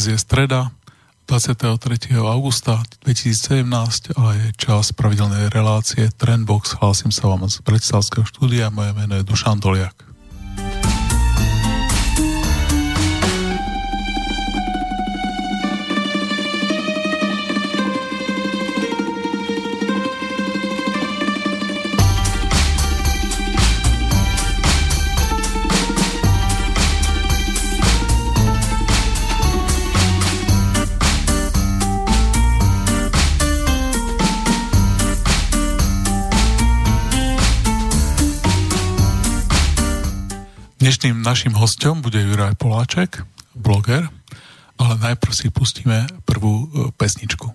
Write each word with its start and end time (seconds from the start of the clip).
Dnes 0.00 0.16
je 0.16 0.24
streda 0.24 0.72
23. 1.28 2.16
augusta 2.24 2.80
2017 3.04 4.16
a 4.16 4.32
je 4.32 4.48
čas 4.56 4.96
pravidelnej 4.96 5.52
relácie 5.52 6.08
Trendbox. 6.16 6.80
Hlásim 6.80 7.12
sa 7.12 7.28
vám 7.28 7.44
z 7.52 7.60
predstavského 7.60 8.24
štúdia, 8.24 8.72
moje 8.72 8.96
meno 8.96 9.20
je 9.20 9.28
Dušan 9.28 9.60
Doliak. 9.60 10.09
Dnešným 40.90 41.22
našim 41.22 41.54
hostom 41.54 42.02
bude 42.02 42.18
Juraj 42.18 42.58
Poláček, 42.58 43.22
bloger, 43.54 44.10
ale 44.74 44.98
najprv 44.98 45.30
si 45.30 45.46
pustíme 45.46 46.10
prvú 46.26 46.66
e, 46.66 46.90
pesničku. 46.90 47.46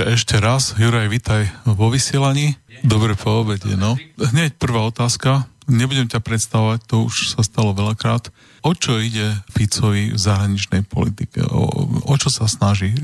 Takže 0.00 0.16
ešte 0.16 0.40
raz, 0.40 0.72
Juraj, 0.80 1.12
vitaj 1.12 1.44
vo 1.76 1.92
vysielaní. 1.92 2.56
Dobre 2.80 3.12
po 3.12 3.44
obede, 3.44 3.76
no. 3.76 4.00
Hneď 4.16 4.56
prvá 4.56 4.88
otázka. 4.88 5.44
Nebudem 5.68 6.08
ťa 6.08 6.24
predstavovať, 6.24 6.88
to 6.88 7.04
už 7.04 7.36
sa 7.36 7.44
stalo 7.44 7.76
veľakrát. 7.76 8.32
O 8.64 8.72
čo 8.72 8.96
ide 8.96 9.36
Ficovi 9.52 10.08
v 10.08 10.16
zahraničnej 10.16 10.88
politike? 10.88 11.44
O, 11.44 11.84
o 11.84 12.14
čo 12.16 12.32
sa 12.32 12.48
snaží? 12.48 12.96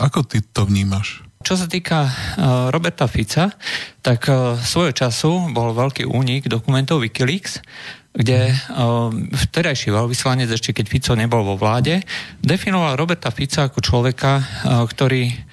Ako 0.00 0.24
ty 0.24 0.40
to 0.40 0.64
vnímaš? 0.64 1.20
Čo 1.44 1.60
sa 1.60 1.68
týka 1.68 2.08
uh, 2.08 2.72
Roberta 2.72 3.04
Fica, 3.12 3.52
tak 4.00 4.24
uh, 4.32 4.56
svojho 4.56 4.96
času 4.96 5.52
bol 5.52 5.76
veľký 5.76 6.08
únik 6.08 6.48
dokumentov 6.48 7.04
Wikileaks, 7.04 7.60
kde 8.16 8.56
uh, 8.56 9.12
vtedajší 9.36 9.92
veľvyslanec, 9.92 10.48
ešte 10.48 10.72
keď 10.72 10.88
Fico 10.88 11.12
nebol 11.12 11.44
vo 11.44 11.60
vláde, 11.60 12.00
definoval 12.40 12.96
Roberta 12.96 13.28
Fica 13.28 13.68
ako 13.68 13.84
človeka, 13.84 14.40
uh, 14.40 14.80
ktorý 14.88 15.28
E, 15.28 15.51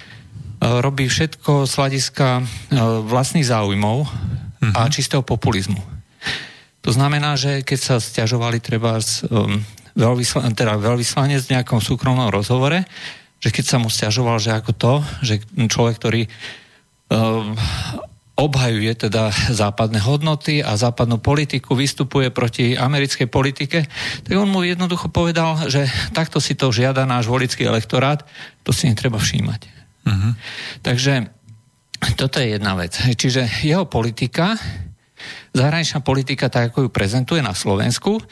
robí 0.60 1.08
všetko 1.08 1.64
z 1.64 1.74
hľadiska 1.80 2.28
e, 2.40 2.44
vlastných 3.08 3.48
záujmov 3.48 3.98
uh-huh. 4.04 4.74
a 4.76 4.82
mhm. 4.88 4.92
čistého 4.92 5.24
populizmu. 5.24 5.80
To 6.84 6.92
znamená, 6.96 7.36
že 7.36 7.64
keď 7.64 7.80
sa 7.80 7.96
stiažovali 8.00 8.64
treba 8.64 9.04
z, 9.04 9.28
um, 9.28 9.60
veľvyslan- 10.00 10.56
teda 10.56 10.80
veľvyslanec 10.80 11.44
v 11.44 11.54
nejakom 11.60 11.84
súkromnom 11.84 12.32
rozhovore, 12.32 12.88
že 13.40 13.50
keď 13.52 13.66
sa 13.68 13.78
mu 13.84 13.92
stiažoval, 13.92 14.40
že 14.40 14.56
ako 14.56 14.72
to, 14.76 14.94
že 15.20 15.44
človek, 15.68 15.96
ktorý 16.00 16.22
um, 17.12 17.52
obhajuje 18.40 18.96
teda 18.96 19.28
západné 19.52 20.00
hodnoty 20.00 20.64
a 20.64 20.80
západnú 20.80 21.20
politiku, 21.20 21.76
vystupuje 21.76 22.32
proti 22.32 22.80
americkej 22.80 23.28
politike, 23.28 23.84
tak 24.24 24.34
on 24.40 24.48
mu 24.48 24.64
jednoducho 24.64 25.12
povedal, 25.12 25.68
že 25.68 25.84
takto 26.16 26.40
si 26.40 26.56
to 26.56 26.72
žiada 26.72 27.04
náš 27.04 27.28
volický 27.28 27.68
elektorát, 27.68 28.24
to 28.64 28.72
si 28.72 28.88
netreba 28.88 29.20
všímať. 29.20 29.79
Uh-huh. 30.06 30.32
Takže 30.82 31.28
toto 32.16 32.40
je 32.40 32.56
jedna 32.56 32.76
vec. 32.80 32.96
Čiže 32.96 33.66
jeho 33.66 33.84
politika, 33.86 34.56
zahraničná 35.52 36.00
politika, 36.00 36.48
tak 36.48 36.72
ako 36.72 36.88
ju 36.88 36.90
prezentuje 36.90 37.42
na 37.44 37.52
Slovensku, 37.52 38.24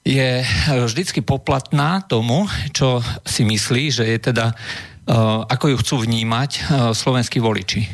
je 0.00 0.40
vždycky 0.88 1.20
poplatná 1.20 2.00
tomu, 2.00 2.48
čo 2.72 3.04
si 3.28 3.44
myslí, 3.44 3.92
že 3.92 4.04
je 4.08 4.18
teda, 4.32 4.56
uh, 4.56 5.44
ako 5.44 5.76
ju 5.76 5.76
chcú 5.84 5.96
vnímať 6.08 6.50
uh, 6.56 6.62
slovenskí 6.96 7.36
voliči. 7.36 7.84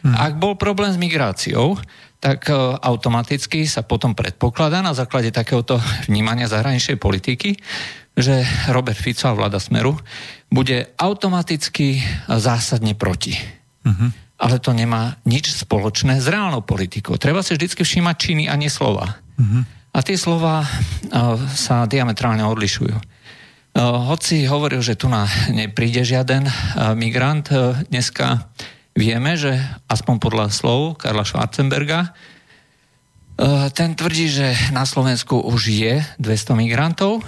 Hmm. 0.00 0.16
Ak 0.16 0.40
bol 0.40 0.56
problém 0.56 0.88
s 0.88 0.96
migráciou, 0.96 1.76
tak 2.20 2.52
e, 2.52 2.54
automaticky 2.84 3.64
sa 3.64 3.80
potom 3.80 4.12
predpokladá 4.12 4.84
na 4.84 4.92
základe 4.92 5.32
takéhoto 5.32 5.80
vnímania 6.04 6.52
zahraničnej 6.52 7.00
politiky, 7.00 7.56
že 8.12 8.44
Robert 8.68 9.00
Fico 9.00 9.24
a 9.24 9.36
vláda 9.36 9.56
Smeru 9.56 9.96
bude 10.50 10.90
automaticky 10.98 12.02
zásadne 12.26 12.98
proti. 12.98 13.38
Uh-huh. 13.86 14.10
Ale 14.36 14.58
to 14.58 14.74
nemá 14.74 15.16
nič 15.22 15.54
spoločné 15.54 16.18
s 16.18 16.26
reálnou 16.26 16.66
politikou. 16.66 17.14
Treba 17.16 17.40
si 17.40 17.54
vždy 17.54 17.70
všímať 17.70 18.16
činy 18.18 18.44
a 18.50 18.58
nie 18.58 18.68
slova. 18.68 19.14
Uh-huh. 19.38 19.62
A 19.94 19.98
tie 20.02 20.18
slova 20.18 20.66
uh, 20.66 20.68
sa 21.54 21.86
diametrálne 21.86 22.42
odlišujú. 22.42 22.98
Uh, 23.70 24.10
hoci 24.10 24.50
hovoril, 24.50 24.82
že 24.82 24.98
tu 24.98 25.06
na 25.06 25.30
nepríde 25.54 26.02
žiaden 26.02 26.50
uh, 26.50 26.98
migrant, 26.98 27.46
uh, 27.54 27.78
dneska 27.86 28.50
vieme, 28.98 29.38
že 29.38 29.54
aspoň 29.86 30.18
podľa 30.18 30.46
slov 30.50 30.98
Karla 30.98 31.22
Schwarzenberga, 31.22 32.12
ten 33.72 33.96
tvrdí, 33.96 34.28
že 34.28 34.52
na 34.68 34.84
Slovensku 34.84 35.40
už 35.40 35.72
je 35.72 35.94
200 36.20 36.60
migrantov, 36.60 37.24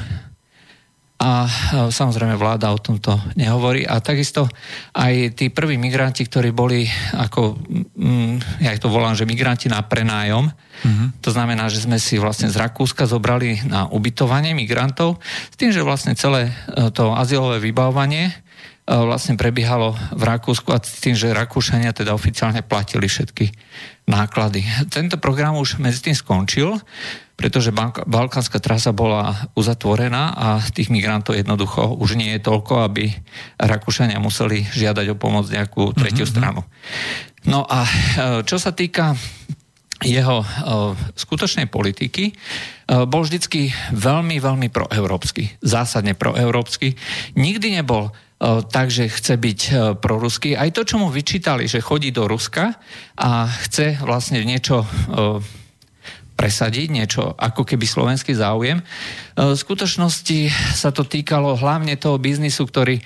a 1.23 1.47
samozrejme 1.95 2.35
vláda 2.35 2.75
o 2.75 2.83
tomto 2.83 3.15
nehovorí. 3.39 3.87
A 3.87 4.03
takisto 4.03 4.51
aj 4.91 5.39
tí 5.39 5.55
prví 5.55 5.79
migranti, 5.79 6.27
ktorí 6.27 6.51
boli 6.51 6.91
ako, 7.15 7.63
mm, 7.95 8.59
ja 8.59 8.75
to 8.83 8.91
volám, 8.91 9.15
že 9.15 9.23
migranti 9.23 9.71
na 9.71 9.87
prenájom, 9.87 10.51
mm-hmm. 10.51 11.23
to 11.23 11.31
znamená, 11.31 11.71
že 11.71 11.87
sme 11.87 12.03
si 12.03 12.19
vlastne 12.19 12.51
z 12.51 12.59
Rakúska 12.59 13.07
zobrali 13.07 13.63
na 13.71 13.87
ubytovanie 13.87 14.51
migrantov, 14.51 15.23
s 15.23 15.55
tým, 15.55 15.71
že 15.71 15.87
vlastne 15.87 16.19
celé 16.19 16.51
e, 16.51 16.91
to 16.91 17.15
azylové 17.15 17.63
vybavovanie 17.63 18.35
E, 18.83 18.99
vlastne 18.99 19.39
prebiehalo 19.39 19.95
v 20.11 20.23
Rakúsku 20.27 20.75
a 20.75 20.83
s 20.83 20.99
tým, 20.99 21.15
že 21.15 21.31
Rakúšania 21.31 21.95
teda 21.95 22.11
oficiálne 22.11 22.67
platili 22.67 23.07
všetky 23.07 23.55
náklady. 24.11 24.67
Tento 24.91 25.23
program 25.23 25.55
už 25.55 25.79
medzi 25.79 26.03
tým 26.03 26.17
skončil, 26.19 26.83
pretože 27.43 27.75
balkánska 28.07 28.63
trasa 28.63 28.95
bola 28.95 29.51
uzatvorená 29.59 30.31
a 30.31 30.63
tých 30.63 30.95
migrantov 30.95 31.35
jednoducho 31.35 31.99
už 31.99 32.15
nie 32.15 32.39
je 32.39 32.47
toľko, 32.47 32.87
aby 32.87 33.11
Rakúšania 33.59 34.23
museli 34.23 34.63
žiadať 34.63 35.11
o 35.11 35.19
pomoc 35.19 35.51
nejakú 35.51 35.91
tretiu 35.91 36.23
mm-hmm. 36.23 36.31
stranu. 36.39 36.63
No 37.43 37.67
a 37.67 37.83
e, 37.83 37.91
čo 38.47 38.63
sa 38.63 38.71
týka 38.71 39.19
jeho 40.03 40.43
uh, 40.43 40.99
skutočnej 41.15 41.71
politiky 41.71 42.35
uh, 42.35 43.07
bol 43.07 43.23
vždycky 43.23 43.71
veľmi, 43.95 44.43
veľmi 44.43 44.67
proeurópsky. 44.67 45.63
Zásadne 45.63 46.19
proeurópsky. 46.19 46.99
Nikdy 47.39 47.83
nebol 47.83 48.11
takže 48.75 49.07
chce 49.07 49.39
byť 49.39 49.61
proruský. 50.03 50.59
Aj 50.59 50.67
to, 50.75 50.83
čo 50.83 50.99
mu 50.99 51.15
vyčítali, 51.15 51.71
že 51.71 51.79
chodí 51.79 52.11
do 52.11 52.27
Ruska 52.27 52.75
a 53.15 53.47
chce 53.47 54.03
vlastne 54.03 54.43
niečo 54.43 54.83
presadiť, 56.43 56.91
niečo 56.91 57.39
ako 57.39 57.63
keby 57.63 57.87
slovenský 57.87 58.35
záujem. 58.35 58.83
V 59.39 59.55
skutočnosti 59.55 60.51
sa 60.75 60.91
to 60.91 61.07
týkalo 61.07 61.55
hlavne 61.55 61.95
toho 61.95 62.19
biznisu, 62.19 62.67
ktorý 62.67 62.99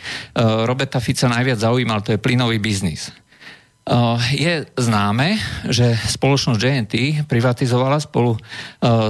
Roberta 0.65 0.97
Fica 1.05 1.29
najviac 1.29 1.61
zaujímal, 1.61 2.01
to 2.01 2.17
je 2.17 2.25
plynový 2.25 2.57
biznis. 2.57 3.13
Je 4.33 4.67
známe, 4.75 5.37
že 5.69 5.95
spoločnosť 5.95 6.59
JNT 6.59 6.95
privatizovala 7.29 8.01
spolu 8.01 8.41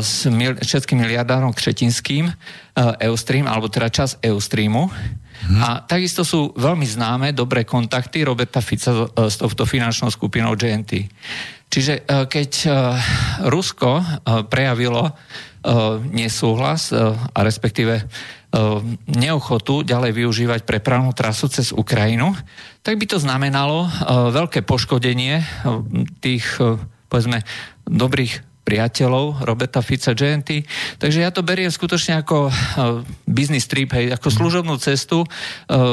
s 0.02 0.26
českým 0.66 1.06
miliardárom 1.06 1.54
Křetinským 1.54 2.28
Eustream, 3.00 3.46
alebo 3.46 3.70
teda 3.70 3.88
čas 3.88 4.18
Eustreamu, 4.20 4.90
Hmm. 5.36 5.60
A 5.60 5.68
takisto 5.84 6.24
sú 6.24 6.56
veľmi 6.56 6.88
známe 6.88 7.28
dobré 7.36 7.68
kontakty 7.68 8.24
Roberta 8.24 8.64
Fica 8.64 9.04
s 9.04 9.36
touto 9.36 9.68
finančnou 9.68 10.08
skupinou 10.08 10.56
GNT. 10.56 11.12
Čiže 11.70 11.94
e, 12.06 12.24
keď 12.30 12.50
e, 12.62 12.68
Rusko 13.50 13.90
e, 13.98 14.04
prejavilo 14.46 15.12
nesúhlas 16.14 16.94
a 16.94 17.38
respektíve 17.42 18.06
neochotu 19.10 19.82
ďalej 19.82 20.14
využívať 20.14 20.60
prepravnú 20.62 21.10
trasu 21.10 21.50
cez 21.50 21.74
Ukrajinu, 21.74 22.38
tak 22.86 23.02
by 23.02 23.06
to 23.10 23.18
znamenalo 23.18 23.90
veľké 24.30 24.62
poškodenie 24.62 25.42
tých, 26.22 26.46
povedzme, 27.10 27.42
dobrých 27.82 28.45
priateľov 28.66 29.46
Roberta 29.46 29.78
Fica 29.78 30.10
GNT. 30.10 30.66
Takže 30.98 31.22
ja 31.22 31.30
to 31.30 31.46
beriem 31.46 31.70
skutočne 31.70 32.18
ako 32.18 32.50
uh, 32.50 33.06
business 33.30 33.70
trip, 33.70 33.94
hej, 33.94 34.10
ako 34.10 34.26
služobnú 34.26 34.74
cestu 34.82 35.22
uh, 35.22 35.26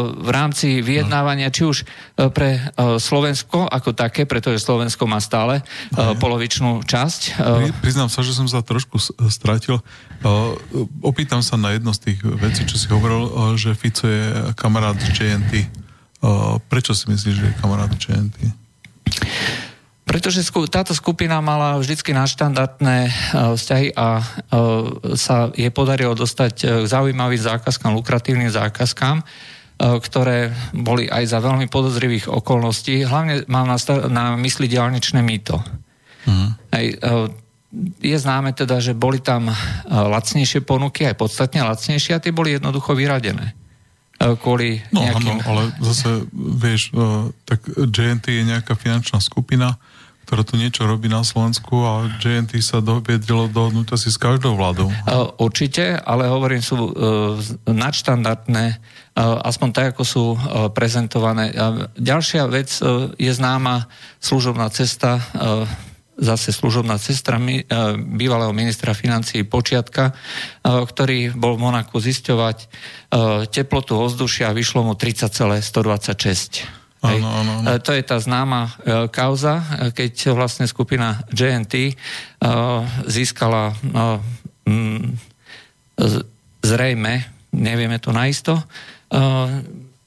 v 0.10 0.30
rámci 0.34 0.82
vyjednávania, 0.82 1.54
či 1.54 1.70
už 1.70 1.86
uh, 1.86 2.34
pre 2.34 2.74
Slovensko 2.98 3.70
ako 3.70 3.94
také, 3.94 4.26
pretože 4.26 4.66
Slovensko 4.66 5.06
má 5.06 5.22
stále 5.22 5.62
uh, 5.62 6.18
polovičnú 6.18 6.82
časť. 6.82 7.38
Uh, 7.38 7.70
Priznám 7.86 8.10
sa, 8.10 8.26
že 8.26 8.34
som 8.34 8.50
sa 8.50 8.66
trošku 8.66 8.98
stratil. 9.30 9.78
Uh, 10.26 10.58
opýtam 11.06 11.46
sa 11.46 11.62
na 11.62 11.78
jedno 11.78 11.94
z 11.94 12.10
tých 12.10 12.20
vecí, 12.26 12.66
čo 12.66 12.82
si 12.82 12.90
hovoril, 12.90 13.54
že 13.54 13.78
Fico 13.78 14.10
je 14.10 14.50
kamarát 14.58 14.98
GNT. 14.98 15.70
Prečo 16.72 16.96
si 16.96 17.12
myslíš, 17.12 17.36
že 17.36 17.46
je 17.52 17.60
kamarát 17.60 17.92
GNT? 17.92 18.63
Pretože 20.04 20.44
táto 20.68 20.92
skupina 20.92 21.40
mala 21.40 21.80
vždycky 21.80 22.12
naštandardné 22.12 22.98
e, 23.08 23.12
vzťahy 23.56 23.96
a 23.96 24.20
e, 24.20 24.24
sa 25.16 25.48
je 25.56 25.72
podarilo 25.72 26.12
dostať 26.12 26.54
e, 26.60 26.64
k 26.84 26.86
zaujímavým 26.92 27.40
zákazkám, 27.40 27.96
lukratívnym 27.96 28.52
zákazkám, 28.52 29.24
ktoré 29.84 30.54
boli 30.72 31.10
aj 31.10 31.34
za 31.34 31.40
veľmi 31.44 31.68
podozrivých 31.68 32.30
okolností. 32.30 33.04
Hlavne 33.04 33.44
mám 33.52 33.68
na, 33.68 33.76
na 34.08 34.26
mysli 34.40 34.70
diálničné 34.70 35.20
mýto. 35.20 35.60
Uh-huh. 36.24 36.56
Aj, 36.72 36.86
je 38.00 38.16
známe 38.16 38.54
teda, 38.54 38.80
že 38.80 38.96
boli 38.96 39.20
tam 39.20 39.52
lacnejšie 39.90 40.64
ponuky, 40.64 41.10
aj 41.10 41.20
podstatne 41.20 41.66
lacnejšie 41.68 42.16
a 42.16 42.22
tie 42.22 42.32
boli 42.32 42.56
jednoducho 42.56 42.96
vyradené 42.96 43.58
kvôli 44.40 44.80
nejakým... 44.94 45.42
No, 45.42 45.52
ale 45.52 45.62
zase, 45.84 46.32
vieš, 46.32 46.96
tak 47.44 47.66
JNT 47.68 48.26
je 48.30 48.44
nejaká 48.46 48.78
finančná 48.80 49.20
skupina, 49.20 49.76
ktorá 50.34 50.50
tu 50.50 50.58
niečo 50.58 50.90
robí 50.90 51.06
na 51.14 51.22
Slovensku 51.22 51.86
a 51.86 52.10
JNT 52.18 52.58
sa 52.58 52.82
doviedlo 52.82 53.54
dohodnúť 53.54 53.94
asi 53.94 54.10
s 54.10 54.18
každou 54.18 54.58
vládou. 54.58 54.90
Určite, 55.38 55.94
ale 55.94 56.26
hovorím, 56.26 56.58
sú 56.58 56.90
uh, 56.90 57.38
nadštandardné, 57.70 58.66
uh, 58.74 59.46
aspoň 59.46 59.70
tak, 59.70 59.86
ako 59.94 60.02
sú 60.02 60.34
prezentované. 60.74 61.54
Ďalšia 62.02 62.50
vec 62.50 62.74
je 63.14 63.30
známa 63.30 63.86
služobná 64.18 64.74
cesta, 64.74 65.22
zase 66.18 66.50
služobná 66.50 66.98
uh, 66.98 67.94
bývalého 67.94 68.58
ministra 68.58 68.98
financí 68.98 69.46
Počiatka, 69.46 70.18
ktorý 70.66 71.38
bol 71.38 71.62
v 71.62 71.70
Monaku 71.70 72.02
zisťovať 72.02 72.58
teplotu 73.54 74.02
ovzdušia 74.02 74.50
a 74.50 74.58
vyšlo 74.58 74.82
mu 74.82 74.98
30,126 74.98 76.83
Hej. 77.04 77.20
Ano, 77.20 77.30
ano, 77.36 77.52
ano. 77.60 77.68
To 77.84 77.92
je 77.92 78.04
tá 78.04 78.16
známa 78.16 78.62
e, 78.64 78.72
kauza, 79.12 79.60
e, 79.60 79.64
keď 79.92 80.32
vlastne 80.32 80.64
skupina 80.64 81.20
JNT 81.36 81.74
e, 81.76 81.94
získala 83.12 83.76
zrejme, 86.64 87.14
nevieme 87.52 88.00
to 88.00 88.16
naisto, 88.16 88.56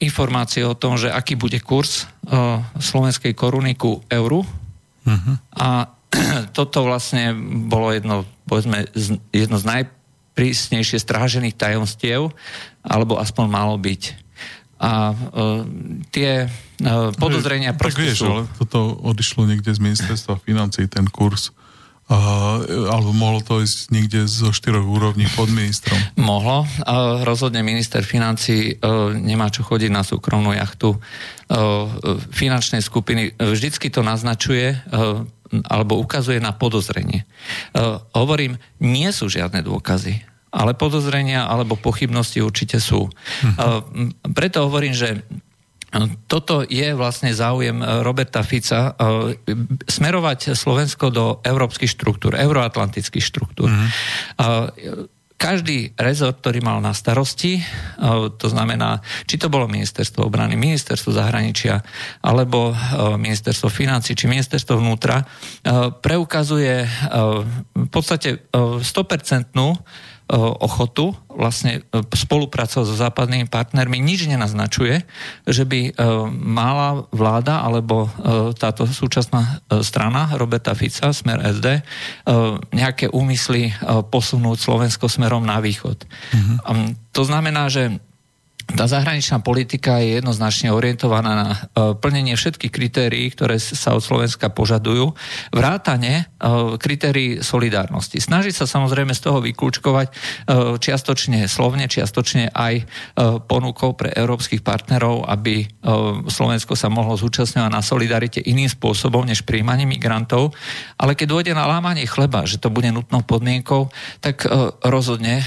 informácie 0.01 0.65
o 0.65 0.73
tom, 0.73 0.97
že 0.97 1.13
aký 1.13 1.37
bude 1.37 1.61
kurz 1.61 2.09
slovenskej 2.81 3.37
koruny 3.37 3.77
ku 3.77 4.01
euru. 4.09 4.41
Uh-huh. 5.05 5.37
A 5.53 5.93
toto 6.57 6.89
vlastne 6.89 7.37
bolo 7.69 7.93
jedno, 7.93 8.25
povedzme, 8.49 8.89
jedno 9.29 9.61
z 9.61 9.65
najprísnejšie 9.69 11.05
strážených 11.05 11.55
tajomstiev, 11.61 12.33
alebo 12.81 13.21
aspoň 13.21 13.45
malo 13.47 13.77
byť. 13.77 14.26
A 14.77 15.17
uh, 15.17 15.65
tie 16.13 16.47
uh, 16.47 17.09
podozrenia 17.17 17.73
hey, 17.73 17.81
proste 17.81 18.13
vieš, 18.13 18.21
sú... 18.21 18.29
ale 18.29 18.43
toto 18.61 18.93
odišlo 19.01 19.49
niekde 19.49 19.73
z 19.73 19.81
ministerstva 19.81 20.37
financí, 20.45 20.85
ten 20.85 21.09
kurz. 21.09 21.57
Uh, 22.07 22.63
alebo 22.87 23.11
mohlo 23.11 23.43
to 23.43 23.59
ísť 23.67 23.91
niekde 23.91 24.31
zo 24.31 24.55
štyroch 24.55 24.87
úrovní 24.87 25.27
pod 25.35 25.51
ministrom? 25.51 25.99
Mohlo. 26.15 26.63
Uh, 26.87 27.27
rozhodne 27.27 27.67
minister 27.67 28.07
financí 28.07 28.79
uh, 28.79 29.11
nemá 29.11 29.51
čo 29.51 29.67
chodiť 29.67 29.91
na 29.91 30.07
súkromnú 30.07 30.55
jachtu 30.55 30.95
uh, 30.95 31.01
finančnej 32.31 32.79
skupiny. 32.79 33.35
Vždycky 33.35 33.91
to 33.91 34.07
naznačuje 34.07 34.79
uh, 34.79 35.27
alebo 35.67 35.99
ukazuje 35.99 36.39
na 36.39 36.55
podozrenie. 36.55 37.27
Uh, 37.75 37.99
hovorím, 38.15 38.55
nie 38.79 39.11
sú 39.11 39.27
žiadne 39.27 39.67
dôkazy 39.67 40.36
ale 40.57 40.73
podozrenia 40.73 41.45
alebo 41.45 41.77
pochybnosti 41.77 42.41
určite 42.41 42.81
sú. 42.81 43.13
Uh-huh. 43.13 43.85
Preto 44.33 44.65
hovorím, 44.65 44.97
že 44.97 45.21
toto 46.27 46.65
je 46.65 46.93
vlastne 46.97 47.33
záujem 47.37 47.77
Roberta 48.01 48.41
Fica 48.41 48.97
smerovať 49.85 50.57
Slovensko 50.57 51.13
do 51.13 51.45
európskych 51.45 51.89
štruktúr, 51.93 52.37
euroatlantických 52.41 53.25
štruktúr. 53.25 53.69
Uh-huh. 53.69 53.89
každý 55.37 55.93
rezort, 56.01 56.41
ktorý 56.41 56.65
mal 56.65 56.81
na 56.81 56.97
starosti, 56.97 57.61
to 58.41 58.49
znamená, 58.49 59.05
či 59.29 59.37
to 59.37 59.53
bolo 59.53 59.69
ministerstvo 59.69 60.25
obrany, 60.25 60.57
ministerstvo 60.57 61.13
zahraničia, 61.13 61.85
alebo 62.25 62.73
ministerstvo 63.21 63.69
financí, 63.69 64.17
či 64.17 64.33
ministerstvo 64.33 64.81
vnútra, 64.81 65.29
preukazuje 66.01 66.89
v 67.73 67.89
podstate 67.93 68.49
100% 68.53 69.53
ochotu 70.35 71.15
vlastne 71.31 71.87
e, 71.87 72.03
spolupracovať 72.03 72.87
so 72.89 72.97
západnými 72.99 73.47
partnermi. 73.47 74.03
Nič 74.03 74.27
nenaznačuje, 74.27 75.07
že 75.47 75.63
by 75.63 75.81
e, 75.87 75.91
mala 76.35 77.07
vláda 77.15 77.63
alebo 77.63 78.11
táto 78.59 78.89
súčasná 78.89 79.63
strana 79.83 80.35
Roberta 80.35 80.75
Fica, 80.75 81.15
Smer 81.15 81.39
SD, 81.43 81.83
nejaké 82.75 83.11
úmysly 83.11 83.71
posunúť 84.11 84.59
Slovensko 84.59 85.07
smerom 85.07 85.47
na 85.47 85.63
východ. 85.63 86.05
Mm-hmm. 86.07 86.57
To 87.17 87.23
znamená, 87.25 87.69
že 87.73 87.97
tá 88.67 88.91
zahraničná 88.91 89.39
politika 89.47 90.03
je 90.03 90.19
jednoznačne 90.19 90.75
orientovaná 90.75 91.33
na 91.39 91.49
e, 91.55 91.59
plnenie 91.95 92.35
všetkých 92.35 92.75
kritérií, 92.75 93.31
ktoré 93.31 93.63
sa 93.63 93.95
od 93.95 94.03
Slovenska 94.03 94.51
požadujú, 94.51 95.15
vrátane 95.55 96.27
e, 96.27 96.75
kritérií 96.75 97.47
solidárnosti. 97.47 98.19
Snaží 98.19 98.51
sa 98.51 98.67
samozrejme 98.67 99.15
z 99.15 99.23
toho 99.23 99.39
vyklúčkovať 99.39 100.07
e, 100.11 100.13
čiastočne 100.83 101.47
slovne, 101.47 101.87
čiastočne 101.87 102.51
aj 102.51 102.75
ponukou 103.47 103.95
pre 103.95 104.11
európskych 104.13 104.61
partnerov, 104.67 105.29
aby 105.29 105.69
Slovensko 106.27 106.75
sa 106.75 106.91
mohlo 106.91 107.15
zúčastňovať 107.15 107.71
na 107.71 107.83
solidarite 107.85 108.41
iným 108.43 108.67
spôsobom 108.67 109.23
než 109.23 109.47
príjmanie 109.47 109.87
migrantov. 109.87 110.57
Ale 110.99 111.15
keď 111.15 111.27
dôjde 111.31 111.53
na 111.55 111.69
lámanie 111.69 112.09
chleba, 112.09 112.45
že 112.49 112.59
to 112.59 112.73
bude 112.73 112.89
nutnou 112.91 113.23
podmienkou, 113.23 113.89
tak 114.21 114.45
rozhodne 114.83 115.45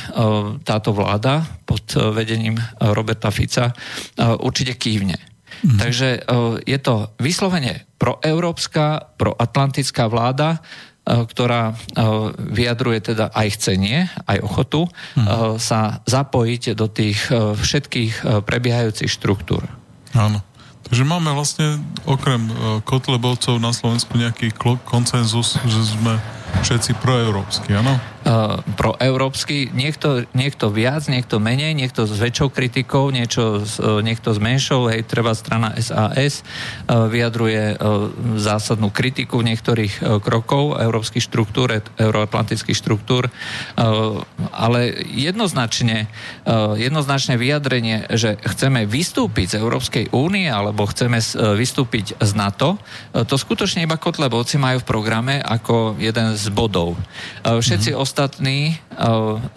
táto 0.64 0.96
vláda 0.96 1.46
pod 1.66 1.84
vedením 1.94 2.58
Roberta 2.80 3.09
Roberta 3.10 3.34
Fica, 3.34 3.66
e, 3.66 3.74
určite 4.38 4.78
kývne. 4.78 5.18
Mm. 5.66 5.82
Takže 5.82 6.08
e, 6.14 6.20
je 6.70 6.78
to 6.78 7.10
vyslovene 7.18 7.90
proeurópska, 7.98 9.18
proatlantická 9.18 10.06
vláda, 10.06 10.62
e, 10.62 11.26
ktorá 11.26 11.74
vyjadruje 12.38 13.02
teda 13.02 13.34
aj 13.34 13.58
chcenie, 13.58 14.06
aj 14.30 14.46
ochotu 14.46 14.86
mm. 15.18 15.58
sa 15.58 16.06
zapojiť 16.06 16.78
do 16.78 16.86
tých 16.86 17.18
všetkých 17.34 18.46
prebiehajúcich 18.46 19.10
štruktúr. 19.10 19.66
Áno. 20.14 20.46
Takže 20.86 21.06
máme 21.06 21.34
vlastne 21.34 21.82
okrem 22.06 22.50
Kotlebovcov 22.86 23.58
na 23.58 23.74
Slovensku 23.74 24.18
nejaký 24.18 24.54
koncenzus, 24.86 25.58
že 25.66 25.82
sme 25.98 26.18
všetci 26.62 26.92
proeurópsky, 27.00 27.72
áno? 27.74 27.98
Uh, 28.20 28.60
proeurópsky, 28.76 29.72
niekto, 29.72 30.28
niekto 30.36 30.68
viac, 30.68 31.08
niekto 31.08 31.40
menej, 31.40 31.72
niekto 31.72 32.04
s 32.04 32.20
väčšou 32.20 32.52
kritikou, 32.52 33.16
niečo, 33.16 33.64
uh, 33.64 34.04
niekto 34.04 34.36
s 34.36 34.40
menšou, 34.44 34.92
hej, 34.92 35.08
treba 35.08 35.32
strana 35.32 35.72
SAS 35.80 36.44
uh, 36.44 37.08
vyjadruje 37.08 37.80
uh, 37.80 38.12
zásadnú 38.36 38.92
kritiku 38.92 39.40
niektorých 39.40 39.94
uh, 40.04 40.20
krokov 40.20 40.78
európskych 40.84 41.24
štruktúr, 41.24 41.80
euroatlantických 41.96 42.76
štruktúr, 42.76 43.32
uh, 43.32 44.20
ale 44.52 45.00
jednoznačne, 45.16 46.12
uh, 46.44 46.76
jednoznačne 46.76 47.40
vyjadrenie, 47.40 48.04
že 48.14 48.36
chceme 48.36 48.84
vystúpiť 48.84 49.56
z 49.56 49.60
Európskej 49.64 50.12
únie 50.12 50.52
alebo 50.52 50.84
chceme 50.92 51.24
uh, 51.24 51.56
vystúpiť 51.56 52.20
z 52.20 52.32
NATO, 52.36 52.76
uh, 52.76 53.24
to 53.24 53.40
skutočne 53.40 53.88
iba 53.88 53.96
Kotlebovci 53.96 54.60
majú 54.60 54.84
v 54.84 54.90
programe 54.92 55.36
ako 55.40 55.96
jeden 56.04 56.36
bodov. 56.48 56.96
E, 56.96 57.60
všetci 57.60 57.92
mm-hmm. 57.92 58.04
ostatní 58.04 58.60
e, 58.72 58.76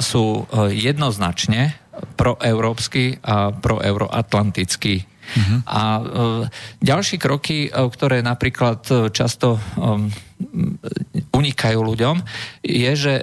sú 0.03 0.43
e, 0.51 0.75
jednoznačne 0.75 1.79
proeurópsky 2.19 3.23
a 3.23 3.55
proeuroatlantickí. 3.55 5.07
Mm-hmm. 5.07 5.61
A 5.71 5.83
ďalší 6.83 7.17
kroky, 7.17 7.71
ktoré 7.71 8.25
napríklad 8.25 8.85
často 9.15 9.61
unikajú 11.31 11.79
ľuďom, 11.79 12.17
je, 12.65 12.93
že 12.97 13.15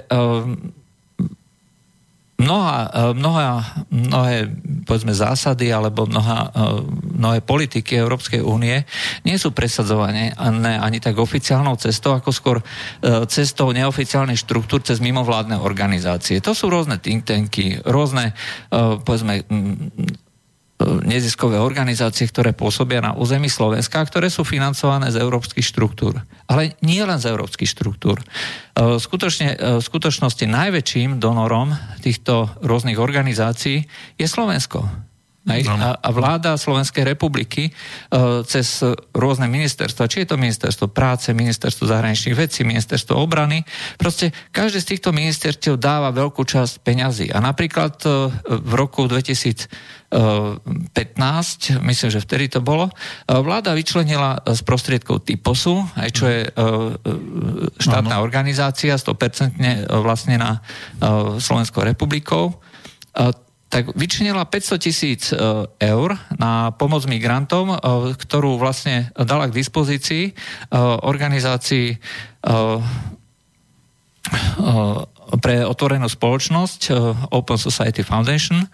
mnoha, 2.40 2.78
e, 2.88 3.00
mnoha, 3.12 3.48
mnohé 3.92 4.36
povedzme, 4.88 5.12
zásady 5.12 5.68
alebo 5.70 6.08
mnoha, 6.08 6.48
e, 6.48 6.66
mnohé 7.20 7.38
politiky 7.44 8.00
Európskej 8.00 8.40
únie 8.40 8.88
nie 9.28 9.36
sú 9.36 9.52
presadzované 9.52 10.32
ani 10.36 10.98
tak 10.98 11.20
oficiálnou 11.20 11.76
cestou, 11.76 12.16
ako 12.16 12.30
skôr 12.32 12.56
e, 12.58 12.64
cestou 13.28 13.68
neoficiálnych 13.76 14.40
štruktúr 14.40 14.80
cez 14.80 14.98
mimovládne 15.04 15.60
organizácie. 15.60 16.40
To 16.40 16.56
sú 16.56 16.72
rôzne 16.72 16.96
think 16.96 17.28
tanky, 17.28 17.78
rôzne 17.84 18.32
povedzme 19.04 19.44
neziskové 21.04 21.60
organizácie, 21.60 22.24
ktoré 22.24 22.56
pôsobia 22.56 23.04
na 23.04 23.12
území 23.12 23.52
Slovenska, 23.52 24.00
ktoré 24.00 24.32
sú 24.32 24.48
financované 24.48 25.12
z 25.12 25.20
európskych 25.20 25.64
štruktúr. 25.64 26.16
Ale 26.48 26.78
nie 26.80 27.02
len 27.04 27.20
z 27.20 27.28
európskych 27.28 27.68
štruktúr. 27.68 28.20
E, 28.20 28.24
skutočne, 28.96 29.48
e, 29.54 29.56
v 29.78 29.84
skutočnosti 29.84 30.48
najväčším 30.48 31.20
donorom 31.20 31.76
týchto 32.00 32.48
rôznych 32.64 32.96
organizácií 32.96 33.84
je 34.16 34.26
Slovensko. 34.26 35.09
Hej? 35.50 35.66
A, 35.66 35.98
a 35.98 36.08
vláda 36.14 36.54
Slovenskej 36.54 37.02
republiky 37.02 37.70
uh, 37.70 38.46
cez 38.46 38.82
rôzne 39.10 39.50
ministerstva, 39.50 40.06
či 40.06 40.22
je 40.22 40.28
to 40.30 40.36
ministerstvo 40.40 40.90
práce, 40.90 41.34
ministerstvo 41.34 41.90
zahraničných 41.90 42.36
vecí, 42.38 42.62
ministerstvo 42.62 43.18
obrany, 43.18 43.66
proste 43.98 44.30
každé 44.54 44.78
z 44.80 44.88
týchto 44.96 45.10
ministerstiev 45.10 45.74
dáva 45.76 46.14
veľkú 46.14 46.42
časť 46.46 46.82
peňazí. 46.82 47.26
A 47.34 47.38
napríklad 47.42 47.98
uh, 48.06 48.30
v 48.46 48.72
roku 48.78 49.06
2000 49.10 50.00
15, 50.10 51.78
myslím, 51.86 52.10
že 52.10 52.18
vtedy 52.18 52.50
to 52.50 52.58
bolo, 52.58 52.90
vláda 53.30 53.70
vyčlenila 53.78 54.42
z 54.42 54.60
prostriedkov 54.66 55.22
typosu, 55.22 55.86
aj 55.94 56.10
čo 56.10 56.24
je 56.26 56.50
štátna 57.78 58.18
ano. 58.18 58.26
organizácia, 58.26 58.98
100% 58.98 59.86
vlastnená 59.86 60.66
Slovenskou 61.38 61.86
republikou 61.86 62.58
tak 63.70 63.94
vyčinila 63.94 64.42
500 64.42 64.82
tisíc 64.82 65.30
e, 65.30 65.38
eur 65.78 66.18
na 66.34 66.74
pomoc 66.74 67.06
migrantom, 67.06 67.70
e, 67.70 67.76
ktorú 68.18 68.58
vlastne 68.58 69.14
dala 69.14 69.46
k 69.46 69.56
dispozícii 69.56 70.24
e, 70.28 70.32
organizácii 71.06 72.02
pre 75.40 75.56
otvorenú 75.68 76.08
spoločnosť 76.08 76.80
Open 77.30 77.60
Society 77.60 78.00
Foundation 78.00 78.64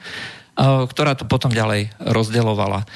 ktorá 0.57 1.13
to 1.13 1.29
potom 1.29 1.53
ďalej 1.53 1.93
rozdeľovala. 2.01 2.89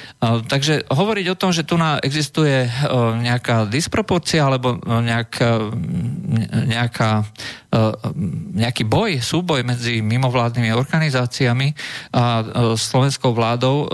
Takže 0.49 0.89
hovoriť 0.89 1.25
o 1.29 1.37
tom, 1.37 1.53
že 1.53 1.61
tu 1.61 1.77
existuje 2.01 2.65
nejaká 3.21 3.69
disproporcia 3.69 4.49
alebo 4.49 4.81
nejaká, 4.81 5.69
nejaká, 6.65 7.11
nejaký 8.57 8.83
boj, 8.89 9.21
súboj 9.21 9.61
medzi 9.61 10.01
mimovládnymi 10.01 10.73
organizáciami 10.73 11.77
a 12.17 12.41
slovenskou 12.73 13.29
vládou, 13.37 13.85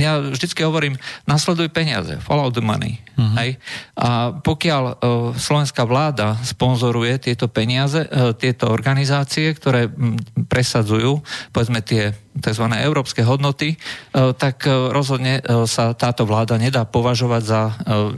ja 0.00 0.18
vždycky 0.18 0.64
hovorím, 0.64 0.96
nasleduj 1.28 1.68
peniaze, 1.68 2.16
follow 2.24 2.48
the 2.48 2.64
money. 2.64 2.98
Uh-huh. 3.20 3.36
Hej? 3.36 3.60
A 4.00 4.32
pokiaľ 4.32 4.82
uh, 4.84 4.94
slovenská 5.36 5.84
vláda 5.84 6.40
sponzoruje 6.40 7.20
tieto 7.20 7.52
peniaze, 7.52 8.08
uh, 8.08 8.32
tieto 8.32 8.72
organizácie, 8.72 9.52
ktoré 9.52 9.92
m, 9.92 10.16
presadzujú, 10.48 11.20
povedzme 11.52 11.84
tie 11.84 12.16
tzv. 12.40 12.64
európske 12.80 13.20
hodnoty, 13.20 13.76
uh, 13.76 14.32
tak 14.32 14.64
uh, 14.64 14.88
rozhodne 14.88 15.44
uh, 15.44 15.68
sa 15.68 15.92
táto 15.92 16.24
vláda 16.24 16.56
nedá 16.56 16.88
považovať 16.88 17.42
za 17.44 17.62
uh, 17.68 18.16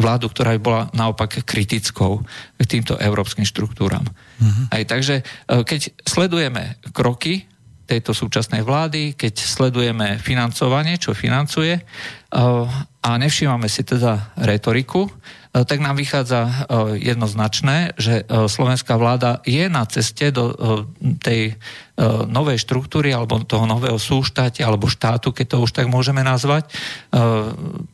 vládu, 0.00 0.32
ktorá 0.32 0.56
by 0.56 0.60
bola 0.64 0.82
naopak 0.96 1.44
kritickou 1.44 2.24
k 2.56 2.64
týmto 2.64 2.96
európskym 2.96 3.44
štruktúram. 3.44 4.08
Uh-huh. 4.08 4.72
Aj, 4.72 4.82
takže 4.88 5.20
uh, 5.20 5.60
keď 5.60 5.92
sledujeme 6.08 6.80
kroky 6.96 7.44
tejto 7.86 8.10
súčasnej 8.10 8.66
vlády, 8.66 9.14
keď 9.14 9.34
sledujeme 9.38 10.18
financovanie, 10.18 10.98
čo 10.98 11.14
financuje 11.14 11.78
eh, 11.78 11.84
a 13.06 13.10
nevšímame 13.14 13.70
si 13.70 13.86
teda 13.86 14.34
retoriku, 14.34 15.06
eh, 15.06 15.62
tak 15.62 15.78
nám 15.78 15.94
vychádza 15.94 16.40
eh, 16.42 16.52
jednoznačné, 16.98 17.94
že 17.94 18.26
slovenská 18.26 18.98
vláda 18.98 19.38
je 19.46 19.70
na 19.70 19.86
ceste 19.86 20.34
do 20.34 20.52
tej 21.22 21.54
novej 22.28 22.60
štruktúry 22.60 23.08
alebo 23.08 23.40
toho 23.40 23.64
nového 23.64 23.96
súštáte 23.96 24.60
alebo 24.60 24.84
štátu, 24.84 25.32
keď 25.32 25.46
to 25.48 25.64
už 25.64 25.72
tak 25.72 25.88
môžeme 25.88 26.20
nazvať, 26.20 26.68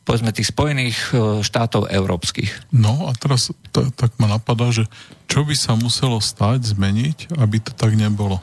povedzme 0.03 0.35
tých 0.35 0.51
spojených 0.51 0.99
štátov 1.47 1.87
európskych. 1.87 2.75
No 2.75 3.07
a 3.07 3.15
teraz 3.15 3.55
tak 3.71 4.11
ma 4.19 4.27
napadá, 4.27 4.75
že 4.75 4.91
čo 5.31 5.47
by 5.47 5.55
sa 5.55 5.79
muselo 5.79 6.19
stať, 6.19 6.75
zmeniť, 6.75 7.39
aby 7.39 7.63
to 7.63 7.71
tak 7.71 7.95
nebolo? 7.95 8.43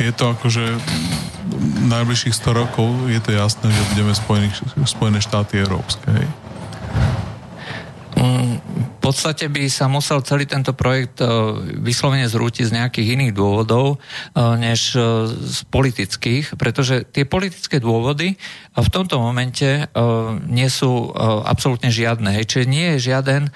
Je 0.00 0.12
to 0.16 0.32
akože 0.32 0.64
najbližších 1.92 2.34
100 2.34 2.60
rokov 2.60 2.88
je 3.12 3.20
to 3.20 3.30
jasné, 3.36 3.68
že 3.68 3.82
budeme 3.92 4.12
Spojený, 4.16 4.48
Spojené 4.88 5.20
štáty 5.20 5.60
európske. 5.60 6.08
Hej? 6.08 6.26
Mm, 8.16 8.60
podstate 9.10 9.50
by 9.50 9.66
sa 9.66 9.90
musel 9.90 10.22
celý 10.22 10.46
tento 10.46 10.70
projekt 10.70 11.18
vyslovene 11.82 12.30
zrútiť 12.30 12.70
z 12.70 12.76
nejakých 12.78 13.18
iných 13.18 13.32
dôvodov, 13.34 13.98
než 14.38 14.94
z 15.34 15.58
politických, 15.66 16.54
pretože 16.54 17.10
tie 17.10 17.26
politické 17.26 17.82
dôvody 17.82 18.38
v 18.78 18.88
tomto 18.94 19.18
momente 19.18 19.90
nie 20.46 20.68
sú 20.70 21.10
absolútne 21.42 21.90
žiadne. 21.90 22.38
Čiže 22.46 22.70
nie 22.70 22.94
je 22.94 23.10
žiaden 23.10 23.50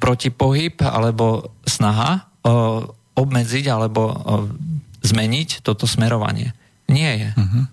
protipohyb 0.00 0.80
alebo 0.80 1.52
snaha 1.68 2.32
obmedziť 3.12 3.64
alebo 3.68 4.16
zmeniť 5.08 5.64
toto 5.64 5.88
smerovanie. 5.88 6.52
Nie 6.88 7.12
je. 7.20 7.28
Uh-huh. 7.36 7.64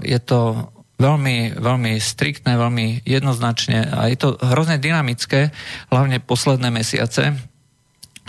Je 0.00 0.18
to 0.20 0.68
veľmi, 1.00 1.56
veľmi 1.56 1.96
striktné, 1.96 2.60
veľmi 2.60 3.04
jednoznačne 3.08 3.88
a 3.88 4.08
je 4.12 4.16
to 4.20 4.28
hrozne 4.40 4.76
dynamické, 4.76 5.52
hlavne 5.88 6.20
posledné 6.20 6.68
mesiace, 6.68 7.36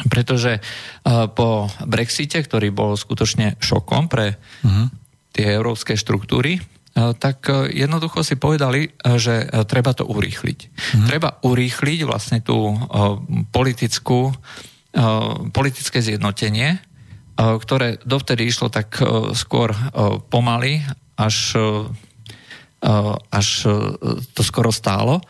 pretože 0.08 0.60
uh, 0.60 1.28
po 1.28 1.68
Brexite, 1.84 2.40
ktorý 2.40 2.72
bol 2.72 2.96
skutočne 2.96 3.60
šokom 3.60 4.08
pre 4.08 4.36
uh-huh. 4.36 4.88
tie 5.36 5.52
európske 5.52 6.00
štruktúry, 6.00 6.60
uh, 6.60 7.12
tak 7.16 7.48
uh, 7.52 7.68
jednoducho 7.68 8.24
si 8.24 8.40
povedali, 8.40 8.92
že 9.20 9.52
treba 9.68 9.92
to 9.92 10.08
urýchliť. 10.08 10.60
Uh-huh. 10.60 11.08
Treba 11.08 11.40
urýchliť 11.44 12.00
vlastne 12.08 12.40
tú 12.40 12.76
politickú, 13.52 14.32
politické 15.56 16.04
zjednotenie, 16.04 16.84
ktoré 17.38 17.98
dovtedy 18.04 18.46
išlo 18.48 18.68
tak 18.70 19.00
skôr 19.34 19.72
pomaly, 20.30 20.84
až 21.18 21.58
až 23.30 23.48
to 24.34 24.42
skoro 24.42 24.74
stálo 24.74 25.22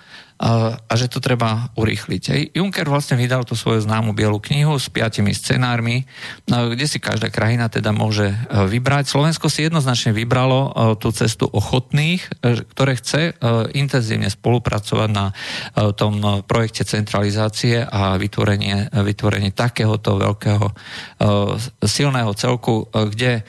a 0.41 0.93
že 0.97 1.05
to 1.05 1.21
treba 1.21 1.69
urýchliť. 1.77 2.53
Juncker 2.57 2.89
vlastne 2.89 3.13
vydal 3.13 3.45
tú 3.45 3.53
svoju 3.53 3.85
známu 3.85 4.17
bielu 4.17 4.41
knihu 4.41 4.73
s 4.73 4.89
piatimi 4.89 5.37
scenármi, 5.37 6.09
no, 6.49 6.73
kde 6.73 6.89
si 6.89 6.97
každá 6.97 7.29
krajina 7.29 7.69
teda 7.69 7.93
môže 7.93 8.33
eh, 8.33 8.37
vybrať. 8.65 9.05
Slovensko 9.05 9.53
si 9.53 9.69
jednoznačne 9.69 10.17
vybralo 10.17 10.73
tú 10.97 11.13
cestu 11.13 11.45
ochotných, 11.45 12.41
ktoré 12.41 12.97
chce 12.97 13.35
intenzívne 13.75 14.31
spolupracovať 14.31 15.09
na 15.11 15.35
tom 15.93 16.43
projekte 16.47 16.87
centralizácie 16.87 17.83
a 17.83 18.17
vytvorenie, 18.17 18.89
vytvorenie 18.89 19.51
takéhoto 19.53 20.17
veľkého 20.17 20.65
silného 21.85 22.31
celku, 22.33 22.87
kde 22.89 23.43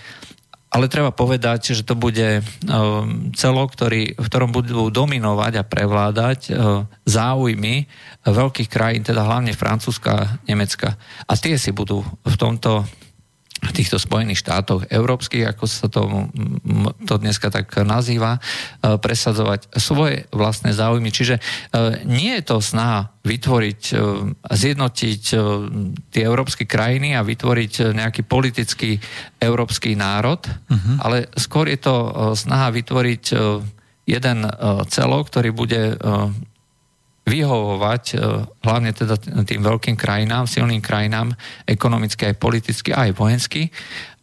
ale 0.73 0.88
treba 0.88 1.12
povedať, 1.12 1.76
že 1.76 1.85
to 1.85 1.93
bude 1.93 2.41
um, 2.41 3.29
celok, 3.37 3.76
ktorý, 3.76 4.17
v 4.17 4.26
ktorom 4.26 4.57
budú 4.57 4.88
dominovať 4.88 5.61
a 5.61 5.69
prevládať 5.69 6.41
uh, 6.49 6.88
záujmy 7.05 7.85
veľkých 8.25 8.73
krajín, 8.73 9.05
teda 9.05 9.21
hlavne 9.21 9.52
Francúzska 9.52 10.11
a 10.17 10.29
Nemecka. 10.49 10.97
A 11.29 11.37
tie 11.37 11.61
si 11.61 11.76
budú 11.76 12.00
v 12.25 12.37
tomto 12.41 12.88
týchto 13.71 14.02
Spojených 14.02 14.42
štátoch 14.42 14.90
európskych, 14.90 15.47
ako 15.47 15.64
sa 15.71 15.87
to, 15.87 16.26
to 17.07 17.14
dneska 17.23 17.47
tak 17.54 17.71
nazýva, 17.87 18.42
e, 18.83 18.99
presadzovať 18.99 19.78
svoje 19.78 20.26
vlastné 20.35 20.75
záujmy. 20.75 21.14
Čiže 21.14 21.38
e, 21.38 21.42
nie 22.02 22.35
je 22.42 22.42
to 22.42 22.59
snaha 22.59 23.14
vytvoriť, 23.23 23.83
e, 23.95 23.97
zjednotiť 24.50 25.23
tie 26.11 26.23
európske 26.26 26.66
krajiny 26.66 27.14
a 27.14 27.23
vytvoriť 27.23 27.95
nejaký 27.95 28.26
politický 28.26 28.99
európsky 29.38 29.95
národ, 29.95 30.42
uh-huh. 30.42 30.99
ale 30.99 31.31
skôr 31.38 31.71
je 31.71 31.78
to 31.78 31.95
snaha 32.35 32.75
vytvoriť 32.75 33.25
jeden 34.02 34.38
celok, 34.90 35.31
ktorý 35.31 35.50
bude 35.54 35.95
vyhovovať 37.23 38.05
e, 38.12 38.17
hlavne 38.67 38.91
teda 38.91 39.14
tým 39.47 39.62
veľkým 39.62 39.95
krajinám, 39.95 40.50
silným 40.50 40.82
krajinám, 40.82 41.30
ekonomicky 41.67 42.26
aj 42.26 42.35
politicky, 42.39 42.91
aj 42.91 43.15
vojensky. 43.15 43.71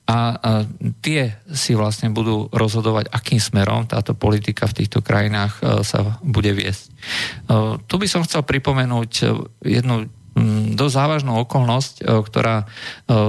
A, 0.09 0.41
tie 1.05 1.37
si 1.53 1.77
vlastne 1.77 2.09
budú 2.09 2.49
rozhodovať, 2.49 3.13
akým 3.13 3.37
smerom 3.37 3.85
táto 3.85 4.17
politika 4.17 4.65
v 4.65 4.83
týchto 4.83 4.99
krajinách 5.05 5.53
e, 5.61 5.61
sa 5.85 6.19
bude 6.25 6.51
viesť. 6.51 6.83
E, 6.89 6.91
tu 7.87 7.95
by 7.95 8.07
som 8.09 8.25
chcel 8.25 8.43
pripomenúť 8.43 9.11
jednu 9.63 10.09
dosť 10.75 10.93
závažnú 10.95 11.35
okolnosť, 11.43 12.05
ktorá 12.05 12.63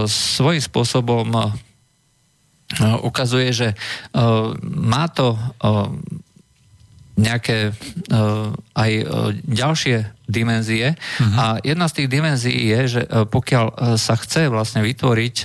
svojím 0.06 0.62
spôsobom 0.62 1.26
ukazuje, 3.02 3.50
že 3.50 3.68
má 4.62 5.10
to 5.10 5.34
nejaké 7.20 7.70
uh, 7.70 8.50
aj 8.72 8.92
uh, 9.04 9.30
ďalšie 9.44 10.08
dimenzie. 10.24 10.96
Uh-huh. 10.96 11.36
A 11.36 11.44
jedna 11.60 11.86
z 11.86 12.02
tých 12.02 12.08
dimenzií 12.08 12.72
je, 12.72 12.80
že 12.98 13.02
uh, 13.04 13.28
pokiaľ 13.28 13.96
sa 14.00 14.16
chce 14.16 14.48
vlastne 14.48 14.80
vytvoriť 14.80 15.36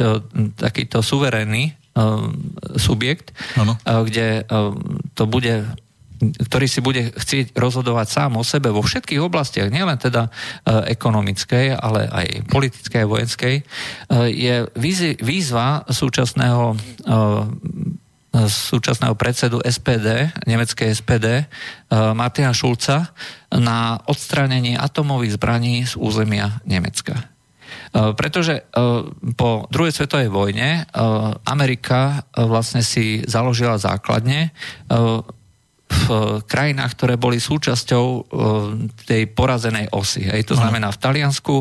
takýto 0.55 1.03
suverénny 1.03 1.75
subjekt, 2.75 3.31
uh, 3.59 3.75
kde 4.03 4.43
to 5.15 5.23
bude 5.27 5.67
ktorý 6.15 6.67
si 6.71 6.79
bude 6.79 7.11
chcieť 7.11 7.59
rozhodovať 7.59 8.07
sám 8.07 8.39
o 8.39 8.43
sebe 8.47 8.71
vo 8.71 8.79
všetkých 8.79 9.19
oblastiach, 9.19 9.67
nielen 9.67 9.99
teda 9.99 10.31
ekonomickej, 10.63 11.75
ale 11.75 12.07
aj 12.07 12.27
politickej 12.47 13.03
a 13.03 13.11
vojenskej, 13.11 13.55
je 14.31 14.55
výzva 15.19 15.83
súčasného 15.91 16.79
súčasného 18.43 19.15
predsedu 19.15 19.63
SPD, 19.63 20.31
nemeckej 20.43 20.91
SPD, 20.91 21.25
eh, 21.25 21.45
Martina 22.11 22.51
Šulca, 22.51 23.15
na 23.55 24.01
odstránenie 24.05 24.75
atomových 24.75 25.39
zbraní 25.39 25.87
z 25.87 25.95
územia 25.95 26.59
Nemecka. 26.67 27.15
Eh, 27.15 28.11
pretože 28.13 28.59
eh, 28.59 28.65
po 29.39 29.65
druhej 29.71 29.95
svetovej 29.95 30.27
vojne 30.27 30.83
Amerika 31.47 32.27
vlastne 32.35 32.83
si 32.83 33.23
založila 33.25 33.79
základne 33.79 34.51
v 35.95 36.05
krajinách, 36.43 36.91
ktoré 36.99 37.15
boli 37.15 37.39
súčasťou 37.39 38.05
tej 39.07 39.31
porazenej 39.31 39.89
osy. 39.95 40.27
Hej, 40.27 40.51
to 40.51 40.59
znamená 40.59 40.91
v 40.91 40.99
Taliansku, 40.99 41.55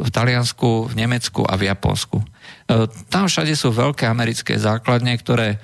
v 0.00 0.10
Taliansku, 0.10 0.88
v 0.88 0.94
Nemecku 0.96 1.44
a 1.44 1.54
v 1.60 1.68
Japonsku. 1.68 2.18
E, 2.70 2.86
tam 3.10 3.26
všade 3.26 3.54
sú 3.58 3.74
veľké 3.74 4.06
americké 4.06 4.54
základne, 4.54 5.18
ktoré 5.18 5.48
e, 5.54 5.58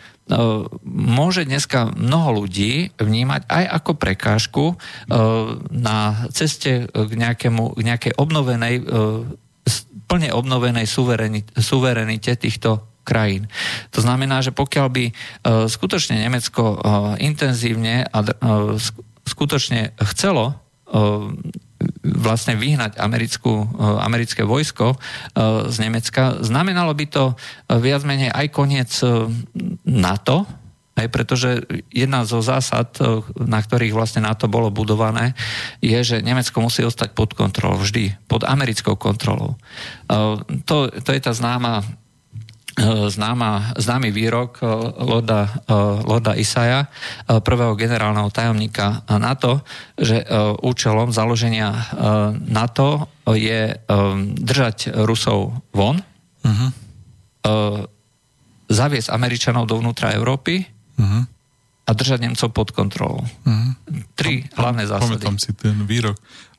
môže 0.91 1.47
dneska 1.47 1.95
mnoho 1.95 2.45
ľudí 2.45 2.91
vnímať 2.99 3.47
aj 3.47 3.65
ako 3.79 3.93
prekážku 3.95 4.65
e, 4.73 4.77
na 5.71 6.27
ceste 6.35 6.91
k, 6.91 7.13
nejakému, 7.15 7.79
k 7.79 7.81
nejakej 7.87 8.13
obnovenej, 8.19 8.83
plne 10.07 10.31
obnovenej 10.35 10.87
suverenite 11.59 12.33
týchto 12.39 12.96
krajín. 13.07 13.47
To 13.95 14.03
znamená, 14.03 14.43
že 14.43 14.51
pokiaľ 14.51 14.87
by 14.91 15.05
skutočne 15.71 16.19
Nemecko 16.27 16.83
intenzívne 17.23 18.03
a 18.11 18.19
skutočne 19.23 19.95
chcelo 20.11 20.59
vlastne 22.03 22.55
vyhnať 22.59 22.99
americkú, 22.99 23.69
americké 24.03 24.43
vojsko 24.43 24.99
z 25.71 25.77
Nemecka. 25.79 26.43
Znamenalo 26.43 26.91
by 26.95 27.07
to 27.07 27.25
viac 27.79 28.03
menej 28.03 28.35
aj 28.35 28.47
koniec 28.51 28.91
NATO, 29.85 30.47
aj 30.97 31.13
pretože 31.13 31.61
jedna 31.93 32.25
zo 32.25 32.41
zásad, 32.41 32.97
na 33.37 33.61
ktorých 33.61 33.93
vlastne 33.93 34.25
NATO 34.25 34.49
bolo 34.49 34.73
budované, 34.73 35.37
je, 35.85 36.01
že 36.01 36.25
Nemecko 36.25 36.65
musí 36.65 36.81
ostať 36.81 37.13
pod 37.13 37.37
kontrolou, 37.37 37.77
vždy, 37.85 38.17
pod 38.25 38.49
americkou 38.49 38.97
kontrolou. 38.97 39.61
To, 40.65 40.77
to 40.89 41.11
je 41.13 41.21
tá 41.21 41.37
známa 41.37 41.85
známa, 43.09 43.73
známy 43.77 44.13
výrok 44.13 44.61
eh, 44.61 44.69
Lorda, 45.01 45.49
eh, 45.49 45.73
Lorda 46.05 46.37
Isaja, 46.37 46.87
prvého 47.27 47.75
generálneho 47.75 48.29
tajomníka 48.29 49.03
NATO, 49.19 49.65
že 49.97 50.23
účelom 50.63 51.11
založenia 51.11 51.73
NATO 52.47 53.11
je 53.27 53.75
držať 54.37 54.95
Rusov 55.03 55.59
von, 55.75 55.99
uh-huh. 55.99 56.69
zaviesť 58.71 59.09
Američanov 59.11 59.67
dovnútra 59.67 60.15
Európy 60.15 60.63
uh-huh. 60.63 61.23
a 61.87 61.91
držať 61.91 62.19
Nemcov 62.23 62.49
pod 62.55 62.69
kontrolou. 62.71 63.23
Uh-huh. 63.25 63.71
Tri 64.15 64.47
hlavné 64.55 64.87
zásady. 64.87 65.19
Pamätám 65.19 65.39
si 65.43 65.51
ten 65.57 65.83
výrok 65.83 66.17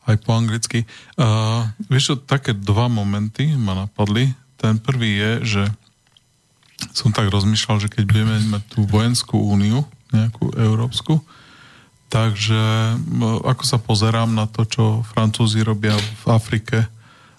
aj 0.08 0.16
po 0.24 0.32
anglicky. 0.36 0.88
Uh, 1.20 1.68
vieš, 1.92 2.16
také 2.24 2.56
dva 2.56 2.88
momenty 2.88 3.56
ma 3.60 3.88
napadli. 3.88 4.32
Ten 4.56 4.80
prvý 4.80 5.20
je, 5.20 5.32
že 5.44 5.64
som 6.94 7.10
tak 7.10 7.30
rozmýšľal, 7.30 7.82
že 7.82 7.90
keď 7.90 8.04
budeme 8.06 8.36
mať 8.54 8.64
tú 8.70 8.80
vojenskú 8.86 9.38
úniu, 9.38 9.86
nejakú 10.14 10.56
európsku, 10.56 11.20
takže 12.08 12.96
ako 13.44 13.64
sa 13.68 13.78
pozerám 13.82 14.32
na 14.32 14.48
to, 14.48 14.64
čo 14.64 15.04
Francúzi 15.04 15.66
robia 15.66 15.98
v 15.98 16.24
Afrike, 16.32 16.88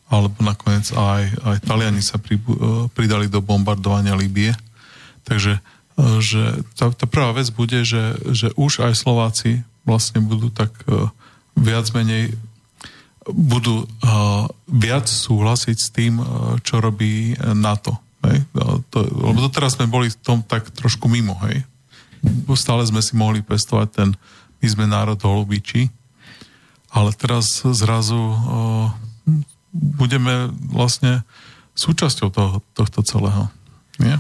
alebo 0.09 0.41
nakoniec 0.41 0.89
aj, 0.93 1.23
aj 1.45 1.57
Taliani 1.69 2.01
sa 2.01 2.17
pri, 2.17 2.41
e, 2.41 2.89
pridali 2.97 3.29
do 3.29 3.45
bombardovania 3.45 4.17
Libie. 4.17 4.57
Takže 5.29 5.61
e, 5.61 5.63
že 6.25 6.65
tá, 6.73 6.89
tá 6.89 7.05
prvá 7.05 7.37
vec 7.37 7.53
bude, 7.53 7.85
že, 7.85 8.17
že 8.33 8.49
už 8.57 8.89
aj 8.89 8.97
Slováci 8.97 9.61
vlastne 9.85 10.25
budú 10.25 10.49
tak 10.49 10.73
e, 10.89 11.13
viac 11.61 11.93
menej 11.93 12.35
budú 13.29 13.85
viac 14.73 15.05
súhlasiť 15.05 15.77
s 15.77 15.93
tým, 15.93 16.17
čo 16.65 16.81
robí 16.81 17.37
NATO. 17.53 18.01
Hej? 18.27 18.43
To, 18.91 18.99
lebo 19.03 19.39
doteraz 19.45 19.79
sme 19.79 19.87
boli 19.87 20.11
v 20.11 20.19
tom 20.19 20.43
tak 20.43 20.71
trošku 20.75 21.07
mimo, 21.07 21.39
hej? 21.47 21.63
Stále 22.59 22.83
sme 22.83 22.99
si 22.99 23.15
mohli 23.15 23.45
pestovať 23.47 23.89
ten 23.95 24.09
my 24.59 24.67
sme 24.67 24.85
národ 24.91 25.19
holubičí, 25.23 25.91
ale 26.91 27.15
teraz 27.15 27.63
zrazu 27.63 28.19
budeme 29.71 30.51
vlastne 30.67 31.23
súčasťou 31.79 32.29
toho, 32.35 32.59
tohto 32.75 33.07
celého. 33.07 33.47
Nie? 34.03 34.19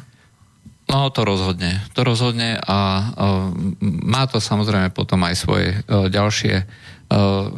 No 0.86 1.10
to 1.10 1.26
rozhodne. 1.26 1.82
To 1.98 2.00
rozhodne 2.06 2.56
a 2.62 2.78
uh, 2.78 3.50
má 3.82 4.24
to 4.30 4.38
samozrejme 4.38 4.94
potom 4.94 5.20
aj 5.26 5.34
svoje 5.36 5.68
uh, 5.84 6.06
ďalšie 6.08 6.64
uh, 6.64 7.50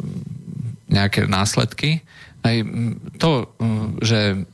nejaké 0.91 1.29
následky. 1.29 2.03
Aj 2.41 2.57
to, 3.21 3.53
že 4.01 4.49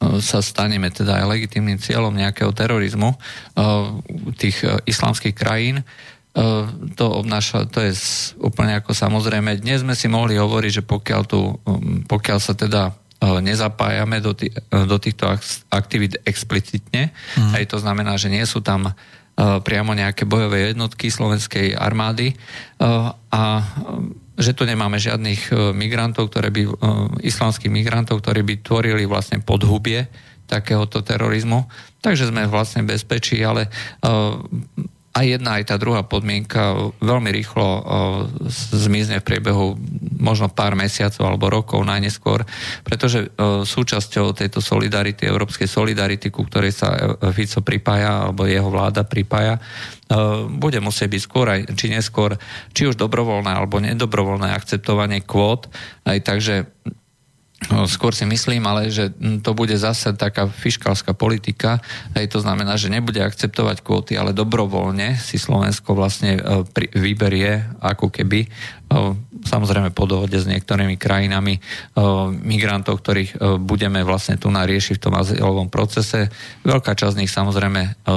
sa 0.00 0.40
staneme 0.40 0.88
teda 0.88 1.20
aj 1.20 1.28
legitimným 1.28 1.76
cieľom 1.76 2.16
nejakého 2.16 2.50
terorizmu 2.56 3.12
uh, 3.12 3.20
tých 4.40 4.64
uh, 4.64 4.80
islamských 4.88 5.36
krajín, 5.36 5.84
to 6.94 7.04
obnáša, 7.10 7.66
to 7.66 7.82
je 7.82 7.90
úplne 8.38 8.78
ako 8.78 8.94
samozrejme. 8.94 9.58
Dnes 9.58 9.82
sme 9.82 9.98
si 9.98 10.06
mohli 10.06 10.38
hovoriť, 10.38 10.72
že 10.78 10.82
pokiaľ, 10.86 11.22
tu, 11.26 11.58
pokiaľ 12.06 12.38
sa 12.38 12.54
teda 12.54 12.94
nezapájame 13.18 14.22
do, 14.22 14.38
tý, 14.38 14.46
do 14.70 14.96
týchto 15.02 15.26
aktivít 15.74 16.22
explicitne. 16.22 17.10
Mm. 17.34 17.52
Aj 17.58 17.64
to 17.66 17.82
znamená, 17.82 18.14
že 18.14 18.30
nie 18.30 18.46
sú 18.46 18.62
tam 18.62 18.94
priamo 19.40 19.96
nejaké 19.96 20.28
bojové 20.28 20.76
jednotky 20.76 21.08
slovenskej 21.08 21.72
armády 21.72 22.36
a 23.32 23.42
že 24.40 24.52
tu 24.52 24.68
nemáme 24.68 25.00
žiadnych 25.00 25.52
migrantov, 25.72 26.28
ktoré 26.28 26.52
by, 26.52 26.62
islamských 27.24 27.72
migrantov, 27.72 28.20
ktorí 28.20 28.44
by 28.44 28.54
tvorili 28.60 29.04
vlastne 29.08 29.40
podhubie 29.40 30.08
takéhoto 30.44 31.00
terorizmu. 31.00 31.68
Takže 32.04 32.28
sme 32.28 32.48
vlastne 32.48 32.84
bezpečí, 32.84 33.40
ale 33.40 33.68
aj 35.10 35.26
jedna, 35.26 35.58
aj 35.58 35.74
tá 35.74 35.76
druhá 35.76 36.06
podmienka 36.06 36.94
veľmi 37.02 37.34
rýchlo 37.34 37.66
uh, 37.66 37.82
zmizne 38.70 39.18
v 39.18 39.26
priebehu 39.26 39.74
možno 40.22 40.46
pár 40.46 40.78
mesiacov 40.78 41.26
alebo 41.26 41.50
rokov 41.50 41.82
najneskôr, 41.82 42.46
pretože 42.86 43.26
uh, 43.26 43.66
súčasťou 43.66 44.32
tejto 44.38 44.62
solidarity, 44.62 45.26
európskej 45.26 45.66
solidarity, 45.66 46.30
ku 46.30 46.46
ktorej 46.46 46.70
sa 46.70 47.18
Fico 47.34 47.58
pripája, 47.60 48.30
alebo 48.30 48.46
jeho 48.46 48.70
vláda 48.70 49.02
pripája, 49.02 49.58
bude 50.50 50.82
musieť 50.82 51.06
byť 51.06 51.22
skôr 51.22 51.46
aj, 51.46 51.60
či 51.78 51.86
neskôr, 51.86 52.34
či 52.74 52.90
už 52.90 52.98
dobrovoľné 52.98 53.54
alebo 53.54 53.78
nedobrovoľné 53.78 54.50
akceptovanie 54.50 55.22
kvót, 55.22 55.70
aj 56.02 56.18
takže 56.26 56.66
skôr 57.68 58.16
si 58.16 58.24
myslím, 58.24 58.64
ale 58.64 58.88
že 58.88 59.12
to 59.44 59.52
bude 59.52 59.76
zase 59.76 60.16
taká 60.16 60.48
fiskálska 60.48 61.12
politika, 61.12 61.78
aj 62.16 62.32
to 62.32 62.38
znamená, 62.40 62.80
že 62.80 62.88
nebude 62.88 63.20
akceptovať 63.20 63.84
kvóty, 63.84 64.16
ale 64.16 64.32
dobrovoľne 64.32 65.20
si 65.20 65.36
Slovensko 65.36 65.92
vlastne 65.92 66.40
e, 66.40 66.42
vyberie 66.96 67.60
ako 67.84 68.08
keby, 68.08 68.40
e, 68.44 68.48
samozrejme 69.44 69.92
po 69.92 70.08
dohode 70.08 70.40
s 70.40 70.48
niektorými 70.48 70.96
krajinami 70.96 71.54
e, 71.56 71.60
migrantov, 72.32 73.04
ktorých 73.04 73.60
budeme 73.60 74.02
vlastne 74.08 74.40
tu 74.40 74.48
nariešiť 74.48 74.96
v 74.96 75.04
tom 75.04 75.14
azylovom 75.20 75.68
procese. 75.68 76.32
Veľká 76.64 76.96
časť 76.96 77.14
z 77.14 77.20
nich 77.24 77.32
samozrejme 77.32 78.08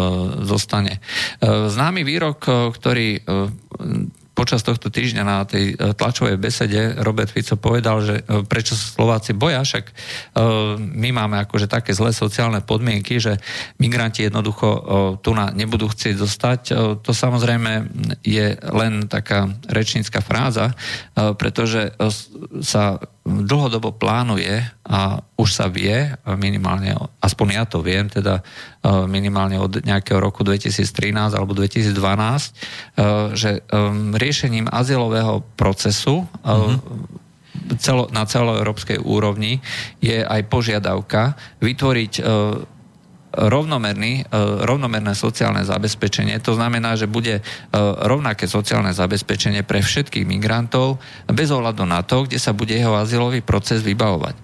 zostane. 0.45 1.03
Známy 1.43 2.01
výrok, 2.07 2.45
ktorý 2.73 3.19
počas 4.43 4.59
tohto 4.59 4.91
týždňa 4.91 5.23
na 5.23 5.47
tej 5.47 5.71
e, 5.71 5.95
tlačovej 5.95 6.35
besede 6.35 6.99
Robert 6.99 7.31
Fico 7.31 7.55
povedal, 7.55 8.03
že 8.03 8.15
e, 8.27 8.43
prečo 8.43 8.75
sa 8.75 8.91
Slováci 8.91 9.31
boja, 9.31 9.63
však 9.63 9.85
e, 9.87 9.93
my 10.83 11.09
máme 11.15 11.39
akože 11.47 11.71
také 11.71 11.95
zlé 11.95 12.11
sociálne 12.11 12.59
podmienky, 12.59 13.23
že 13.23 13.39
migranti 13.79 14.27
jednoducho 14.27 14.67
tu 15.23 15.31
na 15.31 15.53
nebudú 15.55 15.87
chcieť 15.87 16.15
zostať. 16.19 16.61
To 16.99 17.11
samozrejme 17.15 17.87
je 18.25 18.57
len 18.59 19.07
taká 19.07 19.47
rečnícka 19.69 20.19
fráza, 20.19 20.73
pretože 21.13 21.93
sa 22.65 22.97
dlhodobo 23.23 23.95
plánuje 23.95 24.67
a 24.83 25.23
už 25.39 25.49
sa 25.55 25.71
vie, 25.71 26.11
minimálne, 26.35 26.91
aspoň 27.23 27.47
ja 27.55 27.63
to 27.63 27.79
viem, 27.79 28.11
teda 28.11 28.43
e, 28.43 28.43
minimálne 29.07 29.55
od 29.63 29.79
nejakého 29.79 30.19
roku 30.19 30.43
2013 30.43 31.31
alebo 31.31 31.55
2012, 31.55 31.95
e, 31.95 32.51
že 33.31 33.51
e, 33.55 33.79
riešením 34.11 34.67
azylového 34.67 35.39
procesu 35.55 36.27
mm-hmm. 36.43 37.79
celo, 37.79 38.11
na 38.11 38.27
celoeurópskej 38.27 38.99
úrovni 38.99 39.63
je 40.03 40.19
aj 40.19 40.43
požiadavka 40.51 41.39
vytvoriť 41.63 42.13
rovnomerný, 43.33 44.23
e, 44.23 44.35
rovnomerné 44.63 45.17
sociálne 45.17 45.65
zabezpečenie. 45.65 46.37
To 46.45 46.53
znamená, 46.53 46.93
že 46.93 47.09
bude 47.09 47.41
e, 47.41 47.43
rovnaké 48.05 48.45
sociálne 48.45 48.93
zabezpečenie 48.93 49.65
pre 49.65 49.81
všetkých 49.81 50.25
migrantov 50.25 51.01
bez 51.25 51.49
ohľadu 51.49 51.83
na 51.89 52.05
to, 52.05 52.29
kde 52.29 52.37
sa 52.37 52.53
bude 52.53 52.77
jeho 52.77 52.93
azylový 52.93 53.41
proces 53.41 53.81
vybavovať. 53.81 54.35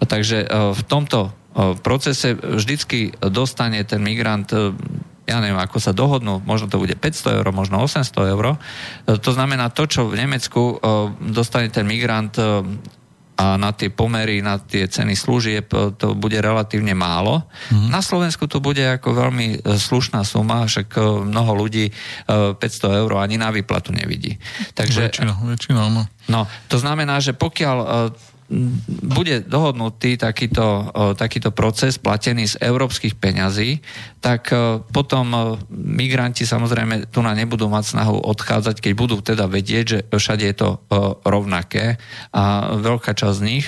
Takže 0.00 0.38
e, 0.44 0.46
v 0.72 0.82
tomto 0.88 1.36
procese 1.82 2.38
vždycky 2.38 3.10
dostane 3.18 3.82
ten 3.82 3.98
migrant 3.98 4.46
ja 5.26 5.42
neviem, 5.42 5.58
ako 5.58 5.82
sa 5.82 5.90
dohodnú, 5.90 6.38
možno 6.46 6.70
to 6.70 6.78
bude 6.78 6.94
500 6.94 7.42
eur, 7.42 7.46
možno 7.50 7.82
800 7.82 8.14
eur. 8.30 8.56
To 9.10 9.30
znamená, 9.34 9.66
to, 9.74 9.90
čo 9.90 10.06
v 10.06 10.22
Nemecku 10.22 10.78
dostane 11.18 11.66
ten 11.68 11.82
migrant 11.82 12.38
a 13.38 13.54
na 13.54 13.70
tie 13.70 13.86
pomery, 13.86 14.42
na 14.42 14.58
tie 14.58 14.90
ceny 14.90 15.14
služieb 15.14 15.70
to 15.70 16.18
bude 16.18 16.34
relatívne 16.34 16.90
málo. 16.90 17.46
Mm-hmm. 17.70 17.90
Na 17.94 18.02
Slovensku 18.02 18.50
to 18.50 18.58
bude 18.58 18.82
ako 18.82 19.14
veľmi 19.14 19.62
e, 19.62 19.78
slušná 19.78 20.26
suma, 20.26 20.66
však 20.66 20.98
e, 20.98 21.00
mnoho 21.30 21.52
ľudí 21.54 21.94
500 22.26 22.58
e, 22.58 22.86
eur 22.98 23.10
ani 23.22 23.38
na 23.38 23.54
výplatu 23.54 23.94
nevidí. 23.94 24.34
Takže, 24.74 25.06
väčšina, 25.06 25.32
väčšina, 25.54 25.80
no. 25.86 26.02
no. 26.26 26.40
To 26.66 26.76
znamená, 26.82 27.22
že 27.22 27.30
pokiaľ 27.30 28.10
bude 29.04 29.44
dohodnutý 29.44 30.16
takýto, 30.16 30.88
takýto 31.20 31.52
proces 31.52 32.00
platený 32.00 32.48
z 32.48 32.56
európskych 32.64 33.20
peňazí, 33.20 33.84
tak 34.24 34.48
potom 34.88 35.60
migranti 35.68 36.48
samozrejme 36.48 37.12
tu 37.12 37.20
na 37.20 37.36
nebudú 37.36 37.68
mať 37.68 37.92
snahu 37.92 38.16
odchádzať, 38.24 38.80
keď 38.80 38.92
budú 38.96 39.20
teda 39.20 39.44
vedieť, 39.44 39.84
že 39.84 39.98
všade 40.08 40.48
je 40.48 40.56
to 40.56 40.68
rovnaké 41.28 42.00
a 42.32 42.72
veľká 42.80 43.12
časť 43.12 43.36
z 43.36 43.44
nich 43.44 43.66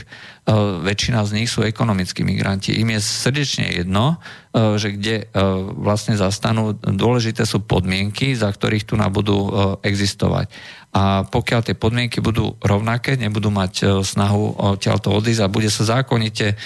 väčšina 0.82 1.22
z 1.28 1.34
nich 1.36 1.50
sú 1.52 1.62
ekonomickí 1.62 2.24
migranti. 2.26 2.74
Im 2.80 2.96
je 2.96 3.00
srdečne 3.00 3.70
jedno, 3.70 4.18
že 4.50 4.98
kde 4.98 5.30
vlastne 5.78 6.18
zastanú, 6.18 6.74
dôležité 6.74 7.46
sú 7.46 7.62
podmienky, 7.62 8.34
za 8.34 8.50
ktorých 8.50 8.82
tu 8.82 8.98
budú 8.98 9.46
existovať. 9.84 10.50
A 10.90 11.22
pokiaľ 11.22 11.60
tie 11.62 11.78
podmienky 11.78 12.18
budú 12.18 12.58
rovnaké, 12.58 13.14
nebudú 13.14 13.54
mať 13.54 13.72
e, 13.78 13.84
snahu 14.02 14.74
odtiaľto 14.74 15.14
odísť 15.14 15.46
a 15.46 15.52
bude 15.52 15.70
sa 15.70 15.86
zákonite 15.86 16.50
e, 16.50 16.56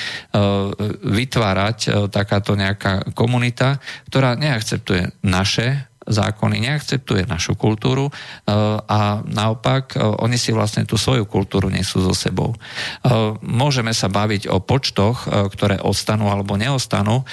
vytvárať 1.05 1.79
e, 1.85 1.89
takáto 2.09 2.57
nejaká 2.57 3.13
komunita, 3.13 3.77
ktorá 4.09 4.33
neakceptuje 4.33 5.21
naše 5.29 5.93
zákony, 6.05 6.61
neakceptuje 6.61 7.25
našu 7.25 7.57
kultúru 7.57 8.13
a 8.89 9.25
naopak 9.25 9.97
oni 10.21 10.37
si 10.37 10.53
vlastne 10.53 10.85
tú 10.85 11.01
svoju 11.01 11.25
kultúru 11.25 11.73
nesú 11.73 12.05
so 12.05 12.13
sebou. 12.13 12.53
Môžeme 13.41 13.97
sa 13.97 14.13
baviť 14.13 14.53
o 14.53 14.61
počtoch, 14.61 15.25
ktoré 15.27 15.81
ostanú 15.81 16.29
alebo 16.29 16.61
neostanú. 16.61 17.25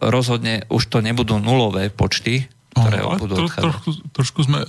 Rozhodne 0.00 0.64
už 0.72 0.88
to 0.88 1.04
nebudú 1.04 1.36
nulové 1.36 1.92
počty, 1.92 2.48
ktoré 2.72 2.98
no, 3.02 3.18
budú 3.18 3.34
tro, 3.44 3.48
trošku, 3.48 3.90
trošku 4.14 4.40
sme 4.46 4.62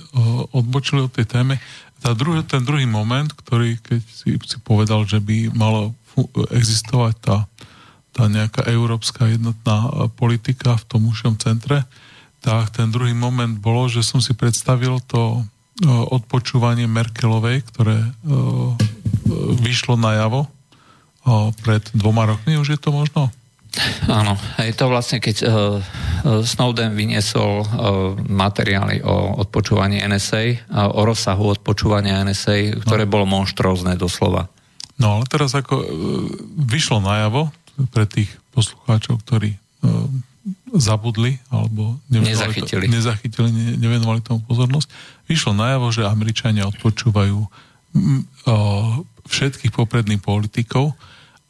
odbočili 0.50 1.06
od 1.06 1.12
tej 1.14 1.30
témy. 1.30 1.56
Tá 2.00 2.16
druhý, 2.16 2.40
ten 2.42 2.64
druhý 2.64 2.88
moment, 2.88 3.28
ktorý, 3.28 3.76
keď 3.78 4.00
si, 4.08 4.34
si 4.40 4.56
povedal, 4.64 5.04
že 5.04 5.20
by 5.20 5.52
malo 5.52 5.92
existovať 6.50 7.14
tá, 7.20 7.36
tá 8.10 8.24
nejaká 8.26 8.66
európska 8.66 9.30
jednotná 9.30 10.10
politika 10.18 10.74
v 10.80 10.84
tom 10.90 11.06
užšom 11.06 11.38
centre, 11.38 11.86
tak 12.40 12.72
ten 12.72 12.88
druhý 12.88 13.12
moment 13.12 13.52
bolo, 13.60 13.88
že 13.88 14.00
som 14.00 14.24
si 14.24 14.32
predstavil 14.32 15.00
to 15.04 15.40
uh, 15.40 15.44
odpočúvanie 16.08 16.88
Merkelovej, 16.88 17.64
ktoré 17.68 18.00
uh, 18.00 18.72
vyšlo 19.60 20.00
najavo 20.00 20.48
uh, 20.48 21.52
pred 21.60 21.84
dvoma 21.92 22.24
rokmi, 22.24 22.56
už 22.56 22.76
je 22.76 22.80
to 22.80 22.90
možno? 22.90 23.28
Áno, 24.10 24.34
je 24.58 24.74
to 24.74 24.90
vlastne, 24.90 25.22
keď 25.22 25.36
uh, 25.46 25.78
Snowden 26.42 26.96
vyniesol 26.98 27.62
uh, 27.62 27.66
materiály 28.26 28.98
o 29.06 29.38
odpočúvaní 29.38 30.02
NSA, 30.02 30.66
a 30.74 30.90
o 30.90 31.00
rozsahu 31.06 31.54
odpočúvania 31.54 32.26
NSA, 32.26 32.82
ktoré 32.82 33.06
no. 33.06 33.12
bolo 33.14 33.24
monštrózne 33.30 33.94
doslova. 33.94 34.50
No 34.98 35.20
ale 35.20 35.24
teraz 35.30 35.54
ako 35.54 35.74
uh, 35.78 35.86
vyšlo 36.66 36.98
najavo 36.98 37.54
pre 37.94 38.10
tých 38.10 38.28
poslucháčov, 38.50 39.22
ktorí 39.22 39.54
uh, 39.54 40.10
zabudli 40.72 41.36
alebo 41.52 42.00
nezachytili, 42.08 42.88
to, 42.88 42.94
nezachytili 42.96 43.48
ne, 43.52 43.76
nevenovali 43.76 44.24
tomu 44.24 44.40
pozornosť, 44.48 44.88
vyšlo 45.28 45.52
najavo, 45.52 45.92
že 45.92 46.08
Američania 46.08 46.64
odpočúvajú 46.68 47.38
uh, 47.44 47.48
všetkých 49.28 49.72
popredných 49.74 50.24
politikov 50.24 50.96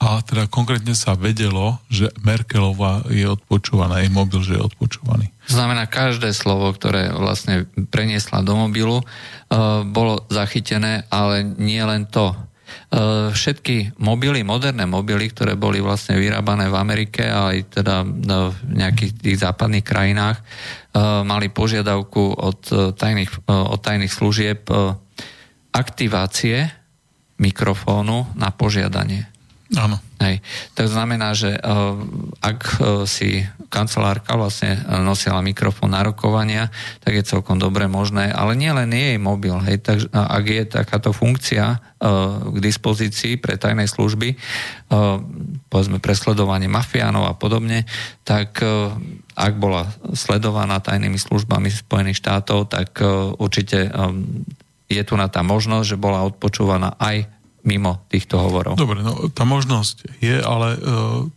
a 0.01 0.25
teda 0.25 0.49
konkrétne 0.49 0.97
sa 0.97 1.13
vedelo, 1.13 1.77
že 1.93 2.09
Merkelová 2.25 3.05
je 3.13 3.29
odpočúvaná, 3.29 4.01
jej 4.01 4.09
mobil, 4.09 4.41
že 4.41 4.57
je 4.57 4.65
odpočúvaný. 4.65 5.29
Znamená, 5.45 5.85
každé 5.85 6.33
slovo, 6.33 6.73
ktoré 6.73 7.13
vlastne 7.13 7.69
preniesla 7.93 8.41
do 8.41 8.57
mobilu, 8.57 9.05
uh, 9.05 9.85
bolo 9.85 10.25
zachytené, 10.33 11.05
ale 11.13 11.45
nie 11.45 11.81
len 11.85 12.09
to. 12.09 12.33
Uh, 12.91 13.31
všetky 13.31 13.99
mobily, 14.03 14.43
moderné 14.43 14.87
mobily, 14.87 15.31
ktoré 15.31 15.55
boli 15.55 15.79
vlastne 15.79 16.19
vyrábané 16.19 16.67
v 16.67 16.77
Amerike 16.77 17.27
a 17.27 17.55
aj 17.55 17.81
teda 17.81 18.03
v 18.51 18.59
nejakých 18.75 19.13
tých 19.19 19.39
západných 19.43 19.87
krajinách, 19.87 20.39
uh, 20.43 21.23
mali 21.23 21.49
požiadavku 21.51 22.35
od 22.35 22.61
tajných, 22.95 23.47
od 23.47 23.81
tajných 23.81 24.13
služieb 24.13 24.67
aktivácie 25.71 26.67
mikrofónu 27.41 28.37
na 28.37 28.51
požiadanie. 28.53 29.40
Áno. 29.79 30.03
Hej. 30.19 30.43
To 30.75 30.85
znamená, 30.91 31.31
že 31.33 31.55
uh, 31.55 31.95
ak 32.43 32.61
uh, 32.83 33.07
si 33.07 33.47
kancelárka 33.71 34.35
vlastne 34.35 34.83
nosila 34.99 35.39
mikrofón 35.41 35.95
na 35.95 36.03
rokovania, 36.03 36.75
tak 36.99 37.15
je 37.15 37.31
celkom 37.31 37.57
dobre 37.57 37.87
možné, 37.87 38.35
ale 38.35 38.59
nie 38.59 38.69
len 38.75 38.91
jej 38.91 39.15
mobil, 39.15 39.55
hej, 39.63 39.79
tak, 39.79 40.11
ak 40.11 40.45
je 40.45 40.63
takáto 40.67 41.15
funkcia 41.15 41.79
uh, 41.79 42.51
k 42.51 42.57
dispozícii 42.59 43.39
pre 43.39 43.55
tajnej 43.55 43.87
služby, 43.87 44.35
uh, 44.35 45.23
povedzme 45.71 46.03
presledovanie 46.03 46.67
mafiánov 46.67 47.31
a 47.31 47.39
podobne, 47.39 47.87
tak 48.27 48.59
uh, 48.61 48.91
ak 49.39 49.55
bola 49.55 49.87
sledovaná 50.19 50.83
tajnými 50.83 51.17
službami 51.17 51.71
Spojených 51.71 52.19
štátov, 52.19 52.75
tak 52.75 52.99
uh, 52.99 53.39
určite 53.39 53.87
um, 53.87 54.45
je 54.91 55.03
tu 55.07 55.15
na 55.15 55.31
tá 55.31 55.47
možnosť, 55.47 55.95
že 55.95 56.03
bola 56.03 56.27
odpočúvaná 56.27 56.99
aj 56.99 57.40
mimo 57.63 58.01
týchto 58.09 58.41
hovorov. 58.41 58.77
Dobre, 58.77 59.05
no 59.05 59.29
tá 59.33 59.45
možnosť 59.45 60.21
je, 60.21 60.37
ale 60.41 60.69
uh, 60.77 60.81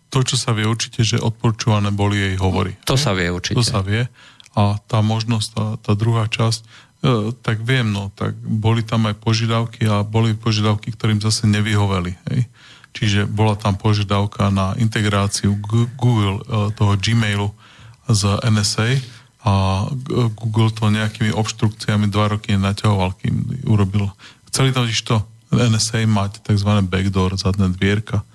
to, 0.08 0.20
čo 0.24 0.36
sa 0.40 0.56
vie 0.56 0.64
určite, 0.64 1.04
že 1.04 1.20
odpočúvané 1.20 1.92
boli 1.92 2.20
jej 2.20 2.36
hovory. 2.40 2.80
To 2.88 2.96
sa 2.96 3.12
vie 3.12 3.28
určite. 3.28 3.60
To 3.60 3.66
sa 3.66 3.84
vie. 3.84 4.08
A 4.54 4.78
tá 4.86 5.02
možnosť, 5.02 5.48
tá, 5.52 5.66
tá 5.82 5.92
druhá 5.98 6.30
časť, 6.32 6.62
uh, 6.64 7.36
tak 7.44 7.60
viem, 7.64 7.92
no, 7.92 8.14
tak 8.16 8.38
boli 8.40 8.86
tam 8.86 9.10
aj 9.10 9.20
požiadavky 9.20 9.84
a 9.90 10.06
boli 10.08 10.38
požiadavky, 10.38 10.96
ktorým 10.96 11.20
zase 11.20 11.50
nevyhoveli. 11.50 12.16
Hej. 12.32 12.48
Čiže 12.94 13.20
bola 13.26 13.58
tam 13.58 13.76
požiadavka 13.76 14.54
na 14.54 14.78
integráciu 14.80 15.58
Google, 15.60 16.40
uh, 16.46 16.70
toho 16.72 16.96
Gmailu 16.96 17.52
z 18.08 18.38
NSA 18.44 19.00
a 19.44 19.86
Google 20.40 20.72
to 20.72 20.88
nejakými 20.88 21.36
obštrukciami 21.36 22.08
dva 22.08 22.32
roky 22.32 22.56
naťahoval, 22.56 23.12
kým 23.20 23.68
urobil. 23.68 24.08
Chceli 24.48 24.72
tam 24.72 24.88
to 24.88 25.16
NSA 25.58 26.06
mať 26.10 26.42
tzv. 26.42 26.70
backdoor, 26.86 27.38
zadné 27.38 27.70
dvierka. 27.74 28.26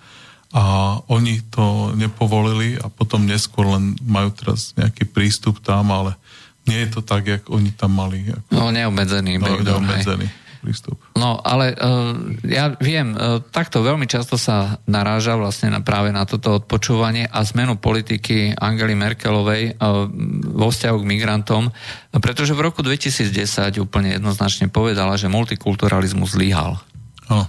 A 0.48 0.96
oni 1.12 1.44
to 1.52 1.92
nepovolili 1.92 2.80
a 2.80 2.88
potom 2.88 3.28
neskôr 3.28 3.68
len 3.68 3.98
majú 4.00 4.32
teraz 4.32 4.72
nejaký 4.80 5.04
prístup 5.04 5.60
tam, 5.60 5.92
ale 5.92 6.16
nie 6.64 6.84
je 6.84 6.98
to 6.98 7.00
tak, 7.04 7.28
jak 7.28 7.42
oni 7.52 7.72
tam 7.76 7.96
mali. 7.96 8.32
Ako, 8.32 8.48
no, 8.52 8.72
neobmedzený 8.72 9.36
no, 9.36 9.44
backdoor. 9.44 9.80
Neobmedzený. 9.84 10.26
Hej 10.28 10.46
prístup. 10.58 10.98
No, 11.14 11.38
ale 11.40 11.74
uh, 11.78 12.14
ja 12.44 12.74
viem, 12.82 13.14
uh, 13.14 13.38
takto 13.40 13.80
veľmi 13.80 14.04
často 14.10 14.34
sa 14.34 14.82
naráža 14.84 15.38
vlastne 15.38 15.72
na, 15.72 15.80
práve 15.80 16.10
na 16.10 16.26
toto 16.26 16.58
odpočúvanie 16.58 17.30
a 17.30 17.46
zmenu 17.46 17.78
politiky 17.78 18.58
Angely 18.58 18.98
Merkelovej 18.98 19.78
uh, 19.78 20.10
vo 20.52 20.68
vzťahu 20.68 20.96
k 20.98 21.08
migrantom, 21.08 21.70
pretože 22.18 22.52
v 22.52 22.64
roku 22.66 22.82
2010 22.82 23.78
úplne 23.78 24.18
jednoznačne 24.18 24.66
povedala, 24.68 25.14
že 25.14 25.30
multikulturalizmus 25.30 26.34
zlyhal. 26.34 26.82
Oh. 27.30 27.46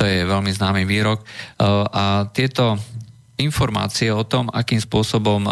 To 0.00 0.08
je 0.08 0.24
veľmi 0.24 0.48
známy 0.48 0.88
výrok. 0.88 1.20
E, 1.20 1.24
a 1.92 2.24
tieto 2.32 2.80
informácie 3.36 4.08
o 4.08 4.24
tom, 4.24 4.48
akým 4.48 4.80
spôsobom 4.80 5.44
e, 5.44 5.50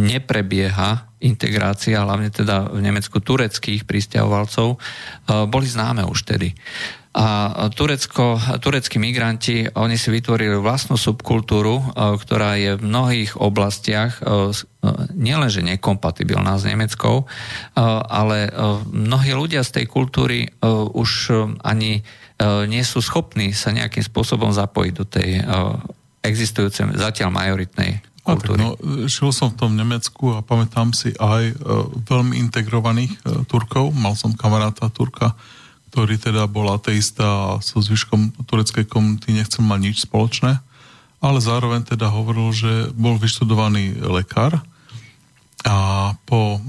neprebieha 0.00 1.12
integrácia, 1.20 2.00
hlavne 2.00 2.32
teda 2.32 2.72
v 2.72 2.80
Nemecku 2.80 3.20
tureckých 3.20 3.84
pristahovalcov, 3.84 4.68
e, 4.72 4.78
boli 5.44 5.68
známe 5.68 6.08
už 6.08 6.24
tedy. 6.24 6.56
A 7.16 7.72
Turecko, 7.72 8.36
tureckí 8.60 9.00
migranti, 9.00 9.64
oni 9.72 9.96
si 9.96 10.12
vytvorili 10.12 10.60
vlastnú 10.60 11.00
subkultúru, 11.00 11.80
ktorá 11.96 12.60
je 12.60 12.76
v 12.76 12.84
mnohých 12.84 13.40
oblastiach 13.40 14.20
nielenže 15.16 15.64
nekompatibilná 15.64 16.60
s 16.60 16.68
nemeckou, 16.68 17.24
ale 18.12 18.52
mnohí 18.92 19.32
ľudia 19.32 19.64
z 19.64 19.80
tej 19.80 19.86
kultúry 19.88 20.44
už 20.92 21.32
ani 21.64 22.04
nie 22.68 22.84
sú 22.84 23.00
schopní 23.00 23.56
sa 23.56 23.72
nejakým 23.72 24.04
spôsobom 24.04 24.52
zapojiť 24.52 24.92
do 24.92 25.04
tej 25.08 25.40
e, 25.40 25.42
existujúcej 26.20 26.92
zatiaľ 26.92 27.32
majoritnej 27.32 28.04
kultúry. 28.20 28.58
no, 28.60 28.76
žil 29.06 29.30
som 29.30 29.54
v 29.54 29.58
tom 29.58 29.72
Nemecku 29.72 30.36
a 30.36 30.44
pamätám 30.44 30.92
si 30.92 31.16
aj 31.16 31.42
e, 31.48 31.54
veľmi 32.04 32.36
integrovaných 32.48 33.46
Turkov. 33.48 33.96
Mal 33.96 34.18
som 34.18 34.36
kamaráta 34.36 34.92
Turka, 34.92 35.32
ktorý 35.96 36.20
teda 36.20 36.44
bol 36.44 36.68
ateista 36.68 37.24
a 37.24 37.64
so 37.64 37.80
zvyškom 37.80 38.44
tureckej 38.44 38.84
komunity 38.84 39.32
nechcel 39.32 39.64
mať 39.64 39.80
nič 39.80 39.96
spoločné, 40.04 40.60
ale 41.24 41.38
zároveň 41.40 41.88
teda 41.88 42.12
hovoril, 42.12 42.52
že 42.52 42.92
bol 42.92 43.16
vyštudovaný 43.16 44.04
lekár 44.04 44.60
a 45.64 46.12
po 46.28 46.60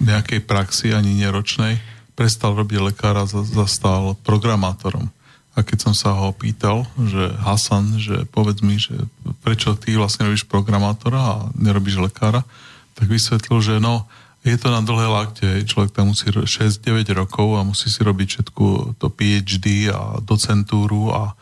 nejakej 0.00 0.48
praxi, 0.48 0.96
ani 0.96 1.12
neročnej, 1.12 1.76
prestal 2.20 2.52
robiť 2.52 2.92
lekára, 2.92 3.24
zastal 3.24 4.12
programátorom. 4.28 5.08
A 5.56 5.64
keď 5.64 5.88
som 5.88 5.94
sa 5.96 6.12
ho 6.12 6.36
pýtal, 6.36 6.84
že 7.00 7.32
Hasan, 7.40 7.96
že 7.96 8.28
povedz 8.28 8.60
mi, 8.60 8.76
že 8.76 8.92
prečo 9.40 9.72
ty 9.72 9.96
vlastne 9.96 10.28
robíš 10.28 10.44
programátora 10.44 11.16
a 11.16 11.36
nerobíš 11.56 11.96
lekára, 11.96 12.44
tak 12.92 13.08
vysvetlil, 13.08 13.64
že 13.64 13.74
no, 13.80 14.04
je 14.44 14.52
to 14.60 14.68
na 14.68 14.84
dlhé 14.84 15.08
lakte, 15.08 15.48
človek 15.64 15.96
tam 15.96 16.12
musí 16.12 16.28
6-9 16.28 17.08
rokov 17.16 17.56
a 17.56 17.64
musí 17.64 17.88
si 17.88 18.04
robiť 18.04 18.28
všetku 18.36 18.66
to 19.00 19.08
PhD 19.08 19.88
a 19.88 20.20
docentúru 20.20 21.16
a, 21.16 21.32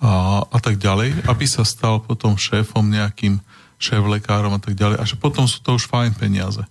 a, 0.00 0.12
a 0.48 0.58
tak 0.64 0.80
ďalej, 0.80 1.28
aby 1.28 1.44
sa 1.44 1.68
stal 1.68 2.00
potom 2.00 2.40
šéfom 2.40 2.88
nejakým 2.88 3.36
šéf 3.76 4.00
lekárom 4.00 4.56
a 4.56 4.60
tak 4.60 4.80
ďalej. 4.80 4.96
A 4.96 5.04
že 5.04 5.20
potom 5.20 5.44
sú 5.44 5.60
to 5.60 5.76
už 5.76 5.92
fajn 5.92 6.16
peniaze 6.16 6.64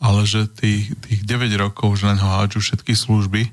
ale 0.00 0.28
že 0.28 0.46
tých, 0.50 0.92
tých 1.00 1.20
9 1.24 1.52
rokov, 1.56 2.00
že 2.00 2.08
na 2.10 2.14
ňo 2.16 2.26
hádžu 2.26 2.60
všetky 2.60 2.92
služby 2.92 3.48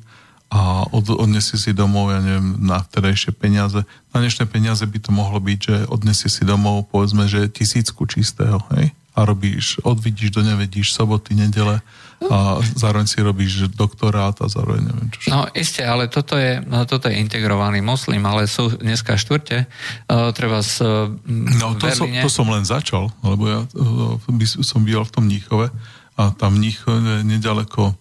a 0.53 0.85
od, 0.93 1.09
odnesie 1.17 1.57
si 1.57 1.73
domov, 1.73 2.13
ja 2.13 2.21
neviem, 2.21 2.61
na 2.61 2.77
vtedajšie 2.77 3.33
peniaze. 3.33 3.81
Na 4.13 4.21
dnešné 4.21 4.45
peniaze 4.45 4.85
by 4.85 4.99
to 5.01 5.09
mohlo 5.09 5.41
byť, 5.41 5.59
že 5.59 5.75
odnesie 5.89 6.29
si 6.29 6.45
domov, 6.45 6.93
povedzme, 6.93 7.25
že 7.25 7.49
tisícku 7.49 8.05
čistého, 8.05 8.61
hej? 8.77 8.93
A 9.13 9.29
robíš, 9.29 9.77
odvidíš 9.85 10.33
do 10.33 10.41
nevedíš 10.41 10.93
soboty, 10.93 11.37
nedele 11.37 11.81
a 12.29 12.61
zároveň 12.77 13.07
si 13.09 13.19
robíš 13.21 13.67
doktorát 13.73 14.37
a 14.41 14.49
zároveň 14.49 14.89
neviem 14.89 15.09
čo. 15.13 15.29
No 15.29 15.45
isté, 15.53 15.83
ale 15.83 16.07
toto 16.07 16.39
je, 16.39 16.61
no, 16.63 16.85
toto 16.87 17.11
je 17.11 17.19
integrovaný 17.19 17.83
moslim, 17.83 18.21
ale 18.23 18.47
sú 18.47 18.73
dneska 18.73 19.19
štvrte, 19.19 19.65
uh, 19.65 20.31
treba 20.31 20.63
z 20.63 20.81
uh, 20.81 21.13
No 21.29 21.75
to 21.75 21.89
som, 21.91 22.07
to 22.09 22.29
som 22.31 22.47
len 22.49 22.63
začal, 22.63 23.11
lebo 23.25 23.43
ja 23.49 23.59
uh, 23.75 24.15
by 24.33 24.45
som 24.45 24.81
býval 24.85 25.05
v 25.05 25.13
tom 25.13 25.25
Níchove 25.27 25.69
a 26.17 26.29
tam 26.33 26.61
nich 26.61 26.81
e, 26.85 27.23
nedaleko 27.25 27.93
e, 27.93 27.95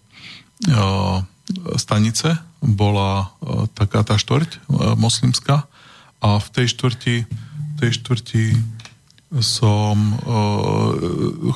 stanice 1.77 2.37
bola 2.61 3.33
e, 3.41 3.67
taká 3.73 4.05
tá 4.05 4.15
štvrť 4.15 4.69
moslimská. 4.95 5.65
A 6.23 6.39
v 6.39 6.47
tej 6.55 6.71
štvrti, 6.71 7.15
tej 7.83 7.91
štvrti 7.99 8.55
som 9.43 9.97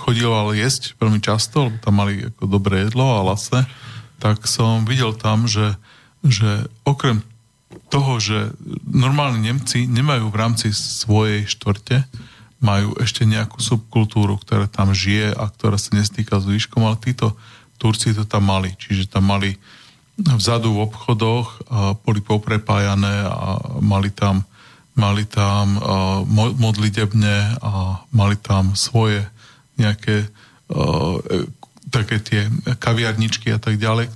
chodil 0.02 0.28
jesť 0.58 0.98
veľmi 1.00 1.24
často, 1.24 1.70
lebo 1.70 1.78
tam 1.80 2.04
mali 2.04 2.26
ako 2.26 2.44
dobré 2.50 2.84
jedlo 2.84 3.16
a 3.16 3.24
lasné, 3.24 3.64
tak 4.20 4.44
som 4.44 4.84
videl 4.84 5.16
tam, 5.16 5.48
že, 5.48 5.78
že 6.26 6.68
okrem 6.84 7.24
toho, 7.88 8.20
že 8.20 8.52
normálni 8.84 9.48
Nemci 9.48 9.88
nemajú 9.88 10.28
v 10.28 10.40
rámci 10.40 10.68
svojej 10.76 11.48
štvrte 11.48 12.04
majú 12.58 12.98
ešte 12.98 13.22
nejakú 13.22 13.62
subkultúru, 13.62 14.42
ktorá 14.42 14.66
tam 14.66 14.90
žije 14.90 15.34
a 15.38 15.46
ktorá 15.46 15.78
sa 15.78 15.94
nestýka 15.94 16.42
s 16.42 16.50
výškom, 16.50 16.82
ale 16.82 16.98
títo 16.98 17.38
Turci 17.78 18.18
to 18.18 18.26
tam 18.26 18.50
mali. 18.50 18.74
Čiže 18.74 19.14
tam 19.14 19.30
mali 19.30 19.62
vzadu 20.18 20.74
v 20.74 20.90
obchodoch 20.90 21.62
boli 22.02 22.26
poprepájané 22.26 23.30
a 23.30 23.62
mali 23.86 24.10
tam, 24.10 24.42
mali 24.98 25.30
tam 25.30 25.78
modlitebne 26.58 27.62
a 27.62 28.02
mali 28.10 28.34
tam 28.42 28.74
svoje 28.74 29.22
nejaké 29.78 30.26
také 31.94 32.18
tie 32.20 32.50
kaviarničky 32.82 33.54
a 33.54 33.62
tak 33.62 33.78
ďalej, 33.78 34.10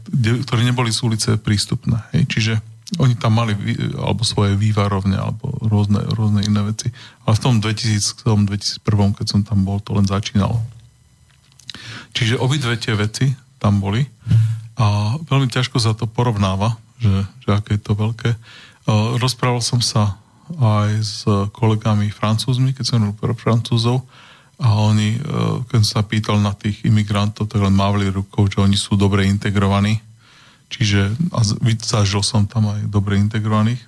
ktoré 0.43 0.61
neboli 0.65 0.89
z 0.89 1.05
ulice 1.05 1.29
prístupné. 1.37 2.01
Čiže 2.25 2.57
oni 2.99 3.15
tam 3.15 3.39
mali 3.39 3.55
alebo 3.95 4.27
svoje 4.27 4.59
vývarovne 4.59 5.15
alebo 5.15 5.47
rôzne, 5.63 6.03
rôzne 6.11 6.43
iné 6.43 6.59
veci. 6.67 6.91
Ale 7.23 7.39
v 7.39 7.43
tom 7.43 7.53
2000, 7.63 8.27
2001, 8.83 9.15
keď 9.15 9.25
som 9.31 9.41
tam 9.47 9.63
bol, 9.63 9.79
to 9.79 9.95
len 9.95 10.03
začínalo. 10.03 10.59
Čiže 12.11 12.41
obidve 12.43 12.75
tie 12.75 12.91
veci 12.99 13.31
tam 13.63 13.79
boli 13.79 14.03
a 14.75 15.15
veľmi 15.23 15.47
ťažko 15.47 15.77
sa 15.79 15.95
to 15.95 16.09
porovnáva, 16.09 16.75
že, 16.99 17.13
že 17.47 17.49
aké 17.55 17.79
je 17.79 17.83
to 17.85 17.93
veľké. 17.95 18.29
rozprával 19.21 19.63
som 19.63 19.79
sa 19.79 20.19
aj 20.51 20.89
s 20.99 21.23
kolegami 21.55 22.11
francúzmi, 22.11 22.75
keď 22.75 22.83
som 22.83 23.07
bol 23.07 23.15
pre 23.15 23.31
francúzov 23.37 24.03
a 24.59 24.83
oni, 24.83 25.15
keď 25.71 25.81
sa 25.81 26.03
pýtal 26.03 26.43
na 26.43 26.51
tých 26.51 26.83
imigrantov, 26.83 27.47
tak 27.47 27.63
len 27.63 27.73
mávli 27.73 28.11
rukou, 28.11 28.45
že 28.51 28.59
oni 28.59 28.75
sú 28.75 28.99
dobre 28.99 29.25
integrovaní. 29.25 30.03
Čiže 30.71 31.11
a 31.35 31.43
zažil 31.83 32.23
som 32.23 32.47
tam 32.47 32.71
aj 32.71 32.87
dobre 32.87 33.19
integrovaných, 33.19 33.83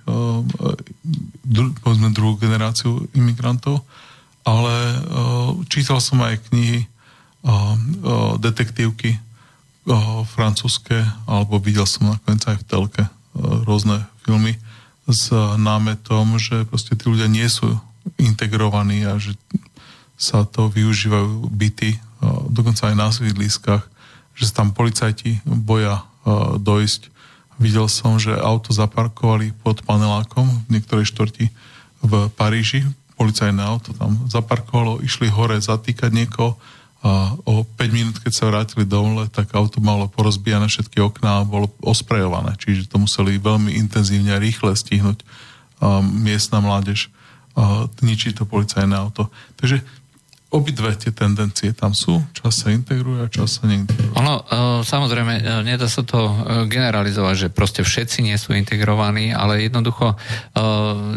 povedzme 1.80 2.12
druhú 2.12 2.36
generáciu 2.36 3.08
imigrantov, 3.16 3.80
ale 4.44 5.00
čítal 5.72 6.04
som 6.04 6.20
aj 6.20 6.44
knihy, 6.52 6.84
detektívky 8.44 9.16
francúzske, 10.36 11.00
alebo 11.24 11.56
videl 11.56 11.88
som 11.88 12.12
nakoniec 12.12 12.44
aj 12.44 12.60
v 12.60 12.68
telke 12.68 13.02
rôzne 13.64 14.04
filmy 14.24 14.60
s 15.08 15.32
námetom, 15.56 16.36
že 16.36 16.68
proste 16.68 16.96
tí 16.96 17.08
ľudia 17.08 17.28
nie 17.28 17.48
sú 17.48 17.80
integrovaní 18.20 19.08
a 19.08 19.16
že 19.16 19.36
sa 20.20 20.44
to 20.44 20.68
využívajú 20.68 21.48
byty, 21.48 21.96
dokonca 22.52 22.92
aj 22.92 22.96
na 22.96 23.08
sídliskách, 23.08 23.84
že 24.36 24.44
sa 24.48 24.64
tam 24.64 24.72
policajti 24.76 25.40
boja 25.44 26.04
dojsť. 26.58 27.12
Videl 27.60 27.86
som, 27.86 28.18
že 28.18 28.34
auto 28.34 28.74
zaparkovali 28.74 29.54
pod 29.62 29.84
panelákom 29.86 30.66
v 30.66 30.78
niektorej 30.80 31.06
štvrti 31.12 31.52
v 32.02 32.12
Paríži. 32.34 32.82
Policajné 33.14 33.62
auto 33.62 33.94
tam 33.94 34.26
zaparkovalo, 34.26 34.98
išli 35.04 35.30
hore 35.30 35.60
zatýkať 35.62 36.10
niekoho, 36.10 36.58
a 37.04 37.36
o 37.44 37.68
5 37.68 37.92
minút, 37.92 38.16
keď 38.16 38.32
sa 38.32 38.48
vrátili 38.48 38.88
domov, 38.88 39.28
tak 39.28 39.52
auto 39.52 39.76
malo 39.76 40.08
porozbijané 40.08 40.72
všetky 40.72 41.04
okná 41.04 41.44
a 41.44 41.48
bolo 41.48 41.68
osprejované. 41.84 42.56
Čiže 42.56 42.88
to 42.88 42.96
museli 42.96 43.36
veľmi 43.36 43.76
intenzívne 43.76 44.32
a 44.32 44.40
rýchle 44.40 44.72
stihnúť 44.72 45.20
a 45.84 46.00
miestna 46.00 46.64
mládež 46.64 47.12
a 47.52 47.92
ničí 48.00 48.32
to 48.32 48.48
policajné 48.48 48.96
auto. 48.96 49.28
Takže 49.60 49.84
obidve 50.54 50.94
tie 50.94 51.10
tendencie 51.10 51.74
tam 51.74 51.90
sú, 51.90 52.22
čas 52.30 52.62
sa 52.62 52.70
integruje 52.70 53.26
a 53.26 53.28
čas 53.28 53.58
sa 53.58 53.66
neintegruje. 53.66 54.14
Ono, 54.14 54.34
e, 54.38 54.42
samozrejme, 54.86 55.34
e, 55.42 55.42
nedá 55.66 55.90
sa 55.90 56.06
to 56.06 56.30
e, 56.30 56.34
generalizovať, 56.70 57.34
že 57.34 57.48
proste 57.50 57.82
všetci 57.82 58.22
nie 58.22 58.38
sú 58.38 58.54
integrovaní, 58.54 59.34
ale 59.34 59.66
jednoducho 59.66 60.16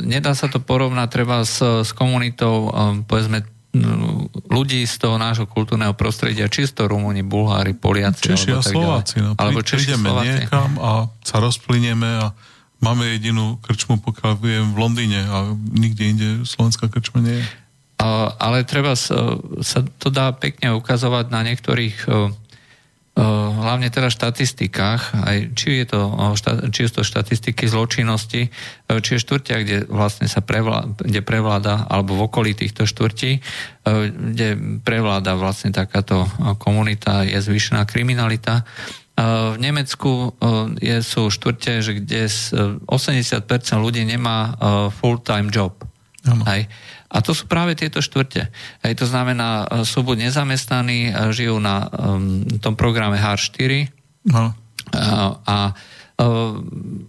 nedá 0.02 0.34
sa 0.34 0.50
to 0.50 0.58
porovnať 0.58 1.08
treba 1.14 1.46
s, 1.46 1.62
s 1.62 1.92
komunitou, 1.94 2.74
povedzme, 3.06 3.46
ľudí 4.50 4.82
z 4.90 4.96
toho 4.98 5.22
nášho 5.22 5.46
kultúrneho 5.46 5.94
prostredia, 5.94 6.50
čisto 6.50 6.90
Rumúni, 6.90 7.22
Bulhári, 7.22 7.78
Poliaci. 7.78 8.34
Češi 8.34 8.50
a 8.58 8.62
Slováci. 8.66 9.22
No, 9.22 9.38
alebo 9.38 9.62
Češi 9.62 9.94
prídeme 9.94 10.10
Slováci. 10.10 10.34
niekam 10.42 10.72
a 10.82 10.92
sa 11.22 11.38
rozplynieme 11.38 12.10
a 12.18 12.26
máme 12.82 13.14
jedinú 13.14 13.62
krčmu, 13.62 14.02
pokiaľ 14.02 14.34
viem, 14.42 14.66
v 14.74 14.78
Londýne 14.82 15.22
a 15.30 15.38
nikde 15.54 16.04
inde 16.10 16.28
slovenská 16.48 16.90
krčma 16.90 17.22
nie 17.22 17.38
je. 17.42 17.46
Ale 18.38 18.64
treba 18.64 18.94
sa, 18.94 19.42
sa 19.66 19.82
to 19.82 20.14
dá 20.14 20.30
pekne 20.38 20.78
ukazovať 20.78 21.26
na 21.34 21.42
niektorých 21.42 21.98
hlavne 23.58 23.90
teda 23.90 24.14
štatistikách, 24.14 25.26
aj 25.26 25.38
či, 25.58 25.82
je 25.82 25.90
to, 25.90 26.02
či 26.70 26.86
je 26.86 26.92
to 26.94 27.02
štatistiky 27.02 27.66
zločinnosti, 27.66 28.54
či 28.86 29.10
je 29.10 29.24
štvrtia, 29.26 29.66
kde 29.66 29.78
vlastne 29.90 30.30
sa 30.30 30.46
prevláda, 30.46 30.94
kde 31.02 31.26
prevláda, 31.26 31.90
alebo 31.90 32.14
v 32.14 32.30
okolí 32.30 32.54
týchto 32.54 32.86
štvrtí, 32.86 33.42
kde 34.06 34.78
prevláda 34.86 35.34
vlastne 35.34 35.74
takáto 35.74 36.30
komunita, 36.62 37.26
je 37.26 37.42
zvýšená 37.42 37.90
kriminalita. 37.90 38.62
V 39.18 39.58
Nemecku 39.58 40.38
je, 40.78 41.02
sú 41.02 41.34
štvrte, 41.34 41.82
že 41.82 41.98
kde 41.98 42.30
80% 42.30 42.86
ľudí 43.82 44.06
nemá 44.06 44.54
full-time 44.94 45.50
job. 45.50 45.74
Ano. 46.22 46.46
Aj. 46.46 46.70
A 47.08 47.24
to 47.24 47.32
sú 47.32 47.48
práve 47.48 47.76
tieto 47.80 48.04
štvrte. 48.04 48.52
Aj 48.84 48.94
to 48.96 49.06
znamená, 49.08 49.64
e, 49.64 49.88
sú 49.88 50.04
buď 50.04 50.28
nezamestnaní, 50.28 51.00
e, 51.08 51.12
žijú 51.32 51.56
na 51.64 51.88
um, 51.88 52.44
tom 52.60 52.76
programe 52.76 53.16
HR4 53.16 53.88
no. 54.28 54.52
a, 54.92 55.40
a 55.48 55.58
um, 56.20 57.08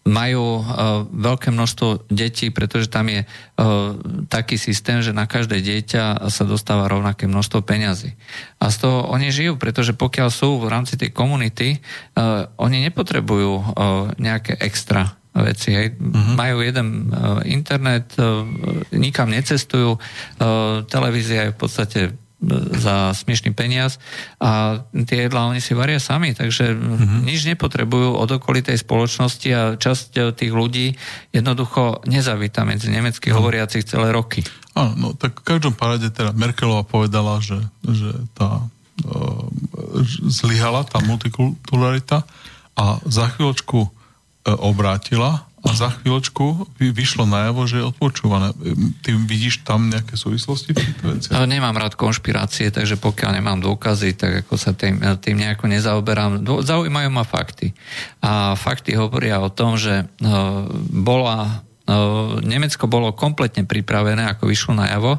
majú 0.00 0.64
uh, 0.64 0.64
veľké 1.04 1.52
množstvo 1.52 2.08
detí, 2.08 2.48
pretože 2.48 2.88
tam 2.88 3.12
je 3.12 3.22
uh, 3.22 3.94
taký 4.32 4.56
systém, 4.56 5.04
že 5.04 5.12
na 5.12 5.28
každé 5.28 5.60
dieťa 5.60 6.24
sa 6.32 6.44
dostáva 6.48 6.88
rovnaké 6.88 7.28
množstvo 7.28 7.60
peňazí. 7.60 8.16
A 8.58 8.72
z 8.72 8.76
toho 8.80 9.12
oni 9.12 9.28
žijú, 9.28 9.60
pretože 9.60 9.92
pokiaľ 9.92 10.32
sú 10.32 10.56
v 10.56 10.72
rámci 10.72 10.96
tej 10.96 11.12
komunity, 11.12 11.78
uh, 12.16 12.48
oni 12.56 12.80
nepotrebujú 12.88 13.76
nejaké 14.16 14.56
extra 14.56 15.19
veci. 15.42 15.70
Hej. 15.72 15.88
Uh-huh. 15.96 16.36
Majú 16.36 16.62
jeden 16.64 17.10
uh, 17.10 17.40
internet, 17.46 18.14
uh, 18.16 18.44
nikam 18.94 19.32
necestujú, 19.32 19.96
uh, 19.96 20.82
televízia 20.86 21.48
je 21.48 21.54
v 21.54 21.58
podstate 21.58 22.00
za 22.72 23.12
smiešný 23.12 23.52
peniaz 23.52 24.00
a 24.40 24.80
tie 25.04 25.28
jedlá 25.28 25.52
oni 25.52 25.60
si 25.60 25.76
varia 25.76 26.00
sami, 26.00 26.32
takže 26.32 26.72
uh-huh. 26.72 27.20
nič 27.20 27.44
nepotrebujú 27.44 28.16
od 28.16 28.40
okolitej 28.40 28.80
spoločnosti 28.80 29.48
a 29.52 29.62
časť 29.76 30.32
tých 30.32 30.48
ľudí 30.48 30.96
jednoducho 31.36 32.00
nezavíta 32.08 32.64
medzi 32.64 32.88
nemeckých 32.88 33.36
uh-huh. 33.36 33.44
hovoriacich 33.44 33.84
celé 33.84 34.08
roky. 34.08 34.40
Áno, 34.72 34.96
no 34.96 35.08
tak 35.12 35.44
v 35.44 35.52
každom 35.52 35.76
parade 35.76 36.08
teda 36.08 36.32
Merkelová 36.32 36.80
povedala, 36.88 37.44
že, 37.44 37.60
že 37.84 38.08
tá 38.32 38.64
uh, 38.64 39.44
zlyhala 40.32 40.88
tá 40.88 41.04
multikulturalita 41.04 42.24
a 42.72 43.04
za 43.04 43.28
chvíľočku 43.36 43.84
E, 43.84 43.99
obrátila 44.46 45.44
a 45.60 45.76
za 45.76 45.92
chvíľočku 45.92 46.72
vyšlo 46.80 47.28
najavo, 47.28 47.68
že 47.68 47.84
je 47.84 47.88
odpočúvané. 47.92 48.56
Ty 49.04 49.12
vidíš 49.12 49.60
tam 49.60 49.92
nejaké 49.92 50.16
súvislosti 50.16 50.72
v 50.72 51.20
veciach? 51.20 51.44
Nemám 51.44 51.76
rád 51.76 52.00
konšpirácie, 52.00 52.72
takže 52.72 52.96
pokiaľ 52.96 53.36
nemám 53.36 53.60
dôkazy, 53.60 54.16
tak 54.16 54.48
ako 54.48 54.56
sa 54.56 54.72
tým, 54.72 54.96
tým 55.20 55.36
nejako 55.36 55.68
nezaoberám. 55.68 56.40
Zaujímajú 56.64 57.08
ma 57.12 57.28
fakty. 57.28 57.76
A 58.24 58.56
fakty 58.56 58.96
hovoria 58.96 59.36
o 59.44 59.52
tom, 59.52 59.76
že 59.76 60.08
bola 60.96 61.60
Nemecko 62.40 62.86
bolo 62.86 63.10
kompletne 63.10 63.66
pripravené, 63.66 64.32
ako 64.32 64.46
vyšlo 64.46 64.78
najavo, 64.78 65.18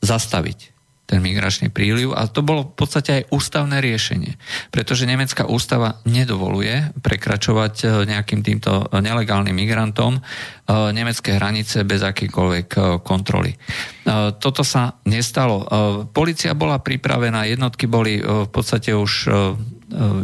zastaviť 0.00 0.77
ten 1.08 1.24
migračný 1.24 1.72
príliv 1.72 2.12
a 2.12 2.28
to 2.28 2.44
bolo 2.44 2.68
v 2.68 2.76
podstate 2.76 3.10
aj 3.16 3.22
ústavné 3.32 3.80
riešenie, 3.80 4.36
pretože 4.68 5.08
nemecká 5.08 5.48
ústava 5.48 6.04
nedovoluje 6.04 6.92
prekračovať 7.00 7.74
e, 7.80 7.86
nejakým 8.12 8.44
týmto 8.44 8.84
nelegálnym 8.92 9.56
migrantom 9.56 10.20
e, 10.20 10.22
nemecké 10.92 11.40
hranice 11.40 11.88
bez 11.88 12.04
akýkoľvek 12.04 12.68
e, 12.76 12.80
kontroly. 13.00 13.56
Toto 14.40 14.64
sa 14.64 14.96
nestalo. 15.04 15.68
Polícia 16.16 16.56
bola 16.56 16.80
pripravená, 16.80 17.44
jednotky 17.44 17.84
boli 17.84 18.16
v 18.16 18.48
podstate 18.48 18.96
už 18.96 19.28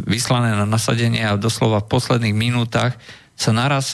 vyslané 0.09 0.57
na 0.57 0.65
nasadenie 0.65 1.21
a 1.21 1.37
doslova 1.37 1.85
v 1.85 1.93
posledných 1.93 2.33
minútach 2.33 2.97
sa 3.37 3.53
naraz, 3.53 3.93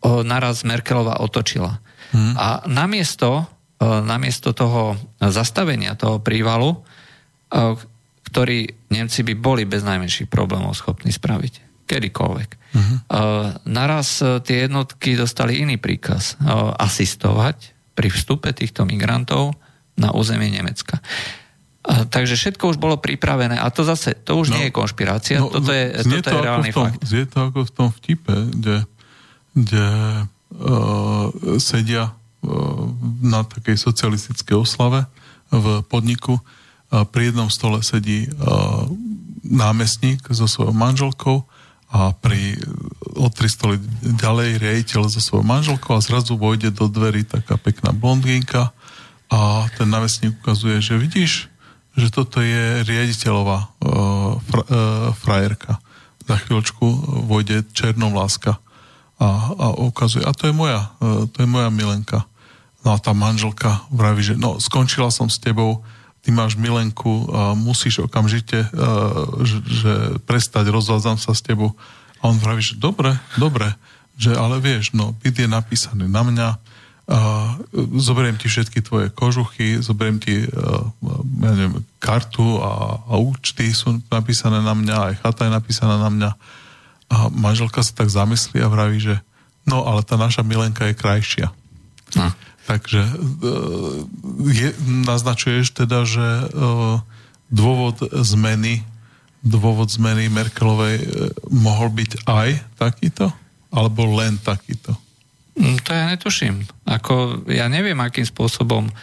naraz 0.00 0.64
Merkelová 0.64 1.20
otočila. 1.20 1.76
Hmm. 2.16 2.40
A 2.40 2.64
namiesto 2.64 3.44
E, 3.44 3.55
namiesto 3.82 4.56
toho 4.56 4.96
zastavenia 5.20 5.92
toho 5.96 6.20
prívalu, 6.20 6.74
e, 6.74 6.78
ktorý 8.26 8.68
Nemci 8.92 9.20
by 9.22 9.34
boli 9.36 9.62
bez 9.68 9.84
najmenších 9.84 10.28
problémov 10.28 10.76
schopní 10.76 11.12
spraviť. 11.12 11.84
Kedykoľvek. 11.86 12.50
Uh-huh. 12.74 12.98
Naraz 13.62 14.18
tie 14.18 14.66
jednotky 14.66 15.14
dostali 15.14 15.62
iný 15.62 15.78
príkaz. 15.78 16.34
Asistovať 16.82 17.70
pri 17.94 18.10
vstupe 18.10 18.50
týchto 18.50 18.82
migrantov 18.82 19.54
na 19.94 20.10
územie 20.10 20.50
Nemecka. 20.50 20.98
Takže 21.86 22.34
všetko 22.34 22.74
už 22.74 22.78
bolo 22.82 22.98
pripravené 22.98 23.54
a 23.62 23.70
to 23.70 23.86
zase, 23.86 24.18
to 24.26 24.34
už 24.34 24.50
no, 24.50 24.58
nie 24.58 24.68
je 24.68 24.72
konšpirácia, 24.74 25.38
no, 25.38 25.46
toto 25.46 25.70
je, 25.70 25.94
toto 26.02 26.26
to 26.26 26.30
je 26.34 26.42
reálny 26.42 26.70
tom, 26.74 26.82
fakt. 26.90 26.98
Znie 27.06 27.24
to 27.30 27.38
ako 27.46 27.60
v 27.62 27.72
tom 27.72 27.88
vtipe, 27.94 28.34
kde, 28.34 28.76
kde 29.54 29.86
uh, 30.58 31.30
sedia 31.62 32.10
na 33.22 33.42
takej 33.42 33.76
socialistickej 33.78 34.56
oslave 34.56 35.06
v 35.50 35.82
podniku. 35.86 36.38
Pri 36.90 37.30
jednom 37.30 37.50
stole 37.50 37.82
sedí 37.82 38.30
námestník 39.46 40.26
so 40.30 40.46
svojou 40.46 40.74
manželkou 40.74 41.46
a 41.86 42.10
pri 42.18 42.58
o 43.14 43.30
tri 43.30 43.46
stoly 43.46 43.78
ďalej 44.18 44.58
riaditeľ 44.58 45.06
so 45.06 45.22
svojou 45.22 45.46
manželkou 45.46 45.94
a 45.94 46.02
zrazu 46.02 46.34
vojde 46.34 46.74
do 46.74 46.90
dverí 46.90 47.22
taká 47.22 47.54
pekná 47.54 47.94
blondínka 47.94 48.74
a 49.30 49.66
ten 49.74 49.90
námestník 49.90 50.38
ukazuje, 50.42 50.82
že 50.82 50.98
vidíš, 50.98 51.32
že 51.96 52.12
toto 52.12 52.42
je 52.42 52.82
riaditeľová 52.84 53.58
uh, 53.58 54.38
fra, 54.38 54.62
uh, 54.66 55.10
frajerka. 55.16 55.78
Za 56.26 56.36
chvíľočku 56.42 56.86
vojde 57.24 57.64
černovláska 57.70 58.58
a, 59.16 59.28
a 59.56 59.66
ukazuje, 59.80 60.26
a 60.26 60.34
to 60.34 60.50
je 60.50 60.54
moja, 60.54 60.90
uh, 61.00 61.24
to 61.30 61.42
je 61.42 61.48
moja 61.48 61.70
milenka. 61.70 62.26
No 62.86 62.94
a 62.94 63.02
tá 63.02 63.10
manželka 63.10 63.82
vraví, 63.90 64.22
že 64.22 64.38
no, 64.38 64.62
skončila 64.62 65.10
som 65.10 65.26
s 65.26 65.42
tebou, 65.42 65.82
ty 66.22 66.30
máš 66.30 66.54
milenku, 66.54 67.26
a 67.34 67.58
musíš 67.58 68.06
okamžite, 68.06 68.70
že, 69.42 69.58
že 69.66 69.94
prestať, 70.22 70.70
rozvádzam 70.70 71.18
sa 71.18 71.34
s 71.34 71.42
tebou. 71.42 71.74
A 72.22 72.30
on 72.30 72.38
vraví, 72.38 72.62
že 72.62 72.78
dobre, 72.78 73.18
dobre, 73.34 73.74
že 74.14 74.30
ale 74.38 74.62
vieš, 74.62 74.94
no, 74.94 75.18
byt 75.18 75.34
je 75.34 75.50
napísaný 75.50 76.06
na 76.06 76.22
mňa, 76.22 76.48
uh, 77.10 77.58
zoberiem 77.98 78.38
ti 78.38 78.46
všetky 78.46 78.86
tvoje 78.86 79.10
kožuchy, 79.10 79.82
zoberiem 79.82 80.22
ti 80.22 80.46
uh, 80.46 80.86
ja 81.42 81.52
neviem, 81.58 81.82
kartu 81.98 82.62
a, 82.62 83.02
a 83.02 83.14
účty 83.18 83.66
sú 83.74 83.98
napísané 84.14 84.62
na 84.62 84.78
mňa, 84.78 84.96
aj 85.10 85.14
chata 85.26 85.50
je 85.50 85.52
napísaná 85.58 85.98
na 85.98 86.10
mňa. 86.10 86.30
A 87.10 87.16
manželka 87.34 87.82
sa 87.82 87.98
tak 87.98 88.14
zamyslí 88.14 88.62
a 88.62 88.70
vraví, 88.70 89.02
že 89.02 89.18
no, 89.66 89.82
ale 89.82 90.06
tá 90.06 90.14
naša 90.14 90.46
milenka 90.46 90.86
je 90.86 90.94
krajšia. 90.94 91.50
No. 92.14 92.30
Takže 92.66 93.00
uh, 93.02 94.02
je, 94.50 94.74
naznačuješ 95.06 95.70
teda, 95.70 96.02
že 96.02 96.50
uh, 96.50 96.98
dôvod 97.50 98.02
zmeny 98.26 98.82
dôvod 99.46 99.86
zmeny 99.86 100.26
Merkelovej 100.26 100.96
uh, 100.98 101.06
mohol 101.54 101.94
byť 101.94 102.26
aj 102.26 102.48
takýto? 102.74 103.30
Alebo 103.70 104.10
len 104.18 104.42
takýto? 104.42 104.98
Mm, 105.54 105.78
to 105.86 105.90
ja 105.94 106.10
netuším. 106.10 106.66
Ako, 106.82 107.46
ja 107.46 107.70
neviem, 107.70 107.98
akým 108.02 108.26
spôsobom 108.26 108.90
uh, 108.90 108.94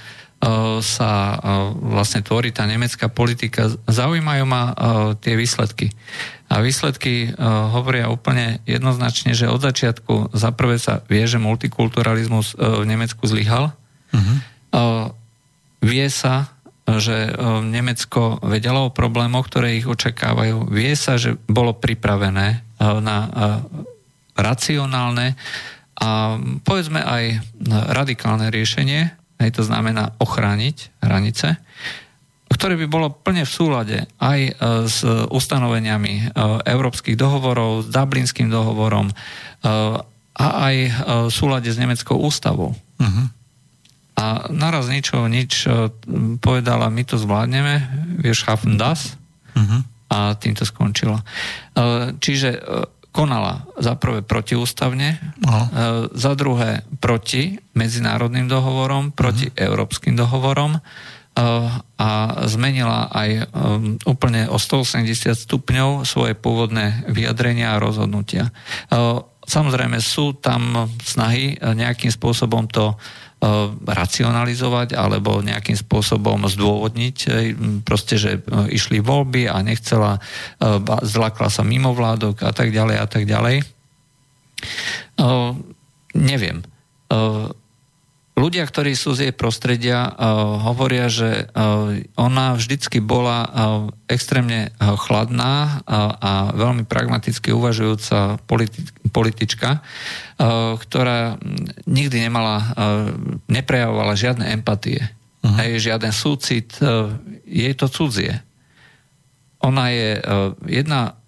sa 0.84 1.12
uh, 1.40 1.72
vlastne 1.72 2.20
tvorí 2.20 2.52
tá 2.52 2.68
nemecká 2.68 3.08
politika. 3.08 3.72
Zaujímajú 3.88 4.44
ma 4.44 4.64
uh, 4.70 4.74
tie 5.16 5.40
výsledky. 5.40 5.96
A 6.52 6.62
výsledky 6.62 7.34
hovoria 7.74 8.14
úplne 8.14 8.62
jednoznačne, 8.70 9.34
že 9.34 9.50
od 9.50 9.58
začiatku 9.58 10.38
za 10.38 10.54
prvé 10.54 10.78
sa 10.78 11.02
vie, 11.10 11.26
že 11.26 11.42
multikulturalizmus 11.42 12.54
v 12.54 12.86
Nemecku 12.86 13.26
zlyhal. 13.26 13.74
Uh-huh. 14.14 14.38
Uh, 14.70 15.06
vie 15.82 16.06
sa, 16.14 16.54
že 16.86 17.32
Nemecko 17.64 18.38
vedelo 18.46 18.92
o 18.92 18.94
problémoch, 18.94 19.50
ktoré 19.50 19.82
ich 19.82 19.88
očakávajú. 19.90 20.70
Vie 20.70 20.94
sa, 20.94 21.18
že 21.18 21.40
bolo 21.48 21.74
pripravené 21.74 22.62
na 22.78 23.18
racionálne 24.36 25.40
a 25.96 26.38
povedzme 26.68 27.00
aj 27.02 27.24
radikálne 27.98 28.52
riešenie, 28.52 29.23
aj 29.42 29.50
to 29.54 29.62
znamená 29.66 30.14
ochrániť 30.22 31.04
hranice, 31.04 31.58
ktoré 32.54 32.78
by 32.78 32.88
bolo 32.88 33.08
plne 33.10 33.44
v 33.44 33.52
súlade 33.52 33.98
aj 34.22 34.40
e, 34.40 34.52
s 34.86 35.02
ustanoveniami 35.08 36.14
e, 36.14 36.24
európskych 36.70 37.18
dohovorov, 37.18 37.84
s 37.84 37.88
Dublinským 37.90 38.48
dohovorom 38.48 39.10
e, 39.10 39.14
a 40.34 40.48
aj 40.66 40.76
v 41.30 41.34
súlade 41.34 41.70
s 41.70 41.78
nemeckou 41.78 42.18
ústavou. 42.18 42.74
Uh-huh. 42.74 43.26
A 44.18 44.50
naraz 44.50 44.90
ničo, 44.90 45.30
nič 45.30 45.70
povedala, 46.42 46.90
my 46.90 47.06
to 47.06 47.22
zvládneme, 47.22 47.86
vieš, 48.18 48.42
schaffen 48.42 48.74
das, 48.74 49.14
uh-huh. 49.54 49.86
a 50.10 50.34
tým 50.34 50.58
to 50.58 50.66
skončilo. 50.66 51.22
Čiže 52.18 52.50
konala 53.14 53.70
za 53.78 53.94
prvé 53.94 54.26
protiústavne, 54.26 55.22
no. 55.38 55.70
za 56.18 56.34
druhé 56.34 56.82
proti 56.98 57.62
medzinárodným 57.78 58.50
dohovorom, 58.50 59.14
proti 59.14 59.54
uh-huh. 59.54 59.70
európskym 59.70 60.18
dohovorom 60.18 60.76
e, 60.76 60.80
a 62.02 62.10
zmenila 62.50 63.14
aj 63.14 63.30
um, 63.54 64.02
úplne 64.10 64.50
o 64.50 64.58
180 64.58 65.06
stupňov 65.38 66.10
svoje 66.10 66.34
pôvodné 66.34 67.06
vyjadrenia 67.06 67.78
a 67.78 67.82
rozhodnutia. 67.82 68.50
Samozrejme 69.44 70.02
sú 70.02 70.34
tam 70.40 70.90
snahy 71.04 71.60
nejakým 71.62 72.10
spôsobom 72.10 72.66
to 72.66 72.98
E, 72.98 73.23
racionalizovať 73.84 74.96
alebo 74.96 75.44
nejakým 75.44 75.76
spôsobom 75.76 76.48
zdôvodniť 76.48 77.18
e, 77.24 77.28
proste, 77.84 78.16
že 78.16 78.40
e, 78.40 78.40
išli 78.72 79.04
voľby 79.04 79.52
a 79.52 79.60
nechcela, 79.60 80.22
zlakla 81.04 81.50
sa 81.52 81.62
mimo 81.66 81.92
vládok 81.92 82.44
a 82.48 82.52
tak 82.56 82.72
ďalej 82.72 82.98
a 82.98 83.08
tak 83.08 83.24
ďalej. 83.28 83.56
Neviem. 86.14 86.58
Ľudia, 88.34 88.66
ktorí 88.66 88.98
sú 88.98 89.14
z 89.14 89.30
jej 89.30 89.34
prostredia, 89.38 90.10
hovoria, 90.66 91.06
že 91.06 91.54
ona 92.18 92.58
vždycky 92.58 92.98
bola 92.98 93.46
extrémne 94.10 94.74
chladná 94.82 95.86
a 96.18 96.50
veľmi 96.58 96.90
pragmaticky 96.90 97.54
uvažujúca 97.54 98.42
politička, 99.14 99.86
ktorá 100.82 101.38
nikdy 101.86 102.26
nemala, 102.26 102.74
neprejavovala 103.46 104.18
žiadne 104.18 104.50
empatie. 104.50 105.06
Uh-huh. 105.46 105.54
Aj 105.54 105.70
žiaden 105.78 106.10
súcit, 106.10 106.74
jej 107.46 107.74
to 107.78 107.86
cudzie. 107.86 108.42
Ona 109.62 109.94
je 109.94 110.10
jedna 110.74 111.22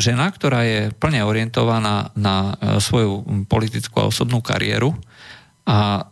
žena, 0.00 0.32
ktorá 0.32 0.64
je 0.64 0.96
plne 0.96 1.20
orientovaná 1.28 2.08
na 2.16 2.56
svoju 2.80 3.44
politickú 3.44 4.00
a 4.00 4.08
osobnú 4.08 4.40
kariéru 4.40 4.96
a 5.62 5.78
e, 5.78 6.04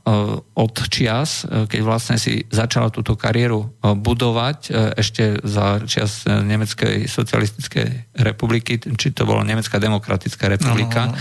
od 0.55 0.75
čias, 0.87 1.43
e, 1.43 1.67
keď 1.67 1.81
vlastne 1.83 2.17
si 2.23 2.47
začala 2.55 2.87
túto 2.95 3.19
kariéru 3.19 3.67
e, 3.67 3.69
budovať 3.99 4.59
ešte 4.95 5.43
za 5.43 5.83
čas 5.91 6.23
Nemeckej 6.27 7.11
socialistickej 7.11 8.15
republiky, 8.23 8.79
či 8.79 9.11
to 9.11 9.27
bola 9.27 9.43
Nemecká 9.43 9.83
demokratická 9.83 10.47
republika, 10.47 11.11
no, 11.11 11.15
no, 11.15 11.19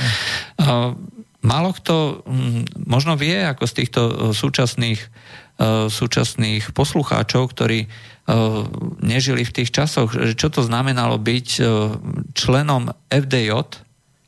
no. 0.62 0.78
málo 1.42 1.74
kto 1.74 2.22
možno 2.86 3.18
vie, 3.18 3.42
ako 3.50 3.66
z 3.66 3.74
týchto 3.74 4.02
súčasných, 4.36 5.02
súčasných 5.90 6.72
poslucháčov, 6.72 7.52
ktorí 7.52 7.90
nežili 9.04 9.44
v 9.44 9.56
tých 9.60 9.76
časoch, 9.76 10.16
čo 10.38 10.48
to 10.48 10.64
znamenalo 10.64 11.20
byť 11.20 11.48
členom 12.32 12.96
FDJ, 13.12 13.52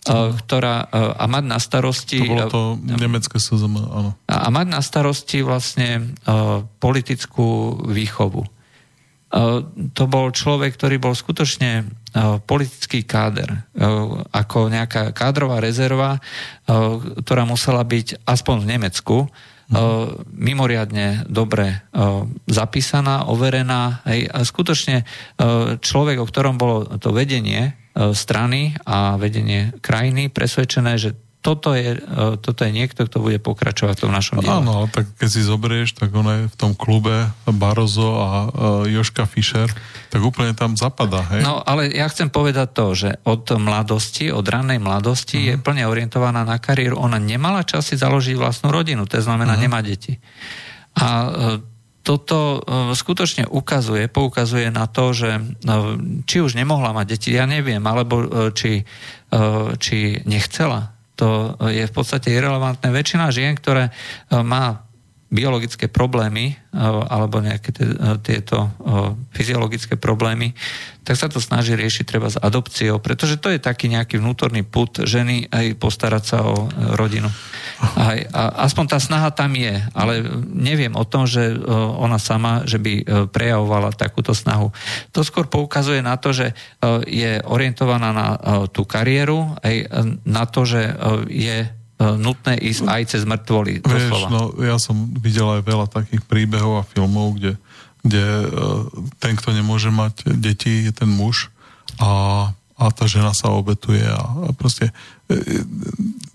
ktorá, 0.10 0.90
a 0.92 1.26
mať 1.30 1.44
na 1.46 1.60
starosti... 1.62 2.26
To 2.26 2.34
bolo 2.34 2.50
to 2.50 2.62
nemecké 2.82 3.38
SZM, 3.38 3.78
áno. 3.78 4.18
A 4.26 4.50
mať 4.50 4.68
na 4.74 4.82
starosti 4.82 5.46
vlastne 5.46 6.18
politickú 6.82 7.78
výchovu. 7.86 8.42
To 9.96 10.04
bol 10.10 10.34
človek, 10.34 10.76
ktorý 10.76 10.98
bol 10.98 11.14
skutočne 11.14 11.86
politický 12.50 13.06
káder, 13.06 13.70
ako 14.34 14.74
nejaká 14.74 15.14
kádrová 15.14 15.62
rezerva, 15.62 16.18
ktorá 17.22 17.46
musela 17.46 17.86
byť 17.86 18.26
aspoň 18.26 18.56
v 18.58 18.70
Nemecku 18.74 19.18
mimoriadne 20.36 21.30
dobre 21.32 21.80
zapísaná, 22.50 23.32
overená. 23.32 24.04
A 24.04 24.44
skutočne 24.44 25.08
človek, 25.80 26.18
o 26.20 26.28
ktorom 26.28 26.60
bolo 26.60 27.00
to 27.00 27.16
vedenie 27.16 27.72
E, 27.72 27.81
strany 27.92 28.76
a 28.88 29.20
vedenie 29.20 29.76
krajiny 29.84 30.32
presvedčené, 30.32 30.96
že 30.96 31.12
toto 31.42 31.74
je, 31.74 31.98
e, 31.98 32.38
toto 32.38 32.62
je 32.62 32.72
niekto, 32.72 33.10
kto 33.10 33.18
bude 33.18 33.42
pokračovať 33.42 33.98
v 33.98 34.02
tom 34.06 34.14
našom 34.14 34.46
diele. 34.46 34.62
Áno, 34.62 34.86
tak 34.94 35.10
keď 35.18 35.30
si 35.30 35.42
zoberieš, 35.42 35.98
tak 35.98 36.14
on 36.14 36.30
je 36.30 36.40
v 36.46 36.56
tom 36.56 36.78
klube 36.78 37.34
Barozo 37.50 38.22
a 38.22 38.30
uh, 38.46 38.46
Joška 38.86 39.26
Fischer, 39.26 39.66
tak 40.14 40.22
úplne 40.22 40.54
tam 40.54 40.78
zapadá, 40.78 41.26
hej? 41.34 41.42
No, 41.42 41.66
ale 41.66 41.90
ja 41.90 42.06
chcem 42.14 42.30
povedať 42.30 42.68
to, 42.78 42.86
že 42.94 43.10
od 43.26 43.58
mladosti, 43.58 44.30
od 44.30 44.46
ranej 44.46 44.78
mladosti 44.78 45.42
uh-huh. 45.42 45.50
je 45.58 45.64
plne 45.66 45.84
orientovaná 45.90 46.46
na 46.46 46.62
kariéru. 46.62 47.02
Ona 47.02 47.18
nemala 47.18 47.66
čas 47.66 47.90
si 47.90 47.98
založiť 47.98 48.38
vlastnú 48.38 48.70
rodinu, 48.70 49.10
to 49.10 49.18
znamená, 49.18 49.58
uh-huh. 49.58 49.66
nemá 49.66 49.82
deti. 49.82 50.22
A 50.94 51.26
toto 52.02 52.60
e, 52.60 52.60
skutočne 52.98 53.46
ukazuje, 53.46 54.10
poukazuje 54.10 54.74
na 54.74 54.90
to, 54.90 55.14
že 55.14 55.38
e, 55.38 55.42
či 56.26 56.38
už 56.42 56.58
nemohla 56.58 56.98
mať 56.98 57.06
deti, 57.18 57.30
ja 57.38 57.46
neviem, 57.46 57.82
alebo 57.86 58.22
e, 58.22 58.28
či, 58.54 58.84
či 59.80 59.98
nechcela. 60.28 60.92
To 61.16 61.56
je 61.72 61.88
v 61.88 61.94
podstate 61.94 62.34
irrelevantné. 62.34 62.92
Väčšina 62.92 63.32
žien, 63.32 63.56
ktoré 63.56 63.96
má 64.28 64.91
biologické 65.32 65.88
problémy 65.88 66.60
alebo 67.08 67.40
nejaké 67.40 67.72
tieto 68.20 68.68
fyziologické 69.32 69.96
problémy, 69.96 70.52
tak 71.08 71.16
sa 71.18 71.32
to 71.32 71.40
snaží 71.40 71.72
riešiť 71.74 72.06
treba 72.06 72.28
s 72.28 72.38
adopciou, 72.38 73.00
pretože 73.00 73.40
to 73.40 73.48
je 73.50 73.58
taký 73.58 73.88
nejaký 73.90 74.20
vnútorný 74.20 74.62
put 74.68 75.02
ženy 75.02 75.48
aj 75.50 75.80
postarať 75.80 76.24
sa 76.24 76.44
o 76.44 76.68
rodinu. 77.00 77.32
Aj, 77.96 78.20
a 78.36 78.68
aspoň 78.68 78.86
tá 78.92 79.00
snaha 79.00 79.32
tam 79.32 79.56
je, 79.56 79.82
ale 79.96 80.22
neviem 80.52 80.94
o 81.00 81.08
tom, 81.08 81.24
že 81.26 81.58
ona 81.96 82.20
sama, 82.20 82.68
že 82.68 82.78
by 82.78 83.26
prejavovala 83.32 83.96
takúto 83.96 84.36
snahu. 84.36 84.70
To 85.16 85.24
skôr 85.24 85.48
poukazuje 85.48 86.04
na 86.04 86.20
to, 86.20 86.36
že 86.36 86.54
je 87.08 87.40
orientovaná 87.48 88.12
na 88.12 88.28
tú 88.68 88.84
kariéru, 88.84 89.58
aj 89.64 89.76
na 90.28 90.44
to, 90.44 90.68
že 90.68 90.92
je 91.32 91.72
nutné 92.18 92.58
ísť 92.58 92.84
aj 92.88 93.02
cez 93.14 93.22
mŕtvoly. 93.28 93.86
Vieš, 93.86 94.32
no, 94.34 94.56
ja 94.62 94.82
som 94.82 94.96
videl 95.22 95.46
aj 95.60 95.62
veľa 95.62 95.88
takých 95.92 96.26
príbehov 96.26 96.82
a 96.82 96.88
filmov, 96.88 97.38
kde, 97.38 97.54
kde 98.02 98.26
ten, 99.22 99.38
kto 99.38 99.54
nemôže 99.54 99.94
mať 99.94 100.34
deti, 100.34 100.90
je 100.90 100.94
ten 100.94 101.10
muž 101.10 101.54
a 102.02 102.50
a 102.82 102.90
tá 102.90 103.06
žena 103.06 103.30
sa 103.38 103.54
obetuje 103.54 104.02
a, 104.02 104.18
a 104.18 104.50
proste 104.58 104.90
e, 105.30 105.38
e, 105.38 105.62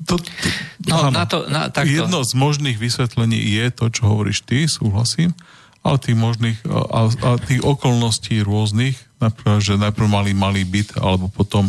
to, 0.06 0.14
to, 0.22 0.46
no, 0.86 1.10
áno, 1.10 1.10
na 1.10 1.24
to, 1.26 1.38
na, 1.50 1.66
takto. 1.66 1.90
jedno 1.90 2.22
z 2.22 2.32
možných 2.38 2.78
vysvetlení 2.78 3.34
je 3.34 3.66
to, 3.74 3.90
čo 3.90 4.06
hovoríš 4.06 4.46
ty, 4.46 4.70
súhlasím, 4.70 5.34
ale 5.82 5.98
tých 5.98 6.14
možných 6.14 6.62
a, 6.70 7.10
a 7.10 7.30
tých 7.42 7.66
okolností 7.66 8.46
rôznych, 8.46 8.94
napríklad, 9.18 9.58
že 9.58 9.74
najprv 9.74 10.06
mali 10.06 10.30
malý 10.38 10.62
byt, 10.62 11.02
alebo 11.02 11.26
potom 11.26 11.66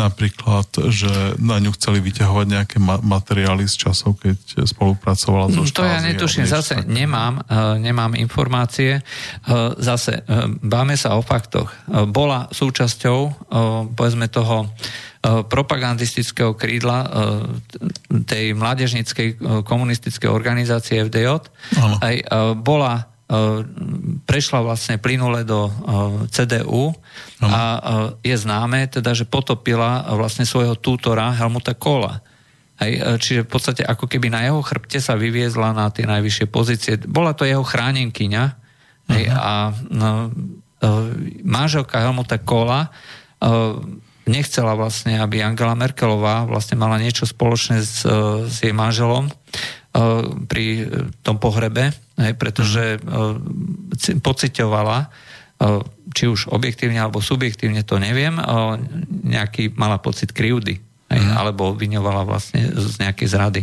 napríklad, 0.00 0.72
že 0.88 1.36
na 1.36 1.60
ňu 1.60 1.76
chceli 1.76 2.00
vyťahovať 2.00 2.46
nejaké 2.48 2.76
ma- 2.80 3.04
materiály 3.04 3.68
z 3.68 3.76
časov, 3.84 4.16
keď 4.16 4.64
spolupracovala 4.64 5.52
so 5.52 5.68
To 5.68 5.84
ja 5.84 6.00
netuším, 6.00 6.48
zase 6.48 6.80
tak. 6.80 6.88
nemám, 6.88 7.44
uh, 7.44 7.76
nemám 7.76 8.16
informácie. 8.16 9.04
Uh, 9.44 9.76
zase, 9.76 10.24
uh, 10.24 10.48
báme 10.64 10.96
sa 10.96 11.14
o 11.14 11.22
faktoch. 11.22 11.68
Bola 12.10 12.48
súčasťou, 12.48 13.50
povedzme 13.92 14.30
toho, 14.32 14.72
propagandistického 15.20 16.56
krídla 16.56 17.04
tej 18.24 18.56
mládežnickej 18.56 19.36
komunistickej 19.68 20.30
organizácie 20.32 21.04
FDJ. 21.04 21.44
Aj 22.00 22.16
bola 22.56 23.09
prešla 24.26 24.60
vlastne 24.66 24.98
plynule 24.98 25.46
do 25.46 25.70
CDU 26.34 26.90
a 27.38 27.60
je 28.26 28.34
známe 28.34 28.90
teda, 28.90 29.14
že 29.14 29.22
potopila 29.22 30.02
vlastne 30.18 30.42
svojho 30.42 30.74
tútora 30.74 31.30
Helmuta 31.38 31.78
Kohla. 31.78 32.26
Hej, 32.82 33.20
čiže 33.22 33.46
v 33.46 33.50
podstate 33.52 33.82
ako 33.86 34.08
keby 34.10 34.32
na 34.32 34.50
jeho 34.50 34.64
chrbte 34.64 34.98
sa 34.98 35.14
vyviezla 35.14 35.70
na 35.76 35.92
tie 35.94 36.08
najvyššie 36.08 36.46
pozície. 36.50 36.96
Bola 36.96 37.36
to 37.36 37.46
jeho 37.46 37.62
chránenkyňa 37.62 38.44
hej, 39.14 39.24
a 39.30 39.70
no, 39.92 40.32
manželka 41.44 42.02
Helmuta 42.02 42.40
Kohla 42.40 42.90
nechcela 44.26 44.74
vlastne, 44.74 45.22
aby 45.22 45.44
Angela 45.44 45.78
Merkelová 45.78 46.50
vlastne 46.50 46.78
mala 46.80 46.98
niečo 46.98 47.28
spoločné 47.30 47.84
s, 47.84 48.02
s 48.48 48.56
jej 48.58 48.74
manželom 48.74 49.30
pri 50.46 50.86
tom 51.26 51.42
pohrebe, 51.42 51.90
hej, 52.20 52.36
pretože 52.36 53.00
uh, 53.00 53.34
pocitovala 54.20 55.08
či 56.16 56.24
už 56.24 56.48
objektívne 56.48 56.96
alebo 56.96 57.20
subjektívne, 57.20 57.84
to 57.84 58.00
neviem, 58.00 58.32
nejaký 59.28 59.76
mala 59.76 60.00
pocit 60.00 60.32
krivdy, 60.32 60.80
hej, 61.12 61.20
mm. 61.20 61.36
alebo 61.36 61.76
vyňovala 61.76 62.24
vlastne 62.24 62.64
z 62.72 62.96
nejakej 63.04 63.28
zrady. 63.28 63.62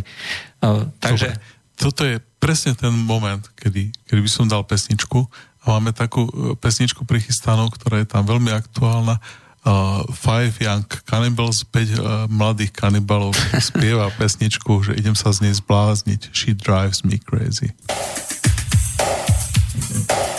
Takže... 1.02 1.34
Dobre. 1.34 1.56
Toto 1.78 2.02
je 2.02 2.18
presne 2.42 2.74
ten 2.74 2.90
moment, 2.90 3.42
kedy, 3.54 3.94
kedy 4.10 4.20
by 4.22 4.30
som 4.30 4.50
dal 4.50 4.66
pesničku 4.66 5.30
a 5.62 5.78
máme 5.78 5.94
takú 5.94 6.26
e, 6.26 6.58
pesničku 6.58 7.06
prichystanú, 7.06 7.70
ktorá 7.70 8.02
je 8.02 8.08
tam 8.10 8.26
veľmi 8.26 8.50
aktuálna. 8.50 9.22
Uh, 9.68 10.06
Five 10.14 10.62
Young 10.62 10.86
Cannibals, 11.04 11.66
5 11.66 11.76
uh, 11.76 11.90
mladých 12.30 12.72
kanibalov 12.72 13.34
spieva 13.68 14.08
pesničku, 14.16 14.86
že 14.86 14.96
idem 14.96 15.18
sa 15.18 15.34
z 15.34 15.44
nej 15.44 15.54
zblázniť. 15.54 16.30
She 16.30 16.54
drives 16.54 17.02
me 17.02 17.18
crazy. 17.18 17.74
Yeah. 20.06 20.37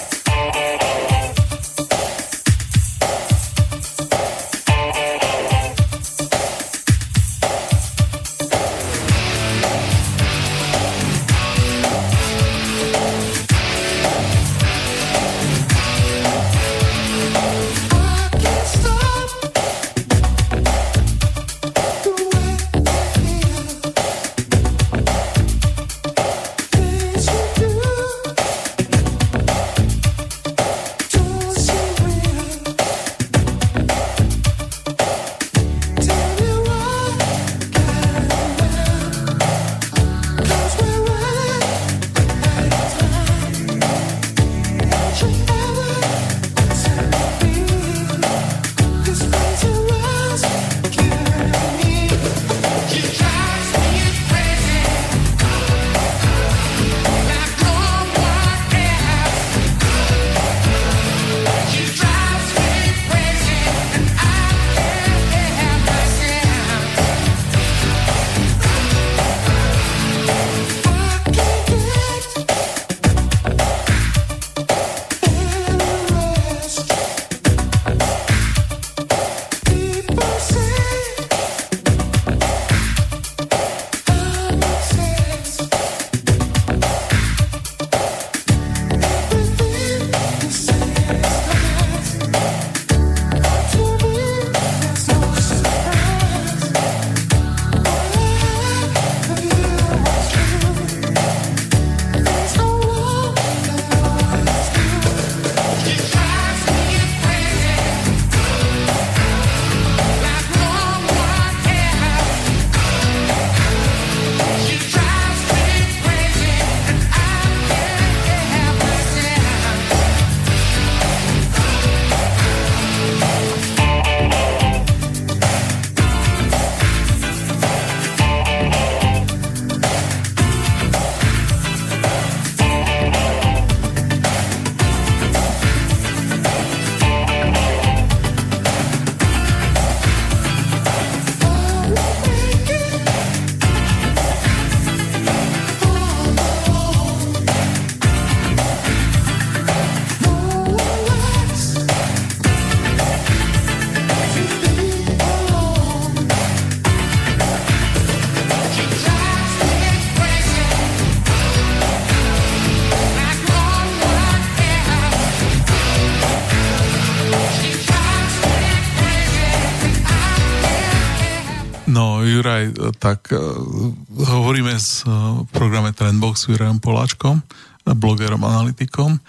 S 176.49 176.57
Jurajom 176.57 176.81
Poláčkom, 176.81 177.45
blogerom, 177.85 178.41
analytikom 178.41 179.21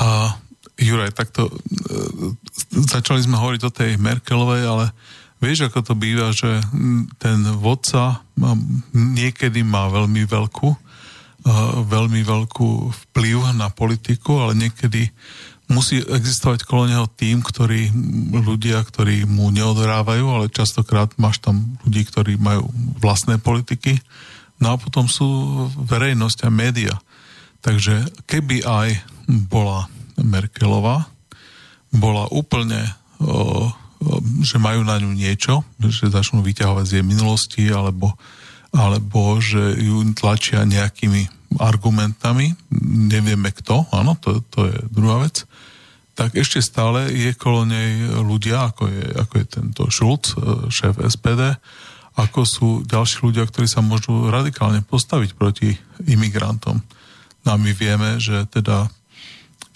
a 0.00 0.40
Juraj, 0.80 1.12
takto 1.12 1.52
uh, 1.52 2.32
začali 2.72 3.20
sme 3.20 3.36
hovoriť 3.36 3.62
o 3.68 3.74
tej 3.76 4.00
Merkelovej, 4.00 4.64
ale 4.64 4.86
vieš, 5.36 5.68
ako 5.68 5.84
to 5.84 5.92
býva, 5.92 6.32
že 6.32 6.64
ten 7.20 7.44
vodca 7.60 8.24
niekedy 8.96 9.60
má 9.60 9.92
veľmi 9.92 10.24
veľkú 10.24 10.68
uh, 10.72 11.84
veľmi 11.84 12.24
veľkú 12.24 12.88
vplyv 12.88 13.52
na 13.52 13.68
politiku, 13.68 14.40
ale 14.40 14.56
niekedy 14.56 15.12
musí 15.68 16.00
existovať 16.00 16.68
kolo 16.68 16.88
neho 16.88 17.06
tým, 17.08 17.40
ktorí, 17.40 17.92
ľudia, 18.32 18.80
ktorí 18.84 19.24
mu 19.24 19.48
neodhrávajú, 19.52 20.24
ale 20.28 20.52
častokrát 20.52 21.12
máš 21.16 21.40
tam 21.40 21.76
ľudí, 21.84 22.02
ktorí 22.08 22.32
majú 22.40 22.68
vlastné 23.00 23.40
politiky. 23.40 24.00
No 24.62 24.78
a 24.78 24.80
potom 24.80 25.10
sú 25.10 25.26
verejnosť 25.74 26.46
a 26.46 26.50
média. 26.54 26.94
Takže 27.66 28.06
keby 28.30 28.62
aj 28.62 28.88
bola 29.50 29.90
Merkelová, 30.22 31.10
bola 31.90 32.30
úplne 32.30 32.94
o, 33.18 33.68
že 34.42 34.62
majú 34.62 34.86
na 34.86 35.02
ňu 35.02 35.10
niečo, 35.12 35.66
že 35.82 36.14
začnú 36.14 36.46
vyťahovať 36.46 36.84
z 36.86 36.94
jej 36.98 37.06
minulosti, 37.06 37.64
alebo, 37.74 38.14
alebo 38.70 39.42
že 39.42 39.82
ju 39.82 39.98
tlačia 40.14 40.62
nejakými 40.62 41.26
argumentami, 41.58 42.54
nevieme 43.12 43.52
kto, 43.52 43.90
áno, 43.92 44.16
to, 44.16 44.40
to 44.48 44.70
je 44.70 44.78
druhá 44.88 45.20
vec, 45.20 45.44
tak 46.12 46.36
ešte 46.36 46.60
stále 46.60 47.08
je 47.12 47.32
kolo 47.36 47.64
nej 47.64 48.08
ľudia, 48.20 48.72
ako 48.72 48.88
je, 48.88 49.04
ako 49.16 49.34
je 49.36 49.46
tento 49.48 49.82
Schulz, 49.88 50.36
e, 50.36 50.68
šéf 50.68 51.00
SPD, 51.00 51.56
ako 52.12 52.40
sú 52.44 52.68
ďalší 52.84 53.24
ľudia, 53.24 53.48
ktorí 53.48 53.64
sa 53.64 53.80
môžu 53.80 54.28
radikálne 54.28 54.84
postaviť 54.84 55.32
proti 55.32 55.72
imigrantom. 56.04 56.84
No 57.42 57.48
a 57.48 57.56
my 57.56 57.72
vieme, 57.72 58.20
že 58.20 58.44
teda 58.52 58.92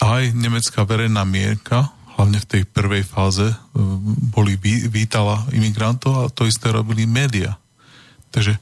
aj 0.00 0.36
nemecká 0.36 0.84
verejná 0.84 1.24
mierka, 1.24 1.90
hlavne 2.16 2.40
v 2.40 2.48
tej 2.48 2.62
prvej 2.68 3.04
fáze, 3.04 3.44
e, 3.44 3.56
boli 4.32 4.56
vítala 4.88 5.44
imigrantov 5.52 6.12
a 6.16 6.32
to 6.32 6.48
isté 6.48 6.68
robili 6.68 7.08
média. 7.08 7.56
Takže 8.32 8.56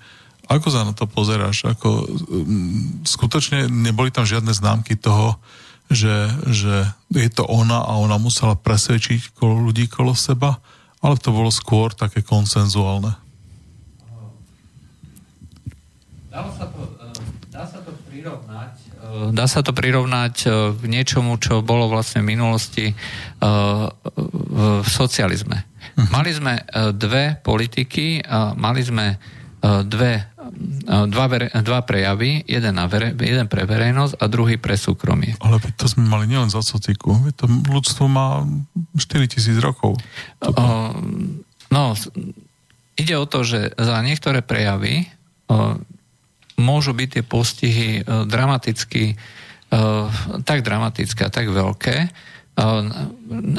ako 0.47 0.68
sa 0.70 0.85
na 0.85 0.93
to 0.93 1.09
pozeráš? 1.09 1.64
Ako, 1.64 2.05
skutočne 3.09 3.66
neboli 3.66 4.12
tam 4.12 4.29
žiadne 4.29 4.53
známky 4.53 4.95
toho, 4.95 5.41
že, 5.89 6.31
že 6.49 6.89
je 7.12 7.31
to 7.33 7.45
ona 7.49 7.85
a 7.85 7.97
ona 7.97 8.16
musela 8.20 8.57
presvedčiť 8.57 9.37
ľudí 9.41 9.89
kolo 9.89 10.12
seba, 10.16 10.61
ale 11.05 11.20
to 11.20 11.33
bolo 11.33 11.53
skôr 11.53 11.93
také 11.93 12.25
konsenzuálne. 12.25 13.24
Dá 16.35 16.43
sa 16.51 16.66
to, 16.66 16.80
dá 17.55 17.62
sa 17.62 17.78
to 17.78 17.95
prirovnať 18.11 18.74
dá 19.30 19.45
sa 19.47 19.61
to 19.61 19.76
prirovnať 19.76 20.35
k 20.80 20.82
niečomu, 20.89 21.37
čo 21.39 21.61
bolo 21.61 21.93
vlastne 21.93 22.24
v 22.24 22.35
minulosti 22.35 22.87
v 23.39 24.89
socializme. 24.89 25.62
Mhm. 25.95 26.11
Mali 26.11 26.30
sme 26.35 26.55
dve 26.97 27.39
politiky, 27.39 28.24
mali 28.57 28.80
sme 28.82 29.20
dve 29.64 30.35
dva, 31.09 31.26
vere, 31.26 31.49
dva 31.64 31.80
prejavy, 31.82 32.45
jeden, 32.45 32.76
na 32.76 32.85
vere, 32.85 33.16
jeden 33.16 33.49
pre 33.49 33.64
verejnosť 33.64 34.20
a 34.20 34.24
druhý 34.28 34.61
pre 34.61 34.76
súkromie. 34.76 35.41
Ale 35.41 35.57
to 35.74 35.89
sme 35.89 36.05
mali 36.05 36.28
nielen 36.28 36.53
za 36.53 36.61
sociku, 36.61 37.16
to 37.32 37.49
ľudstvo 37.49 38.05
má 38.05 38.45
4000 38.93 39.41
rokov. 39.64 39.97
O, 40.45 40.53
no, 41.72 41.82
ide 43.01 43.14
o 43.16 43.24
to, 43.24 43.41
že 43.41 43.72
za 43.72 43.97
niektoré 44.05 44.45
prejavy 44.45 45.09
o, 45.49 45.80
môžu 46.61 46.95
byť 46.95 47.09
tie 47.19 47.25
postihy 47.27 47.89
o, 48.03 48.25
dramaticky, 48.25 49.15
o, 49.15 49.17
tak 50.43 50.63
dramatické 50.63 51.27
a 51.27 51.35
tak 51.35 51.51
veľké, 51.51 51.97
o, 52.05 52.09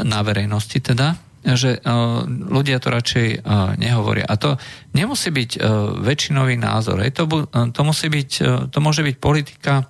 na 0.06 0.20
verejnosti 0.24 0.80
teda, 0.80 1.20
že 1.46 1.78
ľudia 2.26 2.82
to 2.82 2.89
radšej 2.89 3.46
nehovoria. 3.78 4.26
A 4.26 4.34
to 4.34 4.58
nemusí 4.98 5.30
byť 5.30 5.62
väčšinový 6.02 6.58
názor. 6.58 7.06
To, 7.14 7.46
to, 7.70 7.82
musí 7.86 8.10
byť, 8.10 8.32
to 8.74 8.78
môže 8.82 9.06
byť 9.06 9.16
politika 9.22 9.86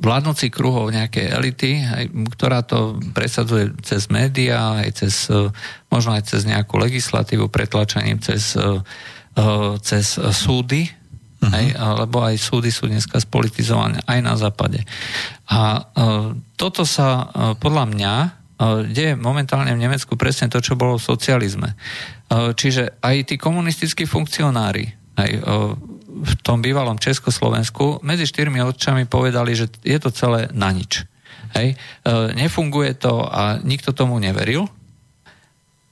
vládnoci 0.00 0.48
kruhov 0.48 0.88
nejakej 0.96 1.26
elity, 1.28 1.70
ktorá 2.40 2.64
to 2.64 2.96
presadzuje 3.12 3.76
cez 3.84 4.08
médiá, 4.08 4.80
aj 4.80 4.90
cez, 4.96 5.28
možno 5.92 6.16
aj 6.16 6.32
cez 6.32 6.48
nejakú 6.48 6.80
legislatívu, 6.80 7.52
pretlačaním 7.52 8.16
cez, 8.24 8.56
cez 9.84 10.16
súdy, 10.16 10.88
Uh-huh. 11.36 11.52
Hej, 11.52 11.76
lebo 11.76 12.24
aj 12.24 12.40
súdy 12.40 12.72
sú 12.72 12.88
dneska 12.88 13.20
spolitizované 13.20 14.00
aj 14.08 14.18
na 14.24 14.40
západe. 14.40 14.80
A 15.52 15.84
uh, 15.84 16.32
toto 16.56 16.88
sa 16.88 17.28
uh, 17.28 17.52
podľa 17.60 17.84
mňa 17.92 18.12
deje 18.88 19.20
momentálne 19.20 19.68
v 19.76 19.84
Nemecku 19.84 20.16
presne 20.16 20.48
to, 20.48 20.64
čo 20.64 20.80
bolo 20.80 20.96
v 20.96 21.04
socializme. 21.04 21.76
Čiže 22.32 23.04
aj 23.04 23.28
tí 23.28 23.36
komunistickí 23.36 24.08
funkcionári 24.08 24.96
aj 25.20 25.30
v 26.24 26.32
tom 26.40 26.64
bývalom 26.64 26.96
Československu 26.96 28.00
medzi 28.00 28.24
štyrmi 28.24 28.64
očami 28.64 29.04
povedali, 29.04 29.52
že 29.52 29.68
je 29.84 30.00
to 30.00 30.08
celé 30.08 30.48
na 30.56 30.72
nič. 30.72 31.04
Hej. 31.52 31.76
Nefunguje 32.32 32.96
to 32.96 33.28
a 33.28 33.60
nikto 33.60 33.92
tomu 33.92 34.16
neveril, 34.16 34.72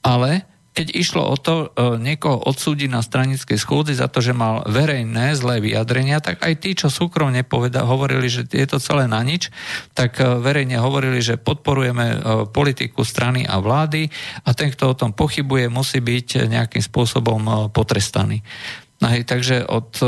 ale 0.01 0.49
keď 0.75 0.91
išlo 0.91 1.23
o 1.23 1.39
to 1.39 1.55
e, 1.55 1.67
niekoho 2.03 2.35
odsúdiť 2.35 2.91
na 2.91 2.99
stranickej 2.99 3.55
schôdzi 3.55 3.95
za 3.95 4.11
to, 4.11 4.19
že 4.19 4.35
mal 4.35 4.67
verejné 4.67 5.31
zlé 5.39 5.63
vyjadrenia, 5.63 6.19
tak 6.19 6.43
aj 6.43 6.53
tí, 6.59 6.75
čo 6.75 6.91
súkromne 6.91 7.47
poveda, 7.47 7.87
hovorili, 7.87 8.27
že 8.27 8.43
je 8.43 8.67
to 8.67 8.83
celé 8.83 9.07
na 9.07 9.23
nič, 9.23 9.47
tak 9.95 10.19
e, 10.19 10.27
verejne 10.43 10.75
hovorili, 10.83 11.23
že 11.23 11.39
podporujeme 11.39 12.05
e, 12.11 12.17
politiku 12.51 13.07
strany 13.07 13.47
a 13.47 13.63
vlády 13.63 14.11
a 14.43 14.51
ten, 14.51 14.67
kto 14.75 14.91
o 14.91 14.99
tom 14.99 15.15
pochybuje, 15.15 15.71
musí 15.71 16.03
byť 16.03 16.51
nejakým 16.51 16.83
spôsobom 16.83 17.71
potrestaný. 17.71 18.43
No 19.05 19.13
hej, 19.13 19.21
takže 19.21 19.69
od 19.69 20.01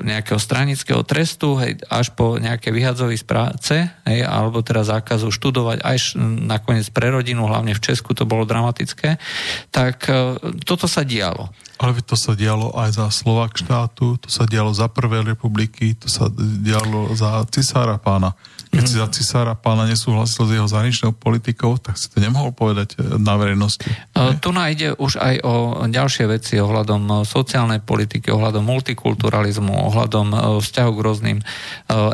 nejakého 0.00 0.40
stranického 0.40 1.04
trestu 1.04 1.60
hej, 1.60 1.84
až 1.92 2.16
po 2.16 2.40
nejaké 2.40 2.72
vyhadzový 2.72 3.20
z 3.20 3.28
práce, 3.28 3.76
hej, 4.08 4.24
alebo 4.24 4.64
teda 4.64 4.88
zákazu 4.88 5.28
študovať, 5.28 5.84
až 5.84 6.16
nakoniec 6.48 6.88
pre 6.88 7.12
rodinu, 7.12 7.44
hlavne 7.44 7.76
v 7.76 7.84
Česku 7.84 8.16
to 8.16 8.24
bolo 8.24 8.48
dramatické, 8.48 9.20
tak 9.68 10.08
e, 10.08 10.40
toto 10.64 10.88
sa 10.88 11.04
dialo. 11.04 11.52
Ale 11.76 12.00
to 12.00 12.16
sa 12.16 12.32
dialo 12.32 12.72
aj 12.72 12.96
za 12.96 13.12
Slovak 13.12 13.52
štátu, 13.52 14.16
to 14.16 14.32
sa 14.32 14.48
dialo 14.48 14.72
za 14.72 14.88
Prvé 14.88 15.20
republiky, 15.28 15.92
to 16.00 16.08
sa 16.08 16.32
dialo 16.32 17.12
za 17.12 17.44
cisára 17.52 18.00
pána. 18.00 18.32
Keď 18.78 18.84
si 18.86 18.96
za 18.96 19.08
cisára 19.10 19.52
pána 19.58 19.90
nesúhlasil 19.90 20.46
s 20.46 20.50
jeho 20.54 20.68
zahraničnou 20.70 21.10
politikou, 21.18 21.74
tak 21.82 21.98
si 21.98 22.06
to 22.06 22.22
nemohol 22.22 22.54
povedať 22.54 22.94
eh, 22.94 23.18
na 23.18 23.34
verejnosti. 23.34 23.90
Ne? 24.14 24.38
Tu 24.38 24.50
nájde 24.54 24.94
už 24.94 25.18
aj 25.18 25.34
o 25.42 25.54
ďalšie 25.90 26.24
veci 26.30 26.62
ohľadom 26.62 27.02
eh, 27.02 27.14
sociálnej 27.26 27.82
politiky, 27.82 28.30
ohľadom 28.30 28.62
multikulturalizmu, 28.62 29.74
ohľadom 29.90 30.60
vzťahu 30.62 30.90
k 30.94 31.00
rôznym 31.02 31.38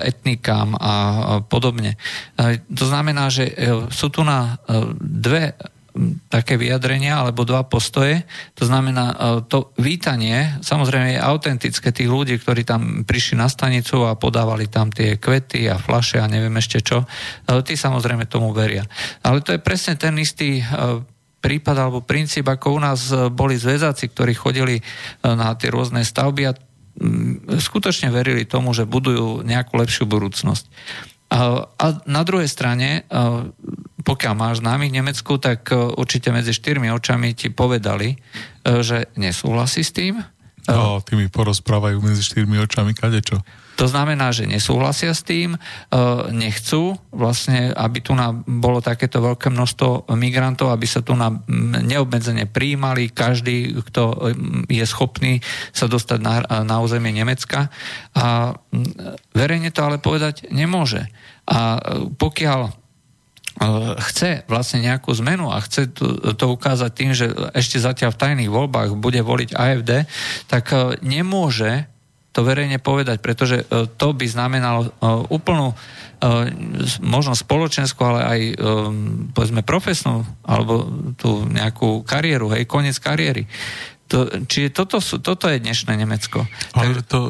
etnikám 0.00 0.78
a 0.78 0.94
podobne. 1.44 1.98
To 2.70 2.84
znamená, 2.84 3.28
že 3.28 3.50
sú 3.90 4.08
tu 4.08 4.22
na 4.22 4.58
dve 5.00 5.56
také 6.26 6.58
vyjadrenia 6.58 7.22
alebo 7.22 7.46
dva 7.46 7.62
postoje. 7.62 8.26
To 8.58 8.66
znamená, 8.66 9.14
e, 9.14 9.16
to 9.46 9.70
vítanie 9.78 10.58
samozrejme 10.58 11.14
je 11.14 11.22
autentické 11.22 11.94
tých 11.94 12.10
ľudí, 12.10 12.34
ktorí 12.42 12.66
tam 12.66 13.06
prišli 13.06 13.38
na 13.38 13.46
stanicu 13.46 14.02
a 14.02 14.18
podávali 14.18 14.66
tam 14.66 14.90
tie 14.90 15.22
kvety 15.22 15.70
a 15.70 15.78
flaše 15.78 16.18
a 16.18 16.26
neviem 16.26 16.54
ešte 16.58 16.82
čo. 16.82 17.06
E, 17.46 17.62
tí 17.62 17.78
samozrejme 17.78 18.26
tomu 18.26 18.50
veria. 18.50 18.82
Ale 19.22 19.38
to 19.38 19.54
je 19.54 19.62
presne 19.62 19.94
ten 19.94 20.18
istý 20.18 20.58
e, 20.58 20.64
prípad 21.38 21.76
alebo 21.78 22.02
princíp, 22.02 22.50
ako 22.50 22.74
u 22.74 22.80
nás 22.80 23.12
boli 23.30 23.60
zväzáci, 23.60 24.08
ktorí 24.08 24.32
chodili 24.32 24.80
na 25.20 25.52
tie 25.52 25.68
rôzne 25.68 26.00
stavby 26.00 26.48
a 26.48 26.56
skutočne 27.60 28.08
verili 28.08 28.48
tomu, 28.48 28.72
že 28.72 28.88
budujú 28.88 29.44
nejakú 29.44 29.76
lepšiu 29.76 30.08
budúcnosť. 30.08 30.64
A 31.34 31.86
na 32.06 32.22
druhej 32.22 32.46
strane 32.46 33.02
pokiaľ 34.04 34.34
máš 34.36 34.60
známych 34.60 34.92
v 34.92 34.98
Nemecku, 35.00 35.40
tak 35.40 35.72
e, 35.72 35.80
určite 35.96 36.28
medzi 36.28 36.52
štyrmi 36.52 36.92
očami 36.92 37.32
ti 37.32 37.48
povedali, 37.48 38.12
e, 38.12 38.16
že 38.84 39.08
nesúhlasí 39.16 39.80
s 39.80 39.96
tým. 39.96 40.20
No, 40.64 41.00
tí 41.04 41.12
mi 41.18 41.28
porozprávajú 41.28 42.00
medzi 42.00 42.24
štyrmi 42.24 42.56
očami 42.64 42.96
kadečo. 42.96 43.44
To 43.74 43.90
znamená, 43.90 44.30
že 44.30 44.46
nesúhlasia 44.46 45.10
s 45.10 45.26
tým, 45.26 45.58
nechcú 46.30 46.94
vlastne, 47.10 47.74
aby 47.74 47.98
tu 47.98 48.14
na, 48.14 48.30
bolo 48.32 48.78
takéto 48.78 49.18
veľké 49.18 49.50
množstvo 49.50 50.14
migrantov, 50.14 50.70
aby 50.70 50.86
sa 50.86 51.02
tu 51.02 51.18
na 51.18 51.34
neobmedzene 51.82 52.46
prijímali 52.46 53.10
každý, 53.10 53.74
kto 53.82 54.30
je 54.70 54.84
schopný 54.86 55.42
sa 55.74 55.90
dostať 55.90 56.18
na, 56.22 56.34
na 56.62 56.76
územie 56.78 57.10
Nemecka. 57.10 57.66
A 58.14 58.54
verejne 59.34 59.74
to 59.74 59.82
ale 59.82 59.98
povedať 59.98 60.46
nemôže. 60.54 61.10
A 61.50 61.82
pokiaľ 62.14 62.83
chce 64.10 64.42
vlastne 64.50 64.82
nejakú 64.82 65.14
zmenu 65.14 65.46
a 65.54 65.62
chce 65.62 65.86
to, 66.34 66.44
ukázať 66.50 66.90
tým, 66.90 67.10
že 67.14 67.30
ešte 67.54 67.78
zatiaľ 67.78 68.10
v 68.14 68.20
tajných 68.20 68.50
voľbách 68.50 68.98
bude 68.98 69.22
voliť 69.22 69.54
AFD, 69.54 69.90
tak 70.50 70.74
e, 70.74 70.98
nemôže 71.06 71.86
to 72.34 72.42
verejne 72.42 72.82
povedať, 72.82 73.22
pretože 73.22 73.62
e, 73.62 73.86
to 73.94 74.10
by 74.10 74.26
znamenalo 74.26 74.80
e, 74.82 74.90
úplnú 75.30 75.74
možno 77.04 77.36
spoločenskú, 77.36 78.00
ale 78.00 78.20
aj 78.24 78.40
povedzme 79.36 79.60
profesnú 79.60 80.24
alebo 80.40 80.88
tú 81.20 81.44
nejakú 81.44 82.00
kariéru, 82.00 82.48
hej, 82.48 82.64
koniec 82.64 82.96
kariéry. 82.96 83.44
To, 84.08 84.32
čiže 84.48 84.72
toto, 84.72 85.04
sú, 85.04 85.20
toto 85.20 85.52
je 85.52 85.60
dnešné 85.60 86.00
Nemecko. 86.00 86.48
Ale 86.72 87.04
to, 87.04 87.28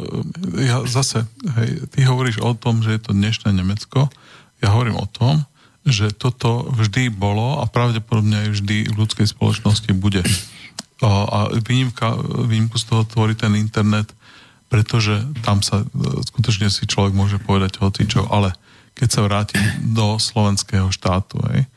ja 0.63 0.79
zase, 0.87 1.27
hej, 1.59 1.91
ty 1.91 2.07
hovoríš 2.07 2.39
o 2.39 2.55
tom, 2.55 2.87
že 2.87 2.95
je 2.95 3.01
to 3.03 3.19
dnešné 3.19 3.51
Nemecko, 3.51 4.15
ja 4.63 4.71
hovorím 4.71 5.03
o 5.03 5.11
tom, 5.11 5.43
že 5.85 6.17
toto 6.17 6.65
vždy 6.73 7.13
bolo 7.13 7.61
a 7.61 7.69
pravdepodobne 7.69 8.49
aj 8.49 8.49
vždy 8.61 8.77
v 8.89 8.95
ľudskej 8.97 9.29
spoločnosti 9.29 9.93
bude. 9.93 10.25
A 11.05 11.53
výnimka, 11.61 12.17
výnimku 12.49 12.81
z 12.81 12.89
toho 12.89 13.05
tvorí 13.05 13.37
ten 13.37 13.53
internet, 13.61 14.09
pretože 14.73 15.21
tam 15.45 15.61
sa 15.61 15.85
e, 15.85 15.87
skutočne 16.25 16.73
si 16.73 16.89
človek 16.89 17.13
môže 17.13 17.37
povedať 17.37 17.77
hoci 17.85 18.09
čo, 18.09 18.25
ale 18.33 18.57
keď 18.97 19.09
sa 19.11 19.21
vrátim 19.27 19.61
do 19.93 20.17
slovenského 20.17 20.89
štátu, 20.89 21.37
hej, 21.53 21.69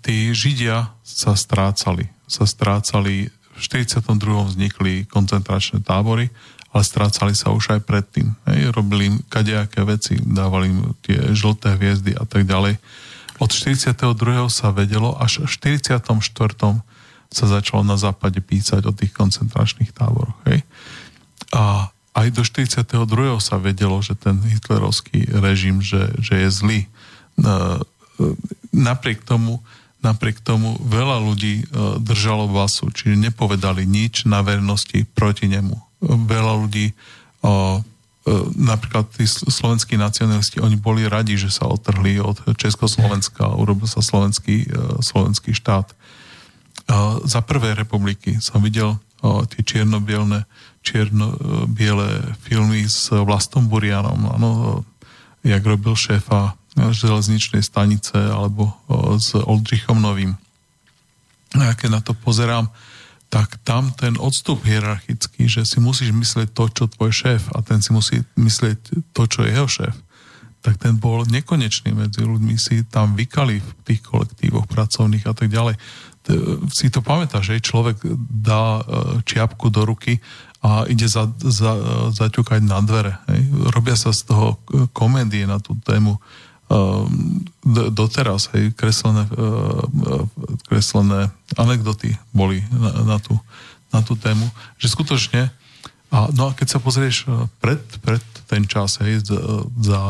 tí 0.00 0.32
Židia 0.32 0.94
sa 1.04 1.36
strácali. 1.36 2.08
Sa 2.30 2.48
strácali, 2.48 3.28
v 3.28 3.58
42. 3.60 4.08
vznikli 4.48 5.04
koncentračné 5.04 5.84
tábory, 5.84 6.32
ale 6.70 6.82
strácali 6.86 7.34
sa 7.36 7.52
už 7.52 7.76
aj 7.76 7.80
predtým. 7.84 8.32
Hej, 8.48 8.72
robili 8.72 9.10
im 9.12 9.16
kadejaké 9.26 9.84
veci, 9.84 10.16
dávali 10.16 10.70
im 10.70 10.78
tie 11.04 11.34
žlté 11.36 11.76
hviezdy 11.76 12.16
a 12.16 12.24
tak 12.24 12.48
ďalej. 12.48 12.78
Od 13.40 13.48
42. 13.48 13.96
sa 14.52 14.68
vedelo, 14.70 15.16
až 15.16 15.48
v 15.48 15.74
44. 15.80 16.04
sa 17.30 17.44
začalo 17.48 17.82
na 17.82 17.96
západe 17.96 18.38
písať 18.44 18.84
o 18.84 18.92
tých 18.92 19.16
koncentračných 19.16 19.96
táboroch. 19.96 20.36
Hej. 20.44 20.60
A 21.56 21.88
aj 22.14 22.28
do 22.36 22.42
42. 22.44 22.84
sa 23.40 23.56
vedelo, 23.56 23.96
že 24.04 24.18
ten 24.18 24.36
hitlerovský 24.44 25.40
režim, 25.40 25.80
že, 25.80 26.12
že 26.20 26.46
je 26.46 26.48
zlý. 26.52 26.80
Napriek 28.76 29.24
tomu, 29.24 29.64
napriek 30.04 30.44
tomu 30.44 30.76
veľa 30.84 31.22
ľudí 31.24 31.64
e, 31.64 31.66
držalo 32.02 32.50
basu, 32.52 32.92
čiže 32.92 33.16
nepovedali 33.16 33.88
nič 33.88 34.28
na 34.28 34.44
vernosti 34.44 35.08
proti 35.16 35.48
nemu 35.48 35.90
veľa 36.00 36.54
ľudí, 36.66 36.86
e, 36.90 36.94
napríklad 38.54 39.10
tí 39.14 39.26
slovenskí 39.26 39.96
nacionalisti, 39.96 40.62
oni 40.62 40.76
boli 40.76 41.08
radi, 41.08 41.36
že 41.36 41.50
sa 41.50 41.66
otrhli 41.66 42.20
od 42.22 42.40
Československa 42.56 43.44
a 43.46 43.56
urobil 43.58 43.90
sa 43.90 44.02
slovenský, 44.02 44.66
e, 44.66 45.02
slovenský 45.02 45.54
štát. 45.54 45.92
Za 47.22 47.40
prvé 47.46 47.78
republiky 47.78 48.42
som 48.42 48.58
videl 48.58 48.98
tie 49.22 49.62
čierno-biele 50.82 52.08
filmy 52.42 52.82
s 52.88 53.14
Vlastom 53.14 53.70
Burianom, 53.70 54.26
ano, 54.26 54.82
jak 55.46 55.62
robil 55.62 55.94
šéfa 55.94 56.58
železničnej 56.74 57.62
stanice 57.62 58.16
alebo 58.16 58.72
s 59.20 59.34
Oldřichom 59.36 60.02
Novým. 60.02 60.34
A 61.54 61.74
keď 61.74 61.88
na 61.90 62.00
to 62.00 62.14
pozerám, 62.14 62.70
tak 63.30 63.62
tam 63.62 63.94
ten 63.94 64.18
odstup 64.18 64.66
hierarchický, 64.66 65.46
že 65.46 65.62
si 65.62 65.78
musíš 65.78 66.10
myslieť 66.10 66.50
to, 66.50 66.66
čo 66.66 66.90
tvoj 66.90 67.14
šéf 67.14 67.42
a 67.54 67.62
ten 67.62 67.78
si 67.78 67.94
musí 67.94 68.26
myslieť 68.34 69.06
to, 69.14 69.22
čo 69.30 69.46
je 69.46 69.54
jeho 69.54 69.70
šéf, 69.70 69.94
tak 70.60 70.76
ten 70.82 70.98
bol 70.98 71.22
nekonečný 71.24 71.94
medzi 71.94 72.26
ľuďmi, 72.26 72.54
si 72.58 72.82
tam 72.90 73.14
vykali 73.14 73.62
v 73.62 73.70
tých 73.86 74.02
kolektívoch 74.02 74.66
pracovných 74.66 75.24
a 75.30 75.32
tak 75.32 75.48
ďalej. 75.48 75.78
Si 76.74 76.90
to 76.90 77.00
pamätáš, 77.00 77.54
že 77.54 77.64
človek 77.64 78.02
dá 78.28 78.82
e, 78.82 78.82
čiapku 79.24 79.72
do 79.72 79.88
ruky 79.88 80.20
a 80.60 80.84
ide 80.84 81.08
za, 81.08 81.30
za, 81.40 81.72
zaťukať 82.12 82.60
na 82.60 82.84
dvere. 82.84 83.16
Hej. 83.32 83.40
Robia 83.72 83.96
sa 83.96 84.12
z 84.12 84.28
toho 84.28 84.60
komédie 84.92 85.48
na 85.48 85.56
tú 85.56 85.78
tému 85.80 86.20
doteraz, 87.90 88.46
hej, 88.54 88.70
kreslené, 88.78 89.26
ehm, 89.26 90.30
kreslené 90.70 91.34
anekdoty 91.58 92.14
boli 92.30 92.62
na, 92.70 93.16
na, 93.16 93.18
tú, 93.18 93.34
na 93.90 94.00
tú 94.06 94.14
tému, 94.14 94.46
že 94.78 94.94
skutočne, 94.94 95.50
a, 96.10 96.26
no 96.34 96.50
a 96.50 96.54
keď 96.54 96.66
sa 96.66 96.78
pozrieš 96.82 97.26
e, 97.26 97.46
pred, 97.62 97.78
pred 98.02 98.22
ten 98.50 98.66
čas, 98.66 98.98
hej, 99.02 99.22
za, 99.22 99.38
za, 99.78 100.00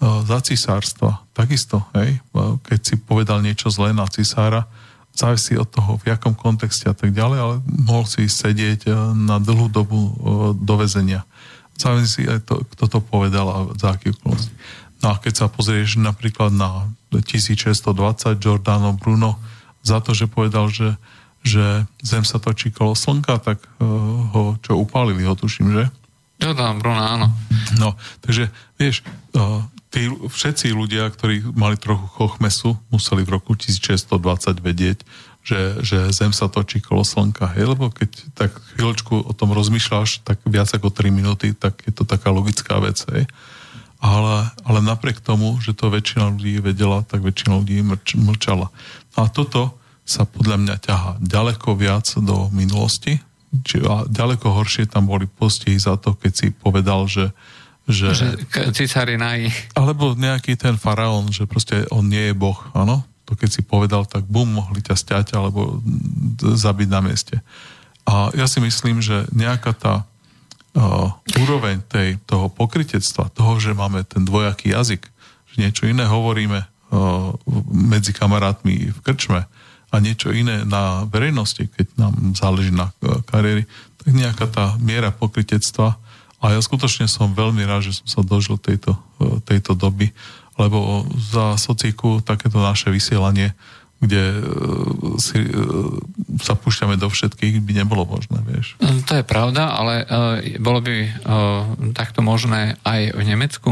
e, 0.00 0.06
za 0.24 0.38
cisárstva, 0.40 1.20
takisto, 1.36 1.84
hej, 1.96 2.16
e, 2.16 2.40
keď 2.64 2.80
si 2.80 2.94
povedal 2.96 3.44
niečo 3.44 3.68
zlé 3.68 3.92
na 3.92 4.08
cisára, 4.08 4.64
závisí 5.12 5.54
od 5.56 5.68
toho, 5.68 6.00
v 6.00 6.10
jakom 6.10 6.32
kontexte 6.34 6.90
a 6.90 6.96
tak 6.96 7.12
ďalej, 7.12 7.38
ale 7.38 7.54
mohol 7.64 8.02
si 8.08 8.26
sedieť 8.26 8.90
na 9.14 9.38
dlhú 9.38 9.70
dobu 9.70 10.10
do 10.58 10.74
väzenia. 10.74 11.22
Závisí 11.78 12.26
aj 12.26 12.42
to, 12.42 12.66
kto 12.74 12.84
to 12.90 12.98
povedal 12.98 13.46
a 13.46 13.58
za 13.78 13.94
aký 13.94 14.10
okolnosti. 14.10 14.50
No 15.04 15.12
a 15.12 15.20
keď 15.20 15.34
sa 15.36 15.46
pozrieš 15.52 16.00
napríklad 16.00 16.48
na 16.48 16.88
1620 17.12 18.40
Giordano 18.40 18.96
Bruno 18.96 19.36
za 19.84 20.00
to, 20.00 20.16
že 20.16 20.32
povedal, 20.32 20.72
že, 20.72 20.96
že 21.44 21.84
Zem 22.00 22.24
sa 22.24 22.40
točí 22.40 22.72
kolo 22.72 22.96
Slnka, 22.96 23.36
tak 23.36 23.60
uh, 23.60 23.84
ho 24.32 24.56
čo 24.64 24.80
upálili, 24.80 25.28
ho 25.28 25.36
tuším, 25.36 25.76
že? 25.76 25.84
Giordano 26.40 26.80
Bruno, 26.80 27.04
áno. 27.04 27.28
No, 27.76 28.00
takže 28.24 28.48
vieš, 28.80 29.04
uh, 29.36 29.60
tí 29.92 30.08
všetci 30.08 30.72
ľudia, 30.72 31.12
ktorí 31.12 31.52
mali 31.52 31.76
trochu 31.76 32.08
chochmesu, 32.08 32.80
museli 32.88 33.28
v 33.28 33.36
roku 33.36 33.52
1620 33.52 34.08
vedieť, 34.58 35.04
že, 35.44 35.84
že 35.84 36.08
Zem 36.16 36.32
sa 36.32 36.48
točí 36.48 36.80
kolo 36.80 37.04
Slnka. 37.04 37.52
Hej? 37.52 37.76
Lebo 37.76 37.92
keď 37.92 38.08
tak 38.32 38.56
chvíľočku 38.72 39.20
o 39.20 39.32
tom 39.36 39.52
rozmýšľaš, 39.52 40.24
tak 40.24 40.40
viac 40.48 40.72
ako 40.72 40.88
3 40.88 41.12
minúty, 41.12 41.52
tak 41.52 41.84
je 41.84 41.92
to 41.92 42.08
taká 42.08 42.32
logická 42.32 42.80
vec. 42.80 42.96
Hej? 43.12 43.28
Ale, 44.04 44.52
ale 44.68 44.84
napriek 44.84 45.24
tomu, 45.24 45.56
že 45.64 45.72
to 45.72 45.88
väčšina 45.88 46.36
ľudí 46.36 46.60
vedela, 46.60 47.00
tak 47.08 47.24
väčšina 47.24 47.56
ľudí 47.56 47.80
mlč, 47.80 48.20
mlčala. 48.20 48.68
A 49.16 49.32
toto 49.32 49.80
sa 50.04 50.28
podľa 50.28 50.60
mňa 50.60 50.76
ťaha 50.84 51.10
ďaleko 51.24 51.72
viac 51.72 52.12
do 52.20 52.52
minulosti, 52.52 53.16
či, 53.64 53.80
a 53.80 54.04
ďaleko 54.04 54.52
horšie 54.52 54.92
tam 54.92 55.08
boli 55.08 55.24
postihy 55.24 55.80
za 55.80 55.96
to, 55.96 56.12
keď 56.12 56.32
si 56.36 56.46
povedal, 56.52 57.08
že 57.08 57.32
že, 57.84 58.16
že 58.16 58.28
císar 58.72 59.12
je 59.12 59.20
naj... 59.20 59.44
Alebo 59.76 60.16
nejaký 60.16 60.56
ten 60.56 60.72
faraón, 60.80 61.28
že 61.28 61.44
proste 61.44 61.84
on 61.92 62.08
nie 62.08 62.32
je 62.32 62.34
boh, 62.34 62.56
áno? 62.72 63.04
To 63.28 63.36
keď 63.36 63.50
si 63.52 63.60
povedal, 63.60 64.08
tak 64.08 64.24
bum, 64.24 64.48
mohli 64.48 64.80
ťa 64.80 64.96
stiať 64.96 65.36
alebo 65.36 65.84
zabiť 66.40 66.88
na 66.88 67.04
mieste. 67.04 67.44
A 68.08 68.32
ja 68.32 68.48
si 68.48 68.64
myslím, 68.64 69.04
že 69.04 69.28
nejaká 69.36 69.76
tá 69.76 70.08
úroveň 71.38 71.86
tej, 71.86 72.18
toho 72.26 72.50
pokritectva, 72.50 73.30
toho, 73.30 73.62
že 73.62 73.78
máme 73.78 74.02
ten 74.02 74.26
dvojaký 74.26 74.74
jazyk, 74.74 75.06
že 75.54 75.56
niečo 75.62 75.86
iné 75.86 76.02
hovoríme 76.02 76.66
uh, 76.66 77.30
medzi 77.70 78.10
kamarátmi 78.10 78.90
v 78.90 78.98
krčme 79.06 79.46
a 79.90 79.94
niečo 80.02 80.34
iné 80.34 80.66
na 80.66 81.06
verejnosti, 81.06 81.70
keď 81.70 81.86
nám 81.94 82.14
záleží 82.34 82.74
na 82.74 82.90
uh, 82.90 83.22
kariéry, 83.22 83.70
tak 84.02 84.10
nejaká 84.10 84.46
tá 84.50 84.64
miera 84.82 85.14
pokritectva 85.14 85.94
a 86.42 86.44
ja 86.52 86.60
skutočne 86.60 87.08
som 87.08 87.32
veľmi 87.32 87.64
rád, 87.64 87.88
že 87.88 88.04
som 88.04 88.20
sa 88.20 88.20
dožil 88.20 88.60
tejto, 88.60 88.92
tejto 89.48 89.72
doby, 89.72 90.12
lebo 90.60 91.08
za 91.16 91.56
socíku 91.56 92.20
takéto 92.20 92.60
naše 92.60 92.92
vysielanie 92.92 93.56
kde 94.04 94.22
e, 94.30 94.38
si, 95.16 95.40
e, 95.40 95.64
sa 96.38 96.54
púšťame 96.54 97.00
do 97.00 97.08
všetkých, 97.08 97.64
by 97.64 97.72
nebolo 97.84 98.04
možné, 98.04 98.44
vieš. 98.44 98.76
Mm, 98.78 99.02
to 99.08 99.12
je 99.18 99.24
pravda, 99.24 99.72
ale 99.74 100.04
uh, 100.04 100.38
bolo 100.60 100.84
by 100.84 100.94
takto 101.96 102.20
možné 102.20 102.76
aj 102.84 103.16
v 103.16 103.22
Nemecku, 103.24 103.70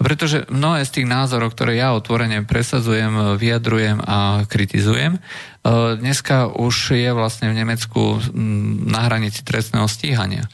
pretože 0.00 0.48
mnohé 0.50 0.82
z 0.84 1.00
tých 1.00 1.06
názorov, 1.06 1.54
ktoré 1.54 1.78
ja 1.78 1.94
otvorene 1.94 2.42
presadzujem, 2.44 3.38
vyjadrujem 3.38 4.02
a 4.02 4.44
kritizujem, 4.48 5.20
dneska 6.00 6.48
už 6.48 6.96
je 6.96 7.10
vlastne 7.12 7.52
v 7.52 7.58
Nemecku 7.60 8.22
na 8.88 9.04
hranici 9.06 9.44
trestného 9.44 9.86
stíhania. 9.90 10.48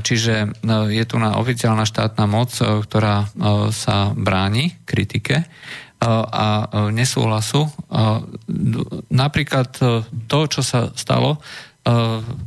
Čiže 0.00 0.64
je 0.88 1.04
tu 1.04 1.16
na 1.20 1.36
oficiálna 1.36 1.84
štátna 1.84 2.24
moc, 2.24 2.56
ktorá 2.56 3.28
sa 3.68 4.16
bráni 4.16 4.80
kritike 4.88 5.44
a 6.04 6.46
nesúhlasu. 6.92 7.66
Napríklad 9.08 9.70
e, 9.80 9.84
to, 10.28 10.38
čo 10.46 10.60
sa 10.60 10.92
stalo 10.92 11.36
e, 11.36 11.38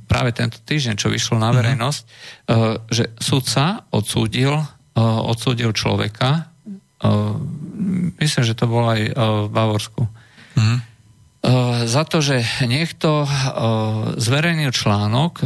práve 0.06 0.32
tento 0.38 0.62
týždeň, 0.62 0.96
čo 0.96 1.10
vyšlo 1.10 1.42
na 1.42 1.50
mhm. 1.50 1.56
verejnosť, 1.58 2.02
uh-huh. 2.06 2.78
že 2.90 3.14
sudca 3.18 3.90
odsúdil, 3.90 4.54
odsúdil 5.00 5.72
človeka, 5.72 6.52
myslím, 8.20 8.44
že 8.44 8.58
to 8.60 8.68
bolo 8.68 8.92
aj 8.92 9.02
v 9.16 9.48
Bavorsku, 9.48 10.04
uh-huh. 10.04 10.80
za 11.88 12.04
to, 12.04 12.20
že 12.20 12.44
niekto 12.68 13.24
zverejnil 14.20 14.76
článok 14.76 15.40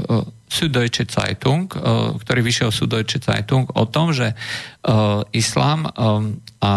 Süddeutsche 0.50 1.06
Zeitung, 1.06 1.70
ktorý 2.18 2.42
vyšiel 2.42 2.74
Süddeutsche 2.74 3.22
Zeitung 3.22 3.70
o 3.78 3.86
tom, 3.86 4.10
že 4.10 4.34
islám 5.38 5.94
a 6.58 6.74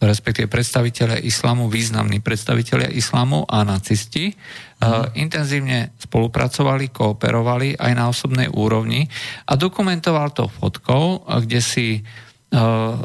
respektíve 0.00 0.48
predstaviteľe 0.48 1.20
islamu, 1.20 1.68
významní 1.68 2.24
predstaviteľe 2.24 2.88
islamu 2.96 3.44
a 3.44 3.68
nacisti, 3.68 4.32
uh, 4.32 5.12
intenzívne 5.12 5.92
spolupracovali, 6.00 6.88
kooperovali 6.88 7.76
aj 7.76 7.92
na 7.92 8.08
osobnej 8.08 8.48
úrovni 8.48 9.04
a 9.44 9.60
dokumentoval 9.60 10.32
to 10.32 10.48
fotkou, 10.48 11.28
kde 11.44 11.60
si 11.60 12.00
uh, 12.00 12.96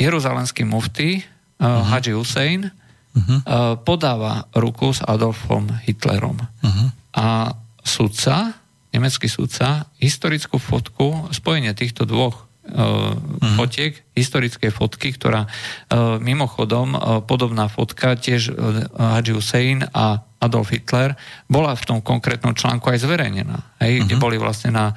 jeruzalemský 0.00 0.64
mufty 0.64 1.20
uh, 1.20 1.68
uh-huh. 1.68 1.92
Haji 1.92 2.16
Hussein 2.16 2.60
uh-huh. 2.64 3.20
uh, 3.20 3.40
podáva 3.84 4.48
ruku 4.56 4.96
s 4.96 5.04
Adolfom 5.04 5.68
Hitlerom. 5.84 6.40
Uh-huh. 6.40 6.88
A 7.12 7.52
sudca, 7.84 8.56
nemecký 8.96 9.28
sudca, 9.28 9.92
historickú 10.00 10.56
fotku, 10.56 11.28
spojenie 11.36 11.76
týchto 11.76 12.08
dvoch 12.08 12.49
uh-huh. 12.70 13.56
fotiek, 13.58 13.98
historické 14.14 14.70
fotky, 14.70 15.12
ktorá 15.14 15.44
uh, 15.44 16.16
mimochodom 16.22 16.94
uh, 16.94 17.00
podobná 17.26 17.66
fotka 17.66 18.14
tiež 18.14 18.54
Haji 18.94 19.32
Hussein 19.34 19.82
a 19.90 20.22
Adolf 20.40 20.72
Hitler 20.72 21.18
bola 21.50 21.76
v 21.76 21.84
tom 21.84 21.98
konkrétnom 22.00 22.56
článku 22.56 22.88
aj 22.88 23.04
zverejnená, 23.04 23.76
hej, 23.82 24.00
uh-huh. 24.00 24.04
kde 24.08 24.14
boli 24.16 24.36
vlastne 24.40 24.72
na 24.72 24.96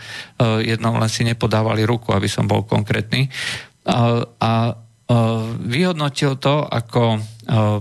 jednom 0.64 0.96
len 0.96 1.12
si 1.12 1.28
nepodávali 1.28 1.84
ruku, 1.84 2.16
aby 2.16 2.32
som 2.32 2.48
bol 2.48 2.64
konkrétny. 2.64 3.28
Uh, 3.84 4.24
a 4.40 4.80
vyhodnotil 5.68 6.40
to 6.40 6.64
ako 6.64 7.22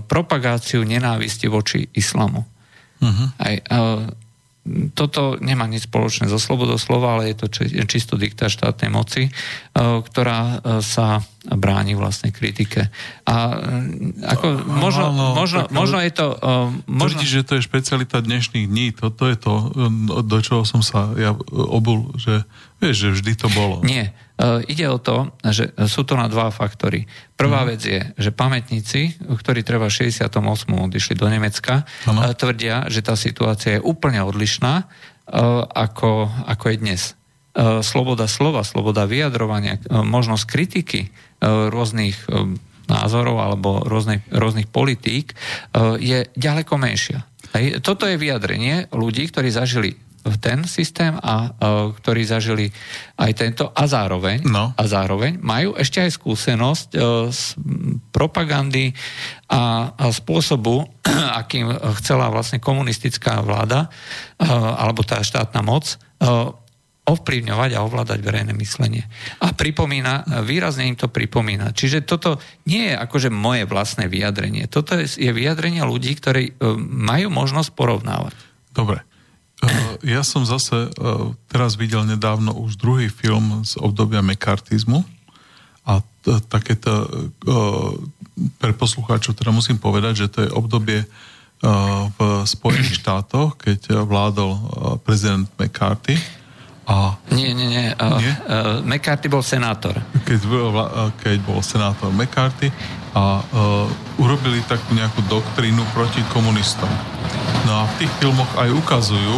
propagáciu 0.05 0.83
nenávisti 0.83 1.47
voči 1.47 1.87
islamu. 1.95 2.43
Uh-huh. 2.99 3.27
Aj, 3.39 3.55
toto 4.95 5.35
nemá 5.43 5.67
nič 5.67 5.91
spoločné 5.91 6.31
so 6.31 6.39
slobodou 6.39 6.79
slova, 6.79 7.19
ale 7.19 7.35
je 7.35 7.43
to 7.43 7.47
čisto 7.83 8.15
diktát 8.15 8.47
štátnej 8.47 8.87
moci, 8.87 9.27
ktorá 9.75 10.63
sa 10.79 11.19
bráni 11.43 11.99
vlastnej 11.99 12.31
kritike. 12.31 12.87
A 13.27 13.59
ako, 14.23 14.63
možno, 14.63 15.11
no, 15.11 15.35
no, 15.35 15.35
možno, 15.35 15.67
možno 15.67 15.99
je 15.99 16.11
to... 16.15 16.27
Možno... 16.87 17.19
Tvrdíš, 17.19 17.43
že 17.43 17.43
to 17.43 17.53
je 17.59 17.67
špecialita 17.67 18.23
dnešných 18.23 18.71
dní. 18.71 18.95
Toto 18.95 19.27
je 19.27 19.35
to, 19.35 19.75
do 20.23 20.37
čoho 20.39 20.63
som 20.63 20.79
sa 20.79 21.11
ja 21.19 21.35
obul, 21.51 22.15
že 22.15 22.47
vieš, 22.79 22.95
že 22.95 23.09
vždy 23.19 23.31
to 23.35 23.47
bolo. 23.51 23.83
Nie. 23.83 24.15
E, 24.33 24.65
ide 24.65 24.89
o 24.89 24.97
to, 24.97 25.29
že 25.45 25.77
sú 25.85 26.01
to 26.09 26.17
na 26.17 26.25
dva 26.25 26.49
faktory. 26.49 27.05
Prvá 27.37 27.61
mm. 27.63 27.67
vec 27.69 27.81
je, 27.85 28.01
že 28.17 28.33
pamätníci, 28.33 29.21
ktorí 29.21 29.61
treba 29.61 29.93
v 29.93 30.09
68. 30.09 30.41
odišli 30.73 31.13
do 31.13 31.29
Nemecka, 31.29 31.85
ano. 32.09 32.25
E, 32.25 32.33
tvrdia, 32.33 32.89
že 32.89 33.05
tá 33.05 33.13
situácia 33.13 33.77
je 33.77 33.85
úplne 33.85 34.25
odlišná, 34.25 34.73
e, 34.81 34.85
ako, 35.69 36.33
ako 36.49 36.65
je 36.73 36.77
dnes. 36.81 37.03
Sloboda 37.85 38.25
slova, 38.25 38.65
sloboda 38.65 39.05
vyjadrovania, 39.05 39.77
možnosť 39.85 40.49
kritiky 40.49 41.13
rôznych 41.45 42.25
názorov 42.89 43.37
alebo 43.37 43.85
rôznych, 43.85 44.25
rôznych 44.33 44.65
politík 44.73 45.37
je 46.01 46.25
ďaleko 46.33 46.73
menšia. 46.81 47.29
Toto 47.85 48.09
je 48.09 48.17
vyjadrenie 48.17 48.89
ľudí, 48.89 49.29
ktorí 49.29 49.53
zažili 49.53 49.93
ten 50.39 50.63
systém, 50.63 51.19
a, 51.19 51.19
a 51.19 51.35
ktorí 51.91 52.23
zažili 52.23 52.71
aj 53.19 53.31
tento 53.35 53.65
a 53.75 53.83
zároveň, 53.83 54.43
no. 54.47 54.71
a 54.71 54.83
zároveň 54.87 55.39
majú 55.43 55.75
ešte 55.75 55.99
aj 55.99 56.11
skúsenosť 56.15 56.87
e, 56.95 56.97
z 57.31 57.43
propagandy 58.15 58.95
a, 59.51 59.91
a 59.91 60.05
spôsobu, 60.15 60.87
akým 61.43 61.67
chcela 61.99 62.31
vlastne 62.31 62.63
komunistická 62.63 63.43
vláda 63.43 63.91
a, 64.39 64.87
alebo 64.87 65.03
tá 65.03 65.19
štátna 65.19 65.59
moc 65.59 65.99
ovplyvňovať 67.03 67.75
a 67.75 67.83
ovládať 67.83 68.19
verejné 68.23 68.55
myslenie. 68.63 69.03
A 69.43 69.51
pripomína, 69.51 70.23
výrazne 70.47 70.87
im 70.87 70.95
to 70.95 71.11
pripomína. 71.11 71.75
Čiže 71.75 72.07
toto 72.07 72.39
nie 72.63 72.91
je 72.91 72.95
akože 72.95 73.27
moje 73.27 73.67
vlastné 73.67 74.07
vyjadrenie. 74.07 74.71
Toto 74.71 74.95
je, 74.95 75.31
vyjadrenie 75.35 75.83
ľudí, 75.83 76.15
ktorí 76.15 76.43
e, 76.47 76.51
majú 76.87 77.27
možnosť 77.27 77.75
porovnávať. 77.75 78.33
Dobre. 78.71 79.03
Eh, 79.63 80.11
ja 80.15 80.21
som 80.27 80.43
zase 80.43 80.91
eh, 80.91 80.91
teraz 81.47 81.79
videl 81.79 82.03
nedávno 82.03 82.51
už 82.51 82.75
druhý 82.75 83.07
film 83.07 83.63
z 83.63 83.79
obdobia 83.79 84.19
mekartizmu 84.19 85.03
a 85.87 86.03
takéto 86.51 86.91
eh, 86.91 87.31
pre 88.59 88.75
poslucháčov 88.75 89.37
teda 89.37 89.53
musím 89.53 89.79
povedať, 89.79 90.25
že 90.25 90.27
to 90.31 90.39
je 90.43 90.49
obdobie 90.51 91.05
v 91.63 92.43
Spojených 92.43 92.99
štátoch, 92.99 93.55
keď 93.55 94.03
vládol 94.03 94.51
prezident 95.07 95.47
McCarthy. 95.55 96.19
A... 96.83 97.15
Nie, 97.31 97.55
nie, 97.55 97.71
nie. 97.71 97.87
nie? 97.95 98.33
McCarthy 98.83 99.31
bol 99.31 99.39
senátor. 99.39 99.95
Keď 100.27 100.43
bol, 100.43 100.75
keď 101.23 101.39
bol 101.39 101.63
senátor 101.63 102.11
McCarthy 102.11 102.67
a 103.13 103.41
uh, 103.41 103.85
urobili 104.17 104.61
takú 104.65 104.97
nejakú 104.97 105.21
doktrínu 105.29 105.85
proti 105.93 106.21
komunistom. 106.33 106.89
No 107.69 107.81
a 107.81 107.83
v 107.85 108.05
tých 108.05 108.11
filmoch 108.17 108.49
aj 108.57 108.73
ukazujú, 108.73 109.37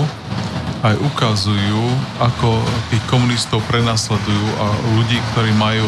aj 0.82 0.96
ukazujú, 1.02 1.84
ako 2.24 2.64
tých 2.90 3.04
komunistov 3.12 3.60
prenasledujú 3.68 4.48
a 4.64 4.66
ľudí, 4.96 5.20
ktorí 5.34 5.52
majú 5.60 5.84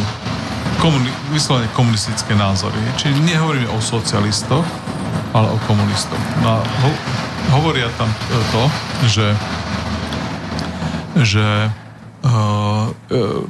komuni- 0.84 1.16
vyslovene 1.32 1.72
komunistické 1.74 2.36
názory. 2.36 2.76
Čiže 3.00 3.24
nehovoríme 3.24 3.72
o 3.72 3.80
socialistoch, 3.80 4.68
ale 5.32 5.48
o 5.48 5.58
komunistoch. 5.66 6.20
No 6.44 6.58
a 6.58 6.60
ho- 6.62 7.02
hovoria 7.56 7.88
tam 7.96 8.12
to, 8.52 8.64
že 9.08 9.28
že 11.18 11.72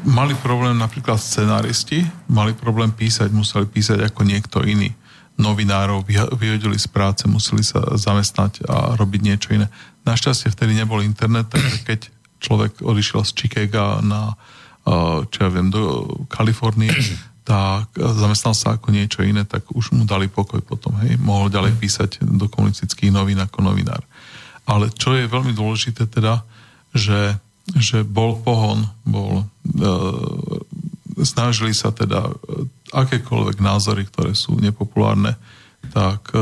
mali 0.05 0.33
problém 0.43 0.77
napríklad 0.77 1.17
scenáristi, 1.17 2.05
mali 2.29 2.53
problém 2.53 2.93
písať, 2.93 3.33
museli 3.33 3.65
písať 3.65 4.05
ako 4.11 4.21
niekto 4.21 4.61
iný 4.61 4.93
novinárov 5.37 6.01
vyhodili 6.33 6.75
z 6.81 6.89
práce, 6.89 7.29
museli 7.29 7.61
sa 7.61 7.79
zamestnať 7.93 8.65
a 8.65 8.97
robiť 8.97 9.21
niečo 9.21 9.53
iné. 9.53 9.69
Našťastie 10.01 10.49
vtedy 10.49 10.73
nebol 10.73 11.05
internet, 11.05 11.53
takže 11.53 11.77
keď 11.89 11.99
človek 12.41 12.81
odišiel 12.81 13.21
z 13.21 13.31
Chicaga 13.37 14.01
na, 14.01 14.33
čo 15.29 15.37
ja 15.45 15.49
viem, 15.53 15.69
do 15.69 16.09
Kalifornie, 16.27 16.89
tak 17.47 17.95
zamestnal 17.95 18.57
sa 18.57 18.75
ako 18.75 18.91
niečo 18.91 19.23
iné, 19.23 19.47
tak 19.47 19.69
už 19.71 19.95
mu 19.95 20.03
dali 20.03 20.27
pokoj 20.27 20.59
potom, 20.59 20.97
hej, 21.05 21.15
mohol 21.21 21.47
ďalej 21.47 21.79
písať 21.79 22.25
do 22.27 22.51
komunistických 22.51 23.13
novín 23.13 23.39
ako 23.39 23.63
novinár. 23.63 24.03
Ale 24.67 24.91
čo 24.91 25.15
je 25.15 25.31
veľmi 25.31 25.55
dôležité 25.55 26.11
teda, 26.11 26.43
že, 26.91 27.39
že 27.75 28.07
bol 28.07 28.39
pohon, 28.39 28.87
bol, 29.03 29.43
e, 29.67 29.85
snažili 31.25 31.75
sa 31.75 31.91
teda 31.91 32.31
akékoľvek 32.95 33.57
názory, 33.59 34.07
ktoré 34.07 34.31
sú 34.31 34.55
nepopulárne, 34.55 35.35
tak 35.91 36.31
e, 36.31 36.39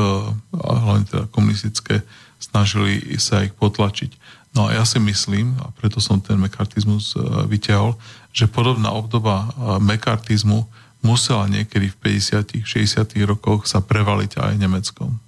a 0.53 0.71
hlavne 0.85 1.05
teda 1.09 1.25
komunistické, 1.33 2.05
snažili 2.37 3.01
sa 3.17 3.41
ich 3.41 3.55
potlačiť. 3.57 4.11
No 4.55 4.71
a 4.71 4.77
ja 4.77 4.83
si 4.87 5.01
myslím, 5.03 5.57
a 5.59 5.67
preto 5.75 5.99
som 5.99 6.23
ten 6.23 6.39
mekartizmus 6.39 7.17
e, 7.17 7.19
vyťahol, 7.49 7.97
že 8.31 8.47
podobná 8.47 8.93
obdoba 8.93 9.43
e, 9.43 9.79
mekartizmu 9.83 10.63
musela 11.03 11.45
niekedy 11.51 11.91
v 11.91 11.97
50 12.17 12.65
60 12.65 13.29
rokoch 13.29 13.67
sa 13.67 13.83
prevaliť 13.83 14.41
aj 14.41 14.53
Nemeckom. 14.57 15.24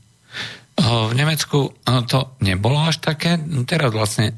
V 0.77 1.13
Nemecku 1.17 1.73
to 2.05 2.19
nebolo 2.45 2.77
až 2.85 3.01
také. 3.01 3.41
Teraz 3.65 3.89
vlastne 3.89 4.37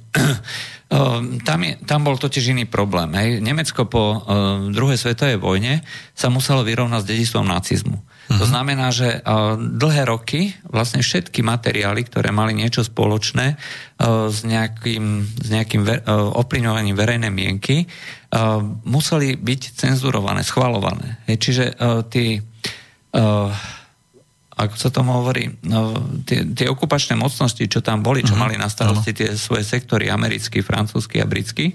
tam, 1.48 1.60
je, 1.68 1.74
tam 1.84 2.08
bol 2.08 2.16
totiž 2.16 2.56
iný 2.56 2.64
problém. 2.64 3.12
Hej. 3.12 3.44
Nemecko 3.44 3.92
po 3.92 4.24
druhej 4.72 4.96
svetovej 4.96 5.36
vojne 5.36 5.84
sa 6.16 6.32
muselo 6.32 6.64
vyrovnať 6.64 7.04
s 7.04 7.10
dedistvom 7.12 7.44
nacizmu. 7.44 8.00
Uh-huh. 8.00 8.40
To 8.40 8.46
mhm. 8.48 8.52
znamená, 8.56 8.88
že 8.88 9.20
dlhé 9.60 10.08
roky 10.08 10.56
vlastne 10.64 11.04
všetky 11.04 11.44
materiály, 11.44 12.08
ktoré 12.08 12.32
mali 12.32 12.56
niečo 12.56 12.88
spoločné 12.88 13.60
s 14.32 14.40
nejakým, 14.48 15.06
s 15.44 15.48
nejakým 15.52 16.08
ovplyvňovaním 16.40 16.96
verejnej 16.96 17.36
mienky, 17.36 17.84
museli 18.88 19.36
byť 19.36 19.62
cenzurované, 19.76 20.48
schvalované. 20.48 21.20
Hej. 21.28 21.36
Čiže 21.44 21.66
tí 22.08 22.40
ako 24.60 24.76
sa 24.76 24.92
tomu 24.92 25.16
hovorí, 25.16 25.48
no, 25.64 25.96
tie, 26.28 26.44
tie 26.52 26.68
okupačné 26.68 27.16
mocnosti, 27.16 27.64
čo 27.64 27.80
tam 27.80 28.04
boli, 28.04 28.28
čo 28.28 28.36
uh-huh. 28.36 28.44
mali 28.44 28.56
na 28.60 28.68
starosti 28.68 29.16
tie 29.16 29.30
svoje 29.40 29.64
sektory, 29.64 30.12
americký, 30.12 30.60
francúzsky 30.60 31.24
a 31.24 31.30
britský, 31.30 31.72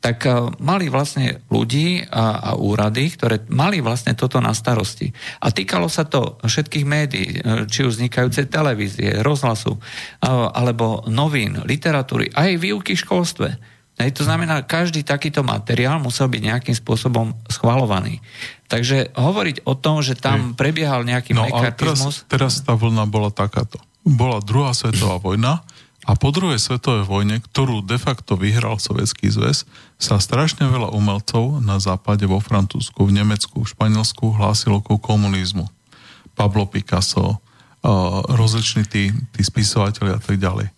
tak 0.00 0.24
uh, 0.28 0.52
mali 0.60 0.92
vlastne 0.92 1.40
ľudí 1.48 2.04
a, 2.08 2.40
a 2.40 2.50
úrady, 2.60 3.12
ktoré 3.12 3.40
mali 3.48 3.80
vlastne 3.80 4.12
toto 4.12 4.36
na 4.40 4.52
starosti. 4.52 5.08
A 5.40 5.48
týkalo 5.48 5.88
sa 5.88 6.04
to 6.04 6.36
všetkých 6.44 6.84
médií, 6.84 7.40
e, 7.40 7.64
či 7.64 7.88
už 7.88 7.96
vznikajúce 7.96 8.44
televízie, 8.52 9.24
rozhlasu, 9.24 9.80
uh, 9.80 10.52
alebo 10.52 11.04
novín, 11.08 11.56
literatúry, 11.64 12.28
aj 12.36 12.60
výuky 12.60 12.92
v 12.96 13.04
školstve. 13.04 13.48
Hej, 13.94 14.10
to 14.18 14.26
znamená, 14.26 14.66
každý 14.66 15.06
takýto 15.06 15.46
materiál 15.46 16.02
musel 16.02 16.26
byť 16.26 16.42
nejakým 16.42 16.74
spôsobom 16.74 17.30
schvalovaný. 17.46 18.18
Takže 18.66 19.14
hovoriť 19.14 19.62
o 19.70 19.78
tom, 19.78 20.02
že 20.02 20.18
tam 20.18 20.50
Hej. 20.50 20.58
prebiehal 20.58 21.06
nejaký 21.06 21.30
no, 21.30 21.46
mekartizmus... 21.46 22.26
Teraz, 22.26 22.58
teraz 22.58 22.66
tá 22.66 22.74
vlna 22.74 23.06
bola 23.06 23.30
takáto. 23.30 23.78
Bola 24.02 24.42
druhá 24.42 24.74
svetová 24.74 25.22
vojna 25.22 25.62
a 26.04 26.12
po 26.18 26.34
druhej 26.34 26.60
svetovej 26.60 27.08
vojne, 27.08 27.40
ktorú 27.40 27.80
de 27.80 27.96
facto 27.96 28.36
vyhral 28.36 28.76
Sovietský 28.76 29.32
zväz, 29.32 29.64
sa 29.96 30.20
strašne 30.20 30.68
veľa 30.68 30.92
umelcov 30.92 31.64
na 31.64 31.80
západe, 31.80 32.28
vo 32.28 32.42
Francúzsku, 32.44 33.08
v 33.08 33.14
Nemecku, 33.14 33.64
v 33.64 33.70
Španielsku 33.72 34.36
hlásilo 34.36 34.84
ku 34.84 35.00
komunizmu. 35.00 35.64
Pablo 36.36 36.68
Picasso, 36.68 37.38
uh, 37.38 38.20
rozliční 38.26 38.84
tí, 38.84 39.14
tí 39.32 39.40
spisovateľi 39.40 40.10
a 40.12 40.20
tak 40.20 40.36
ďalej. 40.36 40.73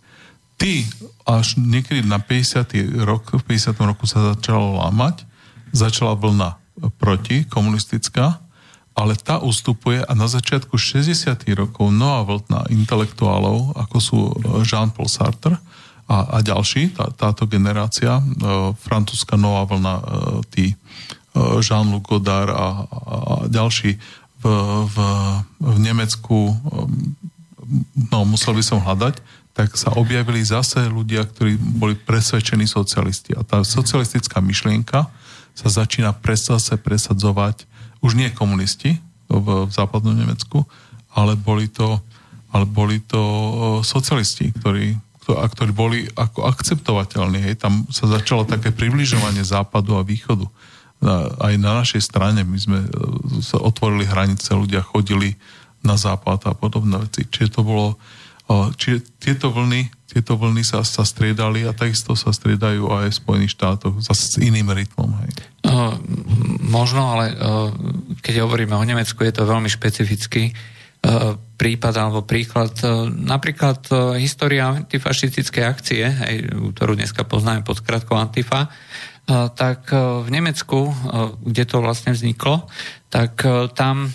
Tí 0.56 0.88
až 1.28 1.60
niekedy 1.60 2.00
na 2.06 2.16
50. 2.16 3.04
rok, 3.04 3.36
v 3.36 3.42
50. 3.44 3.76
roku 3.84 4.08
sa 4.08 4.32
začalo 4.32 4.80
lámať, 4.80 5.28
začala 5.74 6.16
vlna 6.16 6.56
proti, 6.96 7.44
komunistická, 7.44 8.40
ale 8.96 9.12
tá 9.20 9.36
ustupuje 9.44 10.00
a 10.00 10.12
na 10.16 10.24
začiatku 10.24 10.80
60. 10.80 11.44
rokov 11.52 11.92
nová 11.92 12.24
vlna 12.24 12.72
intelektuálov, 12.72 13.76
ako 13.76 13.96
sú 14.00 14.18
Jean-Paul 14.64 15.12
Sartre 15.12 15.60
a, 16.08 16.40
a 16.40 16.40
ďalší, 16.40 16.96
tá, 16.96 17.12
táto 17.12 17.44
generácia, 17.44 18.16
e, 18.16 18.22
francúzska 18.80 19.36
nová 19.36 19.68
vlna, 19.68 19.94
e, 20.00 20.04
tí 20.48 20.66
e, 20.72 20.76
Jean-Luc 21.60 22.08
Godard 22.08 22.48
a, 22.48 22.56
a, 22.56 22.66
a 22.88 23.34
ďalší 23.52 24.00
v, 24.40 24.44
v, 24.88 24.96
v 25.60 25.76
Nemecku, 25.76 26.38
e, 26.48 26.54
no 28.16 28.24
musel 28.24 28.56
by 28.56 28.64
som 28.64 28.80
hľadať, 28.80 29.20
tak 29.52 29.76
sa 29.76 29.92
objavili 29.92 30.40
zase 30.40 30.88
ľudia, 30.88 31.28
ktorí 31.28 31.60
boli 31.60 31.96
presvedčení 31.96 32.64
socialisti. 32.64 33.36
A 33.36 33.44
tá 33.44 33.60
socialistická 33.60 34.40
myšlienka 34.40 35.08
sa 35.56 35.68
začína 35.68 36.16
zase 36.16 36.76
presadzovať 36.80 37.68
už 38.04 38.16
nie 38.16 38.28
komunisti, 38.32 39.00
v, 39.28 39.66
v 39.66 39.70
západnom 39.70 40.14
Nemecku, 40.14 40.62
ale 41.12 41.34
boli 41.34 41.66
to, 41.66 41.98
ale 42.52 42.64
boli 42.68 43.02
to 43.02 43.20
socialisti, 43.82 44.52
ktorí, 44.54 44.94
ktorí 45.26 45.72
boli 45.74 46.06
ako 46.14 46.46
akceptovateľní. 46.46 47.38
Hej. 47.42 47.54
Tam 47.58 47.88
sa 47.90 48.06
začalo 48.06 48.46
také 48.46 48.70
približovanie 48.70 49.42
západu 49.42 49.98
a 49.98 50.06
východu. 50.06 50.46
Aj 51.40 51.54
na 51.60 51.84
našej 51.84 52.00
strane 52.00 52.40
my 52.40 52.56
sme 52.56 52.78
sa 53.44 53.60
otvorili 53.60 54.08
hranice, 54.08 54.56
ľudia 54.56 54.80
chodili 54.80 55.36
na 55.86 55.94
západ 55.94 56.50
a 56.50 56.52
podobné 56.58 56.98
veci. 56.98 57.22
Čiže 57.30 57.54
to 57.54 57.62
bolo, 57.62 57.86
čiže 58.74 59.06
tieto 59.22 59.54
vlny 59.54 59.94
tieto 60.06 60.38
vlny 60.38 60.64
sa, 60.64 60.80
sa 60.80 61.04
striedali 61.04 61.68
a 61.68 61.76
takisto 61.76 62.16
sa 62.16 62.32
striedajú 62.32 62.88
aj 62.88 63.12
v 63.12 63.20
Spojených 63.20 63.52
štátoch 63.52 64.00
s 64.00 64.40
iným 64.40 64.72
rytmom. 64.72 65.12
Hej. 65.20 65.30
Uh, 65.60 65.92
možno, 66.62 67.04
ale 67.04 67.36
uh, 67.36 67.68
keď 68.24 68.48
hovoríme 68.48 68.72
o 68.72 68.86
Nemecku, 68.86 69.20
je 69.26 69.34
to 69.36 69.44
veľmi 69.44 69.68
špecifický 69.68 70.56
prípad 71.54 71.94
alebo 71.94 72.26
príklad. 72.26 72.74
Napríklad 73.14 73.86
história 74.18 74.74
antifašistickej 74.74 75.62
akcie, 75.62 76.02
hej, 76.02 76.50
ktorú 76.74 76.98
dneska 76.98 77.22
poznáme 77.22 77.62
pod 77.62 77.78
skratkou 77.78 78.18
Antifa, 78.18 78.66
tak 79.54 79.86
v 79.94 80.26
Nemecku, 80.26 80.90
kde 81.46 81.62
to 81.62 81.78
vlastne 81.78 82.10
vzniklo, 82.10 82.66
tak 83.06 83.38
tam 83.78 84.10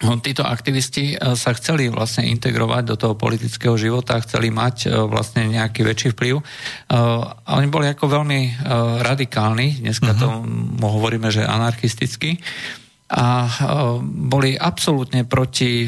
títo 0.00 0.42
aktivisti 0.42 1.14
e, 1.14 1.36
sa 1.38 1.50
chceli 1.54 1.88
vlastne 1.88 2.26
integrovať 2.26 2.82
do 2.84 2.96
toho 2.98 3.14
politického 3.14 3.78
života, 3.78 4.20
chceli 4.22 4.50
mať 4.50 4.76
e, 4.86 5.06
vlastne 5.06 5.46
nejaký 5.46 5.86
väčší 5.86 6.08
vplyv. 6.16 6.34
E, 6.40 6.42
a 7.30 7.50
oni 7.54 7.68
boli 7.70 7.86
ako 7.88 8.10
veľmi 8.10 8.40
radikálni, 9.00 9.84
dneska 9.84 10.14
uh-huh. 10.14 10.22
tomu 10.22 10.86
hovoríme, 10.88 11.30
že 11.30 11.46
anarchisticky 11.46 12.40
a 13.04 13.46
boli 14.02 14.56
absolútne 14.56 15.28
proti 15.28 15.86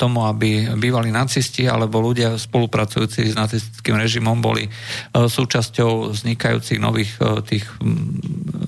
tomu, 0.00 0.24
aby 0.24 0.72
bývali 0.74 1.12
nacisti 1.12 1.68
alebo 1.68 2.00
ľudia 2.00 2.40
spolupracujúci 2.40 3.30
s 3.30 3.36
nacistickým 3.36 4.00
režimom 4.00 4.40
boli 4.40 4.66
súčasťou 5.12 6.16
vznikajúcich 6.16 6.80
nových 6.80 7.20
tých 7.46 7.68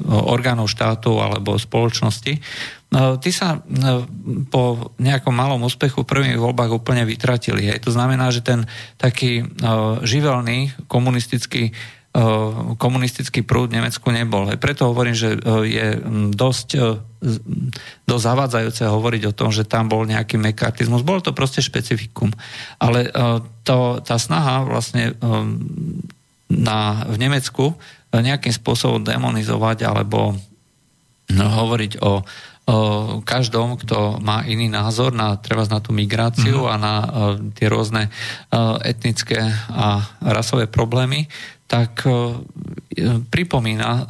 orgánov 0.07 0.69
štátu 0.71 1.19
alebo 1.19 1.57
spoločnosti. 1.57 2.37
No, 2.87 3.19
tí 3.19 3.35
sa 3.35 3.61
no, 3.67 4.07
po 4.47 4.95
nejakom 5.03 5.35
malom 5.35 5.67
úspechu 5.67 6.07
v 6.07 6.11
prvých 6.11 6.39
voľbách 6.39 6.71
úplne 6.71 7.03
vytratili. 7.03 7.67
Hej. 7.67 7.83
To 7.85 7.91
znamená, 7.91 8.31
že 8.31 8.47
ten 8.47 8.65
taký 8.97 9.43
živelný 10.07 10.73
komunistický 10.87 11.75
komunistický 12.81 13.45
prúd 13.45 13.69
v 13.69 13.77
Nemecku 13.77 14.09
nebol. 14.09 14.49
Preto 14.57 14.89
hovorím, 14.89 15.13
že 15.13 15.37
je 15.69 16.01
dosť, 16.33 16.69
dosť 18.09 18.25
zavádzajúce 18.25 18.89
hovoriť 18.89 19.23
o 19.29 19.37
tom, 19.37 19.53
že 19.53 19.69
tam 19.69 19.93
bol 19.93 20.09
nejaký 20.09 20.41
mekartizmus. 20.41 21.05
Bolo 21.05 21.21
to 21.21 21.37
proste 21.37 21.61
špecifikum. 21.61 22.33
Ale 22.81 23.13
to, 23.69 24.01
tá 24.01 24.17
snaha 24.17 24.65
vlastne 24.65 25.13
na, 26.49 27.05
v 27.05 27.17
Nemecku 27.21 27.77
nejakým 28.17 28.55
spôsobom 28.55 29.05
demonizovať 29.05 29.85
alebo 29.85 30.33
no, 31.37 31.45
hovoriť 31.53 32.01
o 32.01 32.25
každom, 33.23 33.79
kto 33.79 34.19
má 34.19 34.43
iný 34.43 34.67
názor 34.67 35.15
na, 35.15 35.39
treba 35.39 35.63
na 35.71 35.79
tú 35.79 35.95
migráciu 35.95 36.67
mm-hmm. 36.67 36.73
a 36.73 36.75
na 36.83 36.95
tie 37.55 37.71
rôzne 37.71 38.11
etnické 38.83 39.39
a 39.71 40.03
rasové 40.19 40.67
problémy, 40.67 41.31
tak 41.71 42.03
uh, 42.07 42.43
pripomína 43.31 44.07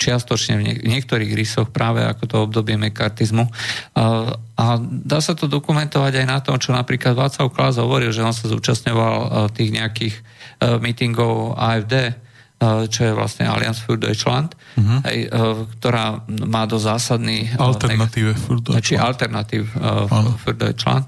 čiastočne 0.00 0.54
v, 0.60 0.62
niek- 0.62 0.82
v 0.84 0.92
niektorých 0.96 1.32
rysoch 1.32 1.68
práve 1.72 2.04
ako 2.04 2.24
to 2.24 2.36
obdobie 2.44 2.78
mekartizmu. 2.78 3.48
A 4.54 4.64
dá 4.80 5.18
sa 5.18 5.34
to 5.34 5.50
dokumentovať 5.50 6.22
aj 6.22 6.26
na 6.28 6.38
tom, 6.38 6.54
čo 6.60 6.70
napríklad 6.70 7.18
Václav 7.18 7.50
Klaus 7.50 7.80
hovoril, 7.80 8.14
že 8.14 8.22
on 8.22 8.36
sa 8.36 8.46
zúčastňoval 8.46 9.50
tých 9.50 9.74
nejakých 9.74 10.14
meetingov 10.78 11.58
AFD, 11.58 12.14
čo 12.88 13.00
je 13.04 13.12
vlastne 13.12 13.48
Allianz 13.48 13.82
für 13.82 13.96
Deutschland, 13.98 14.54
uh-huh. 14.76 15.00
aj, 15.04 15.16
eh, 15.16 15.28
ktorá 15.78 16.22
má 16.46 16.64
do 16.64 16.78
zásadný... 16.80 17.50
Eh, 17.50 17.60
Alternatíve 17.60 18.34
für 18.38 18.60
Deutschland. 18.60 18.84
Či 18.84 18.94
Alternatív 18.96 19.62
für 20.40 20.54
Deutschland. 20.54 21.06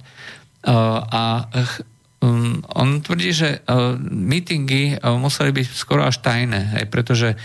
A 0.66 1.46
um, 2.18 2.58
on 2.74 2.98
tvrdí, 2.98 3.30
že 3.30 3.62
mítingy 4.02 4.98
museli 4.98 5.54
byť 5.54 5.66
skoro 5.70 6.02
až 6.02 6.18
tajné, 6.18 6.74
hej, 6.74 6.90
pretože 6.90 7.38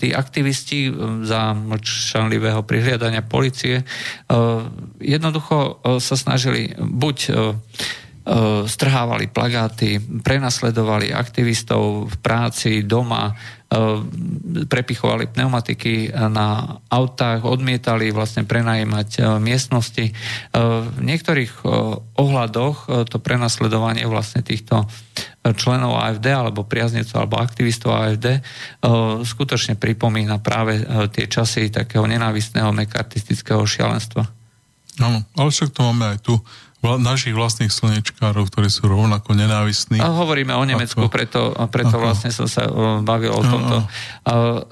tí 0.00 0.16
aktivisti 0.16 0.88
za 1.28 1.52
mlčanlivého 1.52 2.64
prihliadania 2.64 3.20
policie 3.20 3.84
jednoducho 4.96 5.84
sa 6.00 6.16
snažili 6.16 6.72
buď 6.80 7.16
E, 7.36 8.05
strhávali 8.66 9.30
plagáty, 9.30 10.02
prenasledovali 10.02 11.14
aktivistov 11.14 12.10
v 12.10 12.16
práci, 12.18 12.82
doma, 12.82 13.30
e, 13.30 13.34
prepichovali 14.66 15.30
pneumatiky 15.30 16.10
na 16.10 16.78
autách, 16.90 17.46
odmietali 17.46 18.10
vlastne 18.10 18.42
prenajímať 18.42 19.08
e, 19.14 19.20
miestnosti. 19.38 20.10
V 20.56 20.98
niektorých 21.06 21.62
ohľadoch 22.18 23.06
to 23.06 23.16
prenasledovanie 23.22 24.02
vlastne 24.10 24.42
týchto 24.42 24.90
členov 25.54 25.94
AFD 26.02 26.26
alebo 26.34 26.66
priaznecov 26.66 27.22
alebo 27.22 27.38
aktivistov 27.38 27.94
AFD 27.94 28.42
skutočne 29.22 29.78
pripomína 29.78 30.42
práve 30.42 30.82
tie 31.14 31.30
časy 31.30 31.70
takého 31.70 32.02
nenávistného 32.10 32.74
mekartistického 32.74 33.62
šialenstva. 33.62 34.26
Áno, 34.96 35.22
ale 35.36 35.48
však 35.52 35.76
to 35.76 35.80
máme 35.86 36.16
aj 36.16 36.18
tu 36.24 36.34
vla, 36.86 36.94
našich 37.02 37.34
vlastných 37.34 37.74
slnečkárov, 37.74 38.46
ktorí 38.46 38.70
sú 38.70 38.86
rovnako 38.86 39.34
nenávistní. 39.34 39.98
A 39.98 40.14
hovoríme 40.14 40.54
o 40.54 40.62
Nemecku, 40.62 41.02
ako, 41.02 41.10
preto, 41.10 41.40
preto 41.66 41.98
ako, 41.98 42.04
vlastne 42.06 42.30
som 42.30 42.46
sa 42.46 42.70
bavil 43.02 43.34
o 43.34 43.42
tomto. 43.42 43.76
A, 43.82 43.86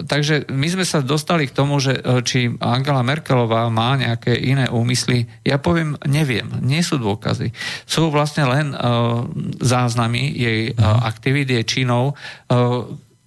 takže 0.06 0.46
my 0.54 0.70
sme 0.70 0.86
sa 0.86 1.02
dostali 1.02 1.50
k 1.50 1.56
tomu, 1.56 1.82
že 1.82 1.98
e, 1.98 2.22
či 2.22 2.54
Angela 2.62 3.02
Merkelová 3.02 3.66
má 3.68 3.98
nejaké 3.98 4.38
iné 4.38 4.70
úmysly. 4.70 5.26
Ja 5.42 5.58
poviem, 5.58 5.98
neviem. 6.06 6.46
Nie 6.62 6.86
sú 6.86 7.02
dôkazy. 7.02 7.50
Sú 7.88 8.06
vlastne 8.12 8.44
len 8.46 8.76
uh, 8.76 9.24
záznamy 9.58 10.30
jej 10.36 10.60
uh, 10.72 11.02
aktivít, 11.08 11.50
jej 11.50 11.64
činov, 11.64 12.14
uh, 12.52 12.84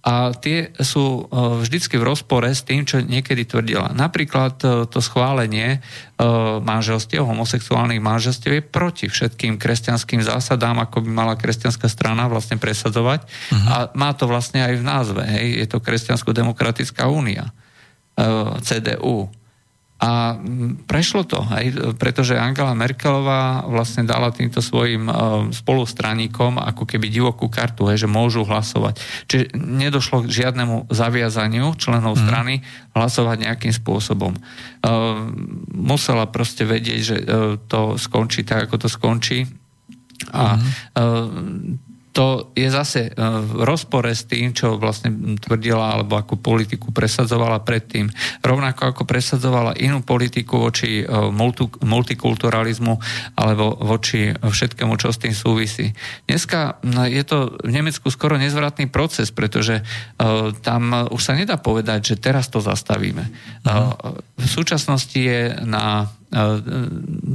a 0.08 0.32
tie 0.32 0.72
sú 0.80 1.04
e, 1.04 1.22
vždycky 1.60 2.00
v 2.00 2.08
rozpore 2.08 2.48
s 2.48 2.64
tým, 2.64 2.88
čo 2.88 3.04
niekedy 3.04 3.44
tvrdila. 3.44 3.92
Napríklad 3.92 4.56
e, 4.64 4.66
to 4.88 5.04
schválenie 5.04 5.68
e, 5.76 5.78
manželstiev, 6.64 7.28
homosexuálnych 7.28 8.00
manželstiev 8.00 8.56
je 8.56 8.64
proti 8.64 9.12
všetkým 9.12 9.60
kresťanským 9.60 10.24
zásadám, 10.24 10.80
ako 10.80 11.04
by 11.04 11.10
mala 11.12 11.34
kresťanská 11.36 11.92
strana 11.92 12.24
vlastne 12.24 12.56
presadzovať. 12.56 13.20
Uh-huh. 13.28 13.68
A 13.68 13.74
má 13.92 14.16
to 14.16 14.24
vlastne 14.24 14.64
aj 14.64 14.80
v 14.80 14.84
názve. 14.88 15.22
Hej? 15.28 15.60
Je 15.60 15.66
to 15.68 15.84
Kresťansko-demokratická 15.84 17.04
únia. 17.04 17.52
CDU. 18.66 19.30
A 19.98 20.38
prešlo 20.86 21.26
to, 21.26 21.42
aj, 21.42 21.98
pretože 21.98 22.38
Angela 22.38 22.70
Merkelová 22.70 23.66
vlastne 23.66 24.06
dala 24.06 24.30
týmto 24.30 24.62
svojim 24.62 25.10
uh, 25.10 25.50
spolustraníkom 25.50 26.62
ako 26.62 26.86
keby 26.86 27.10
divokú 27.10 27.50
kartu, 27.50 27.90
aj, 27.90 28.06
že 28.06 28.08
môžu 28.08 28.46
hlasovať. 28.46 29.02
Čiže 29.26 29.58
nedošlo 29.58 30.22
k 30.22 30.30
žiadnemu 30.30 30.86
zaviazaniu 30.86 31.74
členov 31.74 32.14
hmm. 32.14 32.22
strany 32.22 32.54
hlasovať 32.94 33.36
nejakým 33.50 33.74
spôsobom. 33.74 34.38
Uh, 34.38 35.34
musela 35.74 36.30
proste 36.30 36.62
vedieť, 36.62 37.00
že 37.02 37.16
uh, 37.18 37.26
to 37.66 37.98
skončí 37.98 38.46
tak, 38.46 38.70
ako 38.70 38.86
to 38.86 38.88
skončí. 38.90 39.50
A 40.30 40.62
mm 40.94 41.87
to 42.12 42.50
je 42.56 42.68
zase 42.68 43.00
e, 43.08 43.10
v 43.20 43.62
rozpore 43.62 44.10
s 44.10 44.26
tým, 44.26 44.50
čo 44.56 44.80
vlastne 44.80 45.38
tvrdila 45.38 45.98
alebo 45.98 46.18
ako 46.18 46.40
politiku 46.40 46.90
presadzovala 46.90 47.62
predtým. 47.62 48.10
Rovnako 48.42 48.94
ako 48.94 49.02
presadzovala 49.06 49.78
inú 49.78 50.02
politiku 50.02 50.58
voči 50.58 51.02
e, 51.02 51.04
multikulturalizmu 51.84 52.94
alebo 53.38 53.76
voči 53.78 54.32
všetkému, 54.34 54.98
čo 54.98 55.14
s 55.14 55.22
tým 55.22 55.34
súvisí. 55.36 55.92
Dneska 56.26 56.82
je 57.06 57.22
to 57.22 57.54
v 57.62 57.70
Nemecku 57.70 58.10
skoro 58.10 58.34
nezvratný 58.40 58.90
proces, 58.90 59.30
pretože 59.30 59.80
e, 59.80 59.82
tam 60.64 61.08
už 61.08 61.20
sa 61.22 61.36
nedá 61.36 61.60
povedať, 61.60 62.14
že 62.14 62.20
teraz 62.20 62.50
to 62.50 62.58
zastavíme. 62.58 63.22
Uh-huh. 63.62 64.16
V 64.38 64.48
súčasnosti 64.48 65.18
je 65.18 65.54
na 65.62 66.08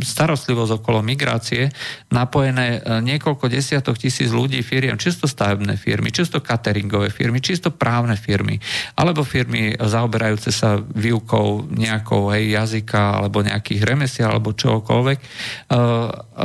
starostlivosť 0.03 0.71
okolo 0.77 1.01
migrácie 1.01 1.73
napojené 2.13 2.77
e, 2.77 3.01
niekoľko 3.01 3.49
desiatok 3.49 3.97
tisíc 3.97 4.29
ľudí, 4.29 4.61
firiem, 4.61 5.01
čisto 5.01 5.25
stavebné 5.25 5.81
firmy, 5.81 6.13
čisto 6.13 6.45
cateringové 6.45 7.09
firmy, 7.09 7.41
čisto 7.41 7.73
právne 7.73 8.13
firmy, 8.13 8.61
alebo 8.93 9.25
firmy 9.25 9.73
zaoberajúce 9.81 10.53
sa 10.53 10.77
výukou 10.77 11.73
nejakou 11.73 12.29
hej, 12.37 12.53
jazyka 12.53 13.17
alebo 13.17 13.41
nejakých 13.41 13.81
remesiel 13.81 14.29
alebo 14.29 14.53
čokoľvek, 14.53 15.17
e, 15.17 15.25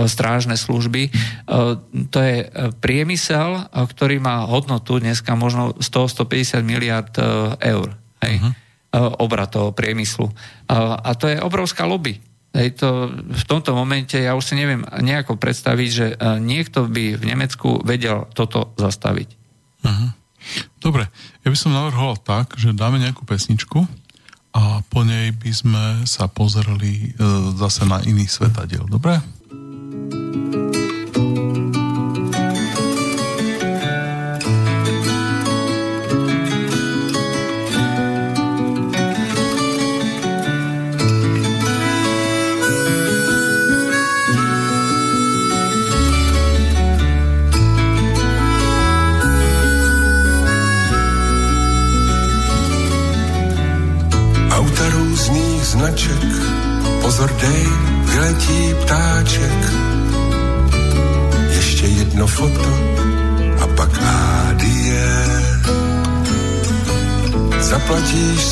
strážne 0.08 0.56
služby. 0.56 1.10
To 2.12 2.18
je 2.20 2.36
priemysel, 2.80 3.72
ktorý 3.72 4.20
má 4.20 4.44
hodnotu 4.44 5.00
dneska 5.00 5.32
možno 5.32 5.76
100-150 5.80 6.60
miliard 6.64 7.12
eur. 7.60 7.96
Hej. 8.24 8.34
Uh-huh 8.40 8.54
obratov 8.96 9.76
priemyslu. 9.76 10.32
A 10.72 11.12
to 11.12 11.28
je 11.28 11.36
obrovská 11.36 11.84
lobby. 11.84 12.24
Hej, 12.56 12.80
to, 12.80 13.12
v 13.12 13.44
tomto 13.44 13.76
momente 13.76 14.16
ja 14.16 14.32
už 14.32 14.42
si 14.42 14.54
neviem 14.56 14.80
nejako 15.04 15.36
predstaviť, 15.36 15.88
že 15.92 16.06
uh, 16.16 16.40
niekto 16.40 16.88
by 16.88 17.20
v 17.20 17.24
Nemecku 17.28 17.84
vedel 17.84 18.24
toto 18.32 18.72
zastaviť. 18.80 19.28
Uh-huh. 19.84 20.10
Dobre, 20.80 21.12
ja 21.44 21.48
by 21.52 21.58
som 21.58 21.76
navrhoval 21.76 22.16
tak, 22.16 22.56
že 22.56 22.72
dáme 22.72 22.96
nejakú 22.98 23.28
pesničku 23.28 23.84
a 24.56 24.80
po 24.88 25.04
nej 25.04 25.36
by 25.36 25.52
sme 25.52 25.84
sa 26.08 26.24
pozreli 26.24 27.12
uh, 27.20 27.52
zase 27.60 27.84
na 27.84 28.00
iný 28.08 28.24
svetadiel. 28.24 28.88
Dobre? 28.88 29.20
značek, 30.48 30.67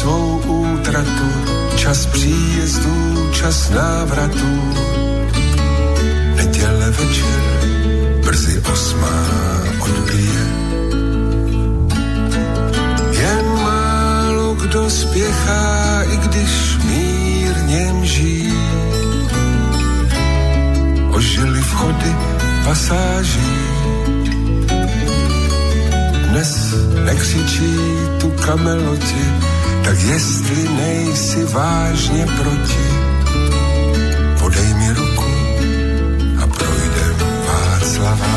svou 0.06 0.38
útratu, 0.38 1.28
čas 1.76 2.06
příjezdů, 2.06 3.30
čas 3.32 3.70
návratů. 3.70 4.52
Neděle 6.36 6.90
večer, 6.90 7.42
brzy 8.24 8.62
osmá 8.72 9.18
odbije. 9.80 10.46
Jen 13.18 13.46
málo 13.46 14.54
kdo 14.54 14.90
spěchá, 14.90 16.02
i 16.02 16.16
když 16.16 16.76
něm 17.66 18.04
žijí. 18.04 18.52
Ožili 21.10 21.60
vchody 21.60 22.16
pasáží. 22.64 23.56
Dnes 26.30 26.74
nekřičí 27.04 27.74
tu 28.20 28.30
kameloti, 28.30 29.24
tak 29.86 30.02
jestli 30.02 30.68
nejsi 30.68 31.44
vážně 31.44 32.26
proti, 32.26 32.86
podej 34.38 34.74
mi 34.74 34.88
ruku 34.88 35.30
a 36.42 36.46
projdem 36.46 37.16
Václavá. 37.46 38.36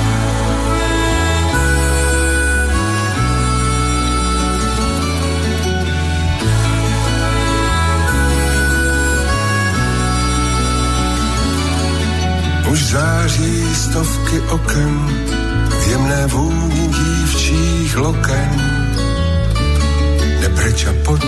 Už 12.71 12.85
září 12.85 13.75
stovky 13.75 14.39
oken 14.39 15.09
v 15.69 15.87
jemné 15.87 16.27
vůni 16.27 16.87
dívčích 16.87 17.97
loken. 17.97 18.88
Nepreč 20.59 20.85
a 20.85 20.93
pojď 21.05 21.23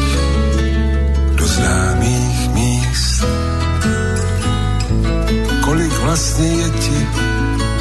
do 1.35 1.47
známých 1.47 2.49
míst. 2.53 3.23
Kolik 5.63 5.93
vlastně 6.03 6.47
je 6.47 6.69
ti, 6.69 7.07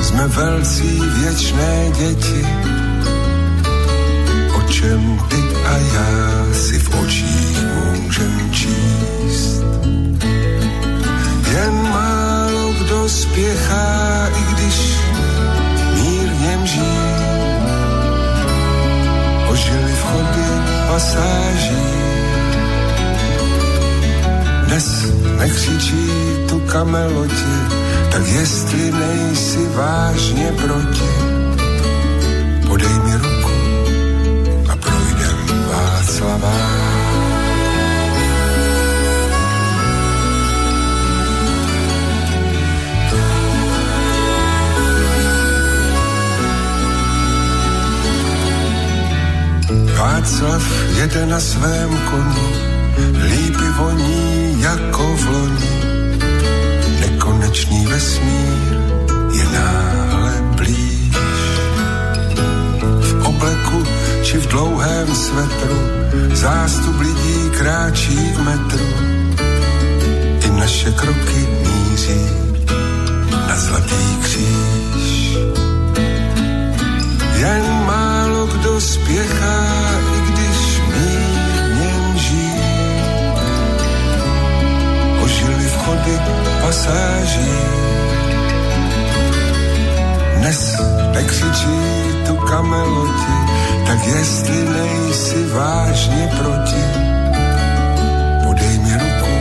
jsme 0.03 0.29
velcí 0.29 1.01
věčné 1.01 1.91
děti. 1.99 2.47
O 4.55 4.63
čem 4.71 5.19
ty 5.29 5.43
a 5.67 5.77
já 5.77 6.55
si 6.55 6.79
v 6.79 6.95
očích 6.95 7.70
nekřičí 25.81 26.47
tu 26.49 26.61
kameloti, 26.61 27.57
tak 28.13 28.29
jestli 28.29 28.93
nejsi 28.93 29.69
vážně 29.75 30.53
proti, 30.63 31.11
podej 32.69 32.99
mi 33.05 33.15
ruku 33.15 33.51
a 34.73 34.77
projdem 34.77 35.39
Václavá. 35.73 36.81
Václav 49.99 50.63
jede 50.97 51.27
na 51.27 51.41
svém 51.41 51.99
koni, 52.11 52.70
lípy 53.23 53.69
voní 53.79 54.63
jako 54.63 55.17
v 55.17 55.27
loni. 55.29 55.75
Nekonečný 57.01 57.87
vesmír 57.87 58.75
je 59.33 59.45
náhle 59.45 60.33
blíž. 60.57 61.17
V 63.01 63.27
obleku 63.27 63.85
či 64.23 64.39
v 64.39 64.47
dlouhém 64.47 65.15
svetru 65.15 65.79
zástup 66.33 67.01
lidí 67.01 67.51
kráčí 67.59 68.33
v 68.35 68.39
metru. 68.45 68.89
I 70.47 70.51
naše 70.51 70.93
kroky 70.93 71.49
míří 71.63 72.25
na 73.49 73.57
zlatý 73.57 74.17
kříž. 74.23 75.37
Jen 77.41 77.65
málo 77.87 78.47
kdo 78.47 78.81
spěchá 78.81 79.81
schody 85.81 86.17
pasáží. 86.61 87.53
Dnes 90.39 90.61
nekřičí 91.13 91.77
tu 92.27 92.37
kameloti, 92.37 93.37
tak 93.87 94.01
jestli 94.07 94.59
nejsi 94.65 95.41
vážně 95.53 96.29
proti, 96.39 96.85
podej 98.45 98.79
mi 98.79 98.93
ruku 98.93 99.35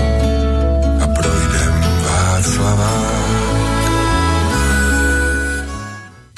a 1.03 1.06
projdem 1.07 1.74
Václavá. 2.03 2.95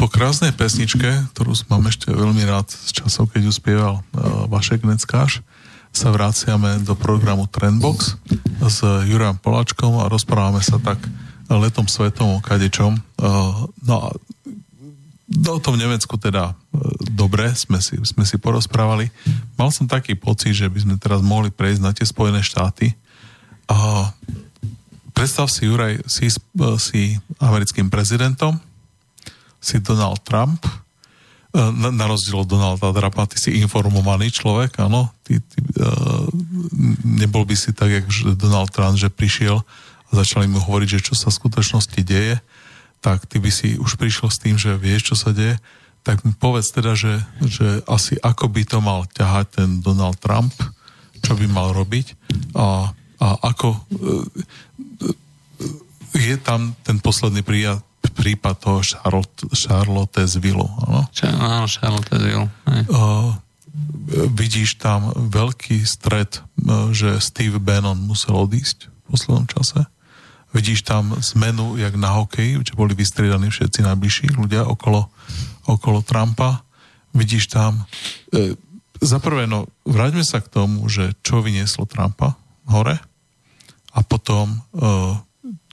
Po 0.02 0.10
krásnej 0.10 0.50
pesničke, 0.50 1.30
ktorú 1.38 1.54
mám 1.70 1.86
ešte 1.86 2.10
veľmi 2.10 2.42
rád 2.50 2.74
z 2.74 2.90
časov, 3.06 3.30
keď 3.30 3.42
ju 3.46 3.54
spieval 3.54 3.94
uh, 4.02 4.50
Vašek 4.50 4.82
Neckáš, 4.82 5.46
sa 5.92 6.10
vraciame 6.10 6.80
do 6.88 6.96
programu 6.96 7.46
Trendbox 7.52 8.16
s 8.64 8.80
Jurajom 8.82 9.38
Poláčkom 9.44 10.00
a 10.00 10.08
rozprávame 10.08 10.64
sa 10.64 10.80
tak 10.80 10.98
letom 11.52 11.86
svetom 11.86 12.40
o 12.40 12.44
kadečom. 12.44 12.96
No 13.84 13.94
a 14.00 14.08
o 15.52 15.60
tom 15.60 15.76
Nemecku 15.76 16.16
teda 16.16 16.56
dobre 17.12 17.52
sme 17.56 17.84
si, 17.84 18.00
sme 18.08 18.24
si 18.24 18.40
porozprávali. 18.40 19.12
Mal 19.60 19.70
som 19.72 19.88
taký 19.88 20.16
pocit, 20.16 20.56
že 20.56 20.72
by 20.72 20.80
sme 20.80 20.96
teraz 20.96 21.20
mohli 21.20 21.52
prejsť 21.52 21.82
na 21.84 21.92
tie 21.92 22.08
Spojené 22.08 22.40
štáty. 22.40 22.96
A 23.68 24.12
predstav 25.12 25.52
si, 25.52 25.68
Juraj, 25.68 26.04
si, 26.08 26.32
si 26.80 27.20
americkým 27.40 27.92
prezidentom, 27.92 28.60
si 29.60 29.80
Donald 29.84 30.24
Trump, 30.24 30.64
na, 31.52 32.06
rozdiel 32.08 32.40
od 32.40 32.48
Donalda 32.48 32.96
Trumpa, 32.96 33.28
ty 33.28 33.36
si 33.36 33.60
informovaný 33.60 34.32
človek, 34.32 34.80
áno, 34.80 35.12
ty, 35.28 35.44
ty, 35.44 35.60
uh, 35.84 36.24
nebol 37.04 37.44
by 37.44 37.56
si 37.60 37.76
tak, 37.76 37.92
jak 37.92 38.06
Donald 38.40 38.72
Trump, 38.72 38.96
že 38.96 39.12
prišiel 39.12 39.60
a 39.60 40.12
začali 40.12 40.48
mu 40.48 40.64
hovoriť, 40.64 40.88
že 40.88 41.06
čo 41.12 41.14
sa 41.16 41.28
v 41.28 41.38
skutočnosti 41.44 42.00
deje, 42.08 42.40
tak 43.04 43.28
ty 43.28 43.44
by 43.44 43.52
si 43.52 43.76
už 43.76 44.00
prišiel 44.00 44.32
s 44.32 44.40
tým, 44.40 44.56
že 44.56 44.80
vieš, 44.80 45.12
čo 45.12 45.16
sa 45.20 45.36
deje, 45.36 45.60
tak 46.08 46.24
mi 46.24 46.32
povedz 46.34 46.72
teda, 46.72 46.96
že, 46.96 47.20
že 47.44 47.84
asi 47.86 48.16
ako 48.24 48.48
by 48.48 48.64
to 48.66 48.80
mal 48.80 49.04
ťahať 49.12 49.46
ten 49.52 49.70
Donald 49.84 50.18
Trump, 50.24 50.56
čo 51.20 51.36
by 51.36 51.46
mal 51.52 51.76
robiť 51.76 52.16
a, 52.56 52.90
a 53.22 53.28
ako 53.44 53.76
uh, 53.76 54.26
je 56.16 56.36
tam 56.40 56.76
ten 56.84 56.98
posledný 57.00 57.44
príjad, 57.44 57.84
prípad 58.12 58.56
toho 58.60 58.80
Charlotte, 58.84 59.48
Charlotte 59.56 60.22
z 60.28 60.38
Villu. 60.38 60.68
Áno, 60.88 61.08
áno 61.40 61.68
Charlotte 61.68 62.16
z 62.16 62.24
Villu. 62.24 62.48
Uh, 62.92 63.34
vidíš 64.12 64.78
tam 64.80 65.16
veľký 65.16 65.84
stred, 65.88 66.44
že 66.92 67.24
Steve 67.24 67.58
Bannon 67.58 67.98
musel 67.98 68.36
odísť 68.36 68.92
v 68.92 69.02
poslednom 69.08 69.48
čase. 69.48 69.88
vidíš 70.52 70.84
tam 70.84 71.16
zmenu, 71.16 71.80
jak 71.80 71.96
na 71.96 72.12
hokeji, 72.20 72.60
že 72.60 72.76
boli 72.76 72.92
vystriedaní 72.92 73.48
všetci 73.48 73.88
najbližší 73.88 74.36
ľudia 74.36 74.68
okolo, 74.68 75.08
okolo 75.68 76.04
Trumpa. 76.04 76.68
Vidíš 77.16 77.48
tam... 77.48 77.88
E, 78.36 78.56
za 79.02 79.18
prvé, 79.24 79.48
no, 79.48 79.72
vráťme 79.88 80.22
sa 80.28 80.44
k 80.44 80.52
tomu, 80.52 80.86
že 80.92 81.16
čo 81.24 81.40
vynieslo 81.40 81.88
Trumpa 81.88 82.36
hore 82.68 83.00
a 83.96 84.00
potom 84.04 84.52
e, 84.52 84.60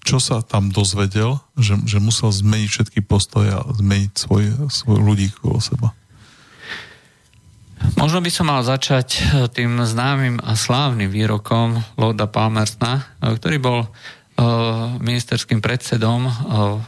čo 0.08 0.16
sa 0.16 0.40
tam 0.40 0.72
dozvedel, 0.72 1.36
že, 1.60 1.76
že 1.84 2.00
musel 2.00 2.32
zmeniť 2.32 2.68
všetky 2.72 3.00
postoje 3.04 3.52
a 3.52 3.60
zmeniť 3.60 4.12
svoj, 4.16 4.72
svoj 4.72 5.04
ľudí 5.04 5.28
okolo 5.36 5.60
seba. 5.60 5.92
Možno 8.00 8.24
by 8.24 8.30
som 8.32 8.48
mal 8.48 8.64
začať 8.64 9.08
e, 9.14 9.22
tým 9.52 9.76
známym 9.84 10.40
a 10.40 10.56
slávnym 10.56 11.12
výrokom 11.12 11.76
Lorda 12.00 12.24
Palmersna, 12.24 13.04
e, 13.20 13.36
ktorý 13.38 13.56
bol 13.62 13.78
uh, 13.84 13.90
ministerským 15.02 15.58
predsedom 15.58 16.30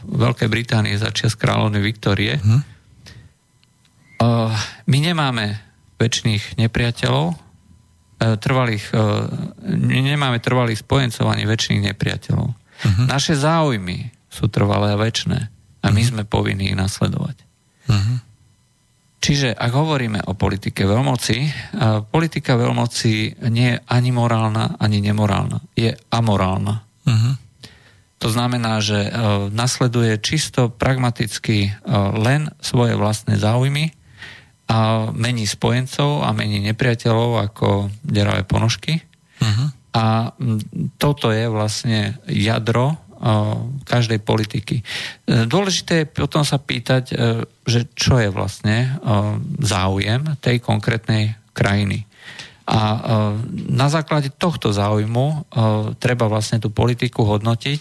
Veľkej 0.07 0.47
Británie 0.47 0.95
za 0.95 1.11
čas 1.11 1.35
kráľovny 1.35 1.83
Viktorie. 1.83 2.39
Hm? 2.39 2.61
My 4.87 4.97
nemáme 5.01 5.59
väčšných 5.99 6.55
nepriateľov, 6.55 7.35
trvalých, 8.39 8.85
nemáme 9.81 10.37
trvalých 10.39 10.85
spojencov 10.85 11.25
ani 11.27 11.43
väčšných 11.49 11.91
nepriateľov. 11.91 12.60
Uh-huh. 12.81 13.05
Naše 13.05 13.37
záujmy 13.37 14.09
sú 14.31 14.49
trvalé 14.49 14.93
a 14.93 14.99
väčšie 14.99 15.37
a 15.81 15.87
my 15.89 16.01
uh-huh. 16.01 16.09
sme 16.09 16.23
povinní 16.25 16.73
ich 16.73 16.77
nasledovať. 16.77 17.37
Uh-huh. 17.89 18.17
Čiže 19.21 19.53
ak 19.53 19.71
hovoríme 19.77 20.25
o 20.25 20.33
politike 20.33 20.81
veľmoci, 20.89 21.45
politika 22.09 22.57
veľmoci 22.57 23.37
nie 23.53 23.77
je 23.77 23.81
ani 23.85 24.09
morálna, 24.09 24.81
ani 24.81 24.97
nemorálna. 24.97 25.61
Je 25.77 25.93
amorálna. 26.09 26.81
Uh-huh. 27.05 27.37
To 28.21 28.27
znamená, 28.29 28.81
že 28.81 29.09
uh, 29.09 29.49
nasleduje 29.53 30.17
čisto 30.21 30.73
pragmaticky 30.73 31.69
uh, 31.69 32.13
len 32.17 32.49
svoje 32.61 32.97
vlastné 32.97 33.37
záujmy 33.37 33.93
a 34.65 35.09
mení 35.13 35.45
spojencov 35.45 36.25
a 36.25 36.33
mení 36.33 36.61
nepriateľov 36.61 37.45
ako 37.45 37.67
deravé 38.01 38.41
ponožky. 38.41 39.05
Uh-huh. 39.41 39.69
A 39.91 40.31
toto 40.95 41.35
je 41.35 41.45
vlastne 41.51 42.15
jadro 42.27 42.95
každej 43.85 44.19
politiky. 44.25 44.81
E, 44.81 44.83
dôležité 45.45 46.03
je 46.03 46.09
potom 46.09 46.41
sa 46.41 46.57
pýtať, 46.57 47.03
e, 47.11 47.45
že 47.69 47.85
čo 47.93 48.17
je 48.17 48.33
vlastne 48.33 48.77
e, 48.81 48.89
záujem 49.61 50.25
tej 50.41 50.57
konkrétnej 50.57 51.37
krajiny. 51.53 52.09
A 52.71 53.03
na 53.67 53.91
základe 53.91 54.31
tohto 54.31 54.71
záujmu 54.71 55.43
treba 55.99 56.31
vlastne 56.31 56.61
tú 56.61 56.71
politiku 56.71 57.27
hodnotiť 57.27 57.79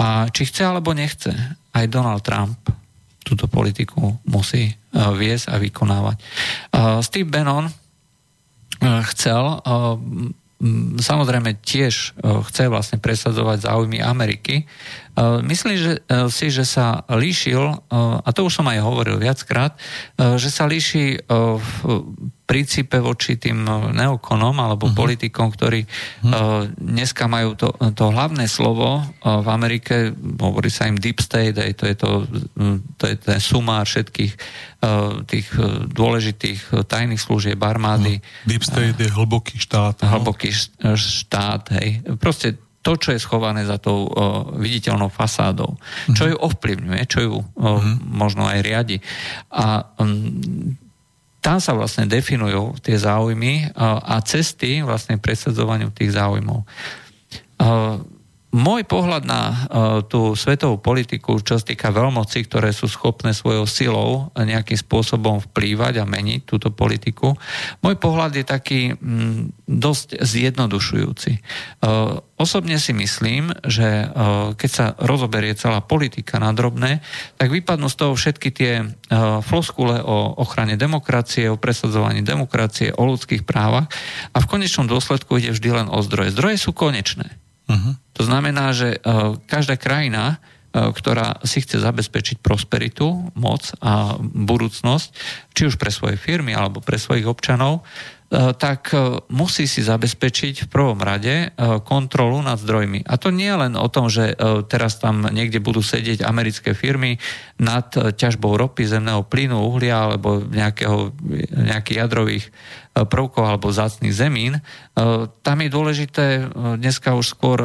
a 0.00 0.32
či 0.32 0.48
chce 0.48 0.64
alebo 0.64 0.96
nechce, 0.96 1.28
aj 1.76 1.92
Donald 1.92 2.24
Trump 2.24 2.56
túto 3.20 3.52
politiku 3.52 4.16
musí 4.24 4.72
viesť 4.96 5.44
a 5.44 5.60
vykonávať. 5.60 6.16
Steve 7.04 7.28
Bannon 7.28 7.68
chcel 9.12 9.44
samozrejme 11.00 11.64
tiež 11.64 12.20
chce 12.20 12.64
vlastne 12.68 13.00
presadzovať 13.00 13.64
záujmy 13.64 14.04
Ameriky. 14.04 14.68
Myslím 15.42 15.76
že, 15.76 15.92
si, 16.30 16.48
že 16.54 16.62
sa 16.62 17.02
líšil, 17.10 17.62
a 17.90 18.28
to 18.30 18.46
už 18.46 18.62
som 18.62 18.66
aj 18.70 18.78
hovoril 18.80 19.18
viackrát, 19.18 19.74
že 20.16 20.48
sa 20.48 20.64
líši 20.70 21.26
v 21.28 21.64
princípe 22.50 22.98
voči 22.98 23.38
tým 23.38 23.62
neokonom 23.94 24.58
alebo 24.58 24.90
uh-huh. 24.90 24.98
politikom, 24.98 25.54
ktorí 25.54 25.86
uh-huh. 25.86 26.66
dneska 26.74 27.30
majú 27.30 27.54
to, 27.54 27.70
to 27.94 28.10
hlavné 28.10 28.50
slovo 28.50 29.06
v 29.22 29.48
Amerike, 29.50 30.10
hovorí 30.18 30.66
sa 30.66 30.90
im 30.90 30.98
deep 30.98 31.22
state, 31.22 31.54
aj 31.54 31.72
to 31.78 31.84
je, 31.86 31.94
to, 31.94 32.10
to 32.98 33.04
je 33.06 33.14
ten 33.22 33.38
sumár 33.38 33.86
všetkých 33.86 34.32
tých 35.30 35.46
dôležitých 35.94 36.88
tajných 36.90 37.22
služieb 37.22 37.60
armády. 37.60 38.18
No, 38.18 38.48
deep 38.50 38.66
state 38.66 38.98
je 38.98 39.10
hlboký 39.12 39.60
štát. 39.60 40.02
Hlboký 40.02 40.50
štát, 40.96 41.76
hej. 41.78 42.02
Proste 42.18 42.58
to, 42.80 42.96
čo 42.96 43.12
je 43.12 43.20
schované 43.20 43.68
za 43.68 43.76
tou 43.76 44.08
uh, 44.08 44.48
viditeľnou 44.56 45.12
fasádou, 45.12 45.76
uh-huh. 45.76 46.16
čo 46.16 46.32
ju 46.32 46.36
ovplyvňuje, 46.36 47.02
čo 47.04 47.18
ju 47.20 47.34
uh, 47.36 47.44
uh-huh. 47.44 48.00
možno 48.08 48.48
aj 48.48 48.64
riadi. 48.64 48.98
A 49.52 49.84
um, 50.00 50.76
tam 51.40 51.56
sa 51.60 51.72
vlastne 51.76 52.08
definujú 52.08 52.80
tie 52.80 52.96
záujmy 52.96 53.72
uh, 53.72 54.00
a 54.00 54.20
cesty 54.24 54.80
vlastne 54.80 55.20
presadzovaniu 55.20 55.92
tých 55.92 56.16
záujmov. 56.16 56.64
Uh, 57.60 58.00
môj 58.50 58.82
pohľad 58.82 59.22
na 59.22 59.42
uh, 59.46 59.56
tú 60.02 60.34
svetovú 60.34 60.82
politiku, 60.82 61.38
čo 61.38 61.58
sa 61.58 61.62
týka 61.62 61.94
veľmoci, 61.94 62.50
ktoré 62.50 62.74
sú 62.74 62.90
schopné 62.90 63.30
svojou 63.30 63.64
silou 63.70 64.10
nejakým 64.34 64.74
spôsobom 64.74 65.38
vplývať 65.50 66.02
a 66.02 66.08
meniť 66.08 66.40
túto 66.42 66.74
politiku, 66.74 67.38
môj 67.82 67.94
pohľad 67.94 68.34
je 68.34 68.44
taký 68.44 68.80
mm, 68.94 69.70
dosť 69.70 70.18
zjednodušujúci. 70.18 71.32
Uh, 71.82 72.18
osobne 72.34 72.82
si 72.82 72.90
myslím, 72.90 73.54
že 73.62 74.10
uh, 74.10 74.50
keď 74.58 74.70
sa 74.70 74.86
rozoberie 74.98 75.54
celá 75.54 75.78
politika 75.78 76.42
na 76.42 76.50
drobné, 76.50 77.06
tak 77.38 77.54
vypadnú 77.54 77.86
z 77.86 77.96
toho 77.98 78.12
všetky 78.18 78.48
tie 78.50 78.72
floskule 79.42 79.98
o 80.06 80.38
ochrane 80.38 80.78
demokracie, 80.78 81.50
o 81.50 81.58
presadzovaní 81.58 82.22
demokracie, 82.22 82.94
o 82.94 83.02
ľudských 83.02 83.42
právach 83.42 83.90
a 84.30 84.38
v 84.38 84.46
konečnom 84.46 84.86
dôsledku 84.86 85.42
ide 85.42 85.50
vždy 85.50 85.82
len 85.82 85.88
o 85.90 85.98
zdroje. 85.98 86.30
Zdroje 86.30 86.56
sú 86.62 86.70
konečné. 86.70 87.49
Uh-huh. 87.70 87.94
To 88.18 88.22
znamená, 88.26 88.74
že 88.74 88.98
uh, 88.98 89.38
každá 89.46 89.78
krajina, 89.78 90.42
uh, 90.74 90.90
ktorá 90.90 91.38
si 91.46 91.62
chce 91.62 91.78
zabezpečiť 91.78 92.42
prosperitu, 92.42 93.30
moc 93.38 93.70
a 93.78 94.18
budúcnosť, 94.20 95.08
či 95.54 95.62
už 95.70 95.78
pre 95.78 95.94
svoje 95.94 96.18
firmy 96.18 96.50
alebo 96.50 96.82
pre 96.82 96.98
svojich 96.98 97.30
občanov, 97.30 97.86
uh, 97.86 98.50
tak 98.58 98.90
musí 99.30 99.70
si 99.70 99.86
zabezpečiť 99.86 100.66
v 100.66 100.70
prvom 100.70 100.98
rade 100.98 101.54
kontrolu 101.86 102.42
nad 102.42 102.58
zdrojmi. 102.58 103.06
A 103.06 103.18
to 103.18 103.30
nie 103.30 103.50
len 103.50 103.74
o 103.74 103.90
tom, 103.90 104.06
že 104.06 104.38
teraz 104.70 105.02
tam 105.02 105.26
niekde 105.26 105.58
budú 105.58 105.82
sedieť 105.82 106.22
americké 106.22 106.70
firmy 106.74 107.18
nad 107.58 107.90
ťažbou 107.90 108.54
ropy, 108.54 108.86
zemného 108.86 109.26
plynu, 109.26 109.58
uhlia 109.58 110.06
alebo 110.06 110.46
nejakého, 110.46 111.10
nejakých 111.50 111.98
jadrových 112.06 112.46
E, 112.89 112.89
prvkov 112.94 113.46
alebo 113.46 113.70
zácných 113.70 114.12
zemín, 114.12 114.58
e, 114.58 114.62
tam 115.30 115.58
je 115.62 115.70
dôležité 115.70 116.26
e, 116.38 116.42
dneska 116.76 117.14
už 117.14 117.26
skôr 117.32 117.62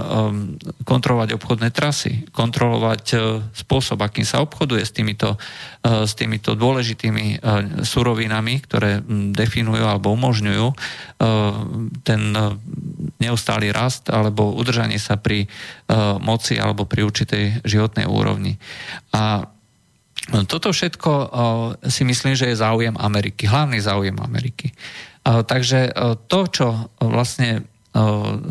kontrolovať 0.85 1.35
obchodné 1.35 1.73
trasy, 1.73 2.29
kontrolovať 2.29 3.03
spôsob, 3.51 3.99
akým 4.01 4.23
sa 4.23 4.41
obchoduje 4.43 4.85
s 4.85 4.93
týmito, 4.93 5.37
s 5.81 6.13
týmito 6.13 6.53
dôležitými 6.53 7.41
surovinami, 7.81 8.53
ktoré 8.63 9.01
definujú 9.33 9.83
alebo 9.85 10.13
umožňujú 10.13 10.67
ten 12.05 12.21
neustály 13.19 13.73
rast 13.73 14.09
alebo 14.11 14.53
udržanie 14.55 15.01
sa 15.01 15.17
pri 15.17 15.49
moci 16.21 16.57
alebo 16.59 16.85
pri 16.85 17.05
určitej 17.05 17.65
životnej 17.65 18.05
úrovni. 18.05 18.57
A 19.15 19.49
toto 20.49 20.73
všetko 20.73 21.11
si 21.85 22.01
myslím, 22.01 22.33
že 22.33 22.49
je 22.49 22.57
záujem 22.57 22.97
Ameriky, 22.97 23.45
hlavný 23.45 23.77
záujem 23.77 24.17
Ameriky. 24.17 24.73
Takže 25.25 25.89
e, 25.89 25.91
to, 26.29 26.39
čo 26.45 26.93
vlastne 27.01 27.49
e, 27.57 27.61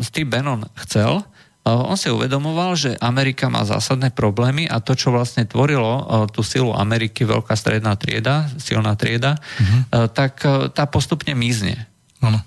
Steve 0.03 0.27
Bannon 0.27 0.67
chcel, 0.83 1.23
e, 1.23 1.71
on 1.71 1.95
si 1.95 2.11
uvedomoval, 2.11 2.75
že 2.75 2.99
Amerika 2.99 3.47
má 3.47 3.63
zásadné 3.63 4.11
problémy 4.11 4.67
a 4.67 4.83
to, 4.83 4.91
čo 4.91 5.15
vlastne 5.15 5.47
tvorilo 5.47 6.27
tú 6.35 6.43
silu 6.43 6.75
Ameriky, 6.75 7.23
veľká 7.23 7.55
stredná 7.55 7.95
trieda, 7.95 8.51
silná 8.59 8.99
trieda, 8.99 9.39
uh-huh. 9.39 10.11
tak 10.11 10.43
tá 10.75 10.83
postupne 10.85 11.31
mizne. 11.31 11.87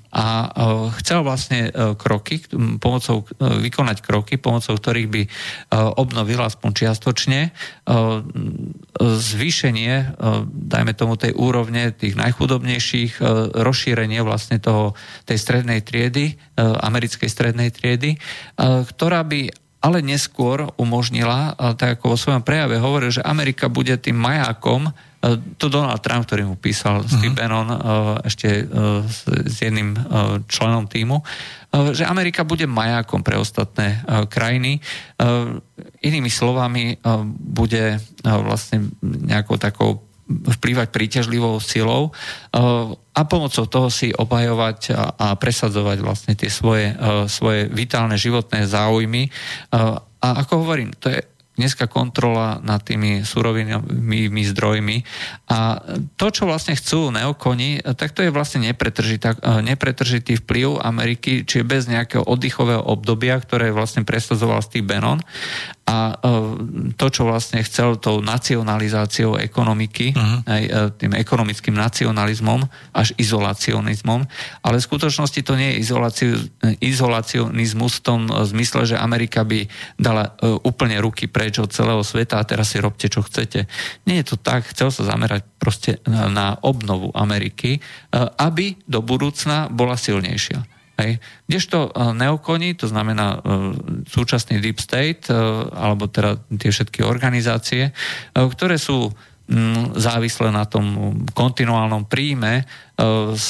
A 0.08 0.50
chcel 0.98 1.20
vlastne 1.22 1.68
kroky, 2.00 2.42
pomocou, 2.80 3.28
vykonať 3.38 3.98
kroky, 4.00 4.34
pomocou 4.40 4.74
ktorých 4.74 5.08
by 5.08 5.22
obnovil 6.00 6.40
aspoň 6.42 6.70
čiastočne 6.74 7.40
zvýšenie, 8.98 9.94
dajme 10.48 10.92
tomu 10.96 11.14
tej 11.20 11.36
úrovne 11.36 11.92
tých 11.92 12.16
najchudobnejších, 12.16 13.20
rozšírenie 13.52 14.24
vlastne 14.24 14.58
toho, 14.58 14.96
tej 15.28 15.38
strednej 15.38 15.84
triedy, 15.84 16.40
americkej 16.58 17.28
strednej 17.28 17.70
triedy, 17.70 18.16
ktorá 18.58 19.22
by 19.22 19.52
ale 19.78 20.02
neskôr 20.02 20.74
umožnila, 20.74 21.54
tak 21.78 22.02
ako 22.02 22.14
vo 22.14 22.18
svojom 22.18 22.42
prejave 22.42 22.82
hovoril, 22.82 23.14
že 23.14 23.22
Amerika 23.22 23.70
bude 23.70 23.94
tým 23.94 24.18
majákom, 24.18 24.90
E, 24.90 25.07
to 25.58 25.66
Donald 25.66 25.98
Trump, 25.98 26.30
ktorý 26.30 26.46
mu 26.46 26.54
písal 26.54 27.02
uh-huh. 27.02 27.10
Steve 27.10 27.34
Bannon 27.34 27.68
e, 27.68 27.78
ešte 28.22 28.48
e, 28.62 28.64
s 29.46 29.56
jedným 29.58 29.98
členom 30.46 30.86
týmu, 30.86 31.20
že 31.92 32.08
Amerika 32.08 32.48
bude 32.48 32.64
majákom 32.64 33.20
pre 33.20 33.36
ostatné 33.36 34.00
krajiny. 34.32 34.80
Inými 36.00 36.32
slovami, 36.32 36.96
bude 37.28 38.00
vlastne 38.24 38.88
nejakou 39.04 39.60
takou 39.60 40.00
vplývať 40.28 40.88
príťažlivou 40.88 41.60
silou 41.60 42.08
a 43.12 43.20
pomocou 43.28 43.68
toho 43.68 43.92
si 43.92 44.16
obhajovať 44.16 44.96
a 44.96 45.36
presadzovať 45.36 45.98
vlastne 46.00 46.32
tie 46.32 46.48
svoje, 46.48 46.96
svoje 47.28 47.68
vitálne 47.68 48.16
životné 48.16 48.64
záujmy 48.64 49.28
a 50.18 50.28
ako 50.44 50.64
hovorím, 50.64 50.96
to 50.96 51.12
je 51.12 51.20
dneska 51.58 51.90
kontrola 51.90 52.62
nad 52.62 52.80
tými 52.86 53.26
surovinými 53.26 54.42
zdrojmi. 54.54 54.96
A 55.50 55.82
to, 56.14 56.30
čo 56.30 56.46
vlastne 56.46 56.78
chcú 56.78 57.10
neokoni, 57.10 57.82
tak 57.98 58.14
to 58.14 58.22
je 58.22 58.30
vlastne 58.30 58.62
nepretržitý 58.62 60.32
vplyv 60.40 60.78
Ameriky, 60.80 61.42
čiže 61.42 61.66
bez 61.66 61.82
nejakého 61.90 62.22
oddychového 62.22 62.86
obdobia, 62.86 63.36
ktoré 63.42 63.74
vlastne 63.74 64.06
presadzoval 64.06 64.62
Steve 64.62 64.86
Bannon 64.86 65.18
a 65.88 66.12
e, 66.12 66.14
to, 67.00 67.06
čo 67.08 67.24
vlastne 67.24 67.64
chcel 67.64 67.96
tou 67.96 68.20
nacionalizáciou 68.20 69.40
ekonomiky, 69.40 70.12
uh-huh. 70.12 70.44
aj 70.44 70.62
e, 70.68 70.70
tým 71.00 71.12
ekonomickým 71.16 71.72
nacionalizmom, 71.72 72.68
až 72.92 73.16
izolacionizmom, 73.16 74.28
ale 74.60 74.76
v 74.76 74.84
skutočnosti 74.84 75.40
to 75.40 75.56
nie 75.56 75.72
je 75.72 75.88
izolacionizmus 76.84 77.92
v 77.98 78.04
tom 78.04 78.20
zmysle, 78.28 78.84
že 78.84 79.00
Amerika 79.00 79.48
by 79.48 79.64
dala 79.96 80.36
e, 80.36 80.60
úplne 80.60 81.00
ruky 81.00 81.24
preč 81.48 81.64
od 81.64 81.72
celého 81.72 82.04
sveta 82.04 82.36
a 82.36 82.44
teraz 82.44 82.76
si 82.76 82.84
robte, 82.84 83.08
čo 83.08 83.24
chcete. 83.24 83.64
Nie 84.04 84.20
je 84.20 84.36
to 84.36 84.36
tak, 84.36 84.68
chcel 84.68 84.92
sa 84.92 85.08
zamerať 85.08 85.48
proste 85.56 85.96
na, 86.04 86.60
obnovu 86.60 87.08
Ameriky, 87.16 87.80
aby 88.36 88.76
do 88.84 89.00
budúcna 89.00 89.72
bola 89.72 89.96
silnejšia. 89.96 90.60
Hej. 90.98 91.22
Kdežto 91.46 91.88
e, 91.88 91.90
neokoni, 92.10 92.74
to 92.74 92.90
znamená 92.90 93.38
e, 93.38 93.70
súčasný 94.10 94.58
Deep 94.58 94.82
State, 94.82 95.30
e, 95.30 95.38
alebo 95.70 96.10
teda 96.10 96.42
tie 96.58 96.74
všetky 96.74 97.06
organizácie, 97.06 97.94
ktoré 98.34 98.82
sú 98.82 99.14
závislé 99.96 100.52
na 100.52 100.68
tom 100.68 101.16
kontinuálnom 101.32 102.04
príjme 102.04 102.68
z, 103.32 103.48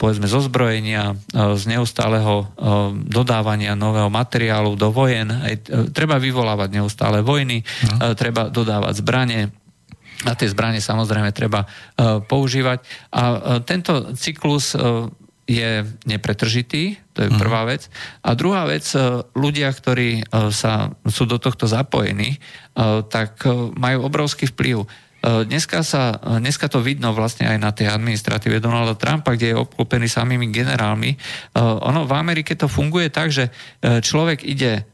povedzme, 0.00 0.24
zo 0.24 0.40
zbrojenia, 0.40 1.12
z 1.34 1.62
neustáleho 1.68 2.48
dodávania 3.04 3.76
nového 3.76 4.08
materiálu 4.08 4.72
do 4.72 4.88
vojen. 4.88 5.28
Treba 5.92 6.16
vyvolávať 6.16 6.68
neustále 6.80 7.20
vojny, 7.20 7.60
no. 7.60 8.16
treba 8.16 8.48
dodávať 8.48 9.04
zbranie, 9.04 9.40
a 10.24 10.32
tie 10.32 10.48
zbranie 10.48 10.80
samozrejme 10.80 11.36
treba 11.36 11.68
používať. 12.24 12.80
A 13.12 13.22
tento 13.60 14.16
cyklus 14.16 14.72
je 15.44 15.84
nepretržitý, 16.08 16.96
to 17.12 17.28
je 17.28 17.30
mhm. 17.30 17.38
prvá 17.38 17.68
vec. 17.68 17.92
A 18.24 18.32
druhá 18.32 18.64
vec, 18.64 18.88
e, 18.96 19.22
ľudia, 19.36 19.68
ktorí 19.70 20.10
e, 20.20 20.22
sa, 20.50 20.90
sú 21.04 21.28
do 21.28 21.36
tohto 21.36 21.68
zapojení, 21.68 22.36
e, 22.36 22.38
tak 23.06 23.44
majú 23.76 24.08
obrovský 24.08 24.48
vplyv. 24.50 24.88
Dneska, 25.24 25.80
sa, 25.80 26.20
dneska 26.20 26.68
to 26.68 26.84
vidno 26.84 27.16
vlastne 27.16 27.48
aj 27.48 27.56
na 27.56 27.72
tej 27.72 27.88
administratíve 27.88 28.60
Donalda 28.60 28.92
Trumpa, 28.92 29.32
kde 29.32 29.56
je 29.56 29.56
obklopený 29.56 30.04
samými 30.04 30.52
generálmi. 30.52 31.16
Ono 31.56 32.04
v 32.04 32.12
Amerike 32.12 32.52
to 32.52 32.68
funguje 32.68 33.08
tak, 33.08 33.32
že 33.32 33.48
človek 33.80 34.44
ide 34.44 34.84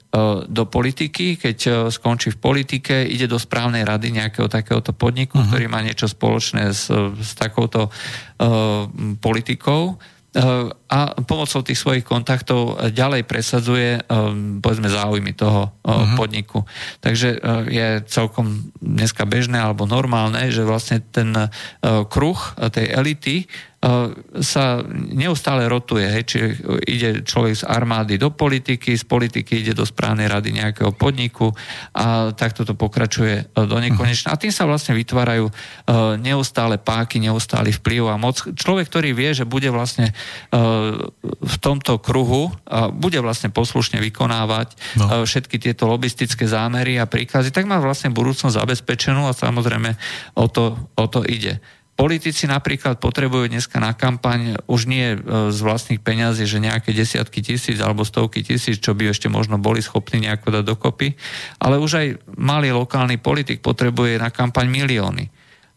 do 0.46 0.64
politiky, 0.70 1.34
keď 1.34 1.90
skončí 1.90 2.34
v 2.34 2.38
politike, 2.38 3.02
ide 3.06 3.26
do 3.26 3.42
správnej 3.42 3.82
rady 3.82 4.22
nejakého 4.22 4.46
takéhoto 4.46 4.94
podniku, 4.94 5.38
uh-huh. 5.38 5.50
ktorý 5.50 5.66
má 5.70 5.82
niečo 5.82 6.06
spoločné 6.10 6.74
s, 6.74 6.90
s 7.18 7.30
takouto 7.38 7.90
uh, 7.90 8.86
politikou 9.18 9.98
a 10.30 10.98
pomocou 11.26 11.60
tých 11.66 11.78
svojich 11.78 12.06
kontaktov 12.06 12.78
ďalej 12.94 13.26
presadzuje 13.26 13.98
povedzme 14.62 14.86
záujmy 14.86 15.34
toho 15.34 15.74
uh-huh. 15.82 16.14
podniku. 16.14 16.62
Takže 17.02 17.42
je 17.66 17.88
celkom 18.06 18.70
dneska 18.78 19.26
bežné 19.26 19.58
alebo 19.58 19.90
normálne, 19.90 20.54
že 20.54 20.62
vlastne 20.62 21.02
ten 21.02 21.34
kruh 21.82 22.38
tej 22.70 22.86
elity 22.94 23.50
sa 24.44 24.84
neustále 24.92 25.64
rotuje. 25.64 26.04
Hej, 26.04 26.24
či 26.28 26.38
ide 26.84 27.24
človek 27.24 27.64
z 27.64 27.64
armády 27.64 28.20
do 28.20 28.28
politiky, 28.28 28.92
z 28.92 29.08
politiky 29.08 29.64
ide 29.64 29.72
do 29.72 29.88
správnej 29.88 30.28
rady 30.28 30.52
nejakého 30.52 30.92
podniku 30.92 31.48
a 31.96 32.28
takto 32.36 32.68
to 32.68 32.76
pokračuje 32.76 33.34
e, 33.40 33.44
do 33.64 33.80
nekonečna. 33.80 34.36
A 34.36 34.40
tým 34.40 34.52
sa 34.52 34.68
vlastne 34.68 34.92
vytvárajú 34.92 35.48
e, 35.48 35.52
neustále 36.20 36.76
páky, 36.76 37.24
neustály 37.24 37.72
vplyv 37.72 38.12
a 38.12 38.20
moc. 38.20 38.44
Človek, 38.52 38.84
ktorý 38.92 39.16
vie, 39.16 39.32
že 39.32 39.48
bude 39.48 39.72
vlastne 39.72 40.12
v 41.40 41.56
tomto 41.62 42.02
kruhu, 42.02 42.52
bude 42.96 43.16
vlastne 43.22 43.48
poslušne 43.48 44.02
vykonávať 44.02 44.76
no. 45.00 45.24
všetky 45.24 45.56
tieto 45.56 45.88
lobistické 45.88 46.44
zámery 46.44 47.00
a 47.00 47.08
príkazy, 47.08 47.54
tak 47.54 47.64
má 47.64 47.80
vlastne 47.80 48.12
budúcnosť 48.12 48.58
zabezpečenú 48.60 49.24
a 49.24 49.36
samozrejme 49.36 49.96
o 50.36 50.46
to, 50.50 50.76
o 50.98 51.06
to 51.08 51.24
ide. 51.24 51.62
Politici 52.00 52.48
napríklad 52.48 52.96
potrebujú 52.96 53.52
dneska 53.52 53.76
na 53.76 53.92
kampaň 53.92 54.56
už 54.64 54.88
nie 54.88 55.12
e, 55.12 55.18
z 55.52 55.58
vlastných 55.60 56.00
peňazí, 56.00 56.48
že 56.48 56.56
nejaké 56.56 56.96
desiatky 56.96 57.44
tisíc 57.44 57.76
alebo 57.76 58.08
stovky 58.08 58.40
tisíc, 58.40 58.80
čo 58.80 58.96
by 58.96 59.12
ešte 59.12 59.28
možno 59.28 59.60
boli 59.60 59.84
schopní 59.84 60.24
nejako 60.24 60.48
dať 60.48 60.64
dokopy, 60.64 61.12
ale 61.60 61.76
už 61.76 62.00
aj 62.00 62.06
malý 62.40 62.72
lokálny 62.72 63.20
politik 63.20 63.60
potrebuje 63.60 64.16
na 64.16 64.32
kampaň 64.32 64.72
milióny. 64.72 65.28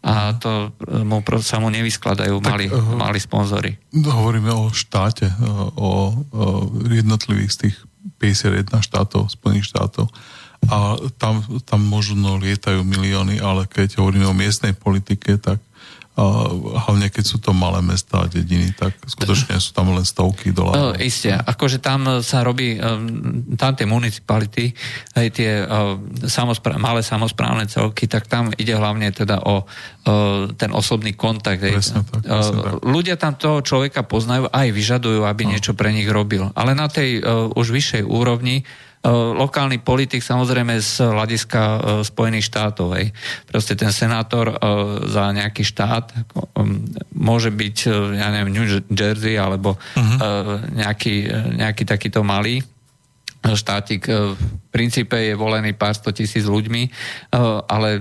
A 0.08 0.32
to 0.40 0.72
e, 0.88 1.04
mu, 1.04 1.20
sa 1.44 1.60
mu 1.60 1.68
nevyskladajú 1.68 2.40
tak, 2.40 2.48
mali, 2.56 2.66
uh, 2.72 2.80
mali 2.95 3.20
sponzory. 3.20 3.76
Hovoríme 3.91 4.52
o 4.56 4.72
štáte, 4.72 5.28
e, 5.28 5.36
o, 5.36 5.68
o 5.76 5.91
jednotlivých 6.88 7.52
z 7.52 7.58
tých 7.68 7.76
51 8.24 8.80
štátov, 8.80 9.28
Spojených 9.28 9.68
štátov 9.76 10.08
a 10.72 10.95
tam, 11.20 11.44
tam 11.68 11.84
možno 11.84 12.40
lietajú 12.40 12.88
milióny, 12.88 13.44
ale 13.44 13.68
keď 13.68 14.00
hovoríme 14.00 14.24
o 14.24 14.38
miestnej 14.38 14.72
politike, 14.72 15.36
tak 15.36 15.60
hlavne 16.14 17.10
keď 17.10 17.26
sú 17.26 17.41
to 17.41 17.57
malé 17.57 17.81
mesta 17.81 18.22
a 18.22 18.30
dediny, 18.30 18.69
tak 18.77 18.94
skutočne 19.02 19.57
sú 19.57 19.73
tam 19.73 19.98
len 19.98 20.06
stovky 20.06 20.53
dolárov. 20.53 20.94
No, 20.94 21.02
isté, 21.02 21.34
akože 21.34 21.81
tam 21.81 22.22
sa 22.22 22.45
robí, 22.45 22.77
um, 22.77 23.41
tam 23.57 23.73
tie 23.73 23.90
municipality, 23.90 24.77
aj 25.18 25.27
tie 25.34 25.65
uh, 25.65 25.98
samospráv, 26.22 26.77
malé 26.77 27.02
samozprávne 27.02 27.65
celky, 27.65 28.06
tak 28.06 28.30
tam 28.30 28.53
ide 28.53 28.77
hlavne 28.77 29.10
teda 29.10 29.41
o 29.41 29.65
uh, 29.65 30.53
ten 30.53 30.69
osobný 30.69 31.18
kontakt. 31.18 31.65
Presne 31.65 32.06
tak, 32.06 32.22
presne 32.22 32.61
tak. 32.61 32.73
Ľudia 32.85 33.18
tam 33.18 33.34
toho 33.34 33.65
človeka 33.65 34.06
poznajú, 34.06 34.53
aj 34.53 34.69
vyžadujú, 34.69 35.26
aby 35.26 35.49
no. 35.49 35.57
niečo 35.57 35.73
pre 35.73 35.90
nich 35.90 36.06
robil. 36.06 36.53
Ale 36.53 36.77
na 36.77 36.85
tej 36.94 37.26
už 37.57 37.73
vyššej 37.73 38.03
úrovni 38.06 38.61
E, 38.61 38.93
lokálny 39.12 39.84
politik 39.84 40.24
samozrejme 40.24 40.80
z 40.80 41.04
hľadiska 41.04 41.62
e, 41.62 41.78
Spojených 42.08 42.48
štátov. 42.48 42.96
Hej. 42.96 43.12
Proste 43.52 43.76
ten 43.76 43.92
senátor 43.92 44.48
e, 44.48 44.56
za 45.12 45.28
nejaký 45.36 45.68
štát 45.68 46.16
môže 47.12 47.52
byť, 47.52 47.78
ja 48.16 48.28
neviem, 48.32 48.56
New 48.56 48.68
Jersey 48.92 49.36
alebo 49.36 49.76
uh-huh. 49.76 50.60
nejaký, 50.76 51.28
nejaký 51.56 51.84
takýto 51.88 52.24
malý 52.24 52.64
štátik 53.44 54.08
v 54.08 54.40
princípe 54.72 55.20
je 55.20 55.36
volený 55.36 55.76
pár 55.76 55.92
sto 55.92 56.16
tisíc 56.16 56.48
ľuďmi, 56.48 56.88
ale 57.68 58.00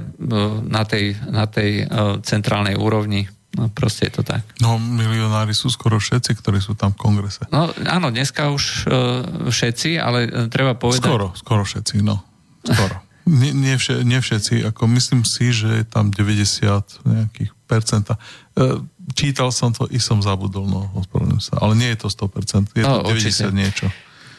na 0.70 0.82
tej, 0.86 1.18
na 1.26 1.50
tej 1.50 1.86
centrálnej 2.22 2.78
úrovni 2.78 3.26
No 3.52 3.68
proste 3.68 4.08
je 4.08 4.20
to 4.20 4.22
tak. 4.24 4.40
No 4.64 4.80
milionári 4.80 5.52
sú 5.52 5.68
skoro 5.68 6.00
všetci, 6.00 6.40
ktorí 6.40 6.64
sú 6.64 6.72
tam 6.72 6.96
v 6.96 6.98
kongrese. 7.04 7.44
No 7.52 7.68
áno, 7.84 8.08
dneska 8.08 8.48
už 8.48 8.64
uh, 8.64 9.48
všetci, 9.52 10.00
ale 10.00 10.24
uh, 10.24 10.48
treba 10.48 10.72
povedať... 10.72 11.04
Skoro, 11.04 11.26
skoro 11.36 11.62
všetci, 11.68 12.00
no. 12.00 12.24
Skoro. 12.64 12.96
nie, 13.42 13.52
nie, 13.52 13.76
vše, 13.76 14.08
nie 14.08 14.16
všetci, 14.16 14.64
ako 14.72 14.88
myslím 14.96 15.28
si, 15.28 15.52
že 15.52 15.68
je 15.80 15.84
tam 15.84 16.08
90 16.08 17.04
nejakých 17.04 17.50
percenta. 17.68 18.16
Uh, 18.56 18.80
čítal 19.12 19.52
som 19.52 19.76
to 19.76 19.84
i 19.92 20.00
som 20.00 20.24
zabudol, 20.24 20.64
no, 20.64 20.88
ospravedlňujem 20.96 21.42
sa. 21.44 21.60
Ale 21.60 21.76
nie 21.76 21.92
je 21.92 21.98
to 22.02 22.08
100%, 22.08 22.72
je 22.72 22.84
to 22.84 22.88
no, 22.88 23.04
90 23.04 23.12
určite. 23.12 23.44
niečo. 23.52 23.86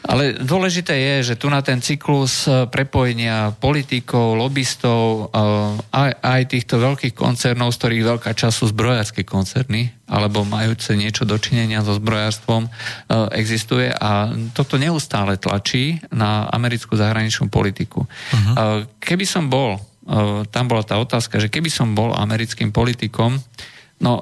Ale 0.04 0.36
dôležité 0.36 0.92
je, 0.92 1.32
že 1.32 1.34
tu 1.40 1.48
na 1.48 1.64
ten 1.64 1.80
cyklus 1.80 2.44
e, 2.44 2.68
prepojenia 2.68 3.56
politikov, 3.56 4.36
lobbystov, 4.36 5.32
e, 5.32 5.40
aj, 5.96 6.10
aj 6.20 6.40
týchto 6.52 6.76
veľkých 6.76 7.16
koncernov, 7.16 7.72
z 7.72 7.78
ktorých 7.80 8.04
veľká 8.12 8.30
časť 8.36 8.52
sú 8.52 8.64
zbrojárske 8.68 9.24
koncerny, 9.24 9.96
alebo 10.04 10.44
majúce 10.44 10.92
niečo 10.92 11.24
dočinenia 11.24 11.80
so 11.80 11.96
zbrojárstvom, 11.96 12.68
e, 12.68 12.70
existuje 13.40 13.88
a 13.96 14.28
toto 14.52 14.76
neustále 14.76 15.40
tlačí 15.40 16.04
na 16.12 16.52
americkú 16.52 17.00
zahraničnú 17.00 17.48
politiku. 17.48 18.04
Uh-huh. 18.04 18.84
Keby 19.00 19.24
som 19.24 19.48
bol, 19.48 19.80
tam 20.52 20.64
bola 20.68 20.84
tá 20.84 21.00
otázka, 21.00 21.40
že 21.40 21.48
keby 21.48 21.72
som 21.72 21.96
bol 21.96 22.12
americkým 22.12 22.76
politikom, 22.76 23.40
no 24.04 24.12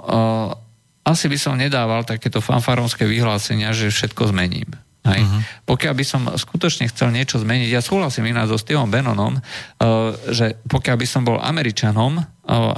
asi 1.02 1.26
by 1.26 1.38
som 1.38 1.58
nedával 1.58 2.06
takéto 2.06 2.38
fanfaronské 2.38 3.02
vyhlásenia, 3.02 3.74
že 3.74 3.90
všetko 3.90 4.30
zmením. 4.30 4.70
Hej. 5.02 5.26
Uh-huh. 5.26 5.42
Pokiaľ 5.74 5.94
by 5.98 6.04
som 6.06 6.22
skutočne 6.30 6.86
chcel 6.86 7.10
niečo 7.10 7.42
zmeniť, 7.42 7.74
ja 7.74 7.82
súhlasím 7.82 8.30
ináč 8.30 8.54
so 8.54 8.58
Steveom 8.58 8.86
Bannonom, 8.86 9.34
uh, 9.34 10.14
že 10.30 10.54
pokiaľ 10.70 10.96
by 11.02 11.06
som 11.10 11.26
bol 11.26 11.42
Američanom, 11.42 12.22
uh, 12.22 12.24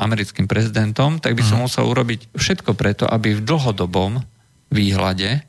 americkým 0.01 0.48
prezidentom, 0.48 1.20
tak 1.20 1.36
by 1.36 1.44
uh-huh. 1.44 1.51
som 1.52 1.59
mhm. 1.60 1.64
musel 1.68 1.84
urobiť 1.84 2.32
všetko 2.32 2.72
preto, 2.72 3.05
aby 3.05 3.36
v 3.36 3.44
dlhodobom 3.44 4.24
výhľade 4.72 5.44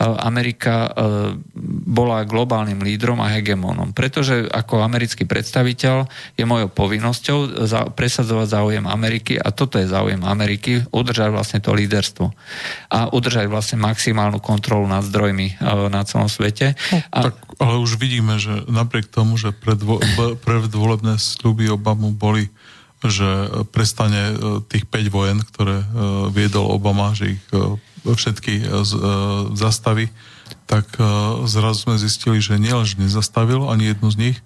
Amerika 0.00 0.88
uh, 0.88 1.36
bola 1.84 2.24
globálnym 2.24 2.80
lídrom 2.80 3.20
a 3.20 3.28
hegemónom. 3.28 3.92
Pretože 3.92 4.48
ako 4.48 4.80
americký 4.80 5.28
predstaviteľ 5.28 6.08
je 6.40 6.44
mojou 6.48 6.72
povinnosťou 6.72 7.68
za, 7.68 7.92
presadzovať 7.92 8.48
záujem 8.48 8.84
Ameriky 8.88 9.36
a 9.36 9.52
toto 9.52 9.76
je 9.76 9.84
záujem 9.84 10.24
Ameriky, 10.24 10.80
udržať 10.88 11.28
vlastne 11.28 11.60
to 11.60 11.76
líderstvo 11.76 12.32
a 12.88 13.12
udržať 13.12 13.46
vlastne 13.52 13.76
maximálnu 13.84 14.40
kontrolu 14.40 14.88
nad 14.88 15.04
zdrojmi 15.04 15.60
na 15.92 16.02
celom 16.08 16.32
svete. 16.32 16.72
A... 17.12 17.28
tak, 17.28 17.36
ale 17.60 17.76
už 17.76 18.00
vidíme, 18.00 18.40
že 18.40 18.64
napriek 18.72 19.12
tomu, 19.12 19.36
že 19.36 19.52
predvo, 19.52 20.00
predvolebné 20.40 21.20
sľuby 21.20 21.68
Obamu 21.68 22.16
boli 22.16 22.48
že 23.00 23.48
prestane 23.72 24.36
tých 24.68 24.84
5 24.84 25.08
vojen, 25.08 25.40
ktoré 25.40 25.80
viedol 26.36 26.68
Obama, 26.68 27.16
že 27.16 27.40
ich 27.40 27.42
všetky 28.04 28.66
zastaví, 29.54 30.08
tak 30.66 30.86
zrazu 31.46 31.78
sme 31.88 31.96
zistili, 31.98 32.38
že 32.42 32.58
nielen 32.58 32.86
nezastavil 32.98 33.66
ani 33.70 33.90
jednu 33.94 34.08
z 34.10 34.16
nich, 34.16 34.38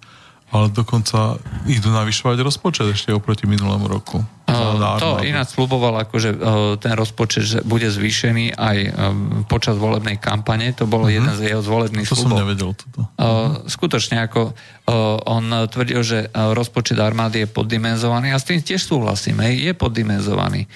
ale 0.53 0.69
dokonca 0.69 1.41
idú 1.65 1.89
navyšovať 1.89 2.37
rozpočet 2.39 2.87
ešte 2.93 3.09
oproti 3.11 3.49
minulému 3.49 3.89
roku. 3.89 4.21
Uh, 4.45 4.77
to 5.01 5.25
ináč 5.25 5.57
sluboval, 5.57 6.05
akože 6.05 6.37
uh, 6.37 6.77
ten 6.77 6.93
rozpočet 6.93 7.43
že 7.43 7.59
bude 7.65 7.89
zvýšený 7.89 8.53
aj 8.53 8.77
um, 8.77 9.41
počas 9.49 9.73
volebnej 9.73 10.21
kampane. 10.21 10.69
To 10.77 10.85
bol 10.85 11.09
uh-huh. 11.09 11.17
jeden 11.17 11.33
z 11.33 11.49
jeho 11.49 11.65
zvolebných 11.65 12.05
to 12.05 12.13
slubov. 12.13 12.37
To 12.37 12.39
som 12.39 12.43
nevedel 12.45 12.71
toto. 12.77 12.99
Uh, 13.17 13.65
skutočne 13.65 14.21
ako 14.21 14.53
uh, 14.53 15.17
on 15.25 15.49
tvrdil, 15.49 16.05
že 16.05 16.29
rozpočet 16.31 17.01
armády 17.01 17.43
je 17.43 17.47
poddimenzovaný 17.49 18.31
a 18.31 18.39
s 18.39 18.45
tým 18.45 18.61
tiež 18.61 18.85
súhlasím, 18.85 19.41
hej, 19.41 19.65
je 19.65 19.73
poddimenzovaný. 19.73 20.69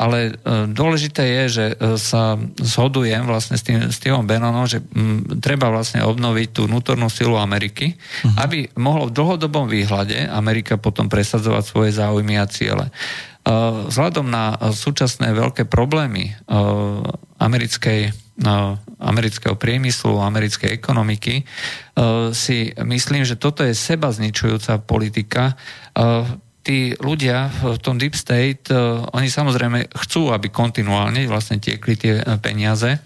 Ale 0.00 0.34
uh, 0.34 0.66
dôležité 0.66 1.22
je, 1.22 1.44
že 1.46 1.66
uh, 1.76 2.00
sa 2.00 2.40
zhodujem 2.56 3.28
vlastne 3.28 3.60
s 3.60 3.62
tým 3.62 3.92
Steveom 3.92 4.24
Bannonom, 4.24 4.64
že 4.64 4.80
um, 4.80 5.22
treba 5.38 5.68
vlastne 5.68 6.02
obnoviť 6.02 6.48
tú 6.56 6.66
vnútornú 6.66 7.12
silu 7.12 7.36
Ameriky, 7.36 7.94
uh-huh. 7.94 8.48
aby 8.48 8.72
mohlo 8.80 9.12
v 9.12 9.14
dlhodobom 9.14 9.68
výhľade 9.68 10.24
Amerika 10.32 10.80
potom 10.80 11.06
presadzovať 11.06 11.62
svoje 11.62 11.90
záujmy 11.94 12.40
a 12.40 12.48
ciele 12.48 12.62
ciele. 12.62 12.86
Vzhľadom 13.90 14.30
na 14.30 14.54
súčasné 14.70 15.34
veľké 15.34 15.66
problémy 15.66 16.30
americkej, 17.42 18.14
amerického 19.02 19.58
priemyslu, 19.58 20.22
americkej 20.22 20.70
ekonomiky, 20.70 21.42
si 22.30 22.70
myslím, 22.78 23.26
že 23.26 23.34
toto 23.34 23.66
je 23.66 23.74
seba 23.74 24.14
zničujúca 24.14 24.78
politika. 24.86 25.58
Tí 26.62 26.94
ľudia 26.94 27.50
v 27.50 27.78
tom 27.82 27.98
deep 27.98 28.14
state, 28.14 28.70
oni 29.10 29.26
samozrejme 29.26 29.90
chcú, 30.06 30.30
aby 30.30 30.46
kontinuálne 30.46 31.26
vlastne 31.26 31.58
tiekli 31.58 31.98
tie 31.98 32.22
peniaze, 32.38 33.02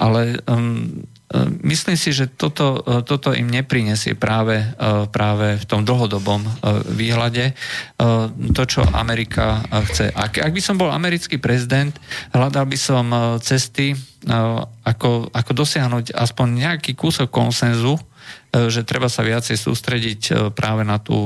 ale 0.00 0.40
um, 0.48 1.04
E, 1.34 1.50
myslím 1.66 1.98
si, 1.98 2.14
že 2.14 2.30
toto, 2.30 2.78
e, 2.86 3.02
toto 3.02 3.34
im 3.34 3.50
neprinesie 3.50 4.14
práve, 4.14 4.62
e, 4.62 4.66
práve 5.10 5.58
v 5.58 5.64
tom 5.66 5.82
dlhodobom 5.82 6.46
výhľade 6.94 7.56
to, 8.54 8.62
čo 8.64 8.84
Amerika 8.92 9.64
chce. 9.90 10.12
Ak, 10.12 10.36
ak 10.40 10.52
by 10.52 10.62
som 10.62 10.76
bol 10.76 10.92
americký 10.92 11.40
prezident, 11.40 11.92
hľadal 12.32 12.68
by 12.68 12.78
som 12.78 13.06
cesty, 13.40 13.96
ako, 14.84 15.28
ako 15.32 15.50
dosiahnuť 15.52 16.16
aspoň 16.16 16.48
nejaký 16.64 16.92
kúsok 16.96 17.28
konsenzu, 17.28 17.96
že 18.54 18.86
treba 18.86 19.10
sa 19.10 19.26
viacej 19.26 19.58
sústrediť 19.58 20.54
práve 20.54 20.86
na, 20.86 21.02
tú, 21.02 21.18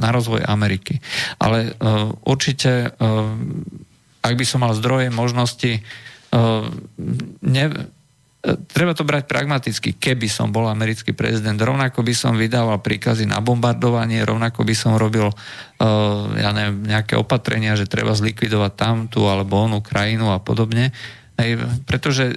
na 0.00 0.08
rozvoj 0.08 0.40
Ameriky. 0.40 1.04
Ale 1.36 1.76
určite, 2.24 2.96
ak 4.24 4.32
by 4.32 4.44
som 4.48 4.64
mal 4.64 4.72
zdroje, 4.72 5.12
možnosti, 5.12 5.84
ne, 7.44 7.64
treba 8.72 8.90
to 8.96 9.04
brať 9.04 9.28
pragmaticky. 9.28 9.94
Keby 9.94 10.26
som 10.26 10.50
bol 10.50 10.66
americký 10.66 11.12
prezident, 11.12 11.60
rovnako 11.60 12.02
by 12.02 12.14
som 12.16 12.40
vydával 12.40 12.80
príkazy 12.80 13.28
na 13.28 13.38
bombardovanie, 13.44 14.24
rovnako 14.24 14.64
by 14.64 14.74
som 14.74 14.96
robil 14.96 15.28
ja 16.40 16.50
neviem, 16.56 16.88
nejaké 16.88 17.20
opatrenia, 17.20 17.76
že 17.76 17.84
treba 17.84 18.16
zlikvidovať 18.16 18.72
tamtu 18.74 19.28
alebo 19.28 19.60
onú 19.60 19.84
krajinu 19.84 20.32
a 20.32 20.40
podobne. 20.40 20.90
Hej, 21.36 21.60
pretože 21.84 22.36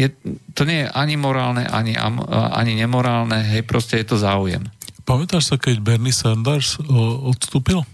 je, 0.00 0.08
to 0.56 0.64
nie 0.64 0.84
je 0.84 0.88
ani 0.88 1.20
morálne, 1.20 1.68
ani, 1.68 1.92
ani 2.32 2.72
nemorálne, 2.72 3.44
hej, 3.44 3.68
proste 3.68 4.00
je 4.00 4.08
to 4.08 4.16
záujem. 4.16 4.64
Pamätáš 5.04 5.52
sa, 5.52 5.56
keď 5.60 5.82
Bernie 5.84 6.14
Sanders 6.14 6.80
odstúpil? 7.26 7.84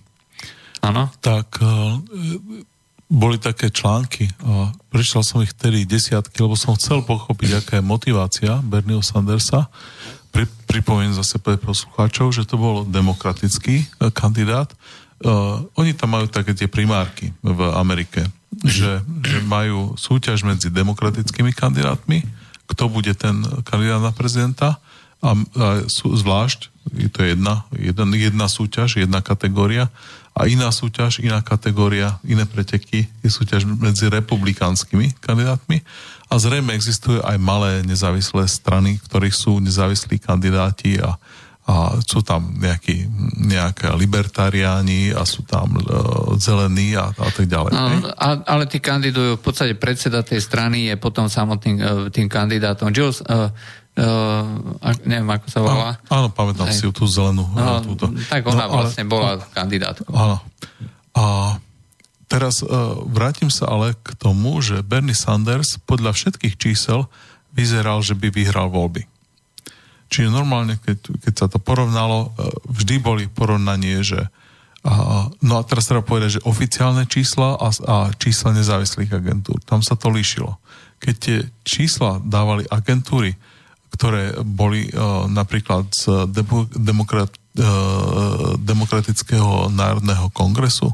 Áno. 0.85 1.11
Tak 1.19 1.59
uh, 1.59 1.99
boli 3.11 3.43
také 3.43 3.75
články 3.75 4.31
a 4.45 4.71
prečítal 4.93 5.25
som 5.27 5.43
ich 5.43 5.51
tedy 5.57 5.83
desiatky, 5.89 6.39
lebo 6.39 6.55
som 6.55 6.79
chcel 6.79 7.03
pochopiť, 7.03 7.51
aká 7.59 7.73
je 7.81 7.85
motivácia 7.85 8.61
Bernieho 8.63 9.03
Sandersa. 9.03 9.67
Pri, 10.31 10.45
pripomeniem 10.69 11.17
zase 11.17 11.41
pre 11.41 11.57
poslucháčov, 11.57 12.31
že 12.37 12.45
to 12.45 12.61
bol 12.61 12.85
demokratický 12.85 13.83
uh, 13.83 14.13
kandidát. 14.13 14.71
Uh, 15.25 15.65
oni 15.81 15.97
tam 15.97 16.13
majú 16.13 16.29
také 16.29 16.53
tie 16.53 16.69
primárky 16.69 17.33
v 17.41 17.61
Amerike, 17.73 18.29
že, 18.65 19.05
že 19.27 19.39
majú 19.45 19.99
súťaž 20.01 20.47
medzi 20.47 20.73
demokratickými 20.73 21.53
kandidátmi, 21.53 22.25
kto 22.71 22.89
bude 22.89 23.13
ten 23.13 23.45
kandidát 23.67 24.01
na 24.01 24.13
prezidenta. 24.15 24.81
A, 25.25 25.33
a 25.33 25.35
sú, 25.89 26.13
zvlášť, 26.13 26.69
je 26.93 27.09
to 27.09 27.25
jedna, 27.25 27.65
jedna, 27.73 28.05
jedna 28.15 28.47
súťaž, 28.47 29.01
jedna 29.01 29.25
kategória 29.25 29.89
a 30.37 30.45
iná 30.45 30.69
súťaž, 30.69 31.25
iná 31.25 31.41
kategória, 31.41 32.21
iné 32.21 32.45
preteky 32.45 33.09
je 33.25 33.31
súťaž 33.33 33.65
medzi 33.65 34.13
republikánskymi 34.13 35.17
kandidátmi. 35.25 35.81
A 36.29 36.37
zrejme 36.37 36.77
existujú 36.77 37.25
aj 37.25 37.41
malé 37.41 37.81
nezávislé 37.89 38.45
strany, 38.45 39.01
ktorých 39.09 39.33
sú 39.33 39.57
nezávislí 39.65 40.21
kandidáti 40.21 41.01
a, 41.01 41.17
a 41.67 41.99
sú 41.99 42.23
tam 42.23 42.55
nejakí, 42.63 43.11
nejaké 43.43 43.91
libertariáni 43.99 45.11
a 45.11 45.27
sú 45.27 45.43
tam 45.43 45.75
uh, 45.75 46.39
zelení 46.39 46.95
a, 46.95 47.11
a 47.11 47.29
tak 47.35 47.51
ďalej. 47.51 47.75
No, 47.75 48.07
a, 48.15 48.29
ale 48.47 48.71
tí 48.71 48.79
kandidujú, 48.79 49.35
v 49.35 49.43
podstate 49.43 49.75
predseda 49.75 50.23
tej 50.23 50.39
strany 50.39 50.87
je 50.87 50.95
potom 50.95 51.27
samotným 51.27 51.77
uh, 51.83 51.87
tým 52.15 52.31
kandidátom. 52.31 52.95
Jules, 52.95 53.19
uh, 53.27 53.51
uh, 53.99 54.95
neviem, 55.11 55.27
ako 55.27 55.47
sa 55.51 55.59
volá. 55.59 55.91
Áno, 56.07 56.31
pamätám 56.31 56.71
Aj. 56.71 56.77
si 56.79 56.87
tú 56.95 57.03
zelenú. 57.11 57.43
No, 57.51 57.83
túto. 57.83 58.15
Tak 58.15 58.47
ona 58.47 58.71
no, 58.71 58.87
vlastne 58.87 59.03
ale, 59.03 59.11
bola 59.11 59.31
no, 59.35 59.43
kandidátkou. 59.51 60.15
Áno. 60.15 60.39
A 61.19 61.25
teraz 62.31 62.63
uh, 62.63 62.95
vrátim 63.11 63.51
sa 63.51 63.67
ale 63.75 63.99
k 64.07 64.15
tomu, 64.15 64.63
že 64.63 64.87
Bernie 64.87 65.19
Sanders 65.19 65.83
podľa 65.83 66.15
všetkých 66.15 66.55
čísel 66.55 67.11
vyzeral, 67.51 68.07
že 68.07 68.15
by 68.15 68.31
vyhral 68.31 68.71
voľby. 68.71 69.16
Čiže 70.07 70.31
normálne, 70.31 70.79
keď, 70.79 71.19
keď 71.19 71.35
sa 71.35 71.47
to 71.51 71.59
porovnalo, 71.59 72.31
uh, 72.31 72.51
vždy 72.71 73.03
boli 73.03 73.25
porovnanie, 73.27 74.07
že 74.07 74.23
uh, 74.87 75.27
no 75.43 75.55
a 75.59 75.63
teraz 75.67 75.91
treba 75.91 76.07
povedať, 76.07 76.39
že 76.39 76.47
oficiálne 76.47 77.11
čísla 77.11 77.59
a, 77.59 77.69
a 77.71 77.97
čísla 78.15 78.55
nezávislých 78.55 79.11
agentúr, 79.11 79.59
tam 79.67 79.83
sa 79.83 79.99
to 79.99 80.11
líšilo. 80.15 80.63
Keď 81.03 81.15
tie 81.19 81.39
čísla 81.67 82.23
dávali 82.23 82.65
agentúry, 82.71 83.35
ktoré 83.91 84.37
boli 84.45 84.93
uh, 84.93 85.27
napríklad 85.27 85.89
z 85.91 86.29
demo, 86.31 86.69
demokrat, 86.71 87.33
uh, 87.59 88.55
Demokratického 88.61 89.73
národného 89.73 90.29
kongresu, 90.31 90.93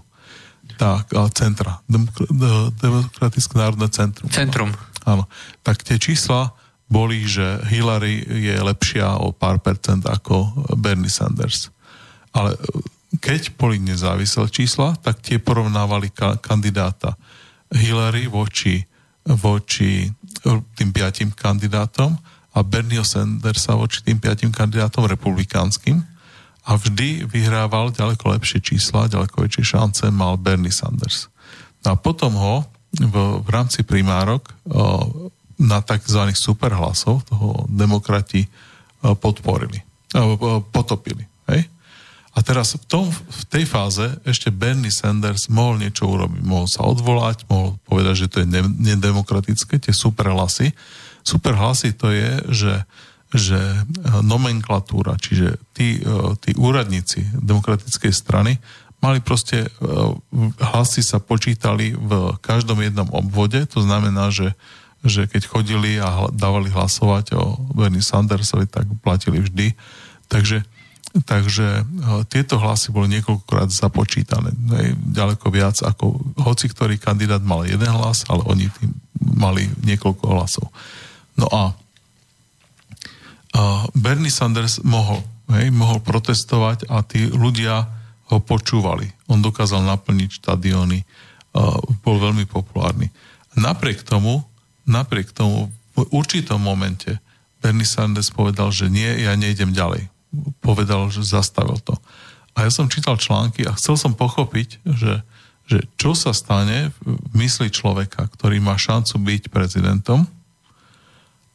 tak, 0.78 1.10
uh, 1.12 1.26
centra, 1.34 1.82
Demokr- 1.90 2.30
Demokratické 2.78 3.54
národné 3.58 3.90
centrum. 3.90 4.28
Centrum. 4.30 4.70
Áno. 5.02 5.26
Tak 5.66 5.82
tie 5.82 5.98
čísla 5.98 6.54
boli, 6.88 7.24
že 7.24 7.62
Hillary 7.68 8.24
je 8.24 8.56
lepšia 8.58 9.20
o 9.22 9.32
pár 9.32 9.60
percent 9.60 10.04
ako 10.04 10.66
Bernie 10.76 11.08
Sanders. 11.08 11.72
Ale 12.32 12.56
keď 13.20 13.52
boli 13.60 13.76
nezávislé 13.76 14.48
čísla, 14.48 14.96
tak 15.00 15.20
tie 15.20 15.36
porovnávali 15.36 16.08
ka- 16.12 16.40
kandidáta 16.40 17.16
Hillary 17.72 18.28
voči, 18.28 18.84
voči 19.24 20.08
tým 20.76 20.90
piatim 20.92 21.32
kandidátom 21.32 22.16
a 22.52 22.58
Bernieho 22.60 23.04
Sandersa 23.04 23.76
voči 23.76 24.04
tým 24.04 24.20
piatim 24.20 24.52
kandidátom 24.52 25.08
republikánskym 25.08 26.04
a 26.68 26.76
vždy 26.76 27.24
vyhrával 27.26 27.90
ďaleko 27.90 28.36
lepšie 28.38 28.60
čísla, 28.60 29.08
ďaleko 29.08 29.44
väčšie 29.44 29.64
šance 29.76 30.04
mal 30.12 30.36
Bernie 30.36 30.72
Sanders. 30.72 31.32
No 31.82 31.94
a 31.94 31.96
potom 31.96 32.36
ho 32.36 32.68
v, 32.92 33.14
v 33.42 33.48
rámci 33.48 33.82
primárok 33.82 34.52
o, 34.68 35.30
na 35.62 35.78
tzv. 35.78 36.34
superhlasov 36.34 37.22
toho 37.30 37.62
demokrati 37.70 38.50
o, 39.00 39.14
podporili, 39.14 39.78
o, 40.18 40.60
potopili. 40.66 41.22
Hej? 41.46 41.70
A 42.34 42.42
teraz 42.42 42.74
v, 42.74 42.84
tom, 42.88 43.06
v 43.12 43.42
tej 43.46 43.64
fáze 43.68 44.04
ešte 44.26 44.50
Bernie 44.50 44.90
Sanders 44.90 45.46
mohol 45.52 45.78
niečo 45.78 46.08
urobiť. 46.08 46.42
Mohol 46.42 46.66
sa 46.66 46.82
odvolať, 46.88 47.46
mohol 47.46 47.76
povedať, 47.86 48.26
že 48.26 48.30
to 48.32 48.36
je 48.42 48.48
nedemokratické, 48.72 49.78
tie 49.78 49.94
superhlasy, 49.94 50.74
Super 51.22 51.54
hlasy 51.54 51.94
to 51.94 52.10
je, 52.10 52.30
že, 52.50 52.74
že 53.30 53.58
e, 53.58 53.80
nomenklatúra, 54.26 55.14
čiže 55.22 55.54
tí, 55.70 56.02
e, 56.02 56.34
tí 56.42 56.50
úradníci 56.58 57.22
demokratickej 57.38 58.12
strany 58.12 58.58
mali 58.98 59.22
proste, 59.22 59.66
e, 59.66 59.68
hlasy 60.58 61.02
sa 61.06 61.22
počítali 61.22 61.94
v 61.94 62.34
každom 62.42 62.82
jednom 62.82 63.06
obvode, 63.14 63.62
to 63.70 63.86
znamená, 63.86 64.34
že, 64.34 64.58
že 65.02 65.26
keď 65.26 65.42
chodili 65.50 65.98
a 65.98 66.30
dávali 66.30 66.70
hlasovať 66.70 67.34
o 67.34 67.58
Bernie 67.74 68.02
Sandersovi, 68.02 68.70
tak 68.70 68.86
platili 69.02 69.42
vždy. 69.42 69.74
Takže, 70.30 70.62
takže 71.26 71.82
tieto 72.30 72.56
hlasy 72.62 72.94
boli 72.94 73.10
niekoľkokrát 73.18 73.68
započítané. 73.68 74.54
Ďaleko 75.10 75.46
viac 75.50 75.82
ako 75.82 76.22
hoci 76.38 76.70
ktorý 76.70 77.02
kandidát 77.02 77.42
mal 77.42 77.66
jeden 77.66 77.90
hlas, 77.90 78.22
ale 78.30 78.46
oni 78.46 78.70
tým 78.70 78.94
mali 79.22 79.66
niekoľko 79.82 80.24
hlasov. 80.30 80.70
No 81.34 81.50
a 81.50 81.74
Bernie 83.92 84.32
Sanders 84.32 84.80
mohol, 84.80 85.20
hej, 85.52 85.68
mohol 85.74 86.00
protestovať 86.00 86.88
a 86.88 87.04
tí 87.04 87.28
ľudia 87.28 87.84
ho 88.32 88.38
počúvali. 88.40 89.12
On 89.28 89.42
dokázal 89.42 89.84
naplniť 89.84 90.40
štadióny, 90.40 91.04
bol 92.00 92.16
veľmi 92.16 92.48
populárny. 92.48 93.12
Napriek 93.52 94.08
tomu, 94.08 94.40
napriek 94.88 95.34
tomu 95.34 95.70
v 95.92 96.08
určitom 96.10 96.58
momente 96.58 97.20
Bernie 97.62 97.86
Sanders 97.86 98.34
povedal, 98.34 98.74
že 98.74 98.90
nie, 98.90 99.06
ja 99.22 99.38
nejdem 99.38 99.70
ďalej. 99.70 100.10
Povedal, 100.64 101.12
že 101.14 101.22
zastavil 101.22 101.78
to. 101.78 101.94
A 102.58 102.66
ja 102.66 102.70
som 102.74 102.90
čítal 102.90 103.16
články 103.16 103.64
a 103.64 103.76
chcel 103.78 103.94
som 103.94 104.18
pochopiť, 104.18 104.82
že, 104.82 105.22
že 105.70 105.78
čo 105.94 106.12
sa 106.18 106.34
stane 106.34 106.90
v 107.00 107.32
mysli 107.38 107.70
človeka, 107.70 108.26
ktorý 108.34 108.58
má 108.58 108.74
šancu 108.74 109.22
byť 109.22 109.42
prezidentom, 109.48 110.26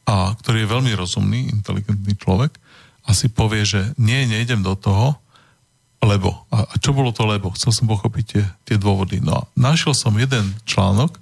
a 0.08 0.32
ktorý 0.40 0.64
je 0.64 0.72
veľmi 0.72 0.92
rozumný, 0.96 1.52
inteligentný 1.52 2.16
človek 2.16 2.56
a 3.04 3.12
si 3.12 3.28
povie, 3.28 3.68
že 3.68 3.92
nie, 4.00 4.24
nejdem 4.24 4.64
do 4.64 4.72
toho, 4.72 5.20
lebo. 6.00 6.48
A, 6.48 6.64
a 6.64 6.74
čo 6.80 6.96
bolo 6.96 7.12
to 7.12 7.28
lebo? 7.28 7.52
Chcel 7.52 7.76
som 7.76 7.84
pochopiť 7.84 8.24
tie, 8.24 8.44
tie 8.64 8.76
dôvody. 8.80 9.20
No 9.20 9.44
a 9.44 9.46
našiel 9.52 9.92
som 9.92 10.16
jeden 10.16 10.56
článok, 10.64 11.20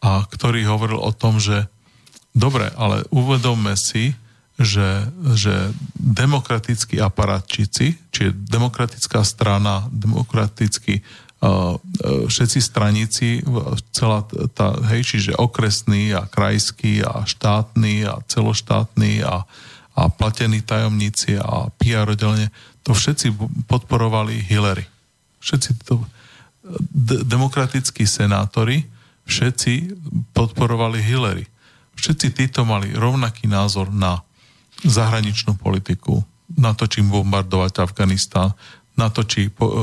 a 0.00 0.24
ktorý 0.28 0.64
hovoril 0.68 1.00
o 1.00 1.12
tom, 1.12 1.40
že 1.40 1.66
dobre, 2.36 2.68
ale 2.76 3.08
uvedomme 3.08 3.72
si, 3.78 4.12
že, 4.56 5.04
že 5.36 5.72
demokratickí 6.00 6.96
aparátčici, 6.96 7.96
čiže 8.12 8.32
demokratická 8.32 9.20
strana, 9.24 9.84
demokratický 9.92 11.04
všetci 12.06 12.58
straníci, 12.64 13.44
celá 13.92 14.24
tá, 14.56 14.72
hej, 14.88 15.04
čiže 15.04 15.36
okresný 15.36 16.16
a 16.16 16.24
krajský 16.24 17.04
a 17.04 17.28
štátny 17.28 18.08
a 18.08 18.24
celoštátny 18.24 19.20
a, 19.20 19.44
a 19.92 20.02
platení 20.08 20.64
tajomníci 20.64 21.36
a 21.36 21.68
PR 21.76 22.08
oddelenie, 22.08 22.48
to 22.80 22.96
všetci 22.96 23.36
podporovali 23.68 24.48
Hillary. 24.48 24.88
Všetci 25.44 25.70
to, 25.84 26.00
d- 26.88 27.22
demokratickí 27.28 28.08
senátori, 28.08 28.88
všetci 29.26 29.72
podporovali 30.32 31.02
Hillary. 31.02 31.44
Všetci 31.98 32.26
títo 32.32 32.62
mali 32.62 32.94
rovnaký 32.94 33.50
názor 33.50 33.90
na 33.90 34.22
zahraničnú 34.84 35.58
politiku, 35.58 36.22
na 36.54 36.72
to, 36.72 36.86
čím 36.86 37.10
bombardovať 37.10 37.82
Afganistán, 37.82 38.54
na 38.96 39.12
to, 39.12 39.26
či 39.28 39.52
po, 39.52 39.66
uh, 39.68 39.76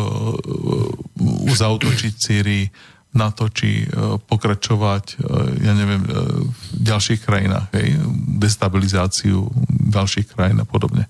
zautočiť 1.53 2.13
Sýrii, 2.17 2.65
na 3.13 3.29
to, 3.29 3.45
či 3.53 3.85
uh, 3.85 4.17
pokračovať, 4.17 5.05
uh, 5.21 5.53
ja 5.61 5.73
neviem, 5.77 6.01
uh, 6.01 6.41
v 6.49 6.81
ďalších 6.81 7.21
krajinách, 7.21 7.69
hej, 7.77 8.01
destabilizáciu 8.41 9.53
ďalších 9.93 10.33
krajín 10.33 10.57
a 10.61 10.65
podobne. 10.65 11.05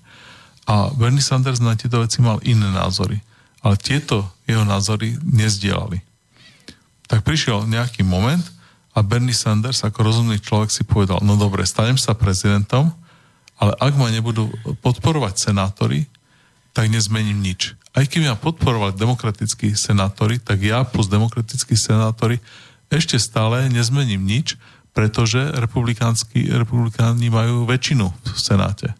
A 0.68 0.92
Bernie 0.92 1.24
Sanders 1.24 1.60
na 1.60 1.76
tieto 1.76 2.00
veci 2.00 2.20
mal 2.20 2.40
iné 2.44 2.68
názory. 2.72 3.20
Ale 3.64 3.80
tieto 3.80 4.28
jeho 4.44 4.64
názory 4.64 5.16
nezdielali. 5.24 6.03
Tak 7.10 7.22
prišiel 7.22 7.68
nejaký 7.68 8.02
moment 8.06 8.42
a 8.94 9.02
Bernie 9.02 9.36
Sanders 9.36 9.84
ako 9.84 10.06
rozumný 10.06 10.40
človek 10.40 10.70
si 10.70 10.86
povedal, 10.86 11.20
no 11.20 11.34
dobre, 11.34 11.66
stanem 11.66 11.98
sa 11.98 12.16
prezidentom, 12.16 12.94
ale 13.58 13.74
ak 13.78 13.92
ma 13.94 14.10
nebudú 14.10 14.50
podporovať 14.82 15.50
senátori, 15.50 16.06
tak 16.74 16.90
nezmením 16.90 17.38
nič 17.38 17.74
aj 17.94 18.10
keby 18.10 18.26
ma 18.26 18.38
podporovali 18.38 18.98
demokratickí 18.98 19.78
senátori, 19.78 20.42
tak 20.42 20.58
ja 20.58 20.82
plus 20.82 21.06
demokratickí 21.06 21.78
senátori 21.78 22.42
ešte 22.90 23.18
stále 23.22 23.70
nezmením 23.70 24.22
nič, 24.22 24.58
pretože 24.94 25.38
republikáni 25.54 27.26
majú 27.30 27.66
väčšinu 27.66 28.06
v 28.10 28.38
Senáte. 28.38 28.94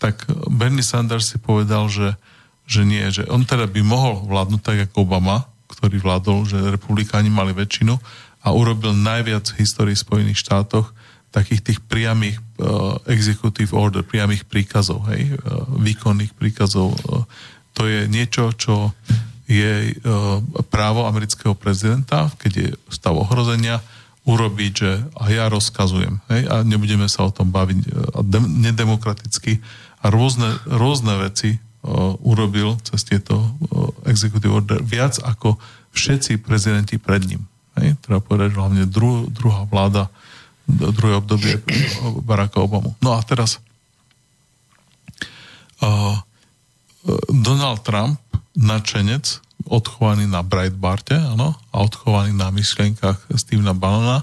Tak 0.00 0.28
Bernie 0.48 0.84
Sanders 0.84 1.32
si 1.32 1.36
povedal, 1.40 1.88
že, 1.92 2.16
že 2.64 2.84
nie, 2.84 3.04
že 3.12 3.24
on 3.28 3.44
teda 3.44 3.68
by 3.68 3.80
mohol 3.84 4.24
vládnuť 4.28 4.60
tak 4.60 4.78
ako 4.88 5.04
Obama, 5.04 5.48
ktorý 5.70 6.02
vládol, 6.02 6.46
že 6.50 6.72
republikáni 6.74 7.30
mali 7.30 7.54
väčšinu 7.54 7.94
a 8.42 8.48
urobil 8.50 8.96
najviac 8.96 9.54
v 9.54 9.62
histórii 9.62 9.94
Spojených 9.94 10.42
štátoch 10.42 10.90
takých 11.30 11.62
tých 11.62 11.78
priamých 11.86 12.42
uh, 12.58 12.98
executive 13.06 13.70
order, 13.70 14.02
priamých 14.02 14.50
príkazov, 14.50 15.06
hej, 15.14 15.38
uh, 15.38 15.62
výkonných 15.78 16.34
príkazov 16.34 16.90
uh, 17.06 17.22
to 17.74 17.86
je 17.86 18.10
niečo, 18.10 18.52
čo 18.54 18.92
je 19.50 19.90
e, 19.90 19.92
právo 20.70 21.10
amerického 21.10 21.58
prezidenta, 21.58 22.30
keď 22.38 22.52
je 22.54 22.68
stav 22.86 23.18
ohrozenia, 23.18 23.82
urobiť, 24.28 24.72
že 24.76 24.90
a 25.16 25.24
ja 25.32 25.50
rozkazujem. 25.50 26.22
Hej, 26.30 26.42
a 26.46 26.62
nebudeme 26.62 27.10
sa 27.10 27.26
o 27.26 27.34
tom 27.34 27.50
baviť 27.50 27.78
de- 28.30 28.52
nedemokraticky. 28.70 29.58
A 30.04 30.12
rôzne, 30.12 30.54
rôzne 30.68 31.18
veci 31.18 31.56
uh, 31.56 31.69
urobil 32.20 32.76
cez 32.84 33.08
tieto 33.08 33.40
uh, 33.40 33.88
executive 34.04 34.52
order 34.52 34.84
viac 34.84 35.16
ako 35.24 35.56
všetci 35.96 36.38
prezidenti 36.44 37.00
pred 37.00 37.24
ním. 37.24 37.48
Hej, 37.80 37.96
treba 38.04 38.20
povedať, 38.20 38.52
že 38.52 38.60
hlavne 38.60 38.84
dru- 38.84 39.26
druhá 39.32 39.64
vláda, 39.64 40.12
druhé 40.68 41.16
obdobie 41.16 41.56
Baracka 42.20 42.60
Obamu. 42.60 42.92
No 43.00 43.16
a 43.16 43.24
teraz 43.24 43.64
uh, 45.80 46.20
Donald 47.32 47.80
Trump, 47.80 48.20
načenec, 48.52 49.40
odchovaný 49.64 50.28
na 50.28 50.44
Breitbarte, 50.44 51.16
áno, 51.16 51.56
a 51.72 51.76
odchovaný 51.80 52.36
na 52.36 52.52
myšlienkach 52.52 53.24
Stevena 53.40 53.72
Bannona, 53.72 54.20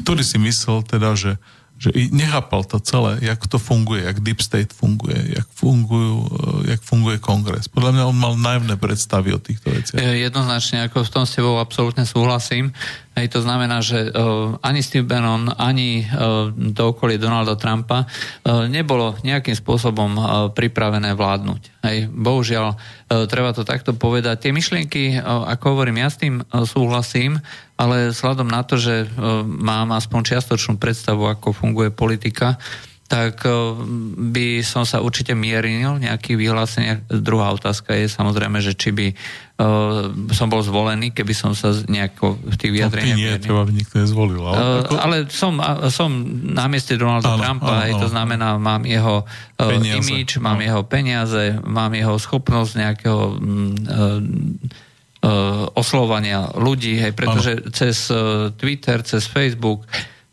ktorý 0.00 0.24
si 0.24 0.40
myslel 0.40 0.80
teda, 0.84 1.12
že 1.12 1.36
že 1.76 1.92
nechápal 2.08 2.64
to 2.64 2.80
celé, 2.80 3.20
jak 3.20 3.46
to 3.46 3.60
funguje, 3.60 4.04
jak 4.04 4.20
Deep 4.20 4.40
State 4.40 4.72
funguje, 4.72 5.36
jak, 5.36 5.48
fungujú, 5.52 6.24
eh, 6.24 6.70
jak 6.72 6.80
funguje 6.80 7.16
kongres. 7.20 7.68
Podľa 7.68 7.90
mňa 7.92 8.04
on 8.08 8.16
mal 8.16 8.34
najvné 8.36 8.74
predstavy 8.80 9.36
o 9.36 9.40
týchto 9.40 9.68
veciach. 9.68 10.00
Jednoznačne, 10.00 10.88
ako 10.88 11.04
v 11.04 11.10
tom 11.12 11.24
s 11.28 11.36
tebou 11.36 11.60
absolútne 11.60 12.08
súhlasím. 12.08 12.72
Hej, 13.16 13.32
to 13.32 13.40
znamená, 13.40 13.80
že 13.80 14.12
uh, 14.12 14.60
ani 14.60 14.84
Steve 14.84 15.08
Bannon, 15.08 15.48
ani 15.56 16.04
uh, 16.04 16.52
to 16.52 16.92
okolie 16.92 17.16
Donalda 17.16 17.56
Trumpa 17.56 18.04
uh, 18.04 18.68
nebolo 18.68 19.16
nejakým 19.24 19.56
spôsobom 19.56 20.10
uh, 20.14 20.24
pripravené 20.52 21.16
vládnuť. 21.16 21.80
Hej, 21.80 22.12
bohužiaľ, 22.12 22.76
uh, 22.76 23.24
treba 23.24 23.56
to 23.56 23.64
takto 23.64 23.96
povedať. 23.96 24.44
Tie 24.44 24.52
myšlienky, 24.52 25.16
uh, 25.16 25.48
ako 25.48 25.80
hovorím, 25.80 26.04
ja 26.04 26.12
s 26.12 26.20
tým 26.20 26.44
uh, 26.44 26.68
súhlasím, 26.68 27.40
ale 27.80 28.12
vzhľadom 28.12 28.52
na 28.52 28.60
to, 28.68 28.76
že 28.76 29.08
uh, 29.08 29.40
mám 29.48 29.96
aspoň 29.96 30.36
čiastočnú 30.36 30.76
predstavu, 30.76 31.24
ako 31.24 31.56
funguje 31.56 31.88
politika, 31.88 32.60
tak 33.06 33.46
e, 33.46 33.50
by 34.34 34.66
som 34.66 34.82
sa 34.82 34.98
určite 34.98 35.30
mieril 35.38 36.02
nejaký 36.02 36.34
vyhlásenie. 36.34 37.06
Druhá 37.06 37.54
otázka 37.54 37.94
je 37.94 38.10
samozrejme, 38.10 38.58
že 38.58 38.74
či 38.74 38.90
by 38.90 39.06
uh, 39.62 40.10
som 40.34 40.50
bol 40.50 40.58
zvolený, 40.58 41.14
keby 41.14 41.30
som 41.30 41.54
sa 41.54 41.70
nejako 41.86 42.34
v 42.42 42.56
tých 42.58 42.72
vyjadreniach... 42.74 43.14
No, 43.14 43.22
nie, 43.22 43.38
teba 43.38 43.62
by 43.62 43.72
nikto 43.72 44.02
nezvolil. 44.02 44.42
Ale, 44.42 44.58
uh, 44.58 44.82
ako... 44.82 44.94
ale 44.98 45.16
som, 45.30 45.54
som 45.88 46.10
na 46.50 46.66
mieste 46.66 46.98
Donalda 46.98 47.38
áno, 47.38 47.40
Trumpa, 47.40 47.70
áno, 47.70 47.84
aj 47.86 47.92
to 47.94 48.08
znamená, 48.10 48.58
mám 48.58 48.82
jeho 48.82 49.22
uh, 49.22 49.70
imič, 49.70 50.42
mám 50.42 50.58
áno. 50.58 50.66
jeho 50.66 50.82
peniaze, 50.82 51.62
mám 51.62 51.94
jeho 51.94 52.18
schopnosť 52.18 52.72
nejakého 52.74 53.22
uh, 53.38 54.18
oslovania 55.78 56.50
ľudí, 56.58 56.98
hej, 56.98 57.14
pretože 57.14 57.58
ano. 57.58 57.70
cez 57.70 58.10
Twitter, 58.58 59.02
cez 59.02 59.26
Facebook 59.26 59.86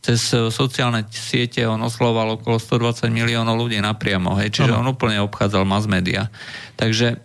cez 0.03 0.19
e, 0.35 0.51
sociálne 0.51 1.07
siete 1.07 1.63
on 1.63 1.80
osloval 1.80 2.35
okolo 2.35 2.59
120 2.59 3.07
miliónov 3.07 3.55
ľudí 3.55 3.80
napriamo, 3.80 4.35
hej, 4.43 4.51
čiže 4.51 4.75
on 4.75 4.91
úplne 4.91 5.23
obchádzal 5.23 5.63
mass 5.63 5.88
media. 5.88 6.27
Takže 6.75 7.15
e, 7.15 7.17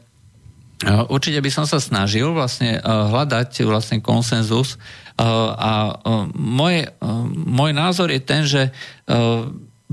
určite 1.11 1.43
by 1.43 1.51
som 1.51 1.67
sa 1.67 1.83
snažil 1.83 2.31
vlastne 2.31 2.79
e, 2.79 2.81
hľadať 2.81 3.67
vlastne 3.67 3.99
konsenzus 3.99 4.79
a 5.19 5.99
môj, 6.39 6.95
môj 7.35 7.75
názor 7.75 8.07
je 8.07 8.23
ten, 8.23 8.47
že 8.47 8.71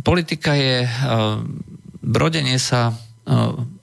politika 0.06 0.54
je 0.54 0.86
brodenie 1.98 2.62
sa 2.62 2.94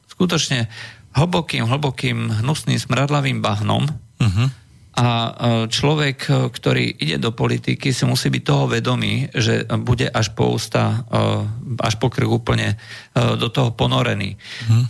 skutočne 0.06 0.70
hlbokým, 1.18 1.66
hlbokým, 1.66 2.46
hnusným, 2.46 2.78
smradlavým 2.78 3.42
bahnom, 3.42 3.90
uh-huh 4.22 4.61
a 4.92 5.08
e, 5.08 5.30
človek, 5.72 6.18
e, 6.28 6.32
ktorý 6.52 6.84
ide 7.00 7.16
do 7.16 7.32
politiky, 7.32 7.96
si 7.96 8.04
musí 8.04 8.28
byť 8.28 8.42
toho 8.44 8.68
vedomý, 8.68 9.32
že 9.32 9.64
bude 9.80 10.04
až 10.04 10.36
po 10.36 10.52
ústa, 10.52 11.08
e, 11.08 11.80
až 11.80 11.96
po 11.96 12.12
krk 12.12 12.28
úplne 12.28 12.76
do 13.12 13.48
toho 13.52 13.72
ponorený. 13.76 14.36
Hmm. 14.68 14.84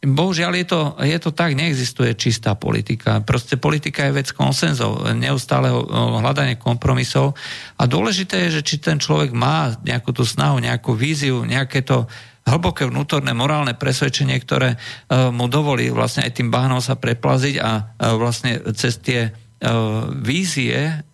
bohužiaľ 0.00 0.52
je 0.62 0.66
to, 0.68 0.80
je 1.04 1.18
to 1.20 1.30
tak, 1.36 1.52
neexistuje 1.52 2.16
čistá 2.16 2.56
politika. 2.56 3.20
Proste 3.20 3.60
politika 3.60 4.08
je 4.08 4.16
vec 4.16 4.28
konsenzov, 4.32 5.04
neustáleho 5.12 5.84
hľadanie 6.24 6.56
kompromisov 6.56 7.36
a 7.76 7.84
dôležité 7.84 8.48
je, 8.48 8.60
že 8.60 8.62
či 8.64 8.76
ten 8.80 8.96
človek 8.96 9.36
má 9.36 9.76
nejakú 9.84 10.16
tú 10.16 10.24
snahu, 10.24 10.62
nejakú 10.62 10.96
víziu, 10.96 11.44
nejaké 11.44 11.84
to 11.84 12.08
hlboké 12.48 12.88
vnútorné 12.88 13.36
morálne 13.36 13.76
presvedčenie, 13.76 14.40
ktoré 14.40 14.74
uh, 14.74 15.28
mu 15.28 15.46
dovolí 15.46 15.92
vlastne 15.92 16.24
aj 16.24 16.40
tým 16.40 16.48
bahnom 16.48 16.80
sa 16.80 16.96
preplaziť 16.96 17.54
a 17.60 17.70
uh, 17.76 18.16
vlastne 18.16 18.58
cez 18.72 18.98
tie 19.04 19.28
uh, 19.28 20.08
vízie, 20.16 21.04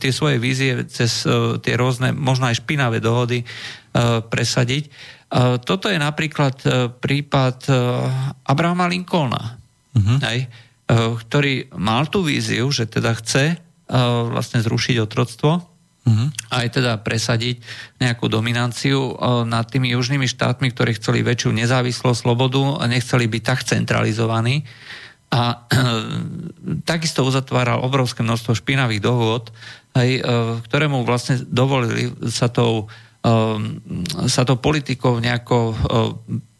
tie 0.00 0.10
svoje 0.10 0.40
vízie 0.40 0.88
cez 0.88 1.28
tie 1.62 1.74
rôzne, 1.76 2.16
možno 2.16 2.48
aj 2.48 2.64
špinavé 2.64 2.98
dohody 2.98 3.44
presadiť. 4.30 4.88
E, 5.28 5.60
toto 5.60 5.92
je 5.92 5.98
napríklad 6.00 6.56
e, 6.64 6.68
prípad 6.88 7.56
e, 7.68 7.72
Abrahama 8.48 8.88
Lincolna, 8.88 9.60
uh-huh. 9.92 10.18
hej, 10.24 10.48
ktorý 10.88 11.68
mal 11.76 12.08
tú 12.08 12.24
víziu, 12.24 12.64
že 12.72 12.88
teda 12.88 13.12
chce 13.12 13.60
vlastne 14.32 14.64
zrušiť 14.64 14.96
otroctvo, 15.04 15.60
uh-huh. 16.08 16.32
aj 16.48 16.80
teda 16.80 16.96
presadiť 17.04 17.60
nejakú 18.00 18.32
dominanciu 18.32 19.20
nad 19.44 19.68
tými 19.68 19.92
južnými 19.92 20.24
štátmi, 20.24 20.72
ktorí 20.72 20.96
chceli 20.96 21.20
väčšiu 21.20 21.52
nezávislosť, 21.52 22.24
slobodu 22.24 22.80
a 22.80 22.88
nechceli 22.88 23.28
byť 23.28 23.42
tak 23.44 23.68
centralizovaní. 23.68 24.64
A 25.28 25.68
takisto 26.88 27.20
uzatváral 27.28 27.84
obrovské 27.84 28.24
množstvo 28.24 28.56
špinavých 28.56 29.04
dohôd, 29.04 29.52
aj, 29.92 30.24
ktoré 30.64 30.88
mu 30.88 31.04
vlastne 31.04 31.44
dovolili 31.44 32.08
sa 32.32 32.48
tou 32.48 32.88
sa 34.30 34.46
to 34.46 34.54
politikou 34.56 35.18
nejako 35.18 35.74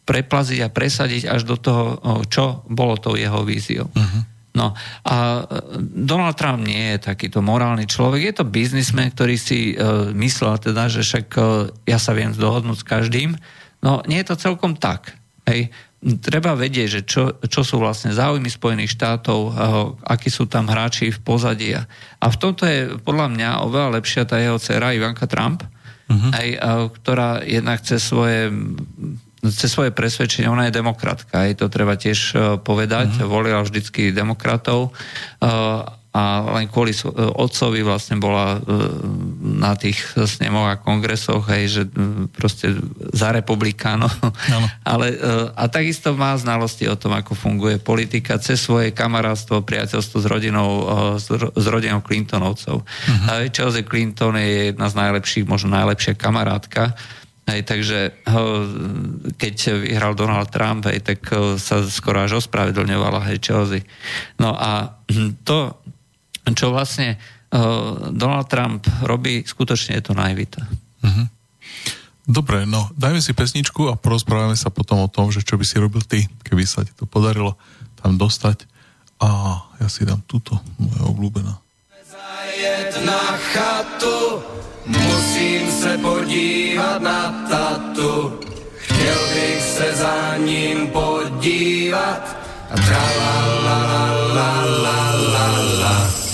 preplaziť 0.05 0.59
a 0.67 0.73
presadiť 0.75 1.31
až 1.31 1.47
do 1.47 1.57
toho, 1.57 2.03
čo 2.27 2.67
bolo 2.67 2.99
tou 2.99 3.15
jeho 3.15 3.47
víziou. 3.47 3.87
Uh-huh. 3.89 4.21
No 4.59 4.75
a 5.07 5.47
Donald 5.79 6.35
Trump 6.35 6.67
nie 6.67 6.99
je 6.99 7.15
takýto 7.15 7.39
morálny 7.39 7.87
človek, 7.87 8.21
je 8.27 8.35
to 8.43 8.51
biznismen, 8.51 9.15
ktorý 9.15 9.39
si 9.39 9.79
uh, 9.79 10.11
myslel 10.19 10.59
teda, 10.59 10.91
že 10.91 11.07
však 11.07 11.27
uh, 11.39 11.71
ja 11.87 12.03
sa 12.03 12.11
viem 12.11 12.35
dohodnúť 12.35 12.83
s 12.83 12.89
každým. 12.89 13.39
No 13.79 14.03
nie 14.11 14.19
je 14.19 14.35
to 14.35 14.51
celkom 14.51 14.75
tak. 14.75 15.15
Hej. 15.47 15.71
Treba 15.99 16.55
vedieť, 16.59 16.89
že 16.91 17.01
čo, 17.07 17.23
čo 17.43 17.63
sú 17.63 17.79
vlastne 17.79 18.11
záujmy 18.15 18.51
Spojených 18.51 18.99
štátov, 18.99 19.41
uh, 19.47 19.55
akí 20.03 20.27
sú 20.27 20.51
tam 20.51 20.67
hráči 20.67 21.15
v 21.15 21.23
pozadí. 21.23 21.79
A 22.19 22.27
v 22.27 22.37
tomto 22.43 22.67
je 22.67 22.99
podľa 22.99 23.31
mňa 23.31 23.51
oveľa 23.63 24.03
lepšia 24.03 24.27
tá 24.27 24.43
jeho 24.43 24.59
dcera 24.59 24.95
Ivanka 24.95 25.31
Trump, 25.31 25.63
uh-huh. 25.63 26.31
aj, 26.35 26.49
ktorá 26.99 27.47
jednak 27.47 27.79
chce 27.83 28.03
svoje 28.03 28.51
cez 29.43 29.71
svoje 29.71 29.95
presvedčenie, 29.95 30.51
ona 30.51 30.67
je 30.67 30.79
demokratka, 30.79 31.47
aj 31.47 31.63
to 31.63 31.67
treba 31.71 31.95
tiež 31.95 32.19
e, 32.35 32.37
povedať, 32.59 33.23
uh-huh. 33.23 33.31
volila 33.31 33.63
vždycky 33.63 34.11
demokratov 34.11 34.91
e, 35.39 35.49
a 36.09 36.41
len 36.57 36.67
kvôli 36.73 36.97
otcovi 37.15 37.85
vlastne 37.85 38.17
bola 38.17 38.57
e, 38.57 38.61
na 39.61 39.77
tých 39.77 40.03
snemoch 40.17 40.67
a 40.67 40.81
kongresoch, 40.81 41.47
hej, 41.53 41.65
že 41.69 41.83
e, 41.85 41.91
proste 42.33 42.75
za 43.13 43.29
republikáno. 43.31 44.09
Ale, 44.89 45.15
e, 45.15 45.17
a 45.53 45.69
takisto 45.69 46.17
má 46.17 46.33
znalosti 46.41 46.89
o 46.89 46.97
tom, 46.97 47.13
ako 47.13 47.37
funguje 47.37 47.77
politika 47.77 48.41
cez 48.41 48.59
svoje 48.59 48.91
kamarátstvo, 48.91 49.63
priateľstvo 49.63 50.19
s 50.19 50.27
rodinou, 50.27 50.71
s 51.55 51.67
rodinou 51.69 52.01
Clintonovcov. 52.01 52.83
Uh-huh. 52.83 53.47
Chelsea 53.53 53.85
Clinton 53.85 54.35
je 54.41 54.73
jedna 54.75 54.89
z 54.89 54.95
najlepších, 54.97 55.45
možno 55.45 55.77
najlepšia 55.77 56.17
kamarátka 56.17 56.97
Hej, 57.49 57.65
takže 57.65 58.13
keď 59.41 59.55
vyhral 59.89 60.13
Donald 60.13 60.53
Trump, 60.53 60.85
hej, 60.85 61.01
tak 61.01 61.25
sa 61.57 61.81
skoro 61.89 62.21
až 62.21 62.45
ospravedlňovala 62.45 63.25
hej, 63.33 63.41
Chelsea. 63.41 63.89
No 64.37 64.53
a 64.53 65.01
to, 65.49 65.81
čo 66.53 66.69
vlastne 66.69 67.17
uh, 67.17 68.13
Donald 68.13 68.53
Trump 68.53 68.85
robí, 69.01 69.49
skutočne 69.49 69.97
je 69.97 70.05
to 70.05 70.13
najvita. 70.13 70.61
Uh-huh. 71.01 71.27
Dobre, 72.29 72.69
no 72.69 72.93
dajme 73.01 73.25
si 73.25 73.33
pesničku 73.33 73.89
a 73.89 73.97
porozprávame 73.97 74.53
sa 74.53 74.69
potom 74.69 75.01
o 75.01 75.09
tom, 75.09 75.33
že 75.33 75.41
čo 75.41 75.57
by 75.57 75.65
si 75.65 75.81
robil 75.81 76.05
ty, 76.05 76.29
keby 76.45 76.69
sa 76.69 76.85
ti 76.85 76.93
to 76.93 77.09
podarilo 77.09 77.57
tam 78.05 78.21
dostať. 78.21 78.69
A 79.25 79.57
ja 79.81 79.89
si 79.89 80.05
dám 80.05 80.21
túto, 80.29 80.61
moja 80.77 81.09
obľúbená. 81.09 81.57
Zajet 82.05 82.93
na 83.09 83.25
chatu, 83.41 84.18
se 89.79 89.95
za 89.95 90.37
ním 90.37 90.87
podívat 90.87 92.37
a 92.71 92.75
tra 92.75 93.05
la 93.25 93.39
la 93.65 93.81
la 94.35 94.51
la 94.85 95.01
la 95.33 95.47
la. 95.81 96.28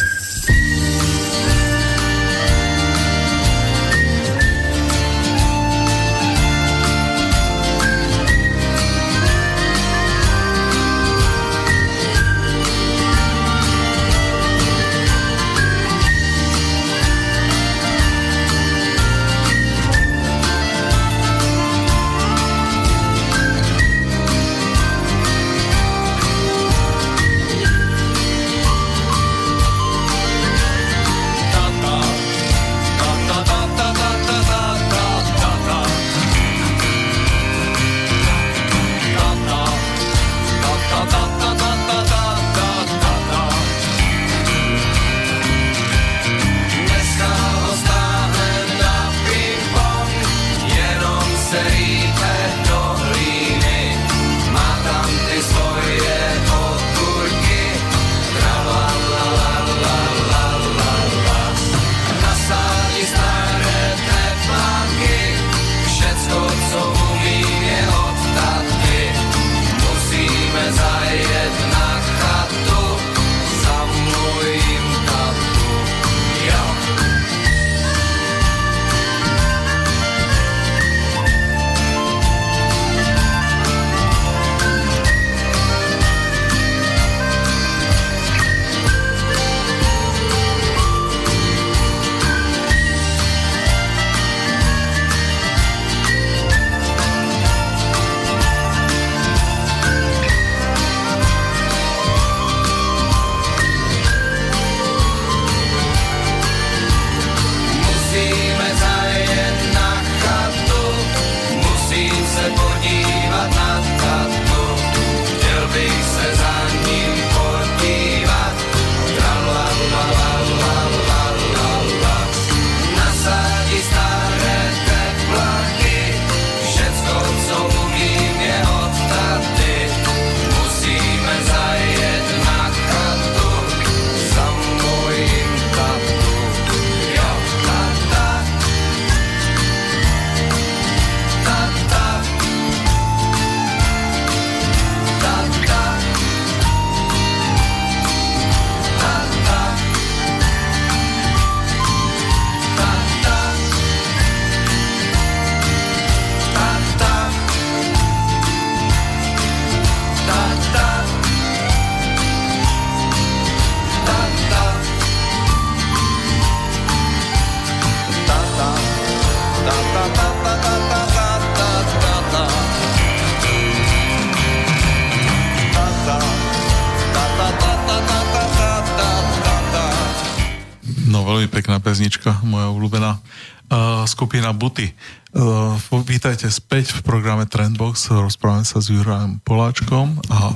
Skupina 184.45 184.61
Buty. 184.61 184.93
Uh, 185.33 185.73
vítajte 186.05 186.53
späť 186.53 186.93
v 186.93 187.01
programe 187.01 187.49
Trendbox. 187.49 188.13
Rozprávame 188.13 188.69
sa 188.69 188.77
s 188.77 188.93
Jurajom 188.93 189.41
Poláčkom 189.41 190.21
a 190.29 190.53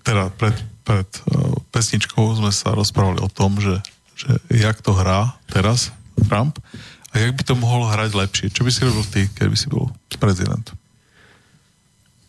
teda 0.00 0.32
pred, 0.32 0.56
pred 0.80 1.04
uh, 1.28 1.60
pesničkou 1.76 2.24
sme 2.40 2.48
sa 2.48 2.72
rozprávali 2.72 3.20
o 3.20 3.28
tom, 3.28 3.60
že, 3.60 3.84
že 4.16 4.32
jak 4.48 4.80
to 4.80 4.96
hrá 4.96 5.36
teraz 5.44 5.92
Trump 6.24 6.56
a 7.12 7.20
jak 7.20 7.36
by 7.36 7.42
to 7.44 7.52
mohol 7.52 7.84
hrať 7.84 8.16
lepšie. 8.16 8.48
Čo 8.48 8.64
by 8.64 8.70
si 8.72 8.80
robil 8.80 9.04
ty, 9.04 9.28
keby 9.28 9.60
si 9.60 9.68
bol 9.68 9.92
prezident? 10.16 10.72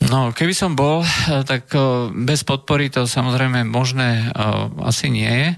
No, 0.04 0.36
keby 0.36 0.52
som 0.52 0.76
bol, 0.76 1.00
eh, 1.08 1.48
tak 1.48 1.72
uh, 1.80 2.12
bez 2.12 2.44
podpory 2.44 2.92
to 2.92 3.08
samozrejme 3.08 3.64
možné 3.64 4.36
uh, 4.36 4.68
asi 4.84 5.08
nie 5.08 5.32
je. 5.32 5.50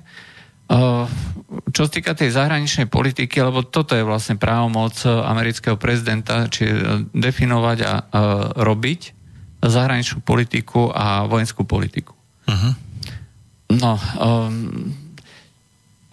Uh, 1.76 1.84
čo 1.84 1.92
sa 1.92 1.92
týka 1.92 2.16
tej 2.16 2.32
zahraničnej 2.32 2.88
politiky, 2.88 3.44
lebo 3.44 3.60
toto 3.60 4.00
je 4.00 4.08
vlastne 4.08 4.40
právomoc 4.40 4.96
amerického 5.04 5.76
prezidenta, 5.76 6.48
či 6.48 6.72
definovať 7.12 7.78
a 7.84 7.94
robiť 8.56 9.02
zahraničnú 9.60 10.24
politiku 10.24 10.88
a 10.96 11.28
vojenskú 11.28 11.68
politiku. 11.68 12.16
Uh-huh. 12.48 12.74
No, 13.76 14.00
um, 14.22 14.94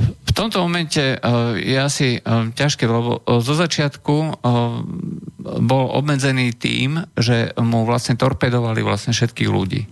v 0.02 0.32
tomto 0.34 0.64
momente 0.66 0.98
uh, 0.98 1.54
je 1.54 1.78
asi 1.78 2.08
uh, 2.18 2.50
ťažké, 2.50 2.88
lebo 2.90 3.22
uh, 3.22 3.38
zo 3.38 3.54
začiatku 3.54 4.42
bol 5.42 5.84
obmedzený 5.94 6.58
tým, 6.58 7.06
že 7.14 7.54
mu 7.60 7.86
vlastne 7.86 8.18
torpedovali 8.18 8.82
vlastne 8.82 9.14
všetkých 9.14 9.50
ľudí. 9.50 9.86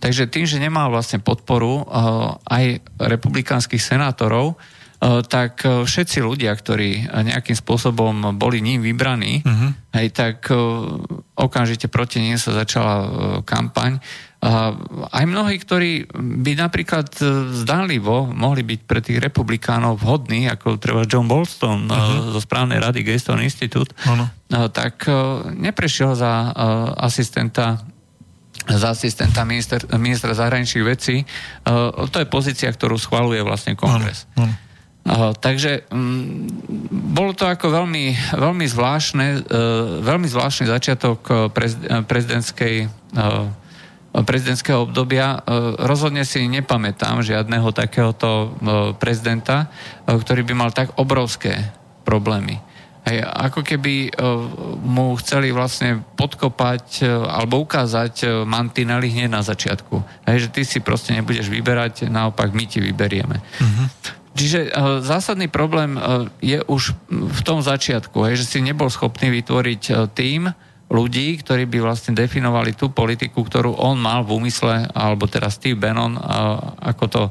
Takže 0.00 0.32
tým, 0.32 0.48
že 0.48 0.60
nemal 0.60 0.92
vlastne 0.92 1.24
podporu 1.24 1.88
aj 2.44 2.84
republikánskych 3.00 3.80
senátorov, 3.80 4.60
tak 5.00 5.64
všetci 5.64 6.20
ľudia, 6.20 6.52
ktorí 6.52 7.08
nejakým 7.08 7.56
spôsobom 7.56 8.36
boli 8.36 8.60
ním 8.60 8.84
vybraní, 8.84 9.40
uh-huh. 9.40 9.96
aj 9.96 10.06
tak 10.12 10.36
okamžite 11.32 11.88
proti 11.88 12.20
ním 12.20 12.36
sa 12.36 12.52
začala 12.52 13.08
kampaň 13.48 13.96
aj 15.12 15.24
mnohí, 15.28 15.60
ktorí 15.60 16.08
by 16.16 16.56
napríklad 16.56 17.12
e, 17.20 17.52
zdánlivo 17.60 18.32
mohli 18.32 18.64
byť 18.64 18.80
pre 18.88 19.04
tých 19.04 19.20
republikánov 19.20 20.00
vhodní, 20.00 20.48
ako 20.48 20.80
treba 20.80 21.04
John 21.04 21.28
Bolston 21.28 21.84
uh-huh. 21.84 22.32
zo 22.32 22.40
správnej 22.40 22.80
rady 22.80 23.04
Gaston 23.04 23.44
Institute, 23.44 23.92
uh-huh. 23.92 24.72
tak 24.72 25.04
e, 25.04 25.12
neprešiel 25.60 26.16
za 26.16 26.56
asistenta 26.96 27.84
za 28.60 28.92
asistenta 28.92 29.40
minister, 29.42 29.82
ministra 29.96 30.36
zahraničných 30.36 30.84
vecí. 30.84 31.24
To 31.64 32.12
je 32.12 32.28
pozícia, 32.28 32.68
ktorú 32.68 33.00
schvaluje 33.00 33.40
vlastne 33.40 33.72
kongres. 33.72 34.28
Uh-huh. 34.36 34.46
Uh, 34.46 34.69
takže 35.40 35.88
um, 35.90 36.46
bolo 36.90 37.32
to 37.32 37.48
ako 37.48 37.72
veľmi, 37.72 38.36
veľmi 38.36 38.66
zvláštne, 38.68 39.26
uh, 39.42 40.04
veľmi 40.04 40.28
zvláštny 40.28 40.68
začiatok 40.68 41.50
prezidentskej 42.04 42.86
uh, 43.16 43.48
prezidentského 44.10 44.90
obdobia. 44.90 45.38
E, 45.38 45.86
rozhodne 45.86 46.26
si 46.26 46.42
nepamätám 46.50 47.22
žiadneho 47.22 47.70
takéhoto 47.70 48.28
e, 48.28 48.46
prezidenta, 48.98 49.70
e, 50.04 50.18
ktorý 50.18 50.42
by 50.50 50.54
mal 50.58 50.70
tak 50.74 50.98
obrovské 50.98 51.70
problémy. 52.02 52.58
Aj 53.00 53.16
ako 53.48 53.64
keby 53.64 54.12
mu 54.84 55.16
chceli 55.24 55.56
vlastne 55.56 56.04
podkopať 56.20 57.00
alebo 57.32 57.64
ukázať 57.64 58.44
mantinely 58.44 59.08
hneď 59.08 59.32
na 59.32 59.40
začiatku. 59.40 60.04
Aj, 60.28 60.36
že 60.36 60.52
ty 60.52 60.68
si 60.68 60.84
proste 60.84 61.16
nebudeš 61.16 61.48
vyberať, 61.48 62.12
naopak 62.12 62.52
my 62.52 62.68
ti 62.68 62.76
vyberieme. 62.76 63.40
Uh-huh. 63.40 63.86
Čiže 64.30 64.70
uh, 64.70 65.02
zásadný 65.02 65.50
problém 65.50 65.98
uh, 65.98 66.30
je 66.38 66.62
už 66.64 66.94
v 67.10 67.40
tom 67.42 67.60
začiatku, 67.60 68.22
hej, 68.30 68.38
že 68.38 68.46
si 68.46 68.58
nebol 68.62 68.86
schopný 68.86 69.28
vytvoriť 69.30 69.82
uh, 69.90 70.06
tým, 70.06 70.50
ľudí, 70.90 71.38
ktorí 71.38 71.70
by 71.70 71.78
vlastne 71.86 72.18
definovali 72.18 72.74
tú 72.74 72.90
politiku, 72.90 73.46
ktorú 73.46 73.78
on 73.78 73.94
mal 73.94 74.26
v 74.26 74.42
úmysle, 74.42 74.90
alebo 74.90 75.30
teraz 75.30 75.54
Steve 75.54 75.78
Bannon, 75.78 76.18
ako 76.82 77.04
to 77.06 77.22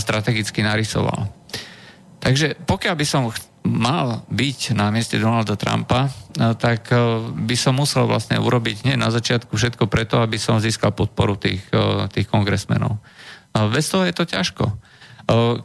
strategicky 0.00 0.64
narysoval. 0.64 1.28
Takže 2.16 2.56
pokiaľ 2.64 2.94
by 2.96 3.04
som 3.04 3.28
mal 3.68 4.24
byť 4.32 4.72
na 4.72 4.88
mieste 4.88 5.20
Donalda 5.20 5.52
Trumpa, 5.52 6.08
tak 6.56 6.88
by 7.36 7.56
som 7.60 7.76
musel 7.76 8.08
vlastne 8.08 8.40
urobiť 8.40 8.88
nie 8.88 8.96
na 8.96 9.12
začiatku 9.12 9.52
všetko 9.52 9.84
preto, 9.84 10.24
aby 10.24 10.40
som 10.40 10.56
získal 10.56 10.96
podporu 10.96 11.36
tých, 11.36 11.60
tých 12.08 12.24
kongresmenov. 12.32 12.96
Bez 13.52 13.92
toho 13.92 14.08
je 14.08 14.16
to 14.16 14.24
ťažko. 14.24 14.64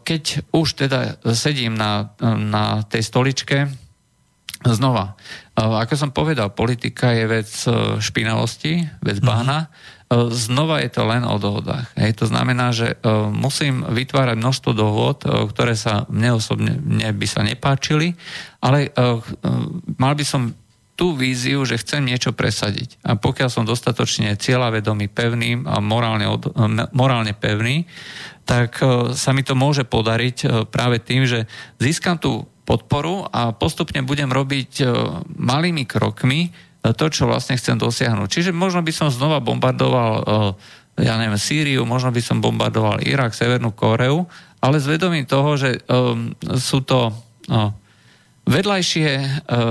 Keď 0.03 0.53
už 0.55 0.67
teda 0.75 1.19
sedím 1.35 1.75
na, 1.75 2.15
na 2.23 2.83
tej 2.87 3.03
stoličke, 3.03 3.69
Znova, 4.59 5.15
ako 5.55 5.95
som 5.95 6.11
povedal, 6.11 6.51
politika 6.51 7.15
je 7.15 7.25
vec 7.31 7.47
špinavosti, 8.03 8.83
vec 8.99 9.23
mhm. 9.23 9.25
bána. 9.25 9.71
Znova 10.35 10.83
je 10.83 10.89
to 10.91 11.07
len 11.07 11.23
o 11.23 11.39
dohodách. 11.39 11.95
Hej, 11.95 12.19
to 12.19 12.25
znamená, 12.27 12.73
že 12.75 12.97
musím 13.31 13.85
vytvárať 13.87 14.35
množstvo 14.35 14.71
dohod, 14.75 15.23
ktoré 15.23 15.79
sa 15.79 16.03
mne 16.11 16.41
osobne 16.41 16.75
by 17.13 17.27
sa 17.29 17.45
nepáčili, 17.45 18.17
ale 18.59 18.91
mal 19.95 20.13
by 20.17 20.25
som 20.27 20.51
tú 20.99 21.15
víziu, 21.15 21.63
že 21.63 21.79
chcem 21.79 22.03
niečo 22.03 22.35
presadiť. 22.35 22.99
A 23.07 23.15
pokiaľ 23.15 23.47
som 23.47 23.63
dostatočne 23.63 24.35
cieľavedomý, 24.35 25.07
pevný 25.07 25.63
a 25.63 25.79
morálne, 25.79 26.27
od, 26.27 26.51
morálne 26.91 27.31
pevný, 27.31 27.87
tak 28.43 28.83
sa 29.15 29.29
mi 29.31 29.45
to 29.45 29.55
môže 29.55 29.87
podariť 29.87 30.67
práve 30.67 30.99
tým, 30.99 31.23
že 31.23 31.47
získam 31.79 32.19
tú 32.19 32.49
podporu 32.69 33.25
a 33.33 33.49
postupne 33.49 34.05
budem 34.05 34.29
robiť 34.29 34.71
e, 34.77 34.85
malými 35.25 35.89
krokmi 35.89 36.39
e, 36.45 36.49
to, 36.93 37.09
čo 37.09 37.25
vlastne 37.25 37.57
chcem 37.57 37.81
dosiahnuť. 37.81 38.29
Čiže 38.29 38.51
možno 38.53 38.85
by 38.85 38.93
som 38.93 39.09
znova 39.09 39.41
bombardoval 39.41 40.11
e, 40.13 40.23
ja 41.01 41.17
neviem, 41.17 41.39
Sýriu, 41.39 41.81
možno 41.89 42.13
by 42.13 42.21
som 42.21 42.43
bombardoval 42.43 43.01
Irak, 43.01 43.33
Severnú 43.33 43.73
Koreu, 43.73 44.29
ale 44.61 44.77
s 44.77 44.85
vedomím 44.85 45.23
toho, 45.23 45.55
že 45.55 45.79
sú 46.59 46.83
to 46.83 47.15
vedľajšie, 48.43 49.07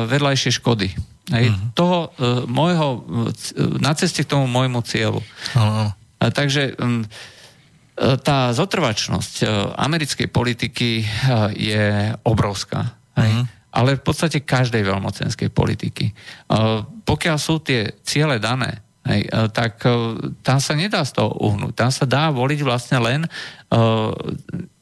vedľajšie 0.09 0.51
škody. 0.57 0.89
Hej, 1.29 1.53
uh-huh. 1.53 1.77
toho 1.77 1.99
uh, 2.09 2.49
môjho, 2.49 2.89
uh, 3.05 3.33
na 3.79 3.93
ceste 3.93 4.25
k 4.25 4.31
tomu 4.33 4.49
môjmu 4.49 4.81
cieľu. 4.85 5.21
Uh-huh. 5.53 5.93
Uh, 5.93 6.31
takže 6.33 6.73
um, 6.81 7.05
tá 7.99 8.55
zotrvačnosť 8.55 9.35
e, 9.43 9.47
americkej 9.75 10.29
politiky 10.31 11.03
e, 11.03 11.07
je 11.59 11.87
obrovská. 12.23 12.95
Uh-huh. 13.19 13.45
Ale 13.75 13.99
v 13.99 14.03
podstate 14.03 14.47
každej 14.47 14.87
veľmocenskej 14.87 15.51
politiky. 15.51 16.07
E, 16.11 16.13
pokiaľ 17.03 17.37
sú 17.39 17.59
tie 17.59 17.99
ciele 18.07 18.39
dané, 18.39 18.87
Hej, 19.09 19.25
tak 19.57 19.89
tam 20.45 20.61
sa 20.61 20.77
nedá 20.77 21.01
z 21.01 21.17
toho 21.17 21.33
uhnúť. 21.41 21.73
Tam 21.73 21.89
sa 21.89 22.05
dá 22.05 22.29
voliť 22.29 22.61
vlastne 22.61 23.01
len 23.01 23.25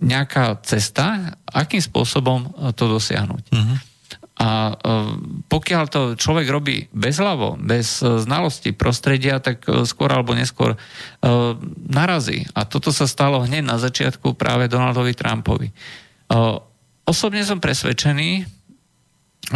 nejaká 0.02 0.59
cesta, 0.66 1.31
akým 1.47 1.78
spôsobom 1.78 2.51
to 2.74 2.90
dosiahnuť. 2.90 3.55
Uh-huh. 3.55 3.78
A 4.36 4.48
e, 4.68 4.74
pokiaľ 5.48 5.84
to 5.88 6.00
človek 6.12 6.44
robí 6.52 6.92
bezhlavo, 6.92 7.56
bez 7.56 8.04
e, 8.04 8.20
znalosti 8.20 8.76
prostredia, 8.76 9.40
tak 9.40 9.64
e, 9.64 9.88
skôr 9.88 10.12
alebo 10.12 10.36
neskôr 10.36 10.76
narazí. 11.88 12.46
A 12.54 12.68
toto 12.68 12.94
sa 12.94 13.08
stalo 13.08 13.42
hneď 13.42 13.64
na 13.64 13.80
začiatku 13.80 14.38
práve 14.38 14.70
Donaldovi 14.70 15.10
Trumpovi. 15.16 15.74
Osobne 17.02 17.42
som 17.42 17.58
presvedčený, 17.58 18.46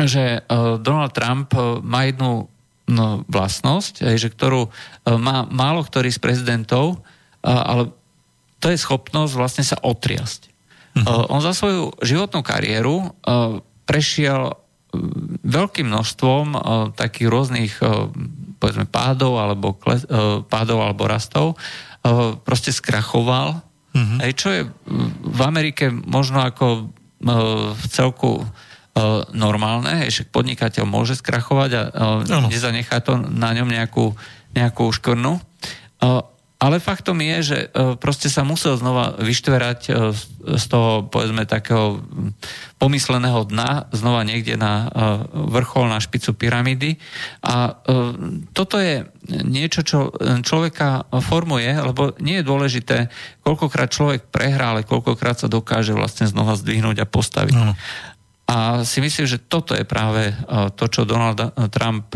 že 0.02 0.43
Donald 0.82 1.15
Trump 1.15 1.55
má 1.86 2.11
jednu 2.11 2.51
no, 2.90 3.23
vlastnosť, 3.31 4.02
že 4.19 4.28
ktorú 4.35 4.66
má 5.15 5.47
málo 5.47 5.86
ktorý 5.86 6.11
z 6.11 6.19
prezidentov, 6.19 6.98
ale 7.47 7.94
to 8.59 8.66
je 8.66 8.82
schopnosť 8.82 9.32
vlastne 9.39 9.62
sa 9.62 9.78
otriasť. 9.78 10.40
Uh-huh. 10.98 11.31
On 11.31 11.39
za 11.39 11.55
svoju 11.55 11.94
životnú 12.02 12.43
kariéru 12.43 13.15
prešiel 13.86 14.59
veľkým 15.47 15.87
množstvom 15.87 16.45
uh, 16.53 16.61
takých 16.95 17.29
rôznych 17.31 17.73
uh, 17.81 18.11
povedzme 18.61 18.85
pádov 18.91 19.41
alebo, 19.41 19.73
kles, 19.79 20.05
uh, 20.11 20.43
pádov 20.45 20.85
alebo 20.85 21.09
rastov 21.09 21.47
uh, 21.57 22.37
proste 22.43 22.75
skrachoval. 22.75 23.62
Mm-hmm. 23.91 24.19
Aj 24.23 24.31
čo 24.39 24.49
je 24.55 24.62
v 25.25 25.41
Amerike 25.43 25.91
možno 25.91 26.43
ako 26.43 26.67
uh, 26.67 27.73
v 27.75 27.85
celku 27.91 28.47
normálne, 29.33 30.11
že 30.11 30.27
podnikateľ 30.27 30.83
môže 30.85 31.15
skrachovať 31.17 31.71
a 31.73 31.83
nezanechá 32.27 33.01
to 33.01 33.17
na 33.17 33.55
ňom 33.55 33.71
nejakú, 33.71 34.12
nejakú 34.53 34.91
škrnu. 34.91 35.39
Ale 36.61 36.77
faktom 36.77 37.16
je, 37.24 37.37
že 37.41 37.59
proste 38.05 38.28
sa 38.28 38.45
musel 38.45 38.77
znova 38.77 39.16
vyštverať 39.16 39.81
z 40.61 40.65
toho, 40.69 41.09
povedzme, 41.09 41.49
takého 41.49 42.05
pomysleného 42.77 43.49
dna, 43.49 43.89
znova 43.97 44.28
niekde 44.28 44.61
na 44.61 44.93
vrchol, 45.32 45.89
na 45.89 45.97
špicu 46.05 46.37
pyramídy. 46.37 47.01
A 47.41 47.81
toto 48.53 48.77
je 48.77 49.09
niečo, 49.41 49.81
čo 49.81 50.12
človeka 50.45 51.09
formuje, 51.24 51.73
lebo 51.73 52.12
nie 52.20 52.45
je 52.45 52.49
dôležité, 52.53 52.97
koľkokrát 53.41 53.89
človek 53.89 54.28
prehrá, 54.28 54.77
ale 54.77 54.85
koľkokrát 54.85 55.41
sa 55.41 55.49
dokáže 55.49 55.97
vlastne 55.97 56.28
znova 56.28 56.61
zdvihnúť 56.61 57.01
a 57.01 57.09
postaviť. 57.09 57.57
No. 57.57 57.73
A 58.53 58.85
si 58.85 59.01
myslím, 59.01 59.24
že 59.24 59.41
toto 59.41 59.73
je 59.73 59.89
práve 59.89 60.37
to, 60.77 60.93
čo 60.93 61.09
Donald 61.09 61.41
Trump 61.73 62.12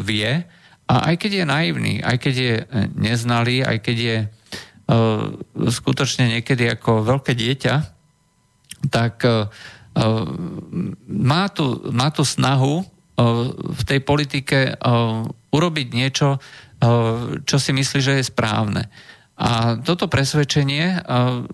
vie, 0.00 0.48
a 0.90 1.14
aj 1.14 1.22
keď 1.22 1.30
je 1.42 1.44
naivný, 1.46 1.94
aj 2.02 2.16
keď 2.18 2.34
je 2.34 2.54
e, 2.58 2.64
neznalý, 2.98 3.62
aj 3.62 3.78
keď 3.78 3.96
je 3.96 4.18
uh, 4.26 5.30
skutočne 5.70 6.34
niekedy 6.34 6.66
ako 6.66 7.06
veľké 7.06 7.30
dieťa, 7.38 7.74
tak 8.90 9.22
uh, 9.22 9.46
má, 11.06 11.44
tu, 11.54 11.66
má 11.94 12.10
tu 12.10 12.26
snahu 12.26 12.82
uh, 12.82 12.84
v 13.54 13.82
tej 13.86 14.00
politike 14.02 14.74
uh, 14.74 15.22
urobiť 15.54 15.88
niečo, 15.94 16.42
uh, 16.42 17.38
čo 17.46 17.56
si 17.62 17.70
myslí, 17.70 17.98
že 18.02 18.18
je 18.18 18.26
správne. 18.26 18.90
A 19.38 19.78
toto 19.78 20.10
presvedčenie 20.10 21.06
uh, 21.06 21.46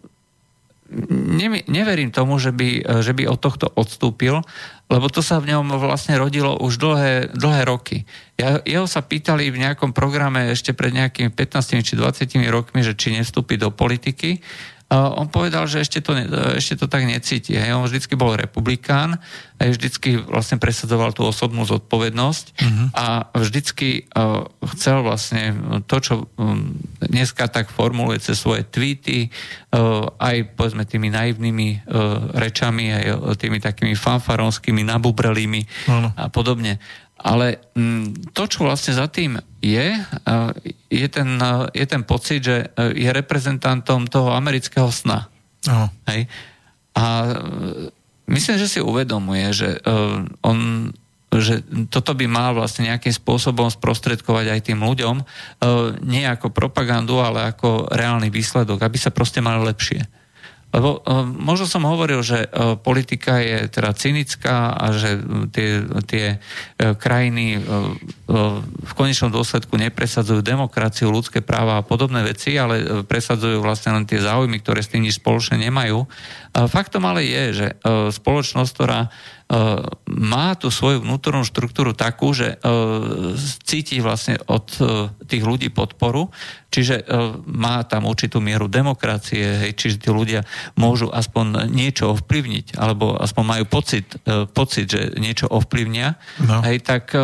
neverím 1.66 2.14
tomu, 2.14 2.38
že 2.38 2.54
by, 2.54 3.02
že 3.02 3.10
by 3.10 3.26
od 3.26 3.42
tohto 3.42 3.66
odstúpil, 3.74 4.46
lebo 4.86 5.10
to 5.10 5.18
sa 5.18 5.42
v 5.42 5.50
ňom 5.50 5.82
vlastne 5.82 6.14
rodilo 6.14 6.54
už 6.62 6.78
dlhé, 6.78 7.14
dlhé 7.34 7.62
roky. 7.66 8.06
Ja, 8.38 8.62
jeho 8.62 8.86
sa 8.86 9.02
pýtali 9.02 9.50
v 9.50 9.66
nejakom 9.66 9.90
programe 9.90 10.54
ešte 10.54 10.70
pred 10.70 10.94
nejakými 10.94 11.34
15 11.34 11.82
či 11.82 11.98
20 11.98 12.54
rokmi, 12.54 12.86
že 12.86 12.94
či 12.94 13.10
nevstúpi 13.18 13.58
do 13.58 13.74
politiky 13.74 14.38
on 14.92 15.26
povedal, 15.26 15.66
že 15.66 15.82
ešte 15.82 15.98
to, 15.98 16.14
ešte 16.54 16.78
to 16.78 16.86
tak 16.86 17.02
necíti. 17.02 17.58
Hej. 17.58 17.74
On 17.74 17.82
vždycky 17.82 18.14
bol 18.14 18.38
republikán, 18.38 19.18
a 19.56 19.72
vždycky 19.72 20.20
vlastne 20.20 20.60
presadzoval 20.60 21.16
tú 21.16 21.24
osobnú 21.24 21.64
zodpovednosť 21.64 22.44
uh-huh. 22.60 22.86
a 22.92 23.06
vždycky 23.32 24.04
uh, 24.12 24.44
chcel 24.76 25.00
vlastne 25.00 25.56
to, 25.88 25.96
čo 25.96 26.14
um, 26.36 26.76
dneska 27.00 27.48
tak 27.48 27.72
formuluje 27.72 28.20
cez 28.20 28.36
svoje 28.36 28.68
tweety, 28.68 29.32
uh, 29.72 30.12
aj 30.20 30.52
povedzme 30.60 30.84
tými 30.84 31.08
naivnými 31.08 31.68
uh, 31.88 32.36
rečami, 32.36 32.92
aj 32.92 33.04
tými 33.40 33.56
takými 33.56 33.96
fanfaronskými, 33.96 34.84
nabubrelými 34.84 35.60
uh-huh. 35.64 36.12
a 36.20 36.24
podobne. 36.28 36.76
Ale 37.16 37.58
mm, 37.72 38.32
to, 38.36 38.44
čo 38.44 38.68
vlastne 38.68 38.92
za 38.92 39.08
tým 39.08 39.40
je, 39.64 39.88
je 40.92 41.08
ten, 41.08 41.28
je 41.72 41.86
ten 41.88 42.02
pocit, 42.04 42.44
že 42.44 42.56
e, 42.76 42.92
je 42.92 43.10
reprezentantom 43.10 44.04
toho 44.04 44.36
amerického 44.36 44.92
sna. 44.92 45.26
Aha. 45.64 45.88
Hej? 46.12 46.28
A 46.92 47.04
e, 47.24 47.32
myslím, 48.30 48.56
že 48.60 48.68
si 48.68 48.80
uvedomuje, 48.84 49.48
že 49.56 49.80
e, 49.80 49.88
on 50.44 50.58
že 51.36 51.60
toto 51.92 52.16
by 52.16 52.24
mal 52.30 52.56
vlastne 52.56 52.88
nejakým 52.88 53.12
spôsobom 53.12 53.68
sprostredkovať 53.68 54.56
aj 54.56 54.60
tým 54.72 54.80
ľuďom, 54.80 55.20
nie 56.06 56.24
ako 56.24 56.48
propagandu, 56.48 57.20
ale 57.20 57.50
ako 57.52 57.92
reálny 57.92 58.32
výsledok, 58.32 58.80
aby 58.80 58.96
sa 58.96 59.12
proste 59.12 59.44
mali 59.44 59.60
lepšie. 59.68 60.06
Lebo 60.76 61.00
uh, 61.00 61.24
možno 61.24 61.64
som 61.64 61.88
hovoril, 61.88 62.20
že 62.20 62.44
uh, 62.44 62.76
politika 62.76 63.40
je 63.40 63.64
teda 63.72 63.96
cynická 63.96 64.76
a 64.76 64.92
že 64.92 65.16
tie, 65.56 65.88
tie 66.04 66.26
uh, 66.36 66.92
krajiny 66.92 67.64
v 68.82 68.92
konečnom 68.92 69.32
dôsledku 69.32 69.78
nepresadzujú 69.78 70.42
demokraciu, 70.42 71.08
ľudské 71.08 71.40
práva 71.40 71.80
a 71.80 71.86
podobné 71.86 72.26
veci, 72.26 72.58
ale 72.58 73.06
presadzujú 73.06 73.62
vlastne 73.62 73.94
len 73.94 74.04
tie 74.04 74.18
záujmy, 74.18 74.60
ktoré 74.60 74.82
s 74.82 74.90
tým 74.90 75.06
nič 75.06 75.22
spoločne 75.22 75.62
nemajú. 75.62 76.04
Faktom 76.52 77.06
ale 77.06 77.22
je, 77.24 77.44
že 77.54 77.66
spoločnosť, 78.12 78.70
ktorá 78.74 79.08
má 80.10 80.58
tú 80.58 80.74
svoju 80.74 81.06
vnútornú 81.06 81.46
štruktúru 81.46 81.94
takú, 81.94 82.34
že 82.34 82.58
e, 82.58 82.66
cíti 83.62 84.02
vlastne 84.02 84.42
od 84.50 84.66
e, 84.82 85.06
tých 85.22 85.46
ľudí 85.46 85.70
podporu, 85.70 86.34
čiže 86.66 87.08
má 87.48 87.80
tam 87.88 88.04
určitú 88.04 88.42
mieru 88.42 88.68
demokracie, 88.68 89.64
hej, 89.64 89.72
čiže 89.78 90.02
tí 90.02 90.10
ľudia 90.12 90.44
môžu 90.76 91.08
aspoň 91.08 91.72
niečo 91.72 92.12
ovplyvniť, 92.12 92.76
alebo 92.76 93.16
aspoň 93.16 93.44
majú 93.46 93.64
pocit, 93.70 94.04
pocit 94.52 94.84
že 94.90 95.16
niečo 95.16 95.48
ovplyvnia, 95.48 96.20
no. 96.42 96.60
hej, 96.66 96.84
tak 96.84 97.16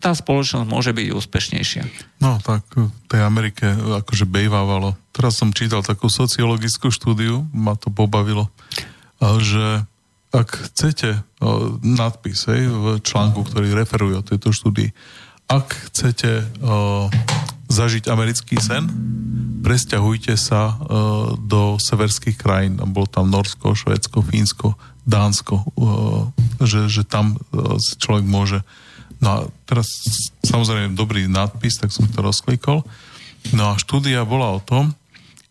tá 0.00 0.10
spoločnosť 0.16 0.64
môže 0.64 0.96
byť 0.96 1.06
úspešnejšia. 1.10 1.82
No, 2.24 2.40
tak 2.40 2.64
v 2.72 2.88
tej 3.10 3.20
Amerike 3.20 3.76
akože 3.76 4.24
bejvávalo. 4.24 4.96
Teraz 5.12 5.36
som 5.36 5.52
čítal 5.52 5.84
takú 5.84 6.08
sociologickú 6.08 6.88
štúdiu, 6.88 7.44
ma 7.52 7.76
to 7.76 7.92
pobavilo, 7.92 8.48
že 9.20 9.84
ak 10.34 10.48
chcete 10.70 11.22
nadpis 11.86 12.50
hej, 12.50 12.66
v 12.66 12.98
článku, 12.98 13.46
ktorý 13.46 13.70
referuje 13.78 14.18
o 14.18 14.26
tejto 14.26 14.50
štúdii, 14.50 14.90
ak 15.44 15.92
chcete 15.92 16.40
o, 16.64 17.06
zažiť 17.68 18.08
americký 18.08 18.56
sen, 18.56 18.88
presťahujte 19.60 20.34
sa 20.40 20.72
o, 20.72 20.76
do 21.36 21.76
severských 21.76 22.40
krajín. 22.40 22.80
Bolo 22.80 23.04
tam 23.04 23.28
Norsko, 23.28 23.76
Švedsko, 23.76 24.24
Fínsko, 24.24 24.72
Dánsko, 25.04 25.54
o, 25.60 25.64
že, 26.64 26.88
že 26.88 27.04
tam 27.04 27.36
o, 27.52 27.76
človek 27.76 28.24
môže. 28.24 28.64
No 29.20 29.28
a 29.28 29.38
teraz 29.68 29.86
samozrejme 30.48 30.96
dobrý 30.96 31.28
nadpis, 31.28 31.76
tak 31.76 31.92
som 31.92 32.08
to 32.08 32.24
rozklikol. 32.24 32.80
No 33.52 33.76
a 33.76 33.80
štúdia 33.80 34.24
bola 34.24 34.56
o 34.56 34.64
tom, 34.64 34.96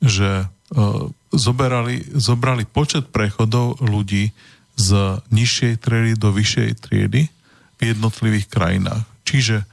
že 0.01 0.49
o, 0.73 1.14
zoberali, 1.30 2.01
zobrali 2.18 2.65
počet 2.65 3.14
prechodov 3.14 3.77
ľudí, 3.77 4.34
z 4.73 5.19
nižšej 5.29 5.73
triedy 5.81 6.13
do 6.17 6.33
vyššej 6.33 6.69
triedy 6.81 7.29
v 7.77 7.81
jednotlivých 7.81 8.47
krajinách. 8.49 9.05
Čiže 9.23 9.63
uh, 9.63 9.65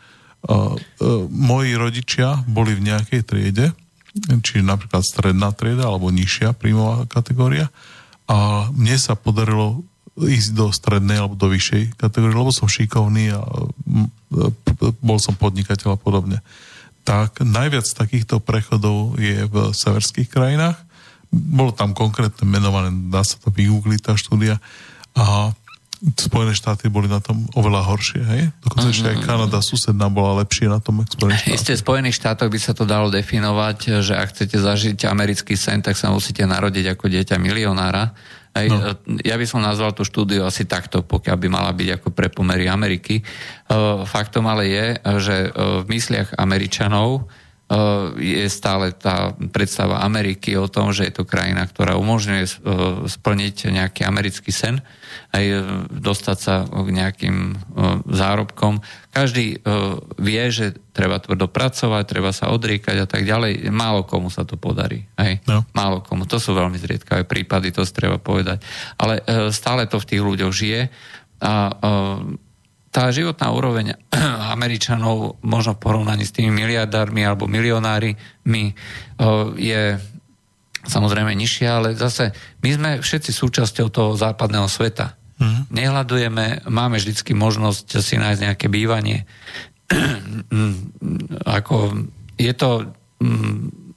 uh, 0.51 1.25
moji 1.29 1.73
rodičia 1.77 2.45
boli 2.45 2.77
v 2.77 2.85
nejakej 2.93 3.23
triede, 3.25 3.73
čiže 4.15 4.67
napríklad 4.67 5.07
stredná 5.07 5.55
trieda 5.55 5.87
alebo 5.87 6.11
nižšia 6.11 6.53
príjmová 6.59 7.07
kategória 7.07 7.71
a 8.27 8.71
mne 8.75 8.99
sa 8.99 9.15
podarilo 9.15 9.87
ísť 10.19 10.51
do 10.53 10.67
strednej 10.75 11.23
alebo 11.23 11.39
do 11.39 11.49
vyššej 11.49 11.95
kategórie, 11.97 12.35
lebo 12.35 12.53
som 12.53 12.67
šikovný 12.67 13.33
a 13.35 13.41
bol 15.01 15.19
som 15.23 15.35
podnikateľ 15.39 15.97
a 15.97 15.99
podobne. 15.99 16.39
Tak 17.07 17.41
najviac 17.41 17.87
takýchto 17.87 18.43
prechodov 18.43 19.17
je 19.17 19.47
v 19.49 19.57
severských 19.73 20.29
krajinách. 20.29 20.77
Bolo 21.31 21.71
tam 21.71 21.95
konkrétne 21.95 22.43
menované, 22.45 22.91
dá 23.09 23.23
sa 23.23 23.39
to 23.39 23.55
vygoogliť 23.55 24.01
tá 24.03 24.13
štúdia, 24.19 24.59
a 25.17 25.55
Spojené 26.01 26.57
štáty 26.57 26.89
boli 26.89 27.13
na 27.13 27.21
tom 27.21 27.45
oveľa 27.53 27.85
horšie, 27.85 28.25
hej? 28.25 28.43
Dokonca 28.65 28.89
mm-hmm. 28.89 28.97
ešte 28.97 29.09
aj 29.13 29.19
Kanada 29.21 29.61
susedná 29.61 30.09
bola 30.09 30.41
lepšie 30.41 30.73
na 30.73 30.81
tom, 30.81 31.05
ako 31.05 31.13
Spojené 31.13 31.37
štáty. 31.37 31.53
Isté 31.53 31.73
v 31.77 31.83
Spojených 31.85 32.17
štátoch 32.17 32.49
by 32.49 32.57
sa 32.57 32.73
to 32.73 32.89
dalo 32.89 33.13
definovať, 33.13 34.01
že 34.01 34.17
ak 34.17 34.33
chcete 34.33 34.57
zažiť 34.57 35.05
americký 35.05 35.61
sen, 35.61 35.85
tak 35.85 36.01
sa 36.01 36.09
musíte 36.09 36.41
narodiť 36.49 36.97
ako 36.97 37.05
dieťa 37.05 37.37
milionára. 37.37 38.17
Hej, 38.57 38.73
no. 38.73 38.97
Ja 39.23 39.37
by 39.37 39.45
som 39.45 39.61
nazval 39.61 39.93
tú 39.93 40.03
štúdiu 40.09 40.43
asi 40.43 40.65
takto, 40.65 41.05
pokiaľ 41.05 41.37
by 41.37 41.49
mala 41.53 41.71
byť 41.71 42.01
ako 42.01 42.09
pre 42.17 42.33
pomery 42.33 42.65
Ameriky. 42.65 43.21
Faktom 44.09 44.49
ale 44.49 44.73
je, 44.73 44.87
že 45.21 45.37
v 45.53 45.87
mysliach 45.87 46.33
Američanov 46.41 47.29
je 48.19 48.51
stále 48.51 48.91
tá 48.91 49.31
predstava 49.55 50.03
Ameriky 50.03 50.59
o 50.59 50.67
tom, 50.67 50.91
že 50.91 51.07
je 51.07 51.15
to 51.15 51.23
krajina, 51.23 51.63
ktorá 51.71 51.95
umožňuje 51.95 52.67
splniť 53.07 53.71
nejaký 53.71 54.03
americký 54.03 54.51
sen, 54.51 54.83
aj 55.31 55.45
dostať 55.87 56.39
sa 56.43 56.67
k 56.67 56.89
nejakým 56.91 57.37
zárobkom. 58.11 58.83
Každý 59.15 59.63
vie, 60.19 60.43
že 60.51 60.75
treba 60.91 61.23
tvrdo 61.23 61.47
pracovať, 61.47 62.03
treba 62.11 62.35
sa 62.35 62.51
odriekať 62.51 62.97
a 62.99 63.07
tak 63.07 63.23
ďalej. 63.23 63.71
Málo 63.71 64.03
komu 64.03 64.35
sa 64.35 64.43
to 64.43 64.59
podarí. 64.59 65.07
Hej? 65.23 65.39
No. 65.47 65.63
Málo 65.71 66.03
komu. 66.03 66.27
To 66.27 66.43
sú 66.43 66.59
veľmi 66.59 66.75
zriedkavé 66.75 67.23
prípady, 67.23 67.71
to 67.71 67.87
si 67.87 67.95
treba 67.95 68.19
povedať. 68.19 68.67
Ale 68.99 69.23
stále 69.55 69.87
to 69.87 70.03
v 70.03 70.09
tých 70.11 70.23
ľuďoch 70.27 70.51
žije 70.51 70.91
a 71.39 71.71
tá 72.91 73.11
životná 73.15 73.55
úroveň 73.55 73.95
Američanov 74.55 75.39
možno 75.47 75.79
v 75.79 75.83
porovnaní 75.83 76.27
s 76.27 76.35
tými 76.35 76.51
miliardármi 76.51 77.23
alebo 77.23 77.47
milionármi 77.47 78.19
je 79.57 79.83
samozrejme 80.85 81.33
nižšia, 81.37 81.69
ale 81.71 81.89
zase 81.95 82.35
my 82.65 82.71
sme 82.75 82.91
všetci 83.01 83.31
súčasťou 83.31 83.89
toho 83.93 84.11
západného 84.19 84.67
sveta. 84.67 85.15
Mm. 85.41 85.73
Nehľadujeme, 85.73 86.69
máme 86.69 87.01
vždycky 87.01 87.33
možnosť 87.33 88.01
si 88.01 88.21
nájsť 88.21 88.41
nejaké 88.45 88.67
bývanie. 88.69 89.25
Ako 91.61 91.95
je 92.37 92.53
to 92.57 92.93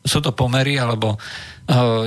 sú 0.04 0.20
to 0.20 0.36
pomery, 0.36 0.76
alebo 0.76 1.16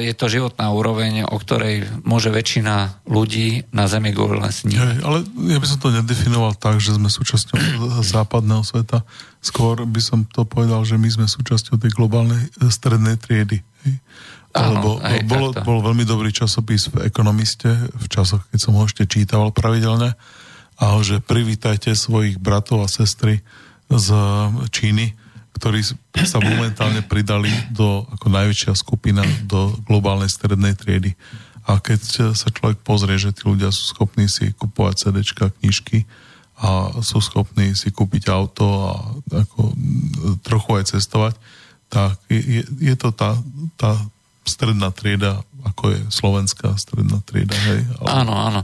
je 0.05 0.12
to 0.12 0.28
životná 0.28 0.68
úroveň, 0.68 1.24
o 1.24 1.36
ktorej 1.40 1.89
môže 2.05 2.28
väčšina 2.28 3.09
ľudí 3.09 3.64
na 3.73 3.89
Zemi 3.89 4.12
len 4.12 4.52
sníť. 4.52 5.01
ale 5.01 5.24
ja 5.48 5.56
by 5.56 5.66
som 5.66 5.78
to 5.81 5.89
nedefinoval 5.89 6.52
tak, 6.60 6.77
že 6.77 6.93
sme 6.93 7.09
súčasťou 7.09 7.56
západného 8.05 8.60
sveta. 8.60 9.01
Skôr 9.40 9.89
by 9.89 10.01
som 10.05 10.28
to 10.28 10.44
povedal, 10.44 10.85
že 10.85 11.01
my 11.01 11.09
sme 11.09 11.24
súčasťou 11.24 11.81
tej 11.81 11.89
globálnej 11.97 12.52
e, 12.60 12.68
strednej 12.68 13.16
triedy. 13.16 13.64
Lebo 14.56 15.01
bolo, 15.24 15.52
bol 15.64 15.78
veľmi 15.85 16.05
dobrý 16.05 16.32
časopis 16.32 16.93
v 16.93 17.09
Ekonomiste 17.09 17.68
v 17.73 18.06
časoch, 18.12 18.44
keď 18.52 18.59
som 18.60 18.77
ho 18.77 18.85
ešte 18.85 19.09
čítal 19.09 19.52
pravidelne 19.52 20.16
a 20.77 20.85
že 21.01 21.24
privítajte 21.24 21.97
svojich 21.97 22.36
bratov 22.36 22.85
a 22.85 22.89
sestry 22.89 23.40
z 23.89 24.09
Číny, 24.68 25.16
ktorí 25.57 25.81
sa 26.28 26.39
momentálne 26.39 27.01
pridali 27.01 27.49
do, 27.73 28.05
ako 28.12 28.28
najväčšia 28.28 28.77
skupina 28.77 29.24
do 29.49 29.73
globálnej 29.89 30.28
strednej 30.28 30.77
triedy. 30.77 31.16
A 31.66 31.81
keď 31.83 32.31
sa 32.37 32.49
človek 32.53 32.85
pozrie, 32.85 33.19
že 33.19 33.35
tí 33.35 33.49
ľudia 33.49 33.73
sú 33.74 33.91
schopní 33.91 34.28
si 34.31 34.53
kupovať 34.55 35.09
CDčka, 35.09 35.51
knižky 35.59 36.07
a 36.61 37.01
sú 37.03 37.19
schopní 37.24 37.74
si 37.74 37.91
kúpiť 37.91 38.31
auto 38.31 38.65
a 38.65 38.93
ako 39.45 39.74
trochu 40.45 40.70
aj 40.78 40.85
cestovať, 40.95 41.35
tak 41.91 42.20
je, 42.31 42.62
je 42.65 42.95
to 42.95 43.11
tá, 43.11 43.35
tá 43.77 43.99
stredná 44.47 44.95
trieda, 44.95 45.43
ako 45.66 45.84
je 45.90 46.01
slovenská 46.09 46.78
stredná 46.78 47.18
trieda. 47.26 47.59
Hej? 47.59 47.82
Ale... 47.98 48.09
Áno, 48.22 48.34
áno. 48.38 48.60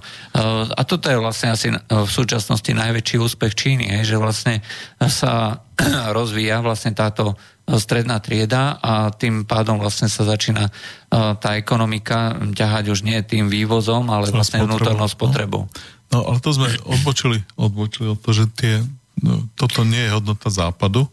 A 0.71 0.83
toto 0.87 1.11
je 1.11 1.19
vlastne 1.19 1.51
asi 1.51 1.75
v 1.75 2.11
súčasnosti 2.11 2.71
najväčší 2.71 3.19
úspech 3.19 3.53
Číny, 3.59 3.91
hej? 3.91 4.15
že 4.15 4.17
vlastne 4.23 4.63
sa 5.03 5.63
rozvíja 6.17 6.63
vlastne 6.63 6.95
táto 6.95 7.35
stredná 7.63 8.19
trieda 8.19 8.79
a 8.83 9.15
tým 9.15 9.47
pádom 9.47 9.79
vlastne 9.79 10.11
sa 10.11 10.27
začína 10.27 10.69
tá 11.13 11.51
ekonomika 11.55 12.35
ťahať 12.55 12.85
už 12.91 13.07
nie 13.07 13.19
tým 13.23 13.47
vývozom, 13.47 14.11
ale 14.11 14.35
vlastne 14.35 14.67
vnútornou 14.67 15.07
spotrebou. 15.07 15.71
No, 16.11 16.19
no 16.19 16.19
ale 16.27 16.39
to 16.43 16.51
sme 16.51 16.69
odbočili, 16.83 17.39
odbočili 17.55 18.11
od 18.11 18.19
to, 18.19 18.31
že 18.35 18.45
tie, 18.59 18.75
no, 19.23 19.47
toto 19.55 19.87
nie 19.87 20.11
je 20.11 20.15
hodnota 20.15 20.51
západu, 20.51 21.07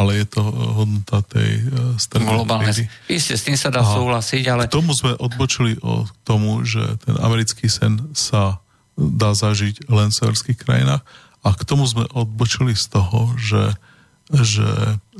ale 0.00 0.24
je 0.24 0.26
to 0.32 0.40
hodnota 0.48 1.20
tej 1.28 1.60
uh, 1.60 1.92
strednej 2.00 2.40
Globálne. 2.40 2.72
Isté, 3.04 3.36
s 3.36 3.44
tým 3.44 3.60
sa 3.60 3.68
dá 3.68 3.84
a 3.84 3.92
súhlasiť, 3.92 4.44
ale... 4.48 4.64
K 4.64 4.80
tomu 4.80 4.96
sme 4.96 5.12
odbočili 5.20 5.76
o 5.84 6.08
tomu, 6.24 6.64
že 6.64 6.80
ten 7.04 7.20
americký 7.20 7.68
sen 7.68 8.00
sa 8.16 8.64
dá 8.96 9.36
zažiť 9.36 9.92
len 9.92 10.08
v 10.08 10.16
severských 10.16 10.56
krajinách 10.56 11.04
a 11.44 11.48
k 11.52 11.62
tomu 11.68 11.84
sme 11.84 12.08
odbočili 12.16 12.72
z 12.72 12.96
toho, 12.96 13.36
že, 13.36 13.76
že 14.32 14.68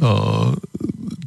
uh, 0.00 0.56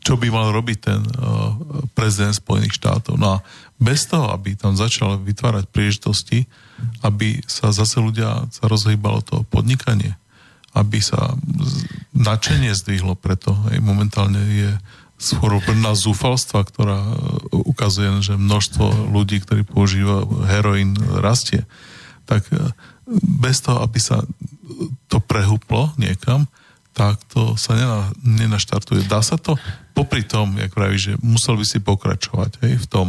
čo 0.01 0.13
by 0.17 0.27
mal 0.33 0.49
robiť 0.49 0.77
ten 0.81 1.01
uh, 1.01 1.53
prezident 1.93 2.33
Spojených 2.33 2.77
štátov. 2.77 3.21
No 3.21 3.37
a 3.37 3.45
bez 3.77 4.09
toho, 4.09 4.33
aby 4.33 4.57
tam 4.57 4.73
začal 4.73 5.21
vytvárať 5.21 5.69
príležitosti, 5.69 6.49
aby 7.05 7.41
sa 7.45 7.71
zase 7.71 8.01
ľudia 8.01 8.49
sa 8.51 8.63
rozhýbalo 8.67 9.23
to 9.23 9.45
podnikanie, 9.47 10.17
aby 10.73 10.99
sa 11.01 11.37
načenie 12.13 12.73
zdvihlo 12.73 13.13
preto. 13.13 13.53
Hej, 13.69 13.81
momentálne 13.81 14.41
je 14.41 14.71
skôr 15.21 15.61
plná 15.61 15.95
zúfalstva, 15.95 16.65
ktorá 16.67 16.99
e, 16.99 17.17
ukazuje, 17.53 18.09
že 18.19 18.33
množstvo 18.35 19.13
ľudí, 19.13 19.39
ktorí 19.39 19.63
používajú 19.63 20.49
heroín, 20.49 20.97
rastie. 21.21 21.63
Tak 22.27 22.49
e, 22.51 22.73
bez 23.39 23.63
toho, 23.63 23.85
aby 23.85 23.99
sa 24.01 24.25
to 25.07 25.23
prehúplo 25.23 25.93
niekam, 25.95 26.49
tak 26.93 27.17
to 27.33 27.57
sa 27.57 27.73
nena, 27.73 28.13
nenaštartuje. 28.21 29.09
Dá 29.09 29.25
sa 29.25 29.37
to? 29.37 29.57
Popri 29.97 30.21
tom, 30.25 30.57
jak 30.57 30.73
praví, 30.73 30.97
že 30.97 31.13
musel 31.21 31.57
by 31.57 31.65
si 31.65 31.81
pokračovať 31.81 32.61
hej, 32.65 32.73
v 32.81 32.87
tom, 32.89 33.07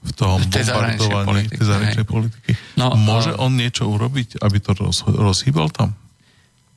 v 0.00 0.12
tom 0.16 0.40
v 0.40 0.48
bombardovaní 0.48 1.48
tej 1.52 1.64
zahraničnej 1.64 2.06
politiky. 2.08 2.56
No, 2.80 2.96
Môže 2.96 3.36
on 3.36 3.52
niečo 3.56 3.84
urobiť, 3.84 4.40
aby 4.40 4.58
to 4.64 4.72
roz, 4.76 5.04
rozhýbal 5.04 5.68
tam? 5.68 5.92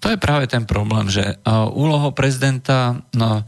To 0.02 0.10
je 0.10 0.18
práve 0.18 0.49
ten 0.49 0.65
problém, 0.65 1.07
že 1.14 1.38
uh, 1.45 1.69
úloho 1.69 2.10
prezidenta, 2.10 3.06
no, 3.14 3.45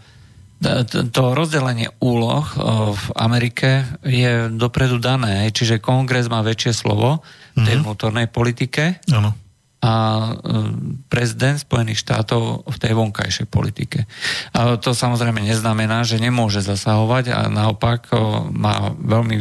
to 1.09 1.35
rozdelenie 1.35 1.91
úloh 1.97 2.45
uh, 2.45 2.93
v 2.93 3.05
Amerike 3.17 3.83
je 4.05 4.53
dopredu 4.53 5.01
dané, 5.01 5.49
čiže 5.49 5.81
kongres 5.81 6.29
má 6.29 6.45
väčšie 6.45 6.71
slovo 6.71 7.25
v 7.57 7.65
tej 7.65 7.75
mm-hmm. 7.77 7.83
vnútornej 7.83 8.27
politike 8.29 9.01
ano. 9.09 9.33
a 9.81 9.93
uh, 9.93 10.69
prezident 11.09 11.57
Spojených 11.57 11.99
štátov 12.05 12.69
v 12.69 12.77
tej 12.77 12.93
vonkajšej 12.95 13.47
politike. 13.49 14.05
A 14.53 14.77
to 14.77 14.93
samozrejme 14.93 15.41
neznamená, 15.41 16.05
že 16.05 16.21
nemôže 16.21 16.61
zasahovať 16.61 17.33
a 17.33 17.39
naopak 17.49 18.13
má 18.53 18.93
veľmi 18.93 19.35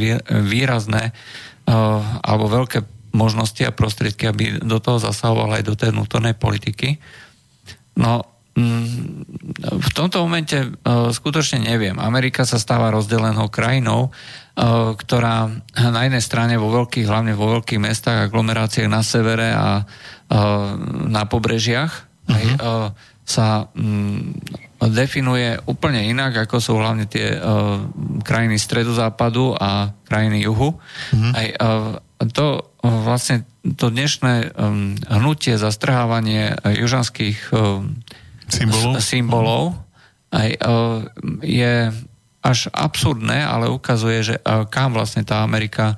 výrazné 0.48 1.12
alebo 2.24 2.50
veľké 2.50 3.01
možnosti 3.12 3.62
a 3.62 3.76
prostriedky, 3.76 4.26
aby 4.26 4.44
do 4.60 4.80
toho 4.80 4.98
zasahoval 4.98 5.60
aj 5.60 5.62
do 5.68 5.74
tej 5.76 5.92
vnútornej 5.92 6.32
politiky. 6.32 6.96
No, 7.96 8.24
mm, 8.56 8.84
v 9.68 9.90
tomto 9.92 10.24
momente 10.24 10.56
uh, 10.56 11.12
skutočne 11.12 11.60
neviem. 11.60 12.00
Amerika 12.00 12.48
sa 12.48 12.56
stáva 12.56 12.88
rozdelenou 12.88 13.52
krajinou, 13.52 14.08
uh, 14.08 14.96
ktorá 14.96 15.52
na 15.76 16.00
jednej 16.08 16.24
strane 16.24 16.54
vo 16.56 16.72
veľkých, 16.72 17.04
hlavne 17.04 17.36
vo 17.36 17.52
veľkých 17.60 17.80
mestách, 17.84 18.32
aglomeráciách 18.32 18.88
na 18.88 19.04
severe 19.04 19.52
a 19.52 19.84
uh, 19.84 20.72
na 21.08 21.28
pobrežiach 21.28 21.92
uh-huh. 21.92 22.32
aj, 22.32 22.44
sa 23.22 23.70
um, 23.78 24.34
definuje 24.82 25.54
úplne 25.70 26.10
inak, 26.10 26.48
ako 26.48 26.58
sú 26.58 26.74
hlavne 26.74 27.06
tie 27.06 27.38
krajiny 28.26 28.58
stredozápadu 28.58 29.54
a 29.54 29.94
krajiny 30.10 30.42
juhu. 30.42 30.74
Uh-huh. 30.74 31.30
Aj, 31.30 31.46
to 32.34 32.71
vlastne 32.82 33.46
to 33.78 33.94
dnešné 33.94 34.58
um, 34.58 34.98
hnutie, 35.06 35.54
zastrhávanie 35.54 36.58
uh, 36.58 36.74
južanských 36.74 37.54
um, 37.54 37.94
symbolov, 38.50 38.94
symbolov 38.98 39.64
aj, 40.34 40.50
uh, 40.58 41.06
je 41.46 41.94
až 42.42 42.58
absurdné, 42.74 43.38
ale 43.46 43.70
ukazuje, 43.70 44.34
že 44.34 44.36
kam 44.66 44.98
vlastne 44.98 45.22
tá 45.22 45.46
Amerika 45.46 45.94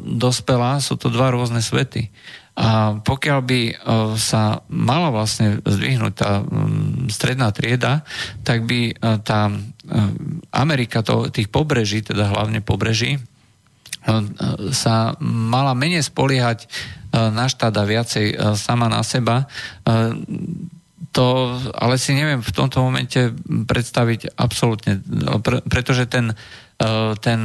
dospela, 0.00 0.80
sú 0.80 0.96
to 0.96 1.12
dva 1.12 1.28
rôzne 1.28 1.60
svety. 1.60 2.08
A 2.56 2.96
pokiaľ 3.04 3.40
by 3.44 3.60
sa 4.16 4.64
mala 4.72 5.12
vlastne 5.12 5.60
zdvihnúť 5.60 6.14
tá 6.16 6.40
um, 6.40 7.04
stredná 7.12 7.52
trieda, 7.52 8.00
tak 8.48 8.64
by 8.64 8.96
tá 9.20 9.52
Amerika 10.56 11.04
to, 11.04 11.28
tých 11.28 11.52
pobreží, 11.52 12.00
teda 12.00 12.32
hlavne 12.32 12.64
pobreží, 12.64 13.20
sa 14.72 15.14
mala 15.22 15.72
menej 15.76 16.06
spoliehať 16.06 16.64
e, 16.64 16.66
na 17.12 17.46
štát 17.50 17.74
a 17.76 17.84
viacej 17.84 18.26
e, 18.32 18.36
sama 18.56 18.88
na 18.88 19.04
seba. 19.04 19.44
E, 19.44 19.46
to, 21.12 21.56
ale 21.74 21.96
si 21.96 22.14
neviem 22.14 22.44
v 22.44 22.54
tomto 22.54 22.84
momente 22.84 23.32
predstaviť 23.42 24.38
absolútne, 24.38 25.00
pretože 25.66 26.04
ten, 26.04 26.36
ten 27.24 27.40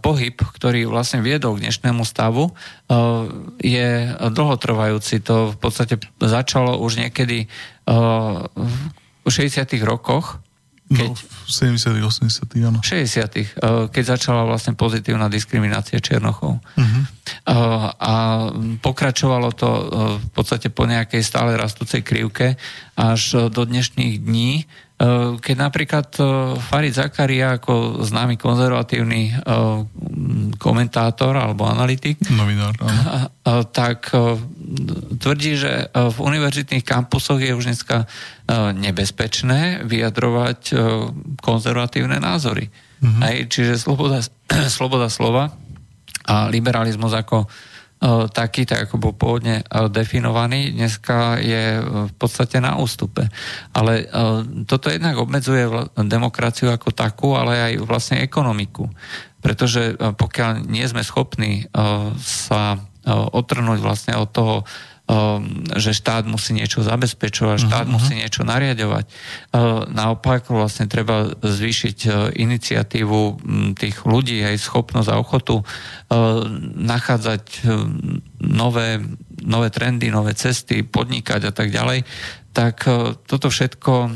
pohyb, 0.00 0.34
ktorý 0.34 0.88
vlastne 0.88 1.20
viedol 1.20 1.54
k 1.54 1.68
dnešnému 1.68 2.02
stavu, 2.02 2.56
je 3.60 4.10
dlhotrvajúci. 4.16 5.22
To 5.28 5.54
v 5.54 5.56
podstate 5.60 6.00
začalo 6.18 6.80
už 6.80 7.04
niekedy 7.04 7.46
v 7.84 9.28
60. 9.28 9.60
rokoch 9.84 10.40
keď, 10.86 11.10
no, 11.10 11.18
v 11.18 11.50
70 11.50 11.98
80 11.98 12.62
áno. 12.62 12.78
60 12.78 12.86
eh, 12.86 13.46
keď 13.90 14.04
začala 14.06 14.46
vlastne 14.46 14.78
pozitívna 14.78 15.26
diskriminácia 15.26 15.98
Černochov. 15.98 16.62
Uh-huh. 16.62 17.02
A 17.98 18.14
pokračovalo 18.78 19.50
to 19.50 19.66
eh, 19.66 19.82
v 20.22 20.28
podstate 20.30 20.70
po 20.70 20.86
nejakej 20.86 21.26
stále 21.26 21.58
rastúcej 21.58 22.06
krivke 22.06 22.54
až 22.94 23.50
do 23.50 23.66
dnešných 23.66 24.22
dní, 24.22 24.64
keď 25.36 25.54
napríklad 25.60 26.08
eh, 26.16 26.26
Farid 26.56 26.96
Zakaria 26.96 27.60
ako 27.60 28.00
známy 28.00 28.40
konzervatívny 28.40 29.28
eh, 29.28 29.38
komentátor 30.56 31.36
alebo 31.36 31.68
analytik, 31.68 32.16
Novinár, 32.32 32.80
tak 33.78 34.10
tvrdí, 35.20 35.52
že 35.54 35.86
v 35.94 36.16
univerzitných 36.18 36.82
kampusoch 36.82 37.38
je 37.38 37.54
už 37.54 37.70
dneska 37.70 38.08
nebezpečné 38.74 39.86
vyjadrovať 39.86 40.74
konzervatívne 41.38 42.18
názory. 42.18 42.66
Mm-hmm. 42.66 43.22
Aj, 43.22 43.36
čiže 43.46 43.78
sloboda, 43.78 44.18
sloboda 44.76 45.06
slova 45.06 45.54
a 46.26 46.50
liberalizmus 46.50 47.14
ako 47.14 47.46
taký, 48.32 48.68
tak 48.68 48.86
ako 48.86 49.00
bol 49.00 49.12
pôvodne 49.16 49.64
definovaný, 49.88 50.76
dneska 50.76 51.40
je 51.40 51.80
v 51.80 52.14
podstate 52.20 52.60
na 52.60 52.76
ústupe. 52.76 53.24
Ale 53.72 54.04
toto 54.68 54.92
jednak 54.92 55.16
obmedzuje 55.16 55.64
demokraciu 56.04 56.68
ako 56.68 56.92
takú, 56.92 57.32
ale 57.32 57.72
aj 57.72 57.88
vlastne 57.88 58.20
ekonomiku. 58.20 58.92
Pretože 59.40 59.96
pokiaľ 59.96 60.68
nie 60.68 60.84
sme 60.84 61.00
schopní 61.00 61.72
sa 62.20 62.76
otrhnúť 63.06 63.78
vlastne 63.80 64.18
od 64.18 64.28
toho 64.28 64.54
že 65.78 65.94
štát 65.94 66.26
musí 66.26 66.50
niečo 66.50 66.82
zabezpečovať, 66.82 67.70
štát 67.70 67.86
uh-huh. 67.86 67.94
musí 67.94 68.18
niečo 68.18 68.42
nariadovať. 68.42 69.06
Naopak 69.94 70.50
vlastne 70.50 70.90
treba 70.90 71.30
zvýšiť 71.30 72.10
iniciatívu 72.34 73.20
tých 73.78 73.96
ľudí, 74.02 74.42
aj 74.42 74.58
schopnosť 74.58 75.08
a 75.14 75.20
ochotu 75.22 75.62
nachádzať 76.74 77.70
nové, 78.42 78.98
nové 79.46 79.68
trendy, 79.70 80.10
nové 80.10 80.34
cesty, 80.34 80.82
podnikať 80.82 81.40
a 81.48 81.52
tak 81.54 81.70
ďalej, 81.70 82.02
tak 82.50 82.82
toto 83.30 83.46
všetko 83.46 84.10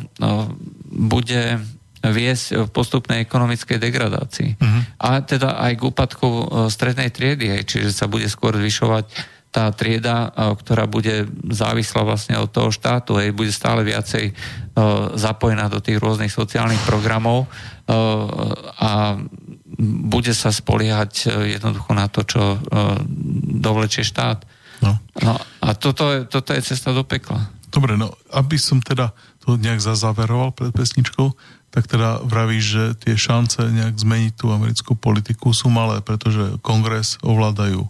bude 0.91 1.63
viesť 2.01 2.67
v 2.67 2.69
postupnej 2.73 3.23
ekonomickej 3.23 3.79
degradácii. 3.79 4.51
Uh-huh. 4.59 4.83
A 5.07 5.23
teda 5.23 5.55
aj 5.55 5.73
k 5.79 5.87
úpadku 5.87 6.29
strednej 6.67 7.15
triedy, 7.15 7.63
čiže 7.63 7.95
sa 7.95 8.11
bude 8.11 8.27
skôr 8.27 8.59
zvyšovať 8.59 9.39
tá 9.51 9.75
trieda, 9.75 10.31
e, 10.31 10.55
ktorá 10.63 10.87
bude 10.87 11.27
závislá 11.51 12.07
vlastne 12.07 12.39
od 12.39 12.51
toho 12.51 12.71
štátu, 12.71 13.19
hej, 13.19 13.35
bude 13.35 13.51
stále 13.51 13.83
viacej 13.83 14.31
uh, 14.31 15.11
zapojená 15.19 15.67
do 15.67 15.83
tých 15.83 15.99
rôznych 15.99 16.31
sociálnych 16.31 16.81
programov 16.87 17.47
uh, 17.47 17.51
a 18.79 19.19
bude 19.81 20.33
sa 20.35 20.55
spoliehať 20.55 21.31
jednoducho 21.57 21.93
na 21.97 22.05
to, 22.11 22.21
čo 22.27 22.61
dovlečie 23.65 24.05
štát. 24.05 24.45
No. 24.85 25.01
No, 25.25 25.41
a 25.65 25.69
toto 25.73 26.13
je, 26.13 26.19
toto 26.29 26.53
je 26.53 26.61
cesta 26.61 26.93
do 26.93 27.01
pekla. 27.01 27.49
Dobre, 27.71 27.97
no 27.97 28.13
aby 28.35 28.61
som 28.61 28.83
teda 28.83 29.15
to 29.41 29.57
nejak 29.57 29.81
zazaveroval 29.81 30.53
pred 30.53 30.75
pesničkou, 30.75 31.33
tak 31.71 31.87
teda 31.87 32.21
vravíš, 32.27 32.65
že 32.67 32.85
tie 32.99 33.15
šance 33.15 33.63
nejak 33.63 33.95
zmeniť 33.95 34.33
tú 34.35 34.51
americkú 34.51 34.99
politiku 34.99 35.55
sú 35.55 35.71
malé, 35.71 36.03
pretože 36.03 36.59
kongres 36.67 37.17
ovládajú 37.23 37.87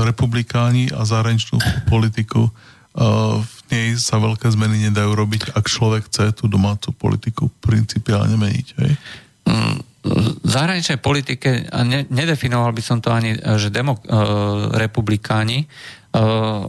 republikáni 0.00 0.88
a 0.92 1.04
zahraničnú 1.04 1.60
politiku 1.92 2.48
v 2.96 3.56
nej 3.68 3.92
sa 4.00 4.16
veľké 4.16 4.48
zmeny 4.56 4.88
nedajú 4.88 5.12
robiť, 5.12 5.52
ak 5.52 5.68
človek 5.68 6.08
chce 6.08 6.32
tú 6.32 6.48
domácu 6.48 6.96
politiku 6.96 7.52
principiálne 7.60 8.40
meniť. 8.40 8.66
Hej? 8.80 8.92
Zahraničnej 10.46 11.02
politike, 11.02 11.66
a 11.68 11.82
ne, 11.82 12.06
nedefinoval 12.08 12.72
by 12.72 12.82
som 12.82 13.02
to 13.02 13.10
ani, 13.10 13.36
že 13.36 13.74
demok, 13.74 14.06
uh, 14.06 14.70
republikáni, 14.78 15.66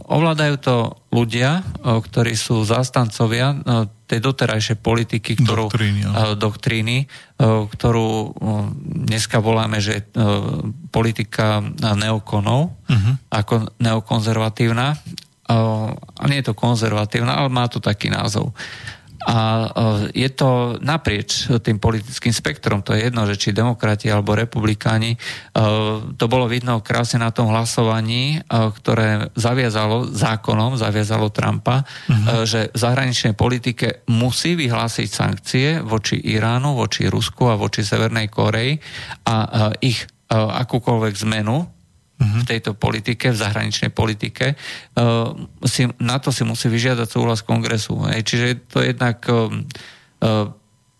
ovládajú 0.04 0.54
to 0.60 0.76
ľudia, 1.08 1.64
uh, 1.64 1.98
ktorí 2.04 2.36
sú 2.36 2.68
zástancovia 2.68 3.56
uh, 3.56 3.88
tej 4.08 4.24
doterajšej 4.24 4.80
politiky, 4.80 5.36
ktorú, 5.36 5.68
doktríny, 5.68 6.00
doktríny 6.40 6.98
ktorú 7.68 8.08
dneska 9.04 9.36
voláme, 9.36 9.84
že 9.84 10.08
politika 10.88 11.60
neokonov, 11.76 12.72
uh-huh. 12.88 13.14
ako 13.28 13.68
neokonzervatívna. 13.76 14.96
A 15.44 16.22
nie 16.24 16.40
je 16.40 16.48
to 16.48 16.56
konzervatívna, 16.56 17.36
ale 17.36 17.52
má 17.52 17.68
to 17.68 17.84
taký 17.84 18.08
názov. 18.08 18.56
A 19.26 19.66
je 20.14 20.28
to 20.30 20.78
naprieč 20.78 21.50
tým 21.62 21.82
politickým 21.82 22.30
spektrom. 22.30 22.86
To 22.86 22.94
je 22.94 23.10
jedno, 23.10 23.26
že 23.26 23.34
či 23.34 23.56
demokrati 23.56 24.06
alebo 24.06 24.38
republikáni. 24.38 25.18
To 26.14 26.24
bolo 26.30 26.46
vidno 26.46 26.78
krásne 26.84 27.24
na 27.24 27.34
tom 27.34 27.50
hlasovaní, 27.50 28.38
ktoré 28.48 29.34
zaviazalo 29.34 30.06
zákonom, 30.12 30.78
zaviazalo 30.78 31.34
Trumpa, 31.34 31.82
uh-huh. 31.82 32.46
že 32.46 32.70
v 32.70 32.78
zahraničnej 32.78 33.34
politike 33.34 34.06
musí 34.12 34.54
vyhlásiť 34.54 35.08
sankcie 35.08 35.66
voči 35.82 36.20
Iránu, 36.22 36.78
voči 36.78 37.10
Rusku 37.10 37.50
a 37.50 37.58
voči 37.58 37.82
Severnej 37.82 38.30
Koreji 38.30 38.78
a 39.26 39.74
ich 39.82 40.04
akúkoľvek 40.28 41.14
zmenu 41.24 41.77
v 42.18 42.42
tejto 42.42 42.74
politike, 42.74 43.30
v 43.30 43.38
zahraničnej 43.38 43.94
politike, 43.94 44.58
uh, 44.98 45.32
si, 45.62 45.86
na 46.02 46.18
to 46.18 46.34
si 46.34 46.42
musí 46.42 46.66
vyžiadať 46.66 47.06
súhlas 47.06 47.46
kongresu. 47.46 47.94
Čiže 48.10 48.66
to 48.66 48.82
je 48.82 48.90
jednak 48.90 49.22
uh, 49.30 49.46
uh, 50.26 50.50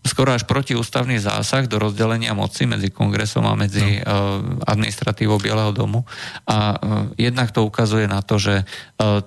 skoro 0.07 0.33
až 0.33 0.49
protiústavný 0.49 1.21
zásah 1.21 1.69
do 1.69 1.77
rozdelenia 1.77 2.33
moci 2.33 2.65
medzi 2.65 2.89
kongresom 2.89 3.45
a 3.45 3.53
medzi 3.53 4.01
no. 4.01 4.57
administratívou 4.65 5.37
Bieleho 5.37 5.69
domu. 5.77 6.09
A 6.49 6.81
jednak 7.21 7.53
to 7.53 7.69
ukazuje 7.69 8.09
na 8.09 8.25
to, 8.25 8.41
že 8.41 8.65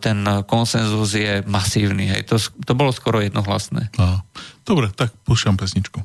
ten 0.02 0.26
konsenzus 0.50 1.14
je 1.14 1.46
masívny. 1.46 2.10
Hej. 2.10 2.34
To, 2.34 2.42
to 2.66 2.74
bolo 2.74 2.90
skoro 2.90 3.22
jednohlasné. 3.22 3.94
Aha. 4.02 4.26
Dobre, 4.66 4.90
tak 4.90 5.14
púšťam 5.22 5.54
pesničku. 5.54 6.02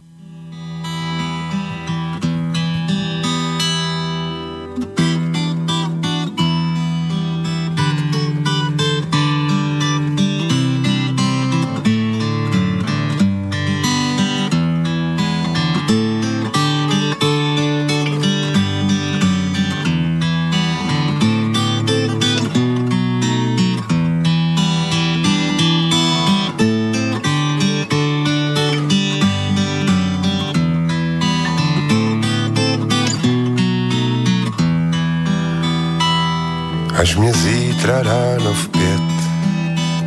Až 37.07 37.17
mě 37.17 37.33
zítra 37.33 38.03
ráno 38.03 38.53
v 38.55 38.69
pět 38.69 39.03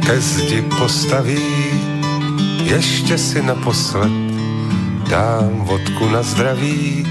ke 0.06 0.22
zdi 0.22 0.62
postaví, 0.62 1.40
ještě 2.64 3.18
si 3.18 3.42
naposled 3.42 4.12
dám 5.10 5.50
vodku 5.50 6.10
na 6.10 6.24
zdraví, 6.24 7.08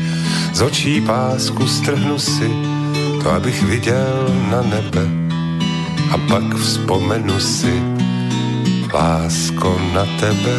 z 0.52 0.62
očí 0.62 1.00
pásku 1.00 1.66
strhnu 1.66 2.18
si, 2.18 2.50
to 3.22 3.30
abych 3.30 3.62
viděl 3.62 4.28
na 4.50 4.62
nebe. 4.62 5.08
A 6.10 6.18
pak 6.18 6.54
vzpomenu 6.54 7.40
si, 7.40 7.82
lásko 8.92 9.80
na 9.94 10.04
tebe. 10.20 10.56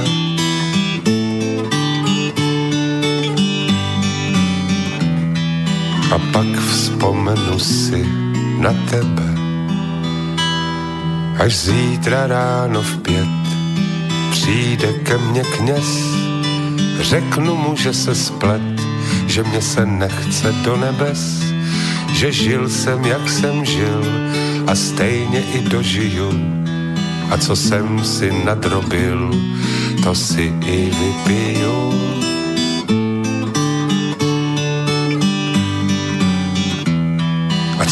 A 6.11 6.17
pak 6.33 6.61
vzpomenu 6.71 7.59
si, 7.59 8.28
na 8.59 8.73
tebe. 8.89 9.29
Až 11.39 11.55
zítra 11.57 12.27
ráno 12.27 12.81
v 12.81 12.97
pět 12.97 13.39
přijde 14.31 14.93
ke 14.93 15.17
mně 15.17 15.43
kněz, 15.43 16.15
řeknu 16.99 17.55
mu, 17.55 17.75
že 17.75 17.93
se 17.93 18.15
splet, 18.15 18.81
že 19.27 19.43
mě 19.43 19.61
se 19.61 19.85
nechce 19.85 20.51
do 20.51 20.77
nebes, 20.77 21.43
že 22.13 22.31
žil 22.31 22.69
jsem, 22.69 23.05
jak 23.05 23.29
jsem 23.29 23.65
žil 23.65 24.03
a 24.67 24.75
stejně 24.75 25.41
i 25.41 25.61
dožiju. 25.61 26.31
A 27.29 27.37
co 27.37 27.55
jsem 27.55 28.03
si 28.03 28.43
nadrobil, 28.45 29.31
to 30.03 30.15
si 30.15 30.53
i 30.65 30.91
vypiju. 30.99 32.08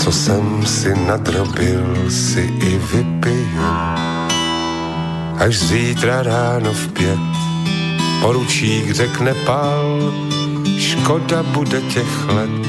Co 0.07 0.13
jsem 0.13 0.65
si 0.65 0.95
nadrobil, 1.07 2.11
si 2.11 2.39
i 2.39 2.79
vypiju. 2.93 3.67
Až 5.37 5.59
zítra 5.59 6.23
ráno 6.23 6.73
v 6.73 6.87
pět 6.87 7.19
poručík 8.21 8.91
řekne 8.91 9.33
pal, 9.33 10.13
škoda 10.77 11.43
bude 11.43 11.81
těch 11.81 12.27
let, 12.27 12.67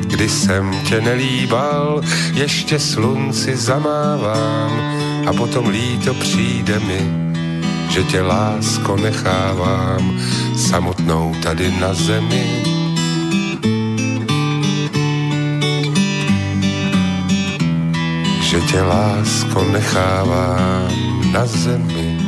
kdy 0.00 0.28
jsem 0.28 0.70
tě 0.88 1.00
nelíbal, 1.00 2.00
ještě 2.34 2.78
slunci 2.78 3.56
zamávám 3.56 4.70
a 5.26 5.32
potom 5.32 5.68
líto 5.68 6.14
přijde 6.14 6.78
mi, 6.78 7.00
že 7.90 8.02
tě 8.02 8.22
lásko 8.22 8.96
nechávám 8.96 10.20
samotnou 10.56 11.34
tady 11.42 11.80
na 11.80 11.94
zemi 11.94 12.75
tě 18.76 18.82
lásko 18.82 19.64
nechávám 19.72 20.92
na 21.32 21.46
zemi. 21.46 22.18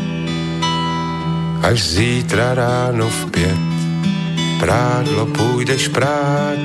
Až 1.62 1.83
zítra 1.83 2.55
ráno 2.55 3.09
v 3.09 3.31
pět 3.31 3.59
prádlo 4.61 5.27
půjdeš 5.27 5.89
prát 5.89 6.59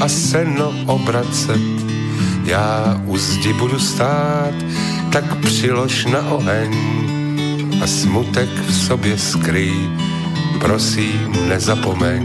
a 0.00 0.08
seno 0.08 0.72
obracet. 0.86 1.60
Já 2.44 3.00
u 3.06 3.16
zdi 3.16 3.52
budu 3.52 3.78
stát, 3.78 4.54
tak 5.12 5.36
přilož 5.36 6.06
na 6.06 6.20
oheň 6.30 6.74
a 7.82 7.86
smutek 7.86 8.50
v 8.66 8.74
sobě 8.74 9.18
skryj. 9.18 9.90
Prosím, 10.60 11.48
nezapomeň, 11.48 12.22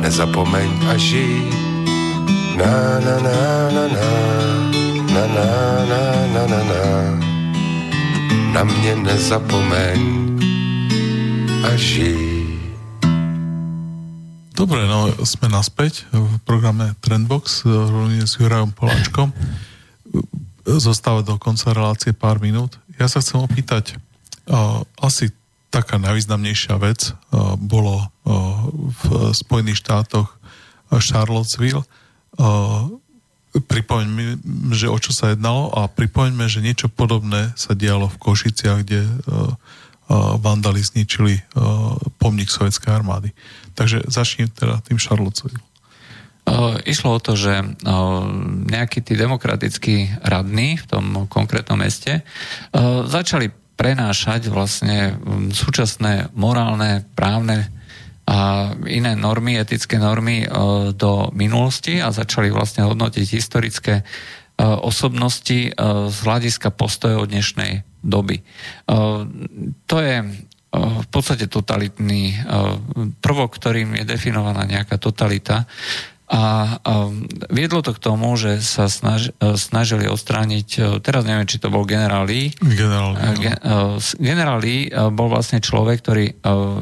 nezapomeň 0.00 0.70
a 0.90 0.96
žij. 0.96 1.42
Na, 2.56 2.98
na, 3.04 3.20
na, 3.22 3.70
na, 3.70 3.86
na. 3.88 4.75
Na 5.16 5.26
na 5.32 5.48
na 5.88 6.02
na 6.28 6.42
na 6.44 6.60
na 6.60 6.82
na 8.52 8.62
mě 8.64 8.96
nezapomeň 8.96 10.00
a 11.64 11.70
žij. 11.76 12.36
Dobre, 14.56 14.88
no 14.88 15.12
sme 15.28 15.52
naspäť 15.52 16.08
v 16.08 16.40
programe 16.48 16.96
Trendbox 17.04 17.68
s 18.24 18.32
Jurajom 18.40 18.72
Poláčkom. 18.72 19.28
Zostáva 20.64 21.20
do 21.20 21.36
konca 21.36 21.76
relácie 21.76 22.16
pár 22.16 22.40
minút. 22.40 22.80
Ja 22.96 23.04
sa 23.04 23.20
chcem 23.20 23.36
opýtať, 23.36 24.00
uh, 24.48 24.80
asi 24.96 25.28
taká 25.68 26.00
najvýznamnejšia 26.00 26.80
vec 26.80 27.12
uh, 27.12 27.56
bolo 27.60 28.08
v 29.04 29.30
Spojených 29.36 29.84
štátoch 29.84 30.40
Charlottesville. 30.90 31.84
Pripomeňme, 33.56 34.44
že 34.76 34.92
o 34.92 34.98
čo 35.00 35.16
sa 35.16 35.32
jednalo 35.32 35.72
a 35.72 35.88
pripomeňme, 35.88 36.44
že 36.44 36.60
niečo 36.60 36.92
podobné 36.92 37.56
sa 37.56 37.72
dialo 37.72 38.12
v 38.12 38.20
Košiciach, 38.20 38.84
kde 38.84 39.00
vandali 40.40 40.84
zničili 40.84 41.40
pomník 42.20 42.52
sovietskej 42.52 42.92
armády. 42.92 43.32
Takže 43.72 44.06
začnem 44.06 44.52
teda 44.52 44.84
tým 44.84 45.00
Charlottesville. 45.00 45.58
Išlo 46.86 47.18
o 47.18 47.22
to, 47.22 47.34
že 47.34 47.58
nejakí 48.70 49.02
tí 49.02 49.18
demokratickí 49.18 50.22
radní 50.22 50.78
v 50.78 50.86
tom 50.86 51.26
konkrétnom 51.26 51.82
meste 51.82 52.22
začali 53.10 53.50
prenášať 53.74 54.46
vlastne 54.48 55.18
súčasné 55.50 56.30
morálne, 56.38 57.02
právne 57.18 57.68
a 58.26 58.74
iné 58.90 59.14
normy, 59.14 59.54
etické 59.54 60.02
normy 60.02 60.42
do 60.98 61.30
minulosti 61.30 62.02
a 62.02 62.10
začali 62.10 62.50
vlastne 62.50 62.82
hodnotiť 62.82 63.26
historické 63.30 64.02
osobnosti 64.60 65.70
z 66.10 66.18
hľadiska 66.26 66.74
postojov 66.74 67.30
dnešnej 67.30 67.86
doby. 68.02 68.42
To 69.86 69.96
je 70.02 70.14
v 70.76 71.08
podstate 71.08 71.46
totalitný 71.46 72.34
prvok, 73.22 73.50
ktorým 73.56 73.94
je 74.02 74.04
definovaná 74.08 74.66
nejaká 74.66 74.98
totalita. 74.98 75.68
A 76.26 76.74
viedlo 77.52 77.86
to 77.86 77.94
k 77.94 78.02
tomu, 78.02 78.34
že 78.34 78.58
sa 78.58 78.90
snaž, 78.90 79.30
snažili 79.54 80.10
odstrániť, 80.10 80.98
teraz 81.04 81.22
neviem, 81.22 81.46
či 81.46 81.62
to 81.62 81.70
bol 81.70 81.86
generál 81.86 82.26
Lee. 82.26 82.50
Generál, 82.58 83.14
no. 83.14 84.02
generál 84.18 84.58
Lee 84.58 84.90
bol 85.14 85.30
vlastne 85.30 85.62
človek, 85.62 86.02
ktorý 86.02 86.26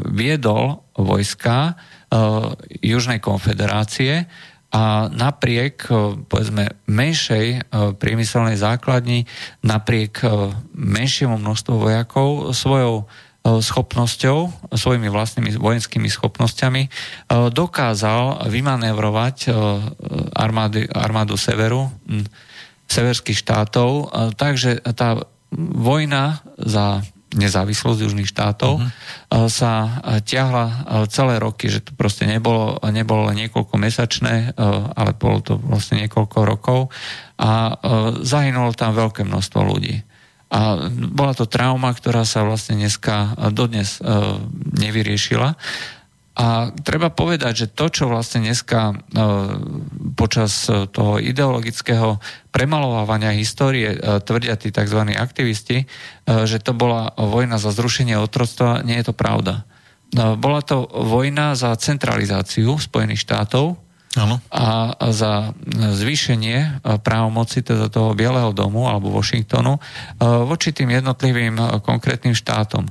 viedol 0.09 0.81
vojska 0.99 1.75
Južnej 2.83 3.19
konfederácie 3.19 4.31
a 4.75 5.07
napriek, 5.07 5.87
povedzme, 6.27 6.83
menšej 6.91 7.71
priemyselnej 7.99 8.59
základni, 8.59 9.23
napriek 9.63 10.27
menšiemu 10.75 11.39
množstvu 11.39 11.75
vojakov, 11.79 12.51
svojou 12.51 13.07
schopnosťou, 13.45 14.73
svojimi 14.73 15.13
vlastnými 15.13 15.61
vojenskými 15.61 16.09
schopnosťami 16.09 16.83
dokázal 17.53 18.49
vymanévrovať 18.49 19.53
armády, 20.33 20.89
armádu 20.89 21.37
severu, 21.37 21.93
severských 22.89 23.37
štátov, 23.37 24.11
takže 24.41 24.81
tá 24.97 25.23
vojna 25.55 26.41
za 26.57 27.05
nezávislosť 27.35 28.01
južných 28.07 28.31
štátov 28.31 28.81
uh-huh. 28.81 29.51
sa 29.51 30.03
ťahla 30.23 30.67
celé 31.11 31.43
roky, 31.43 31.67
že 31.69 31.83
to 31.83 31.93
proste 31.99 32.25
nebolo, 32.25 32.79
nebolo 32.89 33.29
niekoľko 33.35 33.75
mesačné, 33.77 34.55
ale 34.95 35.13
bolo 35.19 35.43
to 35.43 35.55
vlastne 35.59 36.01
niekoľko 36.07 36.39
rokov 36.47 36.81
a 37.37 37.75
zahynulo 38.23 38.73
tam 38.79 38.95
veľké 38.95 39.27
množstvo 39.27 39.61
ľudí. 39.67 40.07
A 40.55 40.87
bola 40.91 41.35
to 41.35 41.51
trauma, 41.51 41.91
ktorá 41.91 42.23
sa 42.23 42.47
vlastne 42.47 42.79
dneska 42.79 43.35
dodnes 43.51 43.99
nevyriešila. 44.71 45.59
A 46.35 46.75
treba 46.83 47.15
povedať, 47.15 47.53
že 47.55 47.67
to, 47.71 47.87
čo 47.87 48.11
vlastne 48.11 48.43
dneska 48.43 48.91
e, 48.91 48.95
počas 50.19 50.67
toho 50.67 51.23
ideologického 51.23 52.19
premalovávania 52.51 53.31
histórie 53.39 53.95
e, 53.95 54.19
tvrdia 54.19 54.59
tí 54.59 54.75
tzv. 54.75 55.15
aktivisti, 55.15 55.77
e, 55.83 55.87
že 56.27 56.59
to 56.59 56.75
bola 56.75 57.15
vojna 57.15 57.63
za 57.63 57.71
zrušenie 57.71 58.19
otroctva, 58.19 58.83
nie 58.83 58.99
je 58.99 59.07
to 59.11 59.15
pravda. 59.15 59.63
Bola 60.15 60.63
to 60.63 60.87
vojna 60.87 61.59
za 61.59 61.75
centralizáciu 61.75 62.79
Spojených 62.79 63.27
štátov, 63.27 63.84
Ano. 64.15 64.39
a 64.47 64.95
za 65.11 65.51
zvýšenie 65.75 66.87
právomoci 67.03 67.67
teda 67.67 67.91
toho 67.91 68.15
Bieleho 68.15 68.55
domu 68.55 68.87
alebo 68.87 69.11
Washingtonu 69.11 69.83
voči 70.23 70.71
tým 70.71 70.95
jednotlivým 70.95 71.59
konkrétnym 71.83 72.31
štátom. 72.31 72.87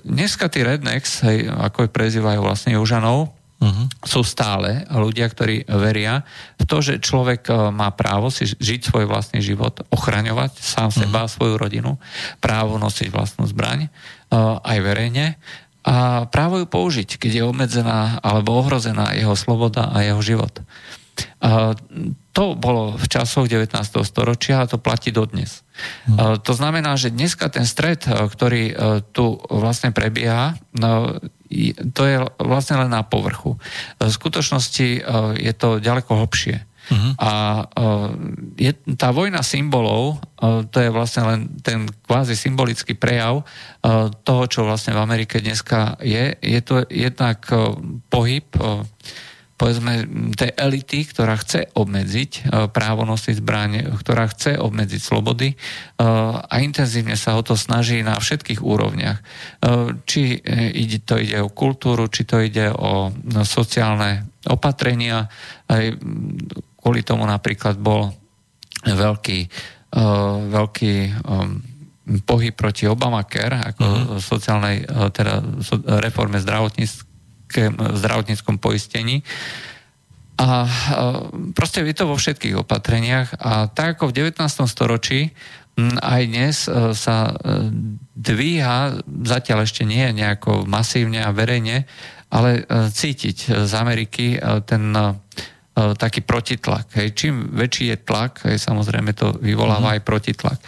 Dneska 0.00 0.48
tí 0.48 0.64
rednecks, 0.64 1.20
ako 1.60 1.84
je 1.84 1.90
prezývajú 1.92 2.40
vlastne 2.40 2.72
Južanov, 2.76 3.36
Uh-huh. 3.64 3.88
Sú 4.04 4.20
stále 4.26 4.84
ľudia, 4.92 5.24
ktorí 5.24 5.64
veria 5.64 6.20
v 6.60 6.64
to, 6.68 6.84
že 6.84 7.00
človek 7.00 7.48
má 7.72 7.88
právo 7.96 8.28
si 8.28 8.44
žiť 8.44 8.92
svoj 8.92 9.08
vlastný 9.08 9.40
život, 9.40 9.80
ochraňovať 9.88 10.58
sám 10.60 10.92
uh-huh. 10.92 11.00
seba, 11.00 11.30
svoju 11.30 11.56
rodinu, 11.56 11.96
právo 12.44 12.76
nosiť 12.76 13.08
vlastnú 13.08 13.48
zbraň 13.48 13.88
aj 14.60 14.78
verejne 14.84 15.40
a 15.84 16.24
právo 16.32 16.56
ju 16.58 16.66
použiť, 16.66 17.20
keď 17.20 17.30
je 17.30 17.44
obmedzená 17.44 18.24
alebo 18.24 18.56
ohrozená 18.56 19.12
jeho 19.12 19.36
sloboda 19.36 19.92
a 19.92 20.00
jeho 20.00 20.20
život. 20.24 20.64
A 21.44 21.76
to 22.34 22.58
bolo 22.58 22.96
v 22.98 23.06
časoch 23.06 23.46
19. 23.46 23.70
storočia 24.02 24.64
a 24.64 24.68
to 24.68 24.80
platí 24.80 25.14
dodnes. 25.14 25.62
Hmm. 26.08 26.40
To 26.40 26.52
znamená, 26.56 26.96
že 26.98 27.14
dneska 27.14 27.46
ten 27.52 27.68
stred, 27.68 28.02
ktorý 28.08 28.62
e, 28.70 28.74
tu 29.14 29.38
vlastne 29.52 29.94
prebieha, 29.94 30.58
no, 30.74 31.20
to 31.94 32.02
je 32.02 32.16
vlastne 32.42 32.82
len 32.82 32.90
na 32.90 33.06
povrchu. 33.06 33.60
V 34.02 34.10
skutočnosti 34.10 34.88
e, 34.98 35.00
je 35.38 35.52
to 35.54 35.78
ďaleko 35.78 36.18
hlbšie. 36.24 36.64
Uh-huh. 36.84 37.12
A 37.16 37.30
je, 38.60 38.72
tá 39.00 39.08
vojna 39.08 39.40
symbolov, 39.40 40.20
to 40.68 40.76
je 40.82 40.90
vlastne 40.92 41.22
len 41.24 41.40
ten 41.64 41.88
kvázi 41.88 42.36
symbolický 42.36 42.92
prejav 42.92 43.40
toho, 44.24 44.44
čo 44.44 44.68
vlastne 44.68 44.92
v 44.92 45.00
Amerike 45.00 45.40
dneska 45.40 45.96
je. 46.04 46.36
Je 46.44 46.60
to 46.60 46.84
jednak 46.92 47.40
pohyb 48.12 48.44
povedzme 49.54 50.02
tej 50.34 50.50
elity, 50.58 51.06
ktorá 51.06 51.38
chce 51.38 51.70
obmedziť 51.78 52.50
právo 52.74 53.06
nosiť 53.06 53.38
zbraň, 53.38 53.72
ktorá 54.02 54.26
chce 54.26 54.58
obmedziť 54.58 54.98
slobody 54.98 55.54
a 56.02 56.54
intenzívne 56.58 57.14
sa 57.14 57.38
o 57.38 57.42
to 57.46 57.54
snaží 57.54 58.02
na 58.02 58.18
všetkých 58.18 58.58
úrovniach. 58.58 59.22
Či 60.10 60.42
ide, 60.74 60.98
to 61.06 61.22
ide 61.22 61.38
o 61.38 61.54
kultúru, 61.54 62.10
či 62.10 62.26
to 62.26 62.42
ide 62.42 62.74
o 62.74 63.14
no, 63.14 63.46
sociálne 63.46 64.26
opatrenia, 64.50 65.30
aj 65.70 66.02
Kvôli 66.84 67.00
tomu 67.00 67.24
napríklad 67.24 67.80
bol 67.80 68.12
veľký, 68.84 69.48
uh, 69.96 70.36
veľký 70.52 70.94
um, 71.24 71.56
pohyb 72.28 72.52
proti 72.52 72.84
Obamacare, 72.84 73.72
ako 73.72 73.84
uh-huh. 73.88 74.20
sociálnej, 74.20 74.84
uh, 74.84 75.08
teda 75.08 75.40
so, 75.64 75.80
reforme 76.04 76.36
zdravotníckom 77.96 78.60
poistení. 78.60 79.24
A 80.36 80.68
uh, 80.68 80.68
proste 81.56 81.80
je 81.80 81.96
to 81.96 82.04
vo 82.04 82.20
všetkých 82.20 82.60
opatreniach 82.60 83.40
a 83.40 83.72
tak 83.72 83.96
ako 83.96 84.12
v 84.12 84.28
19. 84.28 84.44
storočí 84.68 85.32
aj 86.06 86.22
dnes 86.30 86.70
sa 86.94 87.34
dvíha, 88.14 89.02
zatiaľ 89.26 89.66
ešte 89.66 89.82
nie 89.82 90.06
nejako 90.14 90.70
masívne 90.70 91.18
a 91.18 91.34
verejne, 91.34 91.90
ale 92.30 92.62
cítiť 92.70 93.66
z 93.66 93.72
Ameriky 93.74 94.38
ten 94.70 94.94
taký 95.74 96.22
protitlak. 96.22 96.86
Hej. 96.94 97.18
Čím 97.18 97.50
väčší 97.50 97.90
je 97.90 97.96
tlak, 97.98 98.46
hej, 98.46 98.62
samozrejme 98.62 99.10
to 99.10 99.34
vyvoláva 99.42 99.90
mm. 99.90 99.94
aj 99.98 100.00
protitlak. 100.06 100.58
E, 100.62 100.66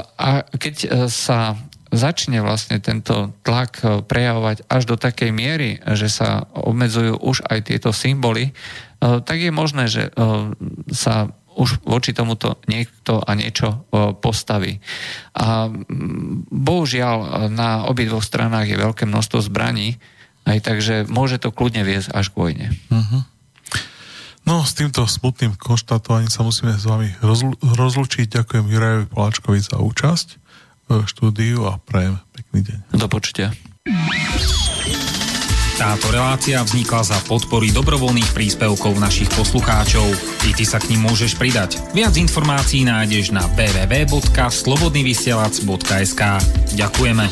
a 0.00 0.28
keď 0.48 0.74
e, 0.80 0.88
sa 1.12 1.60
začne 1.94 2.42
vlastne 2.42 2.82
tento 2.82 3.36
tlak 3.46 3.78
prejavovať 4.10 4.66
až 4.66 4.82
do 4.82 4.96
takej 4.98 5.30
miery, 5.30 5.78
že 5.94 6.10
sa 6.10 6.42
obmedzujú 6.50 7.22
už 7.22 7.46
aj 7.46 7.70
tieto 7.70 7.94
symboly, 7.94 8.50
tak 8.98 9.38
je 9.38 9.54
možné, 9.54 9.86
že 9.86 10.10
sa 10.90 11.30
už 11.54 11.86
voči 11.86 12.10
tomuto 12.10 12.58
niekto 12.66 13.22
a 13.22 13.30
niečo 13.38 13.86
postaví. 14.18 14.82
A 15.38 15.70
bohužiaľ 16.50 17.46
na 17.54 17.86
obidvoch 17.86 18.26
stranách 18.26 18.74
je 18.74 18.82
veľké 18.82 19.06
množstvo 19.06 19.38
zbraní, 19.46 20.02
aj 20.50 20.58
takže 20.60 20.94
môže 21.06 21.38
to 21.38 21.54
kľudne 21.54 21.86
viesť 21.86 22.10
až 22.10 22.34
k 22.34 22.38
vojne. 22.42 22.66
Uh-huh. 22.90 23.22
No, 24.44 24.60
s 24.60 24.76
týmto 24.76 25.08
smutným 25.08 25.56
konštatovaním 25.56 26.28
sa 26.28 26.44
musíme 26.44 26.76
s 26.76 26.84
vami 26.84 27.08
rozlu- 27.24 27.56
rozlučiť. 27.64 28.28
Ďakujem 28.28 28.68
Jurajovi 28.68 29.08
Poláčkovi 29.08 29.56
za 29.60 29.80
účasť 29.80 30.36
v 30.84 31.00
štúdiu 31.08 31.64
a 31.64 31.80
prajem 31.80 32.20
pekný 32.36 32.60
deň. 32.60 32.78
Do 32.92 33.08
počutia. 33.08 33.56
Táto 35.74 36.06
relácia 36.14 36.62
vznikla 36.62 37.02
za 37.02 37.18
podpory 37.26 37.74
dobrovoľných 37.74 38.30
príspevkov 38.30 38.94
našich 39.00 39.26
poslucháčov. 39.34 40.06
I 40.46 40.54
ty 40.54 40.62
sa 40.62 40.78
k 40.78 40.94
ním 40.94 41.10
môžeš 41.10 41.34
pridať. 41.34 41.82
Viac 41.90 42.14
informácií 42.14 42.86
nájdeš 42.86 43.34
na 43.34 43.42
www.slobodnyvysielac.sk 43.58 46.22
Ďakujeme. 46.78 47.26